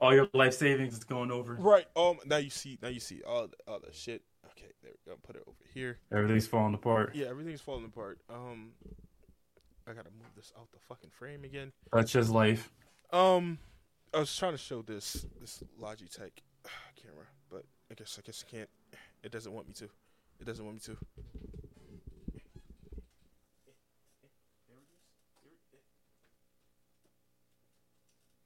All 0.00 0.12
your 0.12 0.28
life 0.34 0.52
savings 0.54 0.94
is 0.94 1.04
going 1.04 1.30
over. 1.30 1.54
Right. 1.54 1.86
Um. 1.94 2.18
Now 2.26 2.38
you 2.38 2.50
see. 2.50 2.78
Now 2.82 2.88
you 2.88 2.98
see 3.00 3.22
all 3.22 3.46
the, 3.46 3.56
all 3.68 3.78
the 3.78 3.92
shit. 3.92 4.22
Okay. 4.50 4.72
There 4.82 4.90
we 5.06 5.12
go. 5.12 5.18
Put 5.22 5.36
it 5.36 5.42
over 5.46 5.56
here. 5.72 5.98
Everything's 6.12 6.46
falling 6.48 6.74
apart. 6.74 7.14
Yeah. 7.14 7.26
Everything's 7.28 7.60
falling 7.60 7.84
apart. 7.84 8.18
Um. 8.28 8.72
I 9.88 9.92
gotta 9.92 10.10
move 10.10 10.34
this 10.34 10.52
out 10.58 10.68
the 10.72 10.78
fucking 10.88 11.10
frame 11.10 11.44
again. 11.44 11.72
That's 11.92 12.12
just 12.12 12.30
life. 12.30 12.70
Um. 13.12 13.58
I 14.14 14.20
was 14.20 14.34
trying 14.34 14.52
to 14.52 14.58
show 14.58 14.82
this 14.82 15.26
this 15.40 15.62
Logitech 15.80 16.30
camera, 16.96 17.26
but 17.50 17.64
I 17.90 17.94
guess 17.94 18.18
I 18.18 18.22
guess 18.24 18.44
I 18.46 18.50
can't. 18.50 18.70
It 19.22 19.30
doesn't 19.30 19.52
want 19.52 19.68
me 19.68 19.74
to. 19.74 19.84
It 20.40 20.46
doesn't 20.46 20.64
want 20.64 20.76
me 20.76 20.80
to. 20.86 20.96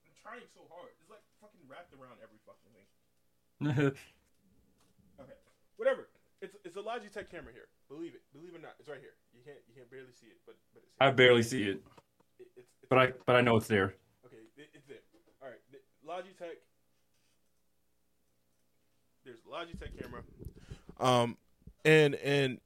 I'm 0.07 0.15
trying 0.23 0.47
so 0.55 0.67
hard. 0.71 0.93
It's 1.01 1.11
like 1.11 1.23
fucking 1.41 1.65
wrapped 1.69 1.93
around 1.95 2.19
every 2.23 2.41
fucking 2.47 2.73
thing. 2.75 2.89
Okay, 5.21 5.37
whatever. 5.77 6.09
It's 6.41 6.57
it's 6.65 6.77
a 6.77 6.81
Logitech 6.81 7.29
camera 7.29 7.53
here. 7.53 7.69
Believe 7.93 8.15
it, 8.17 8.25
believe 8.33 8.55
it 8.55 8.59
or 8.59 8.65
not, 8.65 8.73
it's 8.81 8.89
right 8.89 9.01
here. 9.05 9.13
You 9.51 9.57
can't 9.57 9.65
you 9.69 9.75
can't 9.75 9.91
barely 9.91 10.13
see 10.13 10.27
it, 10.29 10.39
but 10.47 10.55
but 10.75 10.83
it's 10.85 10.93
I 11.01 11.11
barely 11.11 11.43
see 11.43 11.65
it, 11.65 11.69
it, 12.39 12.47
it's, 12.57 12.69
it's 12.83 12.89
but 12.89 12.99
I 12.99 13.13
but 13.27 13.35
I 13.37 13.41
know 13.41 13.57
it's 13.57 13.67
there. 13.67 13.95
okay. 14.27 14.37
It, 14.57 14.71
it's 14.75 14.87
there. 14.87 14.99
All 15.43 15.49
right, 15.49 15.59
Logitech. 16.07 16.59
There's 19.25 19.39
a 19.41 19.49
Logitech 19.49 20.01
camera, 20.01 20.23
um, 21.01 21.37
and 21.85 22.15
and 22.17 22.61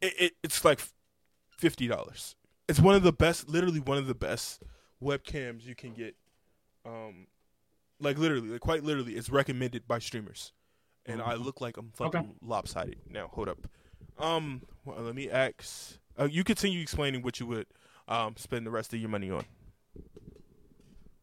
it, 0.00 0.14
it 0.18 0.32
it's 0.42 0.64
like 0.64 0.80
fifty 1.50 1.86
dollars. 1.86 2.36
It's 2.68 2.80
one 2.80 2.94
of 2.94 3.02
the 3.02 3.12
best, 3.12 3.48
literally 3.48 3.80
one 3.80 3.98
of 3.98 4.06
the 4.06 4.14
best 4.14 4.62
webcams 5.02 5.64
you 5.66 5.74
can 5.74 5.92
get. 5.92 6.16
Um, 6.86 7.26
like 8.00 8.16
literally, 8.18 8.48
like 8.48 8.60
quite 8.60 8.82
literally, 8.82 9.16
it's 9.16 9.28
recommended 9.28 9.86
by 9.86 9.98
streamers, 9.98 10.52
and 11.04 11.20
I 11.20 11.34
look 11.34 11.60
like 11.60 11.76
I'm 11.76 11.90
fucking 11.90 12.20
Okay. 12.20 12.28
lopsided. 12.40 12.96
Now, 13.10 13.28
hold 13.28 13.48
up. 13.50 13.58
Um, 14.18 14.62
well, 14.84 15.02
let 15.02 15.14
me 15.14 15.28
ask. 15.30 15.98
Uh, 16.18 16.24
you 16.24 16.44
continue 16.44 16.80
explaining 16.80 17.22
what 17.22 17.40
you 17.40 17.46
would 17.46 17.66
um 18.06 18.34
spend 18.36 18.66
the 18.66 18.70
rest 18.70 18.92
of 18.92 19.00
your 19.00 19.08
money 19.08 19.30
on. 19.30 19.44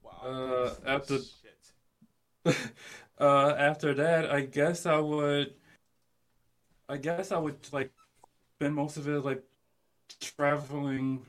Wow. 0.03 0.11
Uh, 0.23 0.73
after- 0.85 1.19
shit. 1.19 1.41
uh, 3.19 3.49
after 3.57 3.93
that, 3.93 4.31
I 4.31 4.41
guess 4.41 4.85
I 4.85 4.97
would. 4.97 5.53
I 6.89 6.97
guess 6.97 7.31
I 7.31 7.37
would 7.37 7.55
like 7.71 7.91
spend 8.57 8.75
most 8.75 8.97
of 8.97 9.07
it 9.07 9.23
like 9.23 9.43
traveling. 10.19 11.25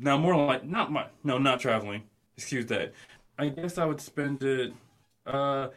Now 0.00 0.16
more 0.16 0.46
like 0.46 0.64
not 0.64 0.90
my 0.90 1.06
no 1.22 1.38
not 1.38 1.60
traveling. 1.60 2.02
Excuse 2.36 2.66
that. 2.66 2.92
I 3.38 3.48
guess 3.48 3.78
I 3.78 3.84
would 3.84 4.00
spend 4.00 4.42
it. 4.42 4.72
Uh, 5.26 5.68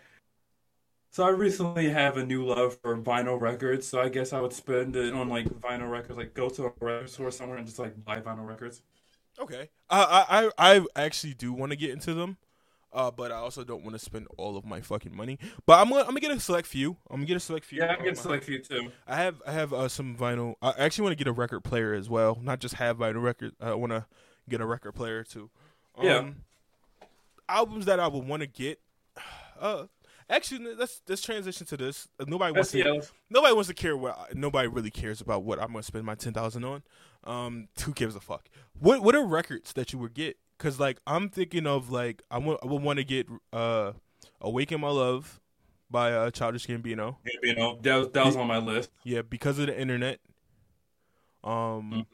so 1.09 1.23
I 1.23 1.29
recently 1.29 1.89
have 1.89 2.17
a 2.17 2.25
new 2.25 2.45
love 2.45 2.77
for 2.81 2.97
vinyl 2.97 3.39
records. 3.39 3.87
So 3.87 3.99
I 4.01 4.09
guess 4.09 4.33
I 4.33 4.41
would 4.41 4.53
spend 4.53 4.95
it 4.95 5.13
on 5.13 5.29
like 5.29 5.47
vinyl 5.47 5.89
records. 5.89 6.17
Like 6.17 6.33
go 6.33 6.49
to 6.49 6.65
a 6.65 6.71
record 6.79 7.09
store 7.09 7.31
somewhere 7.31 7.57
and 7.57 7.65
just 7.65 7.79
like 7.79 8.03
buy 8.05 8.19
vinyl 8.21 8.47
records. 8.47 8.81
Okay. 9.39 9.69
I 9.89 10.25
I 10.57 10.75
I 10.75 10.81
I 10.95 11.03
actually 11.03 11.33
do 11.33 11.53
want 11.53 11.71
to 11.71 11.75
get 11.75 11.91
into 11.91 12.13
them, 12.13 12.37
uh, 12.93 13.11
but 13.11 13.31
I 13.31 13.35
also 13.35 13.63
don't 13.63 13.83
want 13.83 13.93
to 13.97 14.03
spend 14.03 14.27
all 14.37 14.57
of 14.57 14.65
my 14.65 14.81
fucking 14.81 15.15
money. 15.15 15.39
But 15.65 15.79
I'm 15.79 15.89
gonna 15.89 16.01
I'm 16.01 16.07
gonna 16.09 16.19
get 16.21 16.31
a 16.31 16.39
select 16.39 16.67
few. 16.67 16.97
I'm 17.09 17.17
gonna 17.17 17.25
get 17.27 17.37
a 17.37 17.39
select 17.39 17.65
few. 17.65 17.79
Yeah, 17.79 17.91
I 17.93 17.95
Um, 17.97 18.03
can 18.03 18.15
select 18.15 18.43
few 18.45 18.59
too. 18.59 18.91
I 19.07 19.15
have 19.17 19.41
I 19.45 19.51
have 19.53 19.73
uh, 19.73 19.87
some 19.87 20.15
vinyl. 20.17 20.55
I 20.61 20.73
actually 20.77 21.03
want 21.03 21.17
to 21.17 21.23
get 21.23 21.27
a 21.29 21.33
record 21.33 21.61
player 21.63 21.93
as 21.93 22.09
well, 22.09 22.39
not 22.41 22.59
just 22.59 22.75
have 22.75 22.97
vinyl 22.97 23.21
record. 23.23 23.53
I 23.61 23.73
want 23.75 23.91
to 23.91 24.05
get 24.49 24.61
a 24.61 24.65
record 24.65 24.93
player 24.93 25.23
too. 25.23 25.49
Um, 25.97 26.05
Yeah. 26.05 26.29
Albums 27.49 27.85
that 27.85 27.99
I 27.99 28.07
would 28.07 28.27
want 28.27 28.41
to 28.41 28.47
get. 28.47 28.79
Uh, 29.59 29.87
actually, 30.29 30.75
let's 30.75 31.01
let's 31.07 31.21
transition 31.21 31.65
to 31.67 31.77
this. 31.77 32.07
Uh, 32.19 32.25
Nobody 32.27 32.51
wants 32.53 32.71
to. 32.71 33.01
Nobody 33.29 33.53
wants 33.53 33.67
to 33.69 33.73
care 33.73 33.95
what. 33.97 34.17
I- 34.17 34.27
Nobody 34.33 34.67
really 34.67 34.91
cares 34.91 35.21
about 35.21 35.43
what 35.43 35.59
I'm 35.61 35.67
gonna 35.67 35.83
spend 35.83 36.05
my 36.05 36.15
ten 36.15 36.33
thousand 36.33 36.63
on. 36.63 36.83
Um, 37.23 37.67
who 37.83 37.93
gives 37.93 38.15
a 38.15 38.19
fuck? 38.19 38.49
What 38.79 39.01
What 39.03 39.15
are 39.15 39.25
records 39.25 39.73
that 39.73 39.93
you 39.93 39.99
would 39.99 40.13
get? 40.13 40.37
Cause 40.59 40.79
like 40.79 40.99
I'm 41.05 41.29
thinking 41.29 41.67
of 41.67 41.91
like 41.91 42.21
I 42.31 42.37
want 42.39 42.59
I 42.63 42.67
would 42.67 42.81
want 42.81 42.97
to 42.97 43.03
get 43.03 43.27
uh, 43.53 43.91
Awaken 44.41 44.81
My 44.81 44.89
Love 44.89 45.39
by 45.91 46.11
uh, 46.13 46.31
Childish 46.31 46.65
Gambino. 46.67 47.17
You 47.43 47.55
know, 47.55 47.77
that 47.83 47.95
was, 47.95 48.07
that 48.09 48.25
was 48.25 48.35
on 48.35 48.47
my 48.47 48.57
list. 48.57 48.89
Yeah, 49.03 49.21
because 49.21 49.59
of 49.59 49.67
the 49.67 49.79
internet. 49.79 50.19
Um, 51.43 51.91
Mhm. 51.91 52.05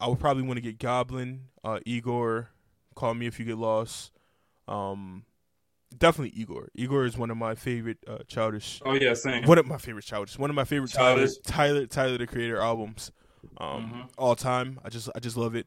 I 0.00 0.08
would 0.08 0.18
probably 0.18 0.42
want 0.42 0.56
to 0.56 0.60
get 0.60 0.78
Goblin, 0.78 1.48
uh, 1.62 1.78
Igor, 1.86 2.50
Call 2.94 3.14
Me 3.14 3.26
If 3.26 3.38
You 3.38 3.44
Get 3.44 3.56
Lost. 3.58 4.12
Um, 4.66 5.24
definitely 5.98 6.38
Igor. 6.40 6.68
Igor 6.74 7.04
is 7.04 7.16
one 7.18 7.30
of 7.30 7.36
my 7.36 7.54
favorite 7.54 7.98
uh, 8.06 8.18
Childish. 8.26 8.80
Oh 8.84 8.94
yeah, 8.94 9.14
same. 9.14 9.44
One 9.44 9.58
of 9.58 9.66
my 9.66 9.78
favorite 9.78 10.04
Childish. 10.04 10.38
One 10.38 10.50
of 10.50 10.56
my 10.56 10.64
favorite 10.64 10.92
Tyler, 10.92 11.16
Childish. 11.26 11.38
Tyler 11.46 11.86
Tyler 11.86 12.18
the 12.18 12.26
Creator 12.26 12.60
albums. 12.60 13.10
Um, 13.58 13.90
Mhm. 13.92 14.10
all 14.18 14.34
time. 14.36 14.80
I 14.84 14.88
just 14.88 15.08
I 15.14 15.20
just 15.20 15.36
love 15.36 15.54
it. 15.54 15.66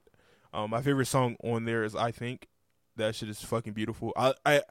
Um, 0.54 0.72
my 0.72 0.82
favorite 0.82 1.06
song 1.08 1.36
on 1.44 1.66
there 1.66 1.84
is 1.84 1.96
I 1.96 2.12
think. 2.12 2.48
That 2.96 3.14
shit 3.14 3.30
is 3.30 3.44
fucking 3.44 3.74
beautiful. 3.74 4.12
I, 4.18 4.34
I 4.44 4.62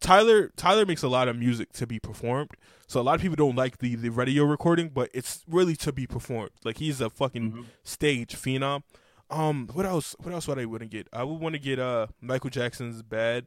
Tyler 0.00 0.50
Tyler 0.56 0.86
makes 0.86 1.02
a 1.02 1.08
lot 1.08 1.28
of 1.28 1.36
music 1.36 1.70
to 1.74 1.86
be 1.86 2.00
performed. 2.00 2.52
So 2.86 2.98
a 2.98 3.02
lot 3.02 3.14
of 3.16 3.20
people 3.20 3.36
don't 3.36 3.56
like 3.56 3.76
the 3.78 3.94
the 3.94 4.08
radio 4.08 4.44
recording, 4.44 4.88
but 4.88 5.10
it's 5.12 5.44
really 5.46 5.76
to 5.76 5.92
be 5.92 6.06
performed. 6.06 6.52
Like 6.64 6.78
he's 6.78 7.02
a 7.02 7.10
fucking 7.10 7.52
Mhm. 7.52 7.64
stage 7.82 8.36
phenom. 8.36 8.84
Um, 9.28 9.68
what 9.74 9.84
else? 9.84 10.16
What 10.18 10.32
else 10.32 10.48
would 10.48 10.58
I 10.58 10.64
want 10.64 10.80
to 10.80 10.86
get? 10.88 11.08
I 11.12 11.24
would 11.24 11.38
want 11.40 11.54
to 11.54 11.58
get 11.58 11.78
uh 11.78 12.06
Michael 12.22 12.48
Jackson's 12.48 13.02
Bad, 13.02 13.44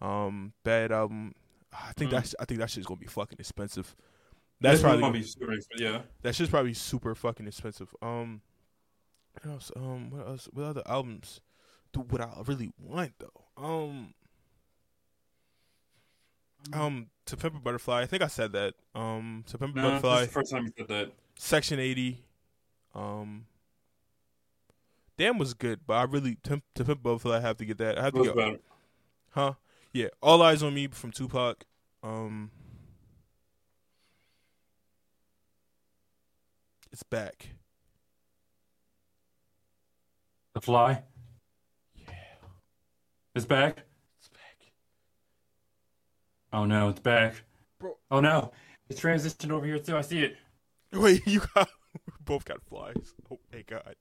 um, 0.00 0.52
Bad 0.64 0.92
album. 0.92 1.34
I 1.72 1.92
think 1.92 2.10
Mm. 2.10 2.14
that's 2.14 2.34
I 2.40 2.44
think 2.44 2.60
that 2.60 2.70
shit's 2.70 2.86
gonna 2.86 3.00
be 3.00 3.06
fucking 3.06 3.38
expensive. 3.38 3.94
That's 4.60 4.80
That's 4.80 4.82
probably 4.82 5.00
gonna 5.02 5.12
be 5.12 5.22
super 5.22 5.52
expensive. 5.52 5.86
Yeah. 5.94 6.02
that 6.22 6.34
shit's 6.34 6.50
probably 6.50 6.74
super 6.74 7.14
fucking 7.14 7.46
expensive. 7.46 7.94
Um, 8.02 8.40
what 9.34 9.52
else? 9.52 9.70
Um, 9.76 10.10
what 10.10 10.26
else? 10.26 10.48
What 10.52 10.64
other 10.64 10.82
albums? 10.86 11.40
Do 11.92 12.00
what 12.00 12.20
I 12.20 12.30
really 12.46 12.72
want 12.78 13.12
though? 13.18 13.44
Um, 13.56 14.14
um, 16.72 17.10
To 17.26 17.36
Pimp 17.36 17.56
a 17.56 17.58
Butterfly. 17.60 18.00
I 18.02 18.06
think 18.06 18.22
I 18.22 18.26
said 18.26 18.52
that. 18.52 18.74
Um, 18.94 19.44
To 19.48 19.58
Pimp 19.58 19.76
a 19.76 19.78
No, 19.78 19.88
Butterfly. 19.90 20.20
the 20.22 20.28
first 20.28 20.50
time 20.52 20.64
you 20.66 20.72
said 20.76 20.88
that. 20.88 21.12
Section 21.36 21.78
80. 21.78 22.24
Um 22.94 23.46
Damn 25.16 25.36
was 25.38 25.52
good, 25.54 25.80
but 25.86 25.94
I 25.94 26.02
really 26.04 26.36
to, 26.44 26.62
to 26.74 26.84
Pimp 26.84 27.00
a 27.00 27.02
Butterfly 27.02 27.36
I 27.36 27.40
have 27.40 27.56
to 27.58 27.64
get 27.64 27.78
that. 27.78 27.98
I 27.98 28.02
have 28.04 28.14
to 28.14 28.22
get 28.24 28.34
better. 28.36 28.58
Huh? 29.30 29.54
Yeah. 29.92 30.08
All 30.22 30.38
Eyez 30.40 30.62
on 30.66 30.74
Me 30.74 30.86
from 30.88 31.12
Tupac. 31.12 31.64
Um 32.02 32.50
It's 36.92 37.02
back. 37.02 37.50
The 40.54 40.60
Fly. 40.60 41.02
Yeah. 41.94 42.04
It's 43.34 43.44
back. 43.46 43.84
It's 44.18 44.28
back. 44.28 44.72
Oh 46.52 46.64
no, 46.64 46.88
it's 46.88 47.00
back. 47.00 47.34
Bro. 47.78 47.96
Oh 48.10 48.20
no, 48.20 48.52
it's 48.88 49.00
transitioned 49.00 49.50
over 49.50 49.66
here 49.66 49.78
too. 49.78 49.96
I 49.96 50.00
see 50.00 50.20
it. 50.24 50.36
Wait, 50.92 51.26
you 51.26 51.40
got 51.54 51.68
we 52.06 52.12
both 52.24 52.44
got 52.44 52.62
flies. 52.62 53.14
Oh 53.30 53.38
my 53.52 53.62
god. 53.62 53.94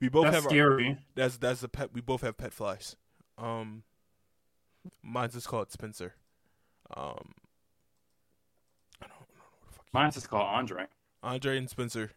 We 0.00 0.08
both 0.08 0.24
That's 0.24 0.36
have 0.36 0.44
our, 0.44 0.50
scary. 0.50 0.98
that's 1.14 1.36
that's 1.38 1.62
a 1.62 1.68
pet 1.68 1.92
we 1.92 2.00
both 2.00 2.20
have 2.22 2.36
pet 2.36 2.52
flies. 2.52 2.96
Um 3.38 3.82
mine's 5.02 5.34
just 5.34 5.48
called 5.48 5.70
Spencer. 5.70 6.14
Um 6.96 7.34
I 9.02 9.06
don't, 9.06 9.06
I 9.06 9.06
don't 9.06 9.10
know 9.10 9.44
what 9.50 9.66
the 9.66 9.72
fuck 9.76 9.84
Mine's 9.92 10.14
just 10.14 10.28
called 10.30 10.46
Andre. 10.46 10.84
Andre 11.22 11.58
and 11.58 11.68
Spencer. 11.70 12.12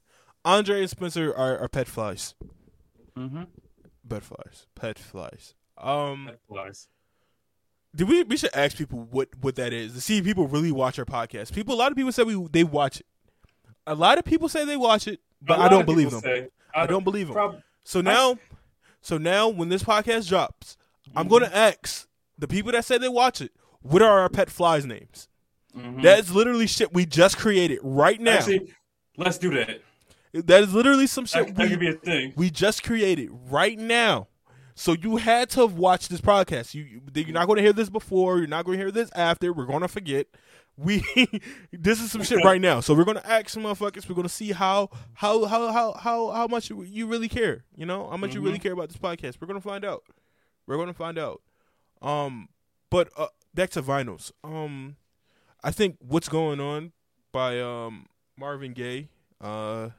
Andre 0.46 0.82
and 0.82 0.90
Spencer 0.90 1.34
are, 1.36 1.58
are 1.60 1.68
pet 1.70 1.88
flies. 1.88 2.36
Mm-hmm. 3.18 3.44
Pet 4.10 4.24
flies. 4.24 4.68
Pet 4.76 5.00
flies. 5.00 5.54
Um, 5.78 6.26
That 6.26 6.40
flies. 6.48 6.88
do 7.96 8.06
we 8.06 8.24
we 8.24 8.38
should 8.38 8.54
ask 8.54 8.78
people 8.78 9.08
what 9.12 9.30
what 9.42 9.56
that 9.56 9.74
is 9.74 9.94
to 9.94 10.02
see 10.02 10.18
if 10.20 10.24
people 10.26 10.48
really 10.48 10.72
watch 10.72 11.00
our 11.00 11.06
podcast. 11.06 11.54
People, 11.54 11.74
a 11.76 11.78
lot 11.78 11.92
of 11.92 11.98
people 11.98 12.12
say 12.12 12.24
we 12.24 12.36
they 12.52 12.64
watch 12.64 13.00
it. 13.00 13.06
A 13.88 13.96
lot 13.96 14.18
of 14.18 14.24
people 14.26 14.48
say 14.50 14.66
they 14.66 14.78
watch 14.78 15.08
it, 15.08 15.20
but 15.42 15.60
I 15.60 15.68
don't 15.68 15.86
believe 15.86 16.12
them. 16.12 16.22
say- 16.22 16.50
I 16.76 16.86
don't 16.88 17.04
believe 17.04 17.28
them. 17.28 17.34
prob- 17.36 17.62
So 17.84 18.02
now, 18.02 18.38
so 19.02 19.18
now 19.18 19.48
when 19.50 19.70
this 19.70 19.84
podcast 19.84 20.28
drops, 20.30 20.78
I'm 21.16 21.28
gonna 21.28 21.52
ask 21.54 22.08
the 22.44 22.48
people 22.50 22.74
that 22.74 22.84
say 22.84 22.98
they 22.98 23.08
watch 23.08 23.40
it, 23.40 23.52
what 23.82 24.02
are 24.02 24.20
our 24.20 24.28
pet 24.30 24.50
flies 24.50 24.86
names? 24.86 25.30
Mhm. 25.74 26.02
That's 26.04 26.30
literally 26.30 26.68
shit 26.68 26.94
we 26.94 27.06
just 27.06 27.38
created 27.38 27.80
right 27.82 28.20
now. 28.20 28.34
Actually, 28.40 28.74
let's 29.18 29.38
do 29.38 29.50
that. 29.52 29.82
that 30.34 30.64
is 30.64 30.74
literally 30.74 31.08
some 31.08 31.26
shit 31.26 31.48
That, 31.48 31.56
that 31.56 31.64
we 31.64 31.70
could 31.70 31.80
be 31.80 31.88
a 31.90 31.94
thing. 31.94 32.34
we 32.36 32.50
just 32.50 32.84
created 32.84 33.30
right 33.50 33.80
now. 33.80 34.28
So 34.76 34.92
you 34.94 35.18
had 35.18 35.50
to 35.52 35.62
have 35.62 35.74
watched 35.76 36.10
this 36.10 36.20
podcast. 36.20 36.74
You, 36.74 36.84
you 36.84 37.02
you're 37.16 37.28
not 37.34 37.46
going 37.48 37.58
to 37.58 37.64
hear 37.64 37.74
this 37.74 37.90
before. 37.90 38.40
You're 38.40 38.48
not 38.48 38.66
going 38.66 38.78
to 38.78 38.84
hear 38.84 38.92
this 38.92 39.10
after. 39.16 39.54
We're 39.54 39.66
going 39.68 39.82
to 39.82 39.88
forget. 39.88 40.28
We 40.76 41.04
this 41.72 42.02
is 42.02 42.12
some 42.12 42.24
shit 42.24 42.44
right 42.44 42.60
now. 42.60 42.80
So 42.82 42.94
we're 42.94 43.04
going 43.06 43.18
to 43.18 43.30
ask 43.30 43.50
some 43.50 43.64
motherfuckers. 43.64 44.10
We're 44.10 44.16
going 44.16 44.28
to 44.28 44.34
see 44.34 44.52
how 44.52 44.90
how 45.14 45.46
how 45.46 45.72
how 45.72 45.94
how 45.94 46.32
how 46.32 46.48
much 46.48 46.70
you- 46.72 47.08
really 47.08 47.30
care. 47.30 47.64
You 47.76 47.86
know 47.86 48.10
how 48.10 48.18
much 48.18 48.34
you 48.36 48.42
really 48.42 48.58
Mhm. 48.60 48.64
care 48.64 48.74
about 48.74 48.90
this 48.90 48.98
podcast. 48.98 49.38
We're 49.40 49.48
going 49.48 49.62
to 49.62 49.68
find 49.68 49.86
out. 49.86 50.04
We're 50.68 50.76
going 50.78 50.88
to 50.88 50.94
find 50.94 51.18
out. 51.20 51.42
Um, 52.04 52.50
but 52.90 53.10
uh, 53.18 53.28
back 53.54 53.72
to 53.72 53.82
vinyls. 53.82 54.32
Um, 54.44 54.98
I 55.64 55.72
think 55.72 55.98
what's 56.00 56.30
going 56.30 56.60
on 56.60 56.92
by 57.32 57.60
um 57.60 58.08
Marvin 58.38 58.74
Gaye. 58.74 59.10
Uh. 59.42 59.90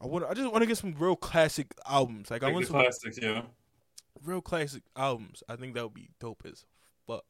I 0.00 0.06
want. 0.06 0.24
I 0.24 0.34
just 0.34 0.50
want 0.50 0.62
to 0.62 0.66
get 0.66 0.78
some 0.78 0.94
real 0.96 1.16
classic 1.16 1.74
albums. 1.88 2.30
Like 2.30 2.44
I 2.44 2.52
want 2.52 2.66
some 2.66 2.80
classics, 2.80 3.18
yeah. 3.20 3.42
real 4.24 4.40
classic 4.40 4.84
albums. 4.96 5.42
I 5.48 5.56
think 5.56 5.74
that 5.74 5.82
would 5.82 5.94
be 5.94 6.08
dope 6.20 6.44
as 6.44 6.64
fuck. 7.06 7.24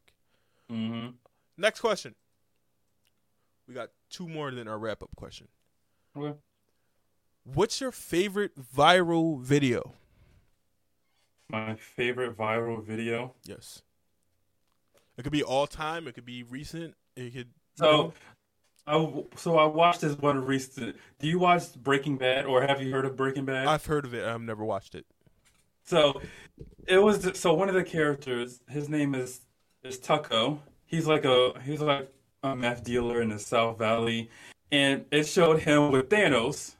Mm-hmm. 0.70 1.12
Next 1.56 1.80
question. 1.80 2.14
We 3.66 3.74
got 3.74 3.88
two 4.10 4.28
more 4.28 4.50
than 4.50 4.68
our 4.68 4.78
wrap 4.78 5.02
up 5.02 5.10
question. 5.16 5.48
Okay. 6.16 6.36
What's 7.44 7.80
your 7.80 7.92
favorite 7.92 8.52
viral 8.58 9.40
video? 9.40 9.94
My 11.50 11.74
favorite 11.74 12.36
viral 12.36 12.84
video. 12.84 13.34
Yes. 13.44 13.82
It 15.16 15.22
could 15.22 15.32
be 15.32 15.42
all 15.42 15.66
time. 15.66 16.06
It 16.06 16.14
could 16.14 16.26
be 16.26 16.42
recent. 16.42 16.94
It 17.16 17.32
could. 17.32 17.48
So, 17.76 18.12
I 18.86 19.24
so 19.36 19.56
I 19.56 19.64
watched 19.64 20.02
this 20.02 20.16
one 20.18 20.44
recent. 20.44 20.96
Do 21.18 21.26
you 21.26 21.38
watch 21.38 21.74
Breaking 21.74 22.18
Bad, 22.18 22.44
or 22.44 22.62
have 22.62 22.82
you 22.82 22.92
heard 22.92 23.06
of 23.06 23.16
Breaking 23.16 23.44
Bad? 23.46 23.66
I've 23.66 23.86
heard 23.86 24.04
of 24.04 24.14
it. 24.14 24.26
I've 24.26 24.40
never 24.40 24.64
watched 24.64 24.94
it. 24.94 25.06
So 25.84 26.20
it 26.86 26.98
was 26.98 27.38
so 27.38 27.54
one 27.54 27.68
of 27.68 27.74
the 27.74 27.82
characters, 27.82 28.60
his 28.68 28.90
name 28.90 29.14
is 29.14 29.40
is 29.82 29.98
Tuco. 29.98 30.58
He's 30.84 31.06
like 31.06 31.24
a 31.24 31.54
he's 31.64 31.80
like 31.80 32.12
a 32.42 32.54
meth 32.54 32.84
dealer 32.84 33.22
in 33.22 33.30
the 33.30 33.38
South 33.38 33.78
Valley, 33.78 34.30
and 34.70 35.06
it 35.10 35.24
showed 35.24 35.60
him 35.60 35.90
with 35.90 36.10
Thanos, 36.10 36.74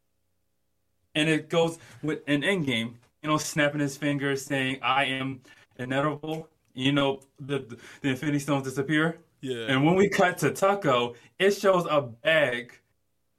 and 1.14 1.28
it 1.28 1.48
goes 1.48 1.78
with 2.02 2.20
an 2.26 2.42
Endgame, 2.42 2.94
you 3.28 3.34
know, 3.34 3.38
snapping 3.38 3.80
his 3.80 3.94
fingers, 3.94 4.42
saying, 4.42 4.78
"I 4.82 5.04
am 5.04 5.42
inedible." 5.78 6.48
You 6.72 6.92
know, 6.92 7.20
the 7.38 7.58
the 8.00 8.08
Infinity 8.08 8.38
Stones 8.38 8.64
disappear, 8.64 9.18
Yeah. 9.42 9.66
and 9.68 9.84
when 9.84 9.96
we 9.96 10.08
cut 10.08 10.38
to 10.38 10.50
Tuco, 10.50 11.14
it 11.38 11.50
shows 11.50 11.86
a 11.90 12.00
bag 12.00 12.72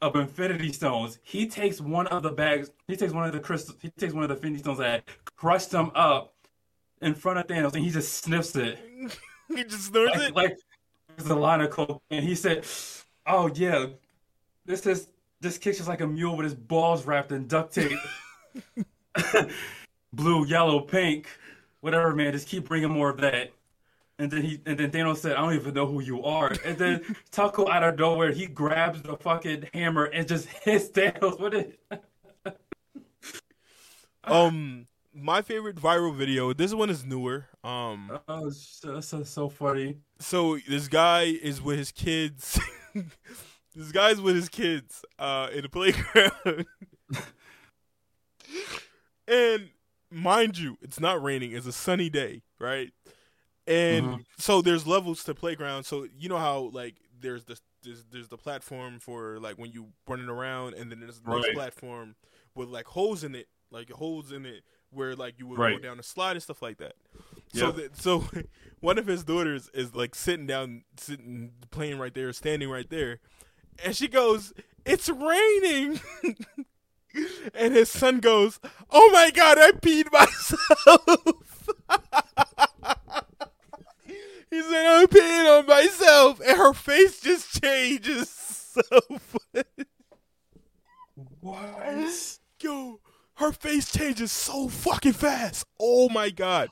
of 0.02 0.16
Infinity 0.16 0.72
Stones. 0.74 1.18
He 1.24 1.48
takes 1.48 1.82
one 1.82 2.06
of 2.08 2.22
the 2.22 2.30
bags. 2.30 2.70
He 2.88 2.96
takes 2.96 3.14
one 3.14 3.26
of 3.26 3.32
the 3.34 3.40
crystals. 3.40 3.78
He 3.82 3.90
takes 3.90 4.14
one 4.14 4.22
of 4.24 4.30
the 4.30 4.36
Infinity 4.36 4.60
Stones 4.60 4.78
that 4.78 5.06
crushed 5.36 5.72
them 5.72 5.90
up 5.96 6.36
in 7.02 7.16
front 7.16 7.40
of 7.40 7.48
Thanos, 7.48 7.74
and 7.74 7.84
he 7.84 7.90
just 7.90 8.14
sniffs 8.14 8.56
it 8.56 8.78
he 9.56 9.64
just 9.64 9.86
snorts 9.86 10.16
like, 10.18 10.30
it. 10.30 10.36
like 10.36 10.58
there's 11.18 11.30
a 11.32 11.36
line 11.36 11.62
of 11.62 11.72
coke. 11.72 12.04
And 12.12 12.24
he 12.24 12.36
said, 12.36 12.64
"Oh 13.26 13.50
yeah, 13.56 13.88
this 14.66 14.86
is 14.86 15.08
this 15.42 15.58
kid's 15.58 15.78
just 15.78 15.90
like 15.90 16.02
a 16.02 16.08
mule 16.08 16.36
with 16.38 16.44
his 16.44 16.54
balls 16.54 17.06
wrapped 17.08 17.32
in 17.32 17.48
duct 17.48 17.74
tape, 17.74 17.98
blue, 20.14 20.46
yellow, 20.46 20.80
pink, 20.82 21.28
whatever. 21.82 22.16
Man, 22.16 22.32
just 22.34 22.48
keep 22.48 22.68
bringing 22.68 22.90
more 22.92 23.10
of 23.10 23.18
that." 23.22 23.52
And 24.18 24.30
then 24.30 24.42
he 24.42 24.62
and 24.66 24.78
then 24.78 24.92
Thanos 24.92 25.18
said, 25.18 25.34
"I 25.38 25.42
don't 25.42 25.54
even 25.54 25.74
know 25.74 25.86
who 25.86 26.02
you 26.02 26.24
are." 26.24 26.52
And 26.66 26.78
then 26.78 27.00
Tuco 27.32 27.70
out 27.70 27.84
of 27.84 27.98
nowhere, 27.98 28.32
he 28.32 28.48
grabs 28.48 29.02
the 29.02 29.16
fucking 29.16 29.70
hammer 29.74 30.06
and 30.06 30.28
just 30.28 30.48
hits 30.64 30.90
Thanos 30.90 31.40
with 31.40 31.54
it. 31.54 31.80
Um, 34.26 34.88
my 35.14 35.42
favorite 35.42 35.78
viral 35.78 36.14
video. 36.14 36.54
This 36.54 36.74
one 36.74 36.90
is 36.92 37.04
newer. 37.04 37.48
Um, 37.64 38.20
Oh, 38.28 38.50
so, 38.52 39.00
so 39.02 39.50
funny. 39.50 39.98
so 40.20 40.60
this 40.68 40.88
guy 40.88 41.24
is 41.24 41.62
with 41.62 41.78
his 41.80 41.92
kids. 41.92 42.60
this 43.74 43.92
guy's 43.92 44.22
with 44.22 44.36
his 44.36 44.50
kids 44.50 45.04
uh, 45.18 45.48
in 45.52 45.64
the 45.64 45.70
playground, 45.70 46.66
and 49.28 49.70
mind 50.12 50.58
you, 50.58 50.78
it's 50.82 51.00
not 51.00 51.22
raining. 51.22 51.52
It's 51.54 51.68
a 51.68 51.72
sunny 51.72 52.10
day, 52.10 52.44
right? 52.60 52.92
And 53.68 54.06
Mhm. 54.06 54.26
so 54.38 54.62
there's 54.62 54.88
levels 54.88 55.24
to 55.26 55.36
playground. 55.36 55.84
So 55.84 56.08
you 56.18 56.28
know 56.30 56.38
how 56.38 56.72
like 56.74 56.96
there's 57.20 57.46
the 57.46 57.60
there's, 57.84 58.04
there's 58.12 58.28
the 58.28 58.38
platform 58.38 59.00
for 59.00 59.40
like 59.40 59.56
when 59.58 59.72
you 59.72 59.90
running 60.08 60.30
around, 60.30 60.74
and 60.74 60.92
then 60.92 61.00
there's 61.00 61.20
the 61.22 61.30
Right. 61.30 61.54
platform 61.54 62.16
with 62.56 62.70
like 62.70 62.86
holes 62.88 63.24
in 63.24 63.36
it, 63.36 63.48
like 63.72 63.90
holes 63.92 64.32
in 64.32 64.46
it 64.46 64.64
where 64.92 65.16
like 65.16 65.38
you 65.38 65.46
would 65.48 65.58
go 65.58 65.80
down 65.80 66.00
a 66.00 66.04
slide 66.04 66.32
and 66.32 66.44
stuff 66.44 66.62
like 66.62 66.78
that. 66.80 66.94
So 67.54 67.68
Yep. 67.68 67.76
th- 67.76 67.92
so 67.94 68.24
one 68.80 68.98
of 68.98 69.06
his 69.08 69.24
daughters 69.24 69.70
is 69.74 69.94
like 69.96 70.16
sitting 70.16 70.48
down, 70.48 70.84
sitting 70.98 71.52
playing 71.72 72.00
right 72.00 72.14
there, 72.14 72.34
standing 72.34 72.70
right 72.70 72.90
there, 72.90 73.20
and 73.84 73.96
she 73.96 74.08
goes, 74.08 74.52
"It's 74.86 75.10
raining." 75.10 76.00
and 77.54 77.74
his 77.74 77.90
son 77.90 78.20
goes, 78.20 78.60
"Oh 78.90 79.10
my 79.12 79.32
god, 79.32 79.58
I 79.60 79.72
peed 79.72 80.12
myself." 80.12 81.68
he 84.50 84.62
said, 84.62 84.86
"I'm 84.86 85.08
peeing 85.08 85.60
on 85.60 85.66
myself," 85.66 86.40
and 86.40 86.58
her 86.58 86.74
face 86.74 87.22
just 87.22 87.62
changes 87.62 88.30
so. 88.30 88.82
funny. 89.10 89.66
What? 91.42 92.40
Yo, 92.62 93.00
her 93.36 93.52
face 93.52 93.92
changes 93.92 94.32
so 94.32 94.68
fucking 94.68 95.14
fast. 95.14 95.66
Oh 95.80 96.10
my 96.10 96.30
god. 96.30 96.70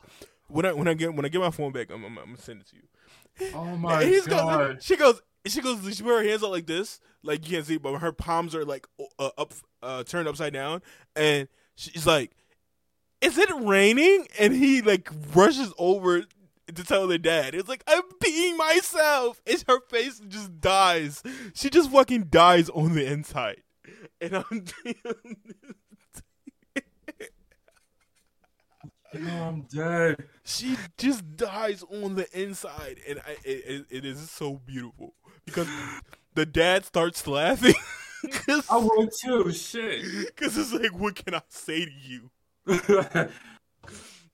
When 0.48 0.66
I 0.66 0.74
when 0.74 0.88
I 0.88 0.94
get 0.94 1.14
when 1.14 1.26
I 1.26 1.30
get 1.30 1.42
my 1.42 1.52
phone 1.52 1.72
back, 1.72 1.90
I'm, 1.92 2.04
I'm, 2.04 2.18
I'm 2.18 2.26
gonna 2.26 2.38
send 2.38 2.62
it 2.62 2.68
to 2.68 2.76
you. 2.76 3.52
Oh 3.54 3.78
my 3.78 4.22
god. 4.28 4.76
Goes, 4.76 4.84
she 4.84 4.96
goes. 4.96 5.22
She 5.50 5.62
goes. 5.62 5.96
She 5.96 6.04
put 6.04 6.24
her 6.24 6.28
hands 6.28 6.44
out 6.44 6.52
like 6.52 6.68
this, 6.68 7.00
like 7.24 7.46
you 7.46 7.56
can't 7.56 7.66
see, 7.66 7.78
but 7.78 7.98
her 8.00 8.12
palms 8.12 8.56
are 8.56 8.66
like 8.66 8.88
uh, 9.20 9.30
up, 9.38 9.54
uh, 9.82 10.04
turned 10.04 10.28
upside 10.28 10.54
down, 10.54 10.82
and 11.16 11.48
she's 11.76 12.08
like, 12.08 12.32
"Is 13.22 13.38
it 13.38 13.50
raining?" 13.56 14.28
And 14.40 14.54
he 14.54 14.82
like 14.82 15.10
rushes 15.34 15.74
over 15.78 16.22
to 16.22 16.84
tell 16.84 17.08
their 17.08 17.18
dad. 17.18 17.56
It's 17.56 17.70
like 17.70 17.84
I'm 17.88 18.04
peeing 18.24 18.58
myself, 18.58 19.42
and 19.46 19.64
her 19.68 19.80
face 19.90 20.20
just 20.28 20.60
dies. 20.60 21.24
She 21.54 21.70
just 21.70 21.92
fucking 21.92 22.26
dies 22.30 22.70
on 22.70 22.96
the 22.96 23.06
inside, 23.06 23.62
and 24.22 24.38
I'm. 24.38 24.66
I'm 29.14 29.62
dead. 29.62 30.26
she 30.44 30.78
just 30.98 31.38
dies 31.38 31.84
on 31.90 32.16
the 32.16 32.28
inside, 32.40 33.00
and 33.08 33.20
I, 33.20 33.38
it, 33.44 33.86
it 33.90 34.06
is 34.06 34.30
so 34.30 34.62
beautiful 34.66 35.14
because 35.48 35.68
the 36.36 36.46
dad 36.46 36.86
starts 36.86 37.26
laughing 37.26 37.74
I 38.70 38.78
would 38.78 39.10
too. 39.24 39.52
Shit. 39.52 40.04
Because 40.28 40.58
it's 40.58 40.74
like, 40.74 40.94
what 40.94 41.16
can 41.16 41.36
I 41.36 41.42
say 41.50 41.86
to 41.86 41.92
you? 41.92 42.30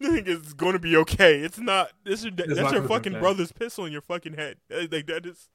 It's 0.06 0.52
going 0.52 0.74
to 0.74 0.80
be 0.80 0.98
okay. 0.98 1.40
It's 1.40 1.60
not. 1.60 1.92
This 2.04 2.26
is 2.26 2.32
that's 2.36 2.60
not 2.60 2.74
your 2.74 2.84
fucking 2.84 3.20
brother's 3.20 3.54
pistol 3.54 3.86
in 3.86 3.94
your 3.94 4.02
fucking 4.02 4.34
head. 4.34 4.58
Like 4.70 5.08
that 5.08 5.26
is. 5.26 5.48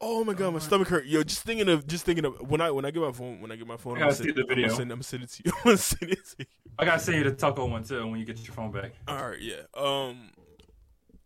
Oh 0.00 0.22
my 0.22 0.34
god, 0.34 0.52
my 0.52 0.60
stomach 0.60 0.86
hurt. 0.86 1.06
Yo, 1.06 1.24
just 1.24 1.42
thinking 1.42 1.68
of 1.68 1.84
just 1.88 2.04
thinking 2.04 2.24
of 2.26 2.48
when 2.48 2.60
I 2.60 2.70
when 2.70 2.84
I 2.84 2.92
get 2.92 3.02
my 3.02 3.10
phone 3.10 3.40
when 3.40 3.50
I 3.50 3.56
get 3.56 3.66
my 3.66 3.76
phone, 3.76 3.94
I 3.94 3.96
I'm 3.96 4.00
gotta 4.02 4.14
see 4.14 4.24
send, 4.24 4.36
the 4.36 4.42
I'm 4.42 4.46
gonna 4.46 4.54
video. 4.62 4.82
I'm 4.82 4.88
gonna 4.88 5.02
send 5.02 5.22
it 5.24 5.30
to 5.30 5.42
you. 5.44 5.52
I'm 5.56 5.64
gonna 5.64 5.76
send 5.78 6.12
it 6.12 6.24
to 6.24 6.34
you. 6.38 6.46
I 6.78 6.84
gotta 6.84 7.00
send 7.00 7.18
you 7.18 7.24
the 7.24 7.32
taco 7.32 7.66
one 7.66 7.82
too 7.82 8.06
when 8.06 8.20
you 8.20 8.24
get 8.24 8.38
your 8.44 8.54
phone 8.54 8.70
back. 8.70 8.92
All 9.08 9.30
right, 9.30 9.40
yeah. 9.40 9.62
Um, 9.76 10.30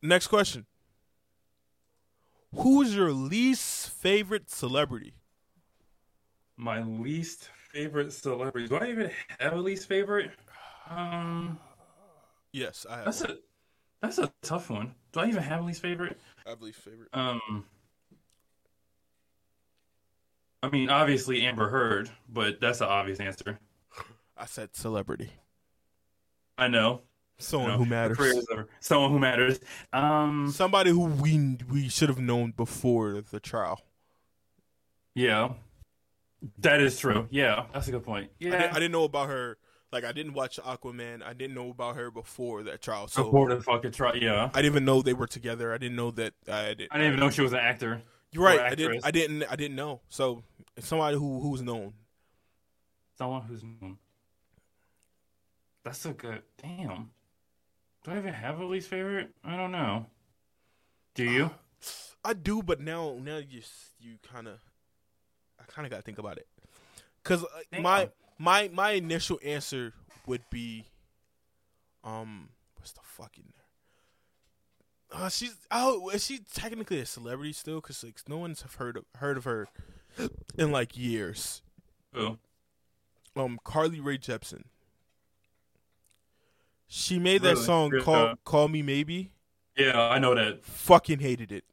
next 0.00 0.28
question. 0.28 0.64
Who's 2.56 2.94
your 2.94 3.12
least 3.12 3.90
favorite 3.90 4.50
celebrity? 4.50 5.14
My 6.56 6.82
least 6.82 7.48
favorite 7.72 8.12
celebrity. 8.12 8.68
Do 8.68 8.76
I 8.76 8.88
even 8.88 9.10
have 9.40 9.52
a 9.54 9.56
least 9.56 9.88
favorite? 9.88 10.30
Um, 10.88 11.58
Yes, 12.52 12.86
I 12.88 12.96
have. 12.96 13.04
that's 13.06 13.22
a 13.22 13.36
that's 14.00 14.18
a 14.18 14.32
tough 14.42 14.70
one. 14.70 14.94
Do 15.12 15.20
I 15.20 15.26
even 15.26 15.42
have 15.42 15.62
a 15.62 15.64
least 15.64 15.82
favorite? 15.82 16.18
I 16.46 16.50
have 16.50 16.62
least 16.62 16.78
favorite. 16.80 17.08
Um, 17.12 17.64
I 20.62 20.68
mean, 20.70 20.88
obviously 20.90 21.42
Amber 21.44 21.68
Heard, 21.68 22.10
but 22.28 22.60
that's 22.60 22.80
an 22.80 22.88
obvious 22.88 23.18
answer. 23.20 23.58
I 24.36 24.46
said 24.46 24.74
celebrity. 24.76 25.30
I 26.56 26.68
know. 26.68 27.02
Someone 27.38 27.70
No, 27.72 27.78
who 27.78 27.84
matters. 27.86 28.16
career 28.16 28.38
is 28.38 28.46
over. 28.50 28.68
Someone 28.80 29.10
who 29.10 29.18
matters. 29.18 29.58
Um, 29.92 30.50
Somebody 30.52 30.90
who 30.90 31.04
we 31.06 31.58
we 31.70 31.88
should 31.88 32.08
have 32.08 32.20
known 32.20 32.52
before 32.52 33.20
the 33.30 33.40
trial. 33.40 33.80
yeah, 35.14 35.52
that 36.58 36.80
is 36.80 36.98
true. 36.98 37.26
Yeah, 37.30 37.64
that's 37.72 37.88
a 37.88 37.90
good 37.90 38.04
point. 38.04 38.30
I, 38.30 38.34
Yeah, 38.38 38.50
didn't, 38.52 38.70
I 38.70 38.74
didn't 38.74 38.92
know 38.92 39.04
about 39.04 39.28
her. 39.28 39.58
Like 39.92 40.04
I 40.04 40.12
didn't 40.12 40.34
watch 40.34 40.58
Aquaman. 40.64 41.22
I 41.22 41.32
didn't 41.34 41.54
know 41.54 41.70
about 41.70 41.96
her 41.96 42.10
before 42.10 42.62
that 42.64 42.82
trial. 42.82 43.06
So 43.08 43.24
before 43.24 43.48
the 43.54 43.60
fucking 43.60 43.92
trial. 43.92 44.16
Yeah, 44.16 44.50
I 44.52 44.60
didn't 44.62 44.72
even 44.72 44.84
know 44.84 45.02
they 45.02 45.12
were 45.14 45.26
together. 45.28 45.72
I 45.72 45.78
didn't 45.78 45.96
know 45.96 46.10
that. 46.12 46.34
I 46.48 46.74
didn't. 46.74 46.88
I 46.92 46.98
didn't 46.98 47.12
even 47.14 47.20
know 47.20 47.30
she 47.30 47.42
was 47.42 47.52
an 47.52 47.60
actor. 47.60 48.02
You're 48.32 48.44
right. 48.44 48.60
I 48.60 48.74
didn't. 48.74 49.04
I 49.04 49.10
didn't. 49.10 49.42
I 49.44 49.56
didn't 49.56 49.76
know. 49.76 50.00
So 50.08 50.42
somebody 50.80 51.16
who 51.16 51.40
who's 51.40 51.62
known. 51.62 51.94
Someone 53.16 53.42
who's 53.42 53.62
known. 53.62 53.98
That's 55.84 56.04
a 56.06 56.12
good. 56.12 56.42
Damn. 56.60 57.10
Do 58.04 58.10
I 58.10 58.18
even 58.18 58.34
have 58.34 58.60
a 58.60 58.64
least 58.64 58.88
favorite? 58.88 59.30
I 59.42 59.56
don't 59.56 59.72
know. 59.72 60.06
Do 61.14 61.24
you? 61.24 61.50
I 62.24 62.34
do, 62.34 62.62
but 62.62 62.80
now 62.80 63.16
now 63.20 63.38
you 63.38 63.62
you 63.98 64.16
kind 64.30 64.46
of 64.48 64.58
I 65.60 65.64
kind 65.64 65.86
of 65.86 65.90
got 65.90 65.96
to 65.96 66.02
think 66.02 66.18
about 66.18 66.38
it 66.38 66.46
because 67.22 67.44
Damn. 67.72 67.82
my 67.82 68.10
my 68.38 68.70
my 68.72 68.90
initial 68.92 69.38
answer 69.44 69.92
would 70.26 70.42
be 70.50 70.84
um 72.02 72.50
what's 72.76 72.92
the 72.92 73.00
fucking 73.02 73.52
uh, 75.12 75.28
she's 75.28 75.56
oh 75.70 76.08
is 76.10 76.24
she 76.24 76.40
technically 76.52 77.00
a 77.00 77.06
celebrity 77.06 77.52
still 77.52 77.80
because 77.80 78.02
like 78.02 78.18
no 78.28 78.38
one's 78.38 78.62
have 78.62 78.74
heard 78.74 78.96
of 78.96 79.04
heard 79.16 79.36
of 79.36 79.44
her 79.44 79.68
in 80.58 80.70
like 80.72 80.96
years 80.96 81.62
Who? 82.12 82.38
um 83.36 83.58
Carly 83.64 84.00
Rae 84.00 84.18
Jepsen 84.18 84.64
she 86.96 87.18
made 87.18 87.42
that 87.42 87.54
Really? 87.54 87.64
song 87.64 87.90
Good, 87.90 88.02
call 88.04 88.26
uh, 88.28 88.34
call 88.44 88.68
me 88.68 88.82
maybe 88.82 89.32
Yeah, 89.76 90.00
I 90.00 90.18
know 90.18 90.34
that. 90.34 90.64
fucking 90.64 91.18
hated 91.18 91.50
it. 91.50 91.64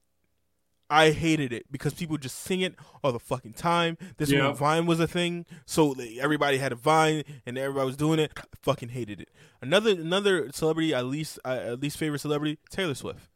I 0.89 1.11
hated 1.11 1.53
it 1.53 1.71
because 1.71 1.93
people 1.93 2.17
just 2.17 2.37
sing 2.39 2.59
it 2.61 2.75
all 3.01 3.11
the 3.13 3.19
fucking 3.19 3.53
time. 3.53 3.97
This 4.17 4.29
Yeah. 4.29 4.47
when 4.47 4.55
Vine 4.55 4.85
was 4.87 4.99
a 4.99 5.07
thing, 5.07 5.45
so 5.65 5.89
like, 5.89 6.17
everybody 6.19 6.57
had 6.57 6.71
a 6.73 6.75
Vine 6.75 7.23
and 7.45 7.57
everybody 7.57 7.85
was 7.85 7.95
doing 7.95 8.19
it. 8.19 8.31
I 8.35 8.41
fucking 8.61 8.89
hated 8.89 9.21
it. 9.21 9.29
Another 9.61 9.91
another 9.91 10.51
celebrity, 10.51 10.93
at 10.93 11.05
least 11.05 11.39
uh, 11.45 11.49
at 11.49 11.79
least 11.79 11.97
favorite 11.97 12.19
celebrity, 12.19 12.57
Taylor 12.69 12.95
Swift. 12.95 13.29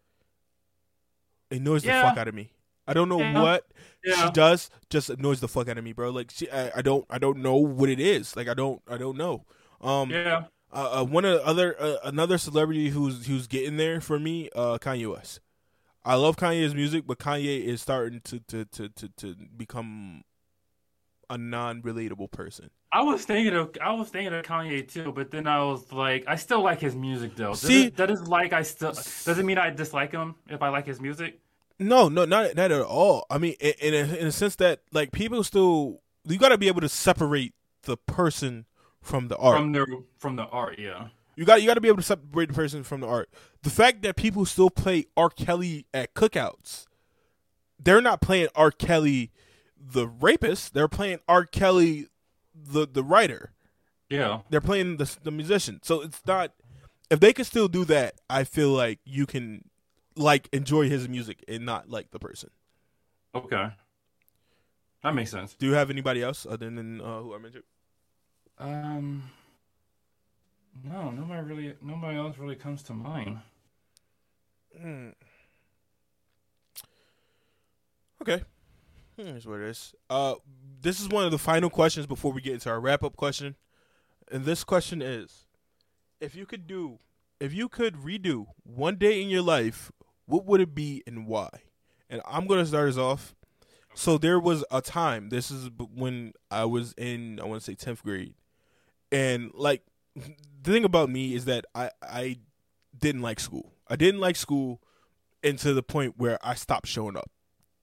It 1.49 1.57
annoys 1.61 1.83
the 1.83 1.89
fuck 1.91 2.17
out 2.17 2.27
of 2.27 2.33
me. 2.35 2.51
I 2.87 2.93
don't 2.93 3.09
know 3.09 3.19
Yeah. 3.19 3.41
what 3.41 3.67
Yeah. 4.03 4.25
she 4.25 4.31
does, 4.31 4.69
just 4.89 5.09
annoys 5.09 5.39
the 5.39 5.47
fuck 5.47 5.69
out 5.69 5.77
of 5.77 5.83
me, 5.83 5.93
bro. 5.93 6.09
Like 6.09 6.31
she, 6.31 6.49
I, 6.51 6.71
I 6.77 6.81
don't 6.81 7.05
I 7.09 7.19
don't 7.19 7.37
know 7.37 7.55
what 7.55 7.89
it 7.89 7.99
is. 7.99 8.35
Like 8.35 8.47
I 8.47 8.53
don't 8.53 8.81
I 8.87 8.97
don't 8.97 9.17
know. 9.17 9.45
Um, 9.81 10.09
Yeah. 10.09 10.45
Uh, 10.75 10.99
uh, 11.01 11.03
one 11.05 11.25
of 11.25 11.39
the 11.39 11.45
other 11.45 11.75
uh, 11.81 11.97
another 12.03 12.37
celebrity 12.37 12.89
who's 12.89 13.25
who's 13.27 13.47
getting 13.47 13.77
there 13.77 14.01
for 14.01 14.19
me, 14.19 14.49
uh, 14.55 14.77
Kanye 14.77 15.11
West. 15.11 15.39
I 16.03 16.15
love 16.15 16.35
Kanye's 16.35 16.75
music, 16.75 17.07
but 17.07 17.17
Kanye 17.17 17.63
is 17.63 17.81
starting 17.81 18.21
to 18.25 18.39
to 18.41 18.65
to 18.65 18.89
to, 18.89 19.09
to 19.17 19.35
become 19.55 20.23
a 21.29 21.37
non-relatable 21.37 22.29
person. 22.29 22.69
I 22.91 23.01
was 23.01 23.25
thinking 23.25 23.55
of 23.55 23.75
I 23.81 23.93
was 23.93 24.09
thinking 24.09 24.33
of 24.33 24.45
Kanye 24.45 24.87
too, 24.87 25.11
but 25.11 25.31
then 25.31 25.47
I 25.47 25.63
was 25.63 25.91
like, 25.91 26.25
I 26.27 26.35
still 26.35 26.61
like 26.61 26.79
his 26.79 26.95
music 26.95 27.35
though. 27.35 27.51
Does 27.51 27.61
See- 27.61 27.85
it, 27.85 27.97
that 27.97 28.11
is 28.11 28.27
like 28.27 28.53
I 28.53 28.61
still 28.61 28.91
doesn't 28.91 29.45
mean 29.45 29.57
I 29.57 29.69
dislike 29.69 30.11
him 30.11 30.35
if 30.49 30.61
I 30.61 30.69
like 30.69 30.85
his 30.85 30.99
music. 30.99 31.39
No, 31.79 32.07
no, 32.09 32.25
not 32.25 32.55
not 32.55 32.71
at 32.71 32.81
all. 32.81 33.25
I 33.29 33.37
mean, 33.37 33.55
in 33.59 33.73
in 33.81 33.93
a, 33.93 34.15
in 34.15 34.27
a 34.27 34.31
sense 34.31 34.55
that 34.57 34.81
like 34.91 35.11
people 35.11 35.43
still 35.43 36.01
you 36.25 36.37
got 36.37 36.49
to 36.49 36.57
be 36.57 36.67
able 36.67 36.81
to 36.81 36.89
separate 36.89 37.53
the 37.83 37.97
person 37.97 38.65
from 39.05 39.27
the 39.27 39.37
art. 39.37 39.57
From 39.57 39.71
the 39.71 40.03
from 40.17 40.35
the 40.35 40.43
art, 40.43 40.79
yeah. 40.79 41.09
You 41.35 41.45
got 41.45 41.61
you 41.61 41.67
got 41.67 41.75
to 41.75 41.81
be 41.81 41.87
able 41.87 41.97
to 41.97 42.03
separate 42.03 42.47
the 42.47 42.53
person 42.53 42.83
from 42.83 43.01
the 43.01 43.07
art. 43.07 43.29
The 43.61 43.69
fact 43.69 44.01
that 44.01 44.15
people 44.15 44.45
still 44.45 44.69
play 44.69 45.05
R. 45.15 45.29
Kelly 45.29 45.85
at 45.93 46.13
cookouts, 46.13 46.85
they're 47.79 48.01
not 48.01 48.21
playing 48.21 48.47
R. 48.55 48.71
Kelly, 48.71 49.31
the 49.77 50.07
rapist. 50.07 50.73
They're 50.73 50.87
playing 50.87 51.19
R. 51.27 51.45
Kelly, 51.45 52.07
the 52.55 52.87
the 52.87 53.03
writer. 53.03 53.51
Yeah. 54.09 54.41
They're 54.49 54.61
playing 54.61 54.97
the 54.97 55.15
the 55.23 55.31
musician. 55.31 55.79
So 55.83 56.01
it's 56.01 56.21
not. 56.25 56.51
If 57.11 57.19
they 57.19 57.33
can 57.33 57.45
still 57.45 57.67
do 57.67 57.85
that, 57.85 58.15
I 58.29 58.43
feel 58.43 58.69
like 58.69 58.99
you 59.05 59.25
can 59.25 59.69
like 60.15 60.49
enjoy 60.51 60.89
his 60.89 61.07
music 61.07 61.43
and 61.47 61.65
not 61.65 61.89
like 61.89 62.11
the 62.11 62.19
person. 62.19 62.49
Okay. 63.35 63.69
That 65.03 65.13
makes 65.13 65.29
sense. 65.29 65.53
Do 65.53 65.67
you 65.67 65.73
have 65.73 65.91
anybody 65.91 66.23
else 66.23 66.47
other 66.49 66.69
than 66.69 67.01
uh, 67.01 67.21
who 67.21 67.35
I 67.35 67.37
mentioned? 67.37 67.65
Um 68.57 69.29
No, 70.83 71.11
nobody 71.11 71.41
really 71.41 71.75
nobody 71.81 72.17
else 72.17 72.37
really 72.37 72.55
comes 72.55 72.83
to 72.83 72.93
mind. 72.93 73.39
Hmm. 74.79 75.09
Okay. 78.21 78.43
Here's 79.17 79.47
what 79.47 79.61
it 79.61 79.69
is. 79.69 79.93
Uh, 80.09 80.35
this 80.81 80.99
is 80.99 81.07
one 81.07 81.23
of 81.25 81.31
the 81.31 81.37
final 81.37 81.69
questions 81.69 82.05
before 82.05 82.33
we 82.33 82.41
get 82.41 82.53
into 82.53 82.69
our 82.69 82.81
wrap 82.81 83.03
up 83.03 83.15
question. 83.15 83.55
And 84.31 84.43
this 84.43 84.63
question 84.63 85.01
is 85.01 85.45
if 86.19 86.35
you 86.35 86.45
could 86.45 86.67
do, 86.67 86.99
if 87.39 87.53
you 87.53 87.69
could 87.69 87.95
redo 87.95 88.47
one 88.63 88.95
day 88.95 89.21
in 89.21 89.29
your 89.29 89.41
life, 89.41 89.91
what 90.25 90.45
would 90.45 90.59
it 90.59 90.75
be 90.75 91.03
and 91.07 91.27
why? 91.27 91.49
And 92.09 92.21
I'm 92.25 92.47
to 92.47 92.65
start 92.65 92.89
us 92.89 92.97
off. 92.97 93.35
So 93.93 94.17
there 94.17 94.39
was 94.39 94.65
a 94.71 94.81
time, 94.81 95.29
this 95.29 95.49
is 95.49 95.69
when 95.77 96.33
I 96.51 96.65
was 96.65 96.93
in, 96.97 97.39
I 97.39 97.45
want 97.45 97.63
to 97.63 97.65
say 97.65 97.75
10th 97.75 98.03
grade. 98.03 98.33
And 99.11 99.51
like 99.53 99.83
the 100.61 100.71
thing 100.71 100.85
about 100.85 101.09
me 101.09 101.35
is 101.35 101.45
that 101.45 101.65
I 101.73 101.91
I 102.01 102.37
didn't 102.97 103.21
like 103.21 103.39
school. 103.39 103.73
I 103.87 103.95
didn't 103.95 104.19
like 104.19 104.35
school, 104.35 104.81
and 105.43 105.59
to 105.59 105.73
the 105.73 105.83
point 105.83 106.15
where 106.17 106.39
I 106.41 106.55
stopped 106.55 106.87
showing 106.87 107.17
up. 107.17 107.29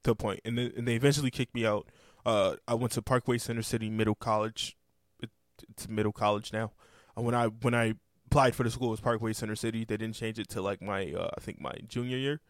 To 0.05 0.11
a 0.11 0.15
point, 0.16 0.40
and 0.44 0.59
then 0.59 0.73
and 0.77 0.89
they 0.89 0.97
eventually 0.97 1.31
kicked 1.31 1.55
me 1.55 1.65
out. 1.65 1.86
Uh, 2.27 2.57
I 2.66 2.74
went 2.74 2.93
to 2.94 3.03
Parkway 3.03 3.39
Center 3.39 3.62
City 3.62 3.89
Middle 3.89 4.16
College. 4.16 4.77
It, 5.20 5.31
it's 5.70 5.89
middle 5.89 6.11
college 6.11 6.53
now. 6.53 6.73
And 7.16 7.24
when 7.24 7.36
I 7.36 7.47
when 7.47 7.73
I 7.73 7.94
applied 8.27 8.57
for 8.57 8.65
the 8.65 8.70
school, 8.70 8.89
it 8.89 8.93
was 8.93 9.01
Parkway 9.01 9.32
Center 9.32 9.55
City. 9.55 9.85
They 9.85 9.97
didn't 9.97 10.16
change 10.16 10.40
it 10.40 10.49
to 10.51 10.61
like 10.61 10.82
my 10.82 11.12
uh, 11.12 11.31
I 11.36 11.40
think 11.40 11.61
my 11.61 11.74
junior 11.86 12.16
year. 12.16 12.40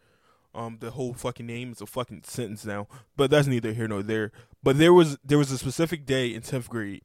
Um, 0.55 0.77
the 0.79 0.91
whole 0.91 1.13
fucking 1.13 1.45
name 1.45 1.71
is 1.71 1.81
a 1.81 1.85
fucking 1.85 2.23
sentence 2.25 2.65
now, 2.65 2.87
but 3.15 3.29
that's 3.29 3.47
neither 3.47 3.73
here 3.73 3.87
nor 3.87 4.01
there. 4.01 4.31
But 4.63 4.79
there 4.79 4.93
was 4.93 5.17
there 5.23 5.37
was 5.37 5.51
a 5.51 5.59
specific 5.59 6.07
day 6.07 6.33
in 6.33 6.41
tenth 6.41 6.69
grade 6.69 7.03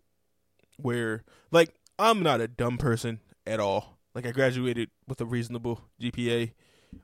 where 0.79 1.25
like 1.51 1.75
I'm 1.99 2.23
not 2.23 2.41
a 2.41 2.49
dumb 2.49 2.79
person 2.79 3.21
at 3.47 3.61
all. 3.61 3.99
Like 4.15 4.27
I 4.27 4.33
graduated 4.33 4.91
with 5.07 5.21
a 5.21 5.27
reasonable 5.27 5.83
GPA. 6.01 6.53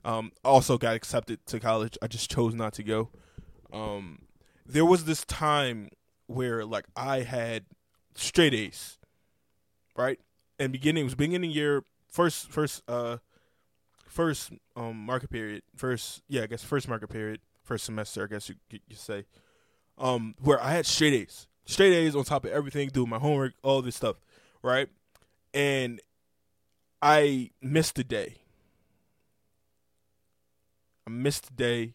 Um, 0.03 0.31
also 0.43 0.79
got 0.79 0.95
accepted 0.95 1.45
to 1.45 1.59
college. 1.59 1.97
I 2.01 2.07
just 2.07 2.31
chose 2.31 2.55
not 2.55 2.73
to 2.73 2.83
go. 2.83 3.11
Um, 3.71 4.23
there 4.65 4.85
was 4.85 5.05
this 5.05 5.23
time 5.25 5.89
where 6.27 6.65
like 6.65 6.85
I 6.95 7.21
had 7.21 7.65
straight 8.15 8.53
A's, 8.53 8.97
right? 9.95 10.19
And 10.57 10.71
beginning 10.71 11.03
was 11.03 11.15
beginning 11.15 11.51
year 11.51 11.83
first 12.09 12.49
first 12.49 12.81
uh 12.87 13.17
first 14.07 14.53
um 14.77 14.95
market 14.95 15.29
period 15.29 15.61
first 15.75 16.21
yeah 16.29 16.43
I 16.43 16.47
guess 16.47 16.63
first 16.63 16.87
market 16.87 17.09
period 17.09 17.41
first 17.61 17.83
semester 17.83 18.23
I 18.23 18.27
guess 18.27 18.47
you 18.47 18.55
you 18.69 18.95
say 18.95 19.25
um 19.97 20.33
where 20.41 20.61
I 20.63 20.71
had 20.71 20.85
straight 20.85 21.13
A's 21.13 21.47
straight 21.65 21.93
A's 21.93 22.15
on 22.15 22.23
top 22.23 22.45
of 22.45 22.51
everything 22.51 22.89
doing 22.89 23.09
my 23.09 23.19
homework 23.19 23.53
all 23.63 23.81
this 23.81 23.95
stuff 23.95 24.17
right 24.61 24.89
and 25.53 26.01
I 27.01 27.51
missed 27.61 27.95
the 27.95 28.03
day 28.03 28.37
I 31.07 31.11
missed 31.11 31.47
the 31.47 31.53
day 31.53 31.93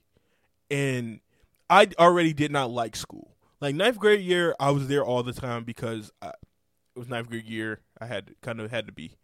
and 0.70 1.20
I 1.68 1.88
already 1.98 2.32
did 2.32 2.50
not 2.50 2.70
like 2.70 2.96
school. 2.96 3.36
Like 3.60 3.74
ninth 3.74 3.98
grade 3.98 4.20
year, 4.20 4.54
I 4.58 4.70
was 4.70 4.88
there 4.88 5.04
all 5.04 5.22
the 5.22 5.32
time 5.32 5.64
because 5.64 6.10
I, 6.22 6.28
it 6.28 6.98
was 6.98 7.08
ninth 7.08 7.28
grade 7.28 7.46
year. 7.46 7.80
I 8.00 8.06
had 8.06 8.34
kind 8.40 8.60
of 8.60 8.70
had 8.70 8.86
to 8.86 8.92
be, 8.92 9.16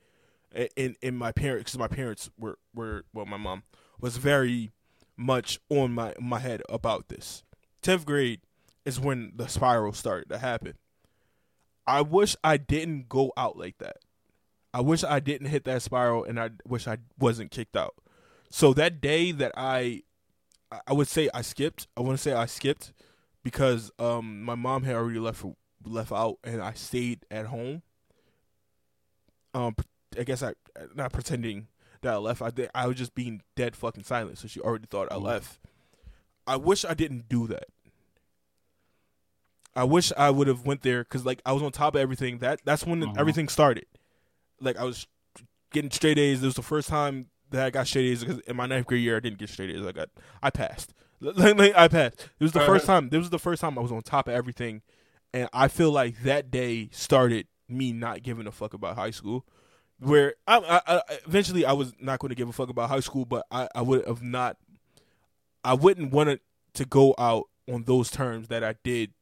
and 0.77 0.97
in 1.01 1.17
my 1.17 1.33
parents, 1.33 1.71
because 1.71 1.79
my 1.79 1.89
parents 1.89 2.31
were 2.39 2.59
were 2.75 3.05
well, 3.15 3.27
my 3.27 3.37
mom 3.37 3.63
was 3.99 4.19
very 4.19 4.73
much 5.17 5.59
on 5.71 5.93
my 5.93 6.15
my 6.21 6.39
head 6.39 6.63
about 6.69 7.09
this. 7.09 7.43
Tenth 7.81 8.05
grade 8.05 8.41
is 8.87 8.99
when 8.99 9.33
the 9.35 9.49
spiral 9.49 9.93
started 9.93 10.31
to 10.31 10.39
happen. 10.39 10.75
I 11.87 12.01
wish 12.01 12.37
I 12.43 12.57
didn't 12.57 13.09
go 13.09 13.33
out 13.37 13.59
like 13.59 13.79
that. 13.79 13.99
I 14.73 14.81
wish 14.81 15.05
I 15.05 15.21
didn't 15.21 15.49
hit 15.49 15.65
that 15.65 15.83
spiral, 15.83 16.25
and 16.25 16.41
I 16.41 16.51
wish 16.67 16.87
I 16.87 16.99
wasn't 17.19 17.51
kicked 17.51 17.77
out. 17.77 17.95
So 18.51 18.73
that 18.75 19.01
day 19.01 19.33
that 19.33 19.53
I 19.57 20.03
I 20.87 20.93
would 20.93 21.09
say 21.09 21.29
I 21.35 21.43
skipped. 21.43 21.89
I 21.97 22.01
want 22.01 22.17
to 22.17 22.23
say 22.23 22.33
I 22.33 22.47
skipped 22.47 22.93
because 23.43 23.91
um 23.99 24.43
my 24.43 24.55
mom 24.55 24.85
had 24.85 24.95
already 24.95 25.19
left 25.19 25.39
for, 25.39 25.57
left 25.85 26.13
out 26.13 26.39
and 26.45 26.63
I 26.63 26.73
stayed 26.73 27.25
at 27.31 27.47
home. 27.47 27.83
Um, 29.55 29.75
I 30.19 30.25
guess 30.25 30.43
I 30.43 30.55
not 30.95 31.13
pretending 31.13 31.69
that 32.03 32.15
I 32.15 32.17
left. 32.19 32.43
I 32.43 32.51
did, 32.51 32.71
I 32.75 32.87
was 32.87 32.97
just 32.97 33.15
being 33.15 33.43
dead 33.55 33.75
fucking 33.75 34.05
silent, 34.05 34.39
so 34.39 34.49
she 34.49 34.61
already 34.61 34.87
thought 34.87 35.09
I 35.11 35.17
left. 35.17 35.59
I 36.47 36.57
wish 36.57 36.85
I 36.85 36.95
didn't 36.95 37.29
do 37.29 37.47
that. 37.49 37.65
I 39.77 39.85
wish 39.85 40.11
I 40.17 40.31
would 40.31 40.49
have 40.49 40.65
went 40.67 40.83
there 40.83 41.05
because 41.05 41.25
like 41.27 41.41
I 41.47 41.53
was 41.53 41.63
on 41.63 41.71
top 41.71 41.95
of 41.95 42.01
everything. 42.01 42.39
That 42.39 42.61
that's 42.65 42.85
when 42.85 43.03
Uh-huh. 43.03 43.13
everything 43.19 43.49
started. 43.49 43.87
Like 44.61 44.77
I 44.79 44.85
was 44.85 45.07
getting 45.73 45.91
straight 45.91 46.19
A's. 46.19 46.43
It 46.43 46.47
was 46.47 46.55
the 46.55 46.63
first 46.63 46.89
time 46.89 47.27
that 47.51 47.65
I 47.67 47.71
got 47.71 47.87
straight 47.87 48.07
A's 48.11 48.25
because 48.25 48.41
in 48.41 48.57
my 48.57 48.67
ninth 48.67 48.87
grade 48.87 49.03
year 49.03 49.17
I 49.19 49.21
didn't 49.21 49.39
get 49.39 49.51
straight 49.51 49.71
A's. 49.71 49.87
I 49.87 49.93
got 49.93 50.09
I 50.43 50.51
passed. 50.51 50.93
Like, 51.21 51.57
like, 51.57 51.75
I 51.75 51.89
passed. 51.89 52.29
It 52.39 52.45
was 52.45 52.53
the 52.53 52.59
Uh-huh. 52.61 52.73
first 52.75 52.85
time. 52.87 53.09
This 53.09 53.21
was 53.21 53.31
the 53.31 53.39
first 53.39 53.61
time 53.63 53.79
I 53.79 53.81
was 53.83 53.91
on 53.91 54.03
top 54.03 54.29
of 54.29 54.35
everything, 54.35 54.83
and 55.33 55.49
I 55.53 55.69
feel 55.69 55.91
like 55.91 56.23
that 56.25 56.51
day 56.51 56.91
started 56.93 57.47
me 57.69 57.93
not 57.95 58.23
giving 58.23 58.47
a 58.47 58.53
fuck 58.53 58.75
about 58.75 58.97
high 58.97 59.13
school. 59.13 59.47
Where 59.99 60.35
I, 60.47 60.59
I, 60.59 60.97
I 60.99 61.03
eventually 61.27 61.65
I 61.65 61.73
was 61.73 61.95
not 61.99 62.19
going 62.19 62.29
to 62.29 62.35
give 62.35 62.51
a 62.51 62.53
fuck 62.53 62.69
about 62.69 62.91
high 62.91 63.01
school, 63.01 63.25
but 63.25 63.47
I, 63.51 63.67
I 63.75 63.81
would 63.81 64.07
have 64.07 64.23
not. 64.23 64.59
I 65.65 65.73
wouldn't 65.73 66.13
want 66.13 66.39
to 66.75 66.85
go 66.85 67.15
out 67.19 67.45
on 67.67 67.85
those 67.85 68.11
terms 68.11 68.49
that 68.49 68.63
I 68.63 68.75
did. 68.85 69.13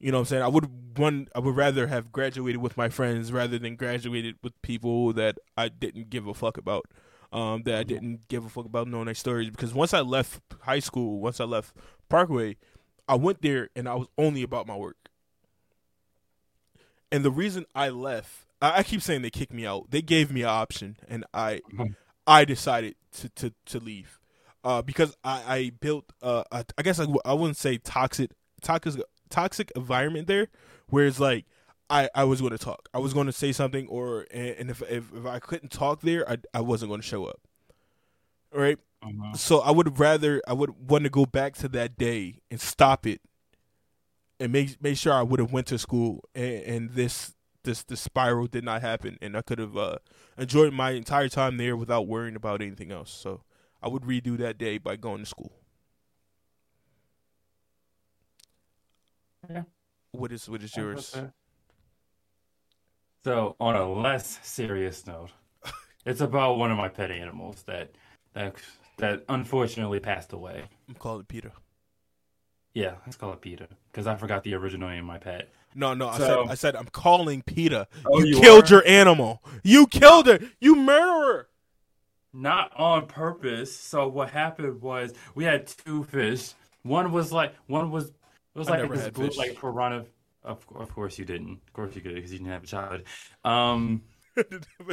You 0.00 0.10
know 0.10 0.18
what 0.18 0.22
I'm 0.22 0.26
saying? 0.26 0.42
I 0.42 0.48
would 0.48 0.98
one 0.98 1.28
I 1.34 1.38
would 1.40 1.54
rather 1.56 1.86
have 1.86 2.10
graduated 2.10 2.60
with 2.60 2.76
my 2.76 2.88
friends 2.88 3.32
rather 3.32 3.58
than 3.58 3.76
graduated 3.76 4.36
with 4.42 4.60
people 4.62 5.12
that 5.12 5.38
I 5.56 5.68
didn't 5.68 6.10
give 6.10 6.26
a 6.26 6.34
fuck 6.34 6.56
about. 6.56 6.86
Um, 7.32 7.62
that 7.62 7.76
I 7.76 7.84
didn't 7.84 8.26
give 8.26 8.44
a 8.44 8.48
fuck 8.48 8.64
about 8.64 8.88
knowing 8.88 9.04
their 9.04 9.14
stories 9.14 9.50
because 9.50 9.72
once 9.72 9.94
I 9.94 10.00
left 10.00 10.40
high 10.62 10.80
school, 10.80 11.20
once 11.20 11.38
I 11.38 11.44
left 11.44 11.76
Parkway, 12.08 12.56
I 13.06 13.14
went 13.14 13.40
there 13.42 13.68
and 13.76 13.88
I 13.88 13.94
was 13.94 14.08
only 14.18 14.42
about 14.42 14.66
my 14.66 14.74
work. 14.74 14.96
And 17.12 17.24
the 17.24 17.30
reason 17.30 17.66
I 17.74 17.88
left, 17.90 18.46
I, 18.60 18.78
I 18.78 18.82
keep 18.82 19.02
saying 19.02 19.22
they 19.22 19.30
kicked 19.30 19.52
me 19.52 19.66
out. 19.66 19.90
They 19.90 20.02
gave 20.02 20.32
me 20.32 20.42
an 20.42 20.48
option, 20.48 20.96
and 21.08 21.24
I, 21.34 21.60
Mhm. 21.72 21.94
I 22.26 22.44
decided 22.44 22.94
to 23.18 23.28
to 23.30 23.52
to 23.66 23.78
leave, 23.80 24.18
uh, 24.64 24.82
because 24.82 25.16
I 25.24 25.42
I 25.56 25.70
built 25.80 26.12
uh 26.22 26.44
a, 26.52 26.64
I 26.78 26.82
guess 26.82 26.98
I, 27.00 27.06
I 27.24 27.32
wouldn't 27.34 27.56
say 27.56 27.78
toxic 27.78 28.30
toxic 28.62 29.02
toxic 29.30 29.72
environment 29.76 30.26
there, 30.28 30.48
where 30.88 31.06
it's 31.06 31.20
like 31.20 31.46
I, 31.88 32.08
I 32.14 32.24
was 32.24 32.40
going 32.40 32.52
to 32.52 32.58
talk, 32.58 32.88
I 32.94 32.98
was 32.98 33.14
going 33.14 33.26
to 33.26 33.32
say 33.32 33.52
something, 33.52 33.86
or 33.88 34.26
and, 34.32 34.70
if, 34.70 34.82
if 34.82 35.12
if 35.14 35.26
I 35.26 35.38
couldn't 35.40 35.70
talk 35.72 36.02
there, 36.02 36.28
I 36.30 36.38
I 36.54 36.60
wasn't 36.60 36.90
going 36.90 37.00
to 37.00 37.06
show 37.06 37.24
up. 37.26 37.40
Right, 38.52 38.78
Uh-huh. 39.02 39.34
so 39.36 39.60
I 39.60 39.70
would 39.70 39.98
rather 40.00 40.42
I 40.48 40.52
would 40.54 40.88
want 40.90 41.04
to 41.04 41.10
go 41.10 41.24
back 41.24 41.54
to 41.56 41.68
that 41.68 41.96
day 41.96 42.40
and 42.50 42.60
stop 42.60 43.06
it, 43.06 43.20
and 44.38 44.52
make 44.52 44.80
make 44.82 44.96
sure 44.96 45.12
I 45.12 45.22
would 45.22 45.40
have 45.40 45.52
went 45.52 45.66
to 45.68 45.78
school 45.78 46.24
and, 46.34 46.62
and 46.64 46.90
this 46.90 47.34
this 47.64 47.82
this 47.82 48.00
spiral 48.00 48.46
did 48.46 48.64
not 48.64 48.80
happen, 48.82 49.18
and 49.20 49.36
I 49.36 49.42
could 49.42 49.58
have 49.58 49.76
uh, 49.76 49.96
enjoyed 50.38 50.72
my 50.72 50.92
entire 50.92 51.28
time 51.28 51.58
there 51.58 51.76
without 51.76 52.06
worrying 52.06 52.36
about 52.36 52.62
anything 52.62 52.90
else. 52.90 53.10
So 53.10 53.42
I 53.82 53.88
would 53.88 54.02
redo 54.02 54.36
that 54.38 54.58
day 54.58 54.78
by 54.78 54.96
going 54.96 55.20
to 55.20 55.26
school. 55.26 55.52
Yeah. 59.48 59.62
What 60.12 60.32
is 60.32 60.48
what 60.48 60.62
is 60.62 60.76
yours? 60.76 61.16
So, 63.22 63.54
on 63.60 63.76
a 63.76 63.90
less 63.90 64.38
serious 64.42 65.06
note, 65.06 65.30
it's 66.06 66.20
about 66.20 66.58
one 66.58 66.70
of 66.70 66.78
my 66.78 66.88
pet 66.88 67.10
animals 67.10 67.62
that 67.66 67.92
that 68.34 68.56
that 68.98 69.24
unfortunately 69.28 70.00
passed 70.00 70.32
away. 70.32 70.64
I'm 70.88 70.94
calling 70.94 71.24
PETA. 71.24 71.52
Yeah, 72.74 72.94
let's 73.04 73.16
call 73.16 73.32
it 73.32 73.40
Peter 73.40 73.66
because 73.90 74.06
I 74.06 74.14
forgot 74.14 74.44
the 74.44 74.54
original 74.54 74.88
name 74.88 75.00
of 75.00 75.06
my 75.06 75.18
pet. 75.18 75.50
No, 75.74 75.94
no, 75.94 76.08
I 76.08 76.18
said 76.18 76.38
I 76.48 76.54
said 76.54 76.76
I'm 76.76 76.86
calling 76.86 77.42
PETA. 77.42 77.88
Oh, 78.06 78.20
you, 78.20 78.36
you 78.36 78.40
killed 78.40 78.70
are? 78.70 78.76
your 78.76 78.86
animal. 78.86 79.42
You 79.62 79.86
killed 79.86 80.26
her. 80.26 80.38
You 80.60 80.76
murderer. 80.76 81.48
Not 82.32 82.72
on 82.76 83.06
purpose. 83.06 83.76
So 83.76 84.08
what 84.08 84.30
happened 84.30 84.80
was 84.80 85.12
we 85.34 85.44
had 85.44 85.66
two 85.66 86.04
fish. 86.04 86.54
One 86.82 87.12
was 87.12 87.32
like 87.32 87.54
one 87.66 87.90
was 87.90 88.12
it 88.54 88.58
was 88.58 88.68
I 88.68 88.80
like 88.80 88.90
this 88.90 89.04
had 89.04 89.14
blue 89.14 89.28
fish. 89.28 89.36
like 89.36 89.60
piranha. 89.60 90.06
Of 90.42 90.66
of 90.74 90.94
course 90.94 91.18
you 91.18 91.24
didn't. 91.24 91.60
Of 91.66 91.72
course 91.72 91.94
you 91.94 92.00
did 92.00 92.14
because 92.14 92.32
you 92.32 92.38
didn't 92.38 92.52
have 92.52 92.64
a 92.64 92.66
child. 92.66 93.02
Um. 93.44 94.02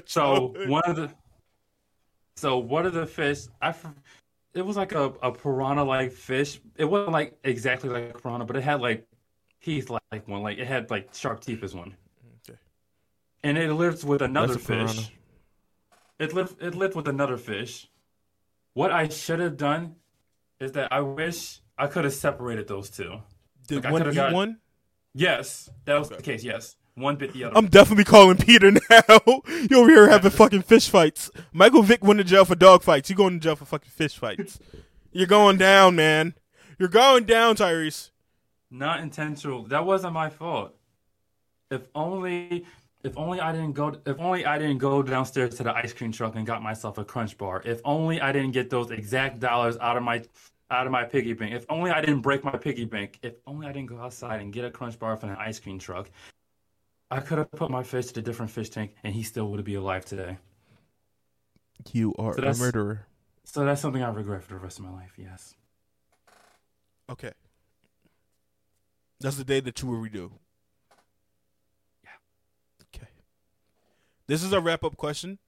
So 0.08 0.56
one 0.66 0.84
of 0.86 0.96
the 0.96 1.14
so 2.36 2.58
one 2.58 2.86
of 2.86 2.94
the 2.94 3.06
fish 3.06 3.46
I 3.62 3.74
it 4.54 4.66
was 4.66 4.76
like 4.76 4.94
a, 4.94 5.14
a 5.22 5.32
piranha 5.32 5.84
like 5.84 6.12
fish. 6.12 6.60
It 6.76 6.86
wasn't 6.86 7.12
like 7.12 7.38
exactly 7.44 7.90
like 7.90 8.16
a 8.16 8.20
piranha, 8.20 8.46
but 8.46 8.58
it 8.58 8.64
had 8.64 8.82
like 8.82 9.08
teeth 9.62 9.90
like, 9.90 10.28
one. 10.28 10.42
Like 10.42 10.58
it 10.58 10.68
had 10.68 10.90
like 10.90 11.14
sharp 11.14 11.42
teeth 11.42 11.64
as 11.64 11.76
one. 11.76 11.96
Okay. 12.50 12.58
And 13.44 13.58
it 13.58 13.72
lived 13.72 14.04
with 14.04 14.22
another 14.22 14.58
fish. 14.58 15.12
It 16.20 16.34
lived 16.34 16.62
it 16.62 16.74
lived 16.76 16.96
with 16.96 17.08
another 17.08 17.38
fish. 17.38 17.90
What 18.74 18.92
I 18.92 19.10
should 19.10 19.40
have 19.40 19.58
done 19.58 19.96
is 20.60 20.72
that 20.74 20.92
I 20.92 21.02
wish 21.02 21.60
I 21.78 21.88
could 21.88 22.04
have 22.06 22.14
separated 22.14 22.68
those 22.68 22.90
two. 22.90 23.22
Did 23.68 23.76
Like, 23.78 23.86
I 23.86 23.92
one 23.92 24.02
could've 24.02 24.14
eat 24.14 24.18
got- 24.18 24.34
one? 24.34 24.58
Yes, 25.14 25.70
that 25.86 25.98
was 25.98 26.08
Okay. 26.08 26.18
the 26.18 26.24
case. 26.24 26.44
Yes, 26.44 26.76
one 26.96 27.16
bit 27.16 27.34
the 27.34 27.46
other. 27.46 27.58
I'm 27.58 27.68
definitely 27.68 28.04
calling 28.04 28.38
PETA 28.46 28.80
now. 28.90 29.42
you 29.70 29.78
over 29.80 29.90
here 29.90 30.10
having 30.10 30.32
fucking 30.42 30.62
fish 30.64 30.90
fights. 30.90 31.32
Michael 31.52 31.82
Vick 31.84 32.04
went 32.04 32.20
to 32.20 32.24
jail 32.24 32.46
for 32.46 32.56
dog 32.56 32.84
fights. 32.84 33.10
You 33.10 33.16
going 33.16 33.40
to 33.40 33.44
jail 33.44 33.56
for 33.56 33.66
fucking 33.66 33.90
fish 33.90 34.16
fights. 34.18 34.60
You're 35.12 35.28
going 35.28 35.58
down, 35.58 35.96
man. 35.96 36.36
You're 36.78 36.90
going 36.90 37.24
down, 37.26 37.56
Tyrese. 37.56 38.12
Not 38.70 39.00
intentional. 39.00 39.64
That 39.64 39.86
wasn't 39.86 40.14
my 40.14 40.30
fault. 40.30 40.76
If 41.72 41.88
only, 41.96 42.66
if 43.04 43.18
only 43.18 43.40
I 43.42 43.52
didn't 43.54 43.74
go. 43.74 43.96
If 44.06 44.20
only 44.20 44.46
I 44.46 44.58
didn't 44.60 44.78
go 44.78 45.02
downstairs 45.02 45.56
to 45.56 45.64
the 45.64 45.76
ice 45.76 45.94
cream 45.94 46.12
truck 46.12 46.36
and 46.36 46.46
got 46.46 46.62
myself 46.62 46.98
a 47.00 47.04
Crunch 47.06 47.38
Bar. 47.38 47.64
If 47.66 47.82
only 47.86 48.22
I 48.22 48.32
didn't 48.32 48.52
get 48.52 48.70
those 48.70 48.92
exact 48.92 49.40
dollars 49.40 49.78
out 49.78 49.98
of 49.98 50.04
my, 50.04 50.24
out 50.70 50.86
of 50.86 50.92
my 50.92 51.04
piggy 51.04 51.34
bank. 51.34 51.54
If 51.54 51.66
only 51.70 51.92
I 51.92 52.02
didn't 52.02 52.22
break 52.22 52.44
my 52.44 52.58
piggy 52.58 52.86
bank. 52.86 53.20
If 53.22 53.36
only 53.46 53.68
I 53.68 53.72
didn't 53.72 53.90
go 53.90 54.00
outside 54.00 54.42
and 54.42 54.52
get 54.52 54.66
a 54.66 54.72
Crunch 54.72 55.00
Bar 55.00 55.16
from 55.18 55.30
an 55.30 55.38
ice 55.38 55.60
cream 55.60 55.80
truck. 55.80 56.10
I 57.10 57.22
could 57.22 57.38
have 57.38 57.52
put 57.52 57.72
my 57.72 57.84
fish 57.84 58.12
in 58.12 58.20
a 58.20 58.22
different 58.22 58.52
fish 58.52 58.70
tank, 58.70 58.94
and 59.04 59.14
he 59.14 59.24
still 59.24 59.50
would 59.52 59.64
be 59.64 59.76
alive 59.76 60.04
today. 60.04 60.38
You 61.94 62.14
are 62.20 62.34
So 62.34 62.44
a 62.44 62.54
murderer. 62.56 63.08
So 63.46 63.64
that's 63.64 63.80
something 63.80 64.04
I 64.04 64.10
regret 64.10 64.44
for 64.44 64.54
the 64.54 64.60
rest 64.60 64.80
of 64.80 64.86
my 64.86 64.92
life. 64.92 65.14
Yes. 65.18 65.56
Okay. 67.10 67.32
That's 69.22 69.38
the 69.38 69.46
day 69.46 69.62
that 69.62 69.82
you 69.82 69.88
will 69.88 69.98
redo. 69.98 70.32
Yeah. 72.04 72.10
Okay. 72.94 73.08
This 74.28 74.44
is 74.44 74.52
a 74.52 74.60
wrap 74.60 74.84
up 74.84 74.98
question. 74.98 75.40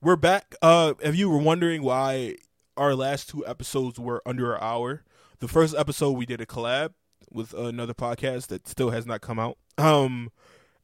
We're 0.00 0.16
back. 0.16 0.54
Uh 0.62 0.94
if 1.00 1.16
you 1.16 1.28
were 1.28 1.38
wondering 1.38 1.82
why 1.82 2.36
our 2.80 2.94
last 2.94 3.28
two 3.28 3.46
episodes 3.46 3.98
were 4.00 4.22
under 4.26 4.54
an 4.54 4.58
hour, 4.62 5.04
the 5.38 5.48
first 5.48 5.74
episode 5.76 6.12
we 6.12 6.26
did 6.26 6.40
a 6.40 6.46
collab 6.46 6.94
with 7.30 7.52
another 7.54 7.94
podcast 7.94 8.46
that 8.48 8.66
still 8.66 8.90
has 8.90 9.06
not 9.06 9.20
come 9.20 9.38
out. 9.38 9.58
Um 9.78 10.30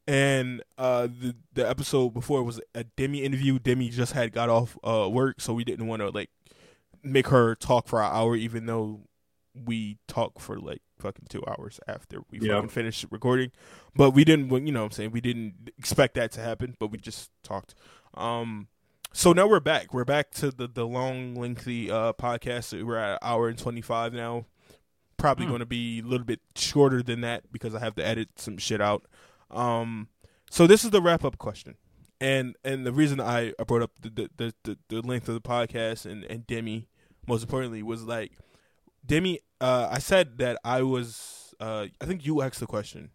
and 0.06 0.62
uh 0.78 1.06
the 1.08 1.34
the 1.54 1.68
episode 1.68 2.10
before 2.14 2.42
was 2.42 2.60
a 2.74 2.84
Demi 2.84 3.24
interview. 3.24 3.58
Demi 3.58 3.88
just 3.88 4.12
had 4.12 4.32
got 4.32 4.48
off 4.48 4.76
uh 4.84 5.08
work, 5.10 5.40
so 5.40 5.52
we 5.54 5.64
didn't 5.64 5.86
want 5.86 6.00
to 6.02 6.10
like 6.10 6.30
make 7.02 7.28
her 7.28 7.54
talk 7.54 7.88
for 7.88 8.00
an 8.02 8.10
hour 8.12 8.36
even 8.36 8.66
though 8.66 9.00
we 9.54 9.98
talk 10.06 10.38
for 10.38 10.58
like 10.58 10.82
fucking 10.98 11.26
two 11.28 11.42
hours 11.48 11.80
after 11.88 12.20
we 12.30 12.38
Yeah. 12.40 12.54
fucking 12.56 12.68
finished 12.68 13.06
recording. 13.10 13.50
But 13.94 14.10
we 14.10 14.24
didn't, 14.24 14.50
you 14.66 14.72
know 14.72 14.80
what 14.80 14.86
I'm 14.86 14.90
saying? 14.92 15.12
We 15.12 15.20
didn't 15.22 15.70
expect 15.78 16.14
that 16.14 16.30
to 16.32 16.40
happen, 16.42 16.76
but 16.78 16.88
we 16.88 16.98
just 16.98 17.30
talked. 17.42 17.74
Um, 18.14 18.68
so 19.16 19.32
now 19.32 19.46
we're 19.46 19.60
back. 19.60 19.94
We're 19.94 20.04
back 20.04 20.30
to 20.32 20.50
the, 20.50 20.68
the 20.68 20.86
long, 20.86 21.34
lengthy 21.34 21.90
uh, 21.90 22.12
podcast. 22.12 22.84
We're 22.84 22.96
at 22.98 23.12
an 23.12 23.18
hour 23.22 23.48
and 23.48 23.58
25 23.58 24.12
now. 24.12 24.44
Probably 25.16 25.46
Hmm. 25.46 25.52
going 25.52 25.60
to 25.60 25.66
be 25.66 26.00
a 26.00 26.02
little 26.02 26.26
bit 26.26 26.40
shorter 26.54 27.02
than 27.02 27.22
that 27.22 27.50
because 27.50 27.74
I 27.74 27.78
have 27.80 27.94
to 27.94 28.06
edit 28.06 28.28
some 28.36 28.58
shit 28.58 28.82
out. 28.82 29.06
Um, 29.50 30.08
so 30.50 30.66
this 30.66 30.84
is 30.84 30.90
the 30.90 31.00
wrap 31.00 31.24
up 31.24 31.38
question. 31.38 31.76
And 32.20 32.56
and 32.64 32.84
the 32.86 32.92
reason 32.92 33.18
I, 33.18 33.52
brought 33.66 33.82
up 33.82 33.92
the, 34.02 34.10
the, 34.10 34.30
the, 34.36 34.54
the, 34.64 34.78
the 34.88 35.00
length 35.00 35.28
of 35.28 35.34
the 35.34 35.40
podcast 35.40 36.04
and, 36.04 36.24
and 36.24 36.46
Demi, 36.46 36.88
most 37.26 37.42
importantly, 37.42 37.82
was 37.82 38.04
like, 38.04 38.32
Demi, 39.04 39.40
uh, 39.60 39.88
I 39.90 39.98
said 39.98 40.36
that 40.38 40.58
I 40.64 40.82
was. 40.82 41.54
Uh, 41.58 41.86
I 42.02 42.04
think 42.04 42.26
you 42.26 42.42
asked 42.42 42.60
the 42.60 42.66
question 42.66 43.10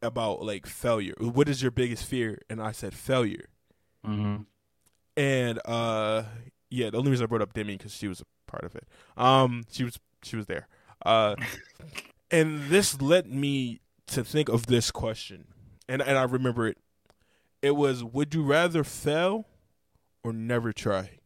about 0.00 0.42
like 0.42 0.66
failure. 0.66 1.14
What 1.18 1.48
is 1.48 1.60
your 1.60 1.70
biggest 1.70 2.06
fear? 2.06 2.40
And 2.48 2.62
I 2.62 2.72
said 2.72 2.94
failure. 2.94 3.48
Mm-hmm. 4.06 4.42
And 5.16 5.60
uh, 5.64 6.24
yeah, 6.70 6.90
the 6.90 6.98
only 6.98 7.10
reason 7.10 7.24
I 7.24 7.26
brought 7.26 7.42
up 7.42 7.52
Demi 7.52 7.76
because 7.76 7.94
she 7.94 8.08
was 8.08 8.20
a 8.20 8.24
part 8.50 8.64
of 8.64 8.74
it. 8.74 8.86
Um, 9.16 9.64
she 9.70 9.84
was 9.84 9.98
she 10.22 10.36
was 10.36 10.46
there. 10.46 10.66
Uh, 11.04 11.36
and 12.30 12.68
this 12.68 13.00
led 13.00 13.26
me 13.32 13.80
to 14.08 14.24
think 14.24 14.48
of 14.48 14.66
this 14.66 14.90
question, 14.90 15.46
and 15.88 16.02
and 16.02 16.18
I 16.18 16.24
remember 16.24 16.66
it. 16.66 16.78
It 17.62 17.76
was: 17.76 18.02
Would 18.02 18.34
you 18.34 18.42
rather 18.42 18.82
fail 18.84 19.46
or 20.22 20.32
never 20.32 20.72
try? 20.72 21.18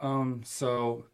Um. 0.00 0.42
So, 0.44 1.06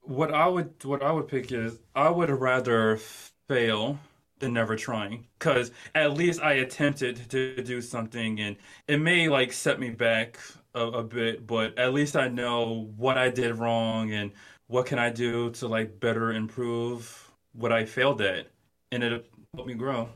what 0.00 0.34
I 0.34 0.48
would 0.48 0.84
what 0.84 1.02
I 1.02 1.12
would 1.12 1.28
pick 1.28 1.52
is 1.52 1.78
I 1.94 2.10
would 2.10 2.30
rather 2.30 2.96
fail 2.96 4.00
than 4.38 4.52
never 4.52 4.76
trying, 4.76 5.26
because 5.38 5.70
at 5.94 6.14
least 6.14 6.42
I 6.42 6.54
attempted 6.54 7.30
to 7.30 7.62
do 7.62 7.80
something, 7.80 8.40
and 8.40 8.56
it 8.88 8.98
may 8.98 9.28
like 9.28 9.52
set 9.52 9.80
me 9.80 9.90
back 9.90 10.38
a, 10.74 10.82
a 10.86 11.02
bit, 11.02 11.46
but 11.46 11.78
at 11.78 11.92
least 11.94 12.16
I 12.16 12.28
know 12.28 12.90
what 12.96 13.16
I 13.18 13.30
did 13.30 13.56
wrong 13.56 14.12
and 14.12 14.32
what 14.68 14.86
can 14.86 14.98
I 14.98 15.10
do 15.10 15.50
to 15.52 15.68
like 15.68 16.00
better 16.00 16.32
improve 16.32 17.30
what 17.52 17.72
I 17.72 17.84
failed 17.84 18.20
at, 18.20 18.48
and 18.92 19.02
it 19.02 19.26
helped 19.54 19.68
me 19.68 19.74
grow. 19.74 20.08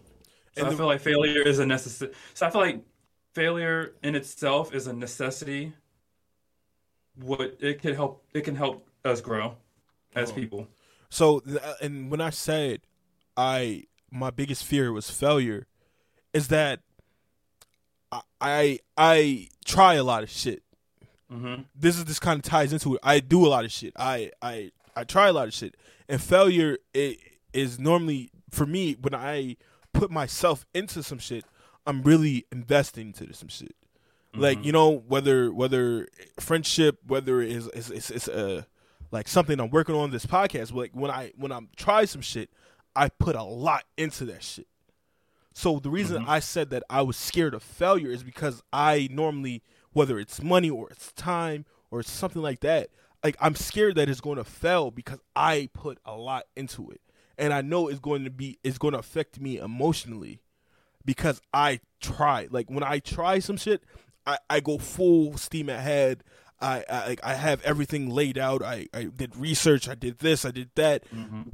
So 0.53 0.67
And 0.67 0.69
I 0.69 0.71
feel 0.77 0.87
like 0.87 1.01
failure 1.01 1.43
is 1.43 1.59
a 1.59 1.67
necessary. 1.67 2.13
So 2.35 2.47
I 2.47 2.51
feel 2.51 2.61
like 2.61 2.83
failure 3.35 3.95
in 4.03 4.15
itself 4.15 4.75
is 4.75 4.87
a 4.87 4.93
necessity 4.93 5.73
what 7.17 7.57
it 7.61 7.81
can 7.81 7.95
help 7.95 8.25
it 8.35 8.43
can 8.43 8.55
help 8.57 8.87
us 9.05 9.21
grow 9.21 9.57
as 10.15 10.31
Oh. 10.31 10.35
people 10.35 10.69
So, 11.11 11.43
uh, 11.63 11.75
and 11.83 12.11
when 12.11 12.21
I 12.21 12.31
said 12.31 12.83
I 13.37 13.87
my 14.11 14.31
biggest 14.31 14.65
fear 14.65 14.93
was 14.93 15.11
failure, 15.11 15.67
is 16.33 16.49
that 16.49 16.81
I 18.13 18.21
I, 18.41 18.79
I 18.97 19.49
try 19.65 19.95
a 19.95 20.05
lot 20.05 20.23
of 20.23 20.31
shit. 20.31 20.63
mm-hmm. 21.31 21.63
This 21.75 21.97
is 21.97 22.05
this 22.05 22.19
kind 22.19 22.39
of 22.39 22.43
ties 22.45 22.73
into 22.73 22.95
it. 22.95 23.01
I 23.03 23.21
do 23.21 23.47
a 23.47 23.49
lot 23.49 23.65
of 23.65 23.73
shit. 23.73 23.93
I 23.97 24.31
I 24.43 24.73
I 24.97 25.05
try 25.05 25.29
a 25.29 25.33
lot 25.33 25.49
of 25.49 25.55
shit, 25.55 25.77
and 26.09 26.21
failure 26.21 26.79
it 26.95 27.19
is 27.53 27.79
normally 27.79 28.31
for 28.51 28.67
me 28.67 28.97
when 29.01 29.15
I 29.15 29.57
put 29.93 30.11
myself 30.11 30.67
into 30.75 31.03
some 31.03 31.19
shit. 31.19 31.45
I'm 31.87 32.03
really 32.03 32.47
investing 32.53 33.09
into 33.09 33.33
some 33.33 33.49
shit. 33.49 33.75
Like 34.35 34.65
you 34.65 34.71
know 34.71 35.03
whether 35.09 35.53
whether 35.53 36.07
friendship, 36.39 36.99
whether 37.07 37.41
it 37.41 37.51
is 37.51 37.69
it's 37.75 37.91
it's, 37.91 38.11
it's 38.11 38.29
uh, 38.29 38.63
like 39.11 39.27
something 39.27 39.59
I'm 39.59 39.71
working 39.71 39.97
on 39.97 40.11
this 40.11 40.25
podcast. 40.25 40.73
Like 40.73 40.93
when 40.93 41.11
I 41.11 41.33
when 41.37 41.51
I'm 41.51 41.69
trying 41.77 42.07
some 42.07 42.21
shit, 42.21 42.49
I 43.01 43.09
put 43.09 43.35
a 43.35 43.43
lot 43.43 43.85
into 43.97 44.25
that 44.27 44.43
shit. 44.43 44.67
So 45.55 45.79
the 45.79 45.91
reason 45.91 46.25
Mhm. 46.25 46.29
I 46.29 46.41
said 46.41 46.71
that 46.71 46.83
I 46.91 47.03
was 47.03 47.17
scared 47.17 47.55
of 47.55 47.63
failure 47.63 48.11
is 48.11 48.23
because 48.23 48.63
I 48.73 49.09
normally, 49.11 49.63
whether 49.93 50.19
it's 50.19 50.43
money 50.43 50.71
or 50.71 50.91
it's 50.91 51.13
time 51.13 51.65
or 51.91 52.01
it's 52.01 52.11
something 52.11 52.43
like 52.43 52.61
that, 52.61 52.91
like 53.25 53.37
I'm 53.41 53.55
scared 53.55 53.95
that 53.97 54.09
it's 54.09 54.21
going 54.21 54.37
to 54.37 54.45
fail 54.45 54.91
because 54.91 55.21
I 55.35 55.69
put 55.73 55.99
a 56.05 56.15
lot 56.17 56.45
into 56.57 56.91
it, 56.91 57.01
and 57.37 57.53
I 57.53 57.63
know 57.63 57.89
it's 57.89 58.01
going 58.01 58.25
to 58.25 58.31
be 58.31 58.59
it's 58.63 58.79
going 58.79 58.93
to 58.93 58.99
affect 58.99 59.41
me 59.41 59.59
emotionally 59.59 60.41
because 61.05 61.41
I 61.53 61.81
try. 62.01 62.49
Like 62.51 62.71
when 62.71 62.83
I 62.85 62.99
try 62.99 63.39
some 63.41 63.57
shit, 63.57 63.83
I, 64.27 64.39
I 64.49 64.61
go 64.61 64.79
full 64.79 65.37
steam 65.37 65.69
ahead. 65.69 66.23
I, 66.63 66.85
I 66.89 67.17
I 67.23 67.35
have 67.35 67.63
everything 67.63 68.11
laid 68.11 68.37
out. 68.39 68.63
I, 68.63 68.87
I 68.95 69.05
did 69.05 69.35
research. 69.37 69.89
I 69.89 69.95
did 69.95 70.19
this. 70.19 70.45
I 70.45 70.51
did 70.51 70.71
that. 70.77 71.05
Mm-hmm. 71.11 71.51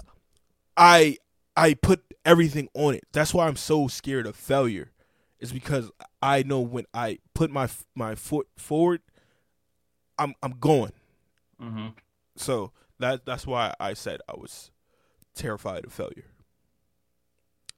I 0.76 1.16
I 1.56 1.74
put 1.74 2.02
everything 2.24 2.68
on 2.74 2.94
it. 2.94 3.04
That's 3.12 3.32
why 3.32 3.46
I'm 3.46 3.56
so 3.56 3.88
scared 3.88 4.26
of 4.26 4.36
failure. 4.36 4.92
Is 5.38 5.52
because 5.52 5.90
I 6.22 6.42
know 6.42 6.60
when 6.60 6.86
I 6.94 7.18
put 7.34 7.50
my 7.50 7.68
my 7.94 8.14
foot 8.14 8.48
forward, 8.56 9.02
I'm 10.18 10.34
I'm 10.42 10.52
going. 10.52 10.92
Mm-hmm. 11.60 11.88
So 12.36 12.72
that 12.98 13.26
that's 13.26 13.46
why 13.46 13.74
I 13.78 13.94
said 13.94 14.20
I 14.28 14.34
was 14.36 14.70
terrified 15.34 15.84
of 15.84 15.92
failure. 15.92 16.24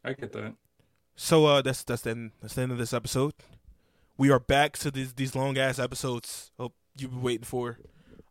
I 0.04 0.12
get 0.12 0.32
that. 0.32 0.54
So 1.16 1.46
uh, 1.46 1.62
that's 1.62 1.82
that's 1.82 2.02
the 2.02 2.10
end, 2.10 2.30
that's 2.40 2.54
the 2.54 2.62
end 2.62 2.72
of 2.72 2.78
this 2.78 2.92
episode. 2.92 3.34
We 4.16 4.30
are 4.30 4.40
back 4.40 4.78
to 4.78 4.90
these 4.90 5.14
these 5.14 5.34
long 5.34 5.58
ass 5.58 5.78
episodes. 5.78 6.52
Hope 6.58 6.74
you've 6.96 7.10
been 7.10 7.22
waiting 7.22 7.44
for. 7.44 7.78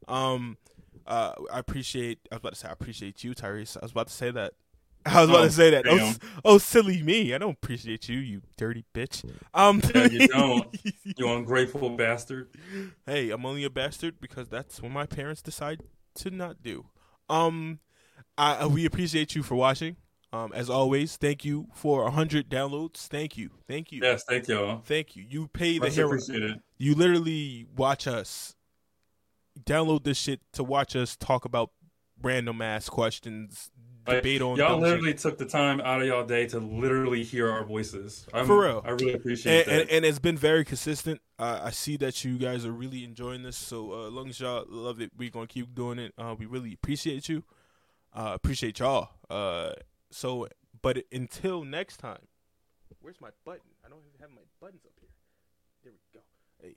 Um, 0.08 0.58
uh, 1.06 1.34
I 1.52 1.60
appreciate. 1.60 2.20
I 2.32 2.36
was 2.36 2.40
about 2.40 2.54
to 2.54 2.60
say 2.60 2.70
I 2.70 2.72
appreciate 2.72 3.24
you, 3.24 3.36
Tyrese. 3.36 3.78
I 3.78 3.86
was 3.86 3.92
about 3.92 4.08
to 4.08 4.14
say 4.14 4.32
that. 4.32 4.54
I 5.16 5.22
was 5.22 5.30
about 5.30 5.42
Oh, 5.42 5.46
to 5.46 5.52
say 5.52 5.70
that. 5.72 5.86
Oh, 5.88 6.14
oh, 6.46 6.58
silly 6.58 7.02
me! 7.02 7.34
I 7.34 7.38
don't 7.38 7.52
appreciate 7.62 8.08
you, 8.10 8.18
you 8.20 8.42
dirty 8.58 8.86
bitch. 8.94 9.24
Um, 9.54 9.82
Yeah, 9.94 10.06
you 10.08 10.28
don't. 10.28 10.68
You 11.18 11.30
ungrateful 11.32 11.90
bastard. 11.92 12.50
hey, 13.06 13.30
I'm 13.32 13.46
only 13.46 13.64
a 13.64 13.70
bastard 13.70 14.20
because 14.20 14.50
that's 14.50 14.82
what 14.82 14.92
my 14.92 15.06
parents 15.06 15.42
decide 15.42 15.82
to 16.16 16.30
not 16.32 16.62
do. 16.62 16.86
Um, 17.30 17.80
I 18.38 18.66
we 18.68 18.86
appreciate 18.86 19.36
you 19.36 19.44
for 19.44 19.56
watching. 19.56 19.96
Um, 20.34 20.52
as 20.54 20.70
always, 20.70 21.16
thank 21.16 21.46
you 21.46 21.68
for 21.74 22.10
hundred 22.12 22.50
downloads. 22.50 23.08
Thank 23.08 23.38
you, 23.38 23.50
thank 23.68 23.92
you. 23.92 24.02
Yes, 24.04 24.24
thank 24.28 24.48
y'all. 24.50 24.82
Thank 24.84 25.16
you. 25.16 25.24
You 25.28 25.48
pay 25.48 25.80
the 25.80 25.90
hero. 25.90 26.18
You 26.78 26.96
literally 26.96 27.66
watch 27.76 28.08
us 28.08 28.54
download 29.64 30.04
this 30.04 30.18
shit 30.18 30.42
to 30.54 30.64
watch 30.64 30.96
us 30.96 31.16
talk 31.16 31.46
about 31.46 31.72
random 32.22 32.62
ass 32.62 32.90
questions, 32.90 33.72
Like, 34.08 34.18
debate 34.18 34.42
on 34.42 34.56
Y'all 34.58 34.80
literally 34.80 35.12
shit. 35.12 35.20
took 35.20 35.38
the 35.38 35.46
time 35.46 35.82
out 35.82 36.02
of 36.02 36.08
y'all 36.08 36.26
day 36.26 36.48
to 36.48 36.60
literally 36.60 37.24
hear 37.24 37.50
our 37.52 37.64
voices. 37.66 38.26
I'm, 38.34 38.46
For 38.46 38.62
real. 38.62 38.82
I 38.86 38.92
really 38.92 39.14
appreciate 39.14 39.68
And, 39.68 39.70
and, 39.82 39.90
that. 39.90 39.94
and 39.96 40.06
it's 40.06 40.20
been 40.20 40.38
very 40.38 40.64
consistent. 40.66 41.22
Uh, 41.38 41.60
I 41.64 41.72
see 41.72 41.98
that 41.98 42.24
you 42.24 42.38
guys 42.38 42.66
are 42.66 42.72
really 42.72 43.04
enjoying 43.04 43.44
this. 43.44 43.58
So 43.58 43.92
uh, 43.92 44.08
as 44.08 44.14
long 44.14 44.30
as 44.30 44.40
y'all 44.40 44.66
love 44.68 45.02
it, 45.02 45.12
we're 45.18 45.30
gonna 45.30 45.48
keep 45.48 45.76
doing 45.76 46.00
it. 46.00 46.14
Uh, 46.18 46.36
we 46.38 46.46
really 46.46 46.74
appreciate 46.74 47.28
you. 47.30 47.44
Uh, 48.14 48.32
appreciate 48.34 48.80
y'all. 48.80 49.10
Uh, 49.30 49.72
so, 50.10 50.48
but 50.82 51.04
until 51.12 51.64
next 51.64 51.98
time, 51.98 52.22
where's 53.02 53.20
my 53.22 53.30
button? 53.46 53.62
I 53.86 53.90
don't 53.90 54.00
even 54.08 54.20
have 54.22 54.30
my 54.32 54.42
buttons 54.62 54.82
up 54.86 54.94
here. 55.00 55.10
There 55.84 55.92
we 55.94 56.00
go. 56.20 56.22
Hey, 56.62 56.76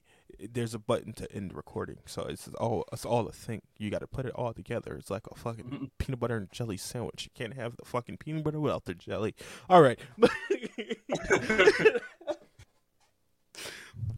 there's 0.53 0.75
a 0.75 0.79
button 0.79 1.13
to 1.15 1.31
end 1.33 1.51
the 1.51 1.55
recording, 1.55 1.99
so 2.07 2.23
it's 2.23 2.49
all 2.49 2.85
it's 2.93 3.05
all 3.05 3.27
a 3.29 3.33
thing. 3.33 3.63
You 3.79 3.91
got 3.91 4.01
to 4.01 4.07
put 4.07 4.27
it 4.27 4.33
all 4.35 4.53
together. 4.53 4.95
It's 4.97 5.11
like 5.11 5.27
a 5.31 5.35
fucking 5.35 5.65
Mhm. 5.65 5.91
peanut 5.99 6.21
butter 6.21 6.37
and 6.37 6.51
jelly 6.53 6.77
sandwich. 6.77 7.25
You 7.25 7.31
can't 7.35 7.55
have 7.55 7.77
the 7.77 7.85
fucking 7.85 8.19
peanut 8.19 8.45
butter 8.45 8.61
without 8.61 8.85
the 8.85 8.95
jelly. 8.95 9.35
All 9.69 9.83
right. 9.83 9.99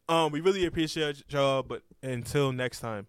um, 0.09 0.31
we 0.31 0.41
really 0.41 0.65
appreciate 0.65 1.23
y'all, 1.29 1.63
but 1.63 1.83
until 2.01 2.51
next 2.51 2.79
time, 2.79 3.07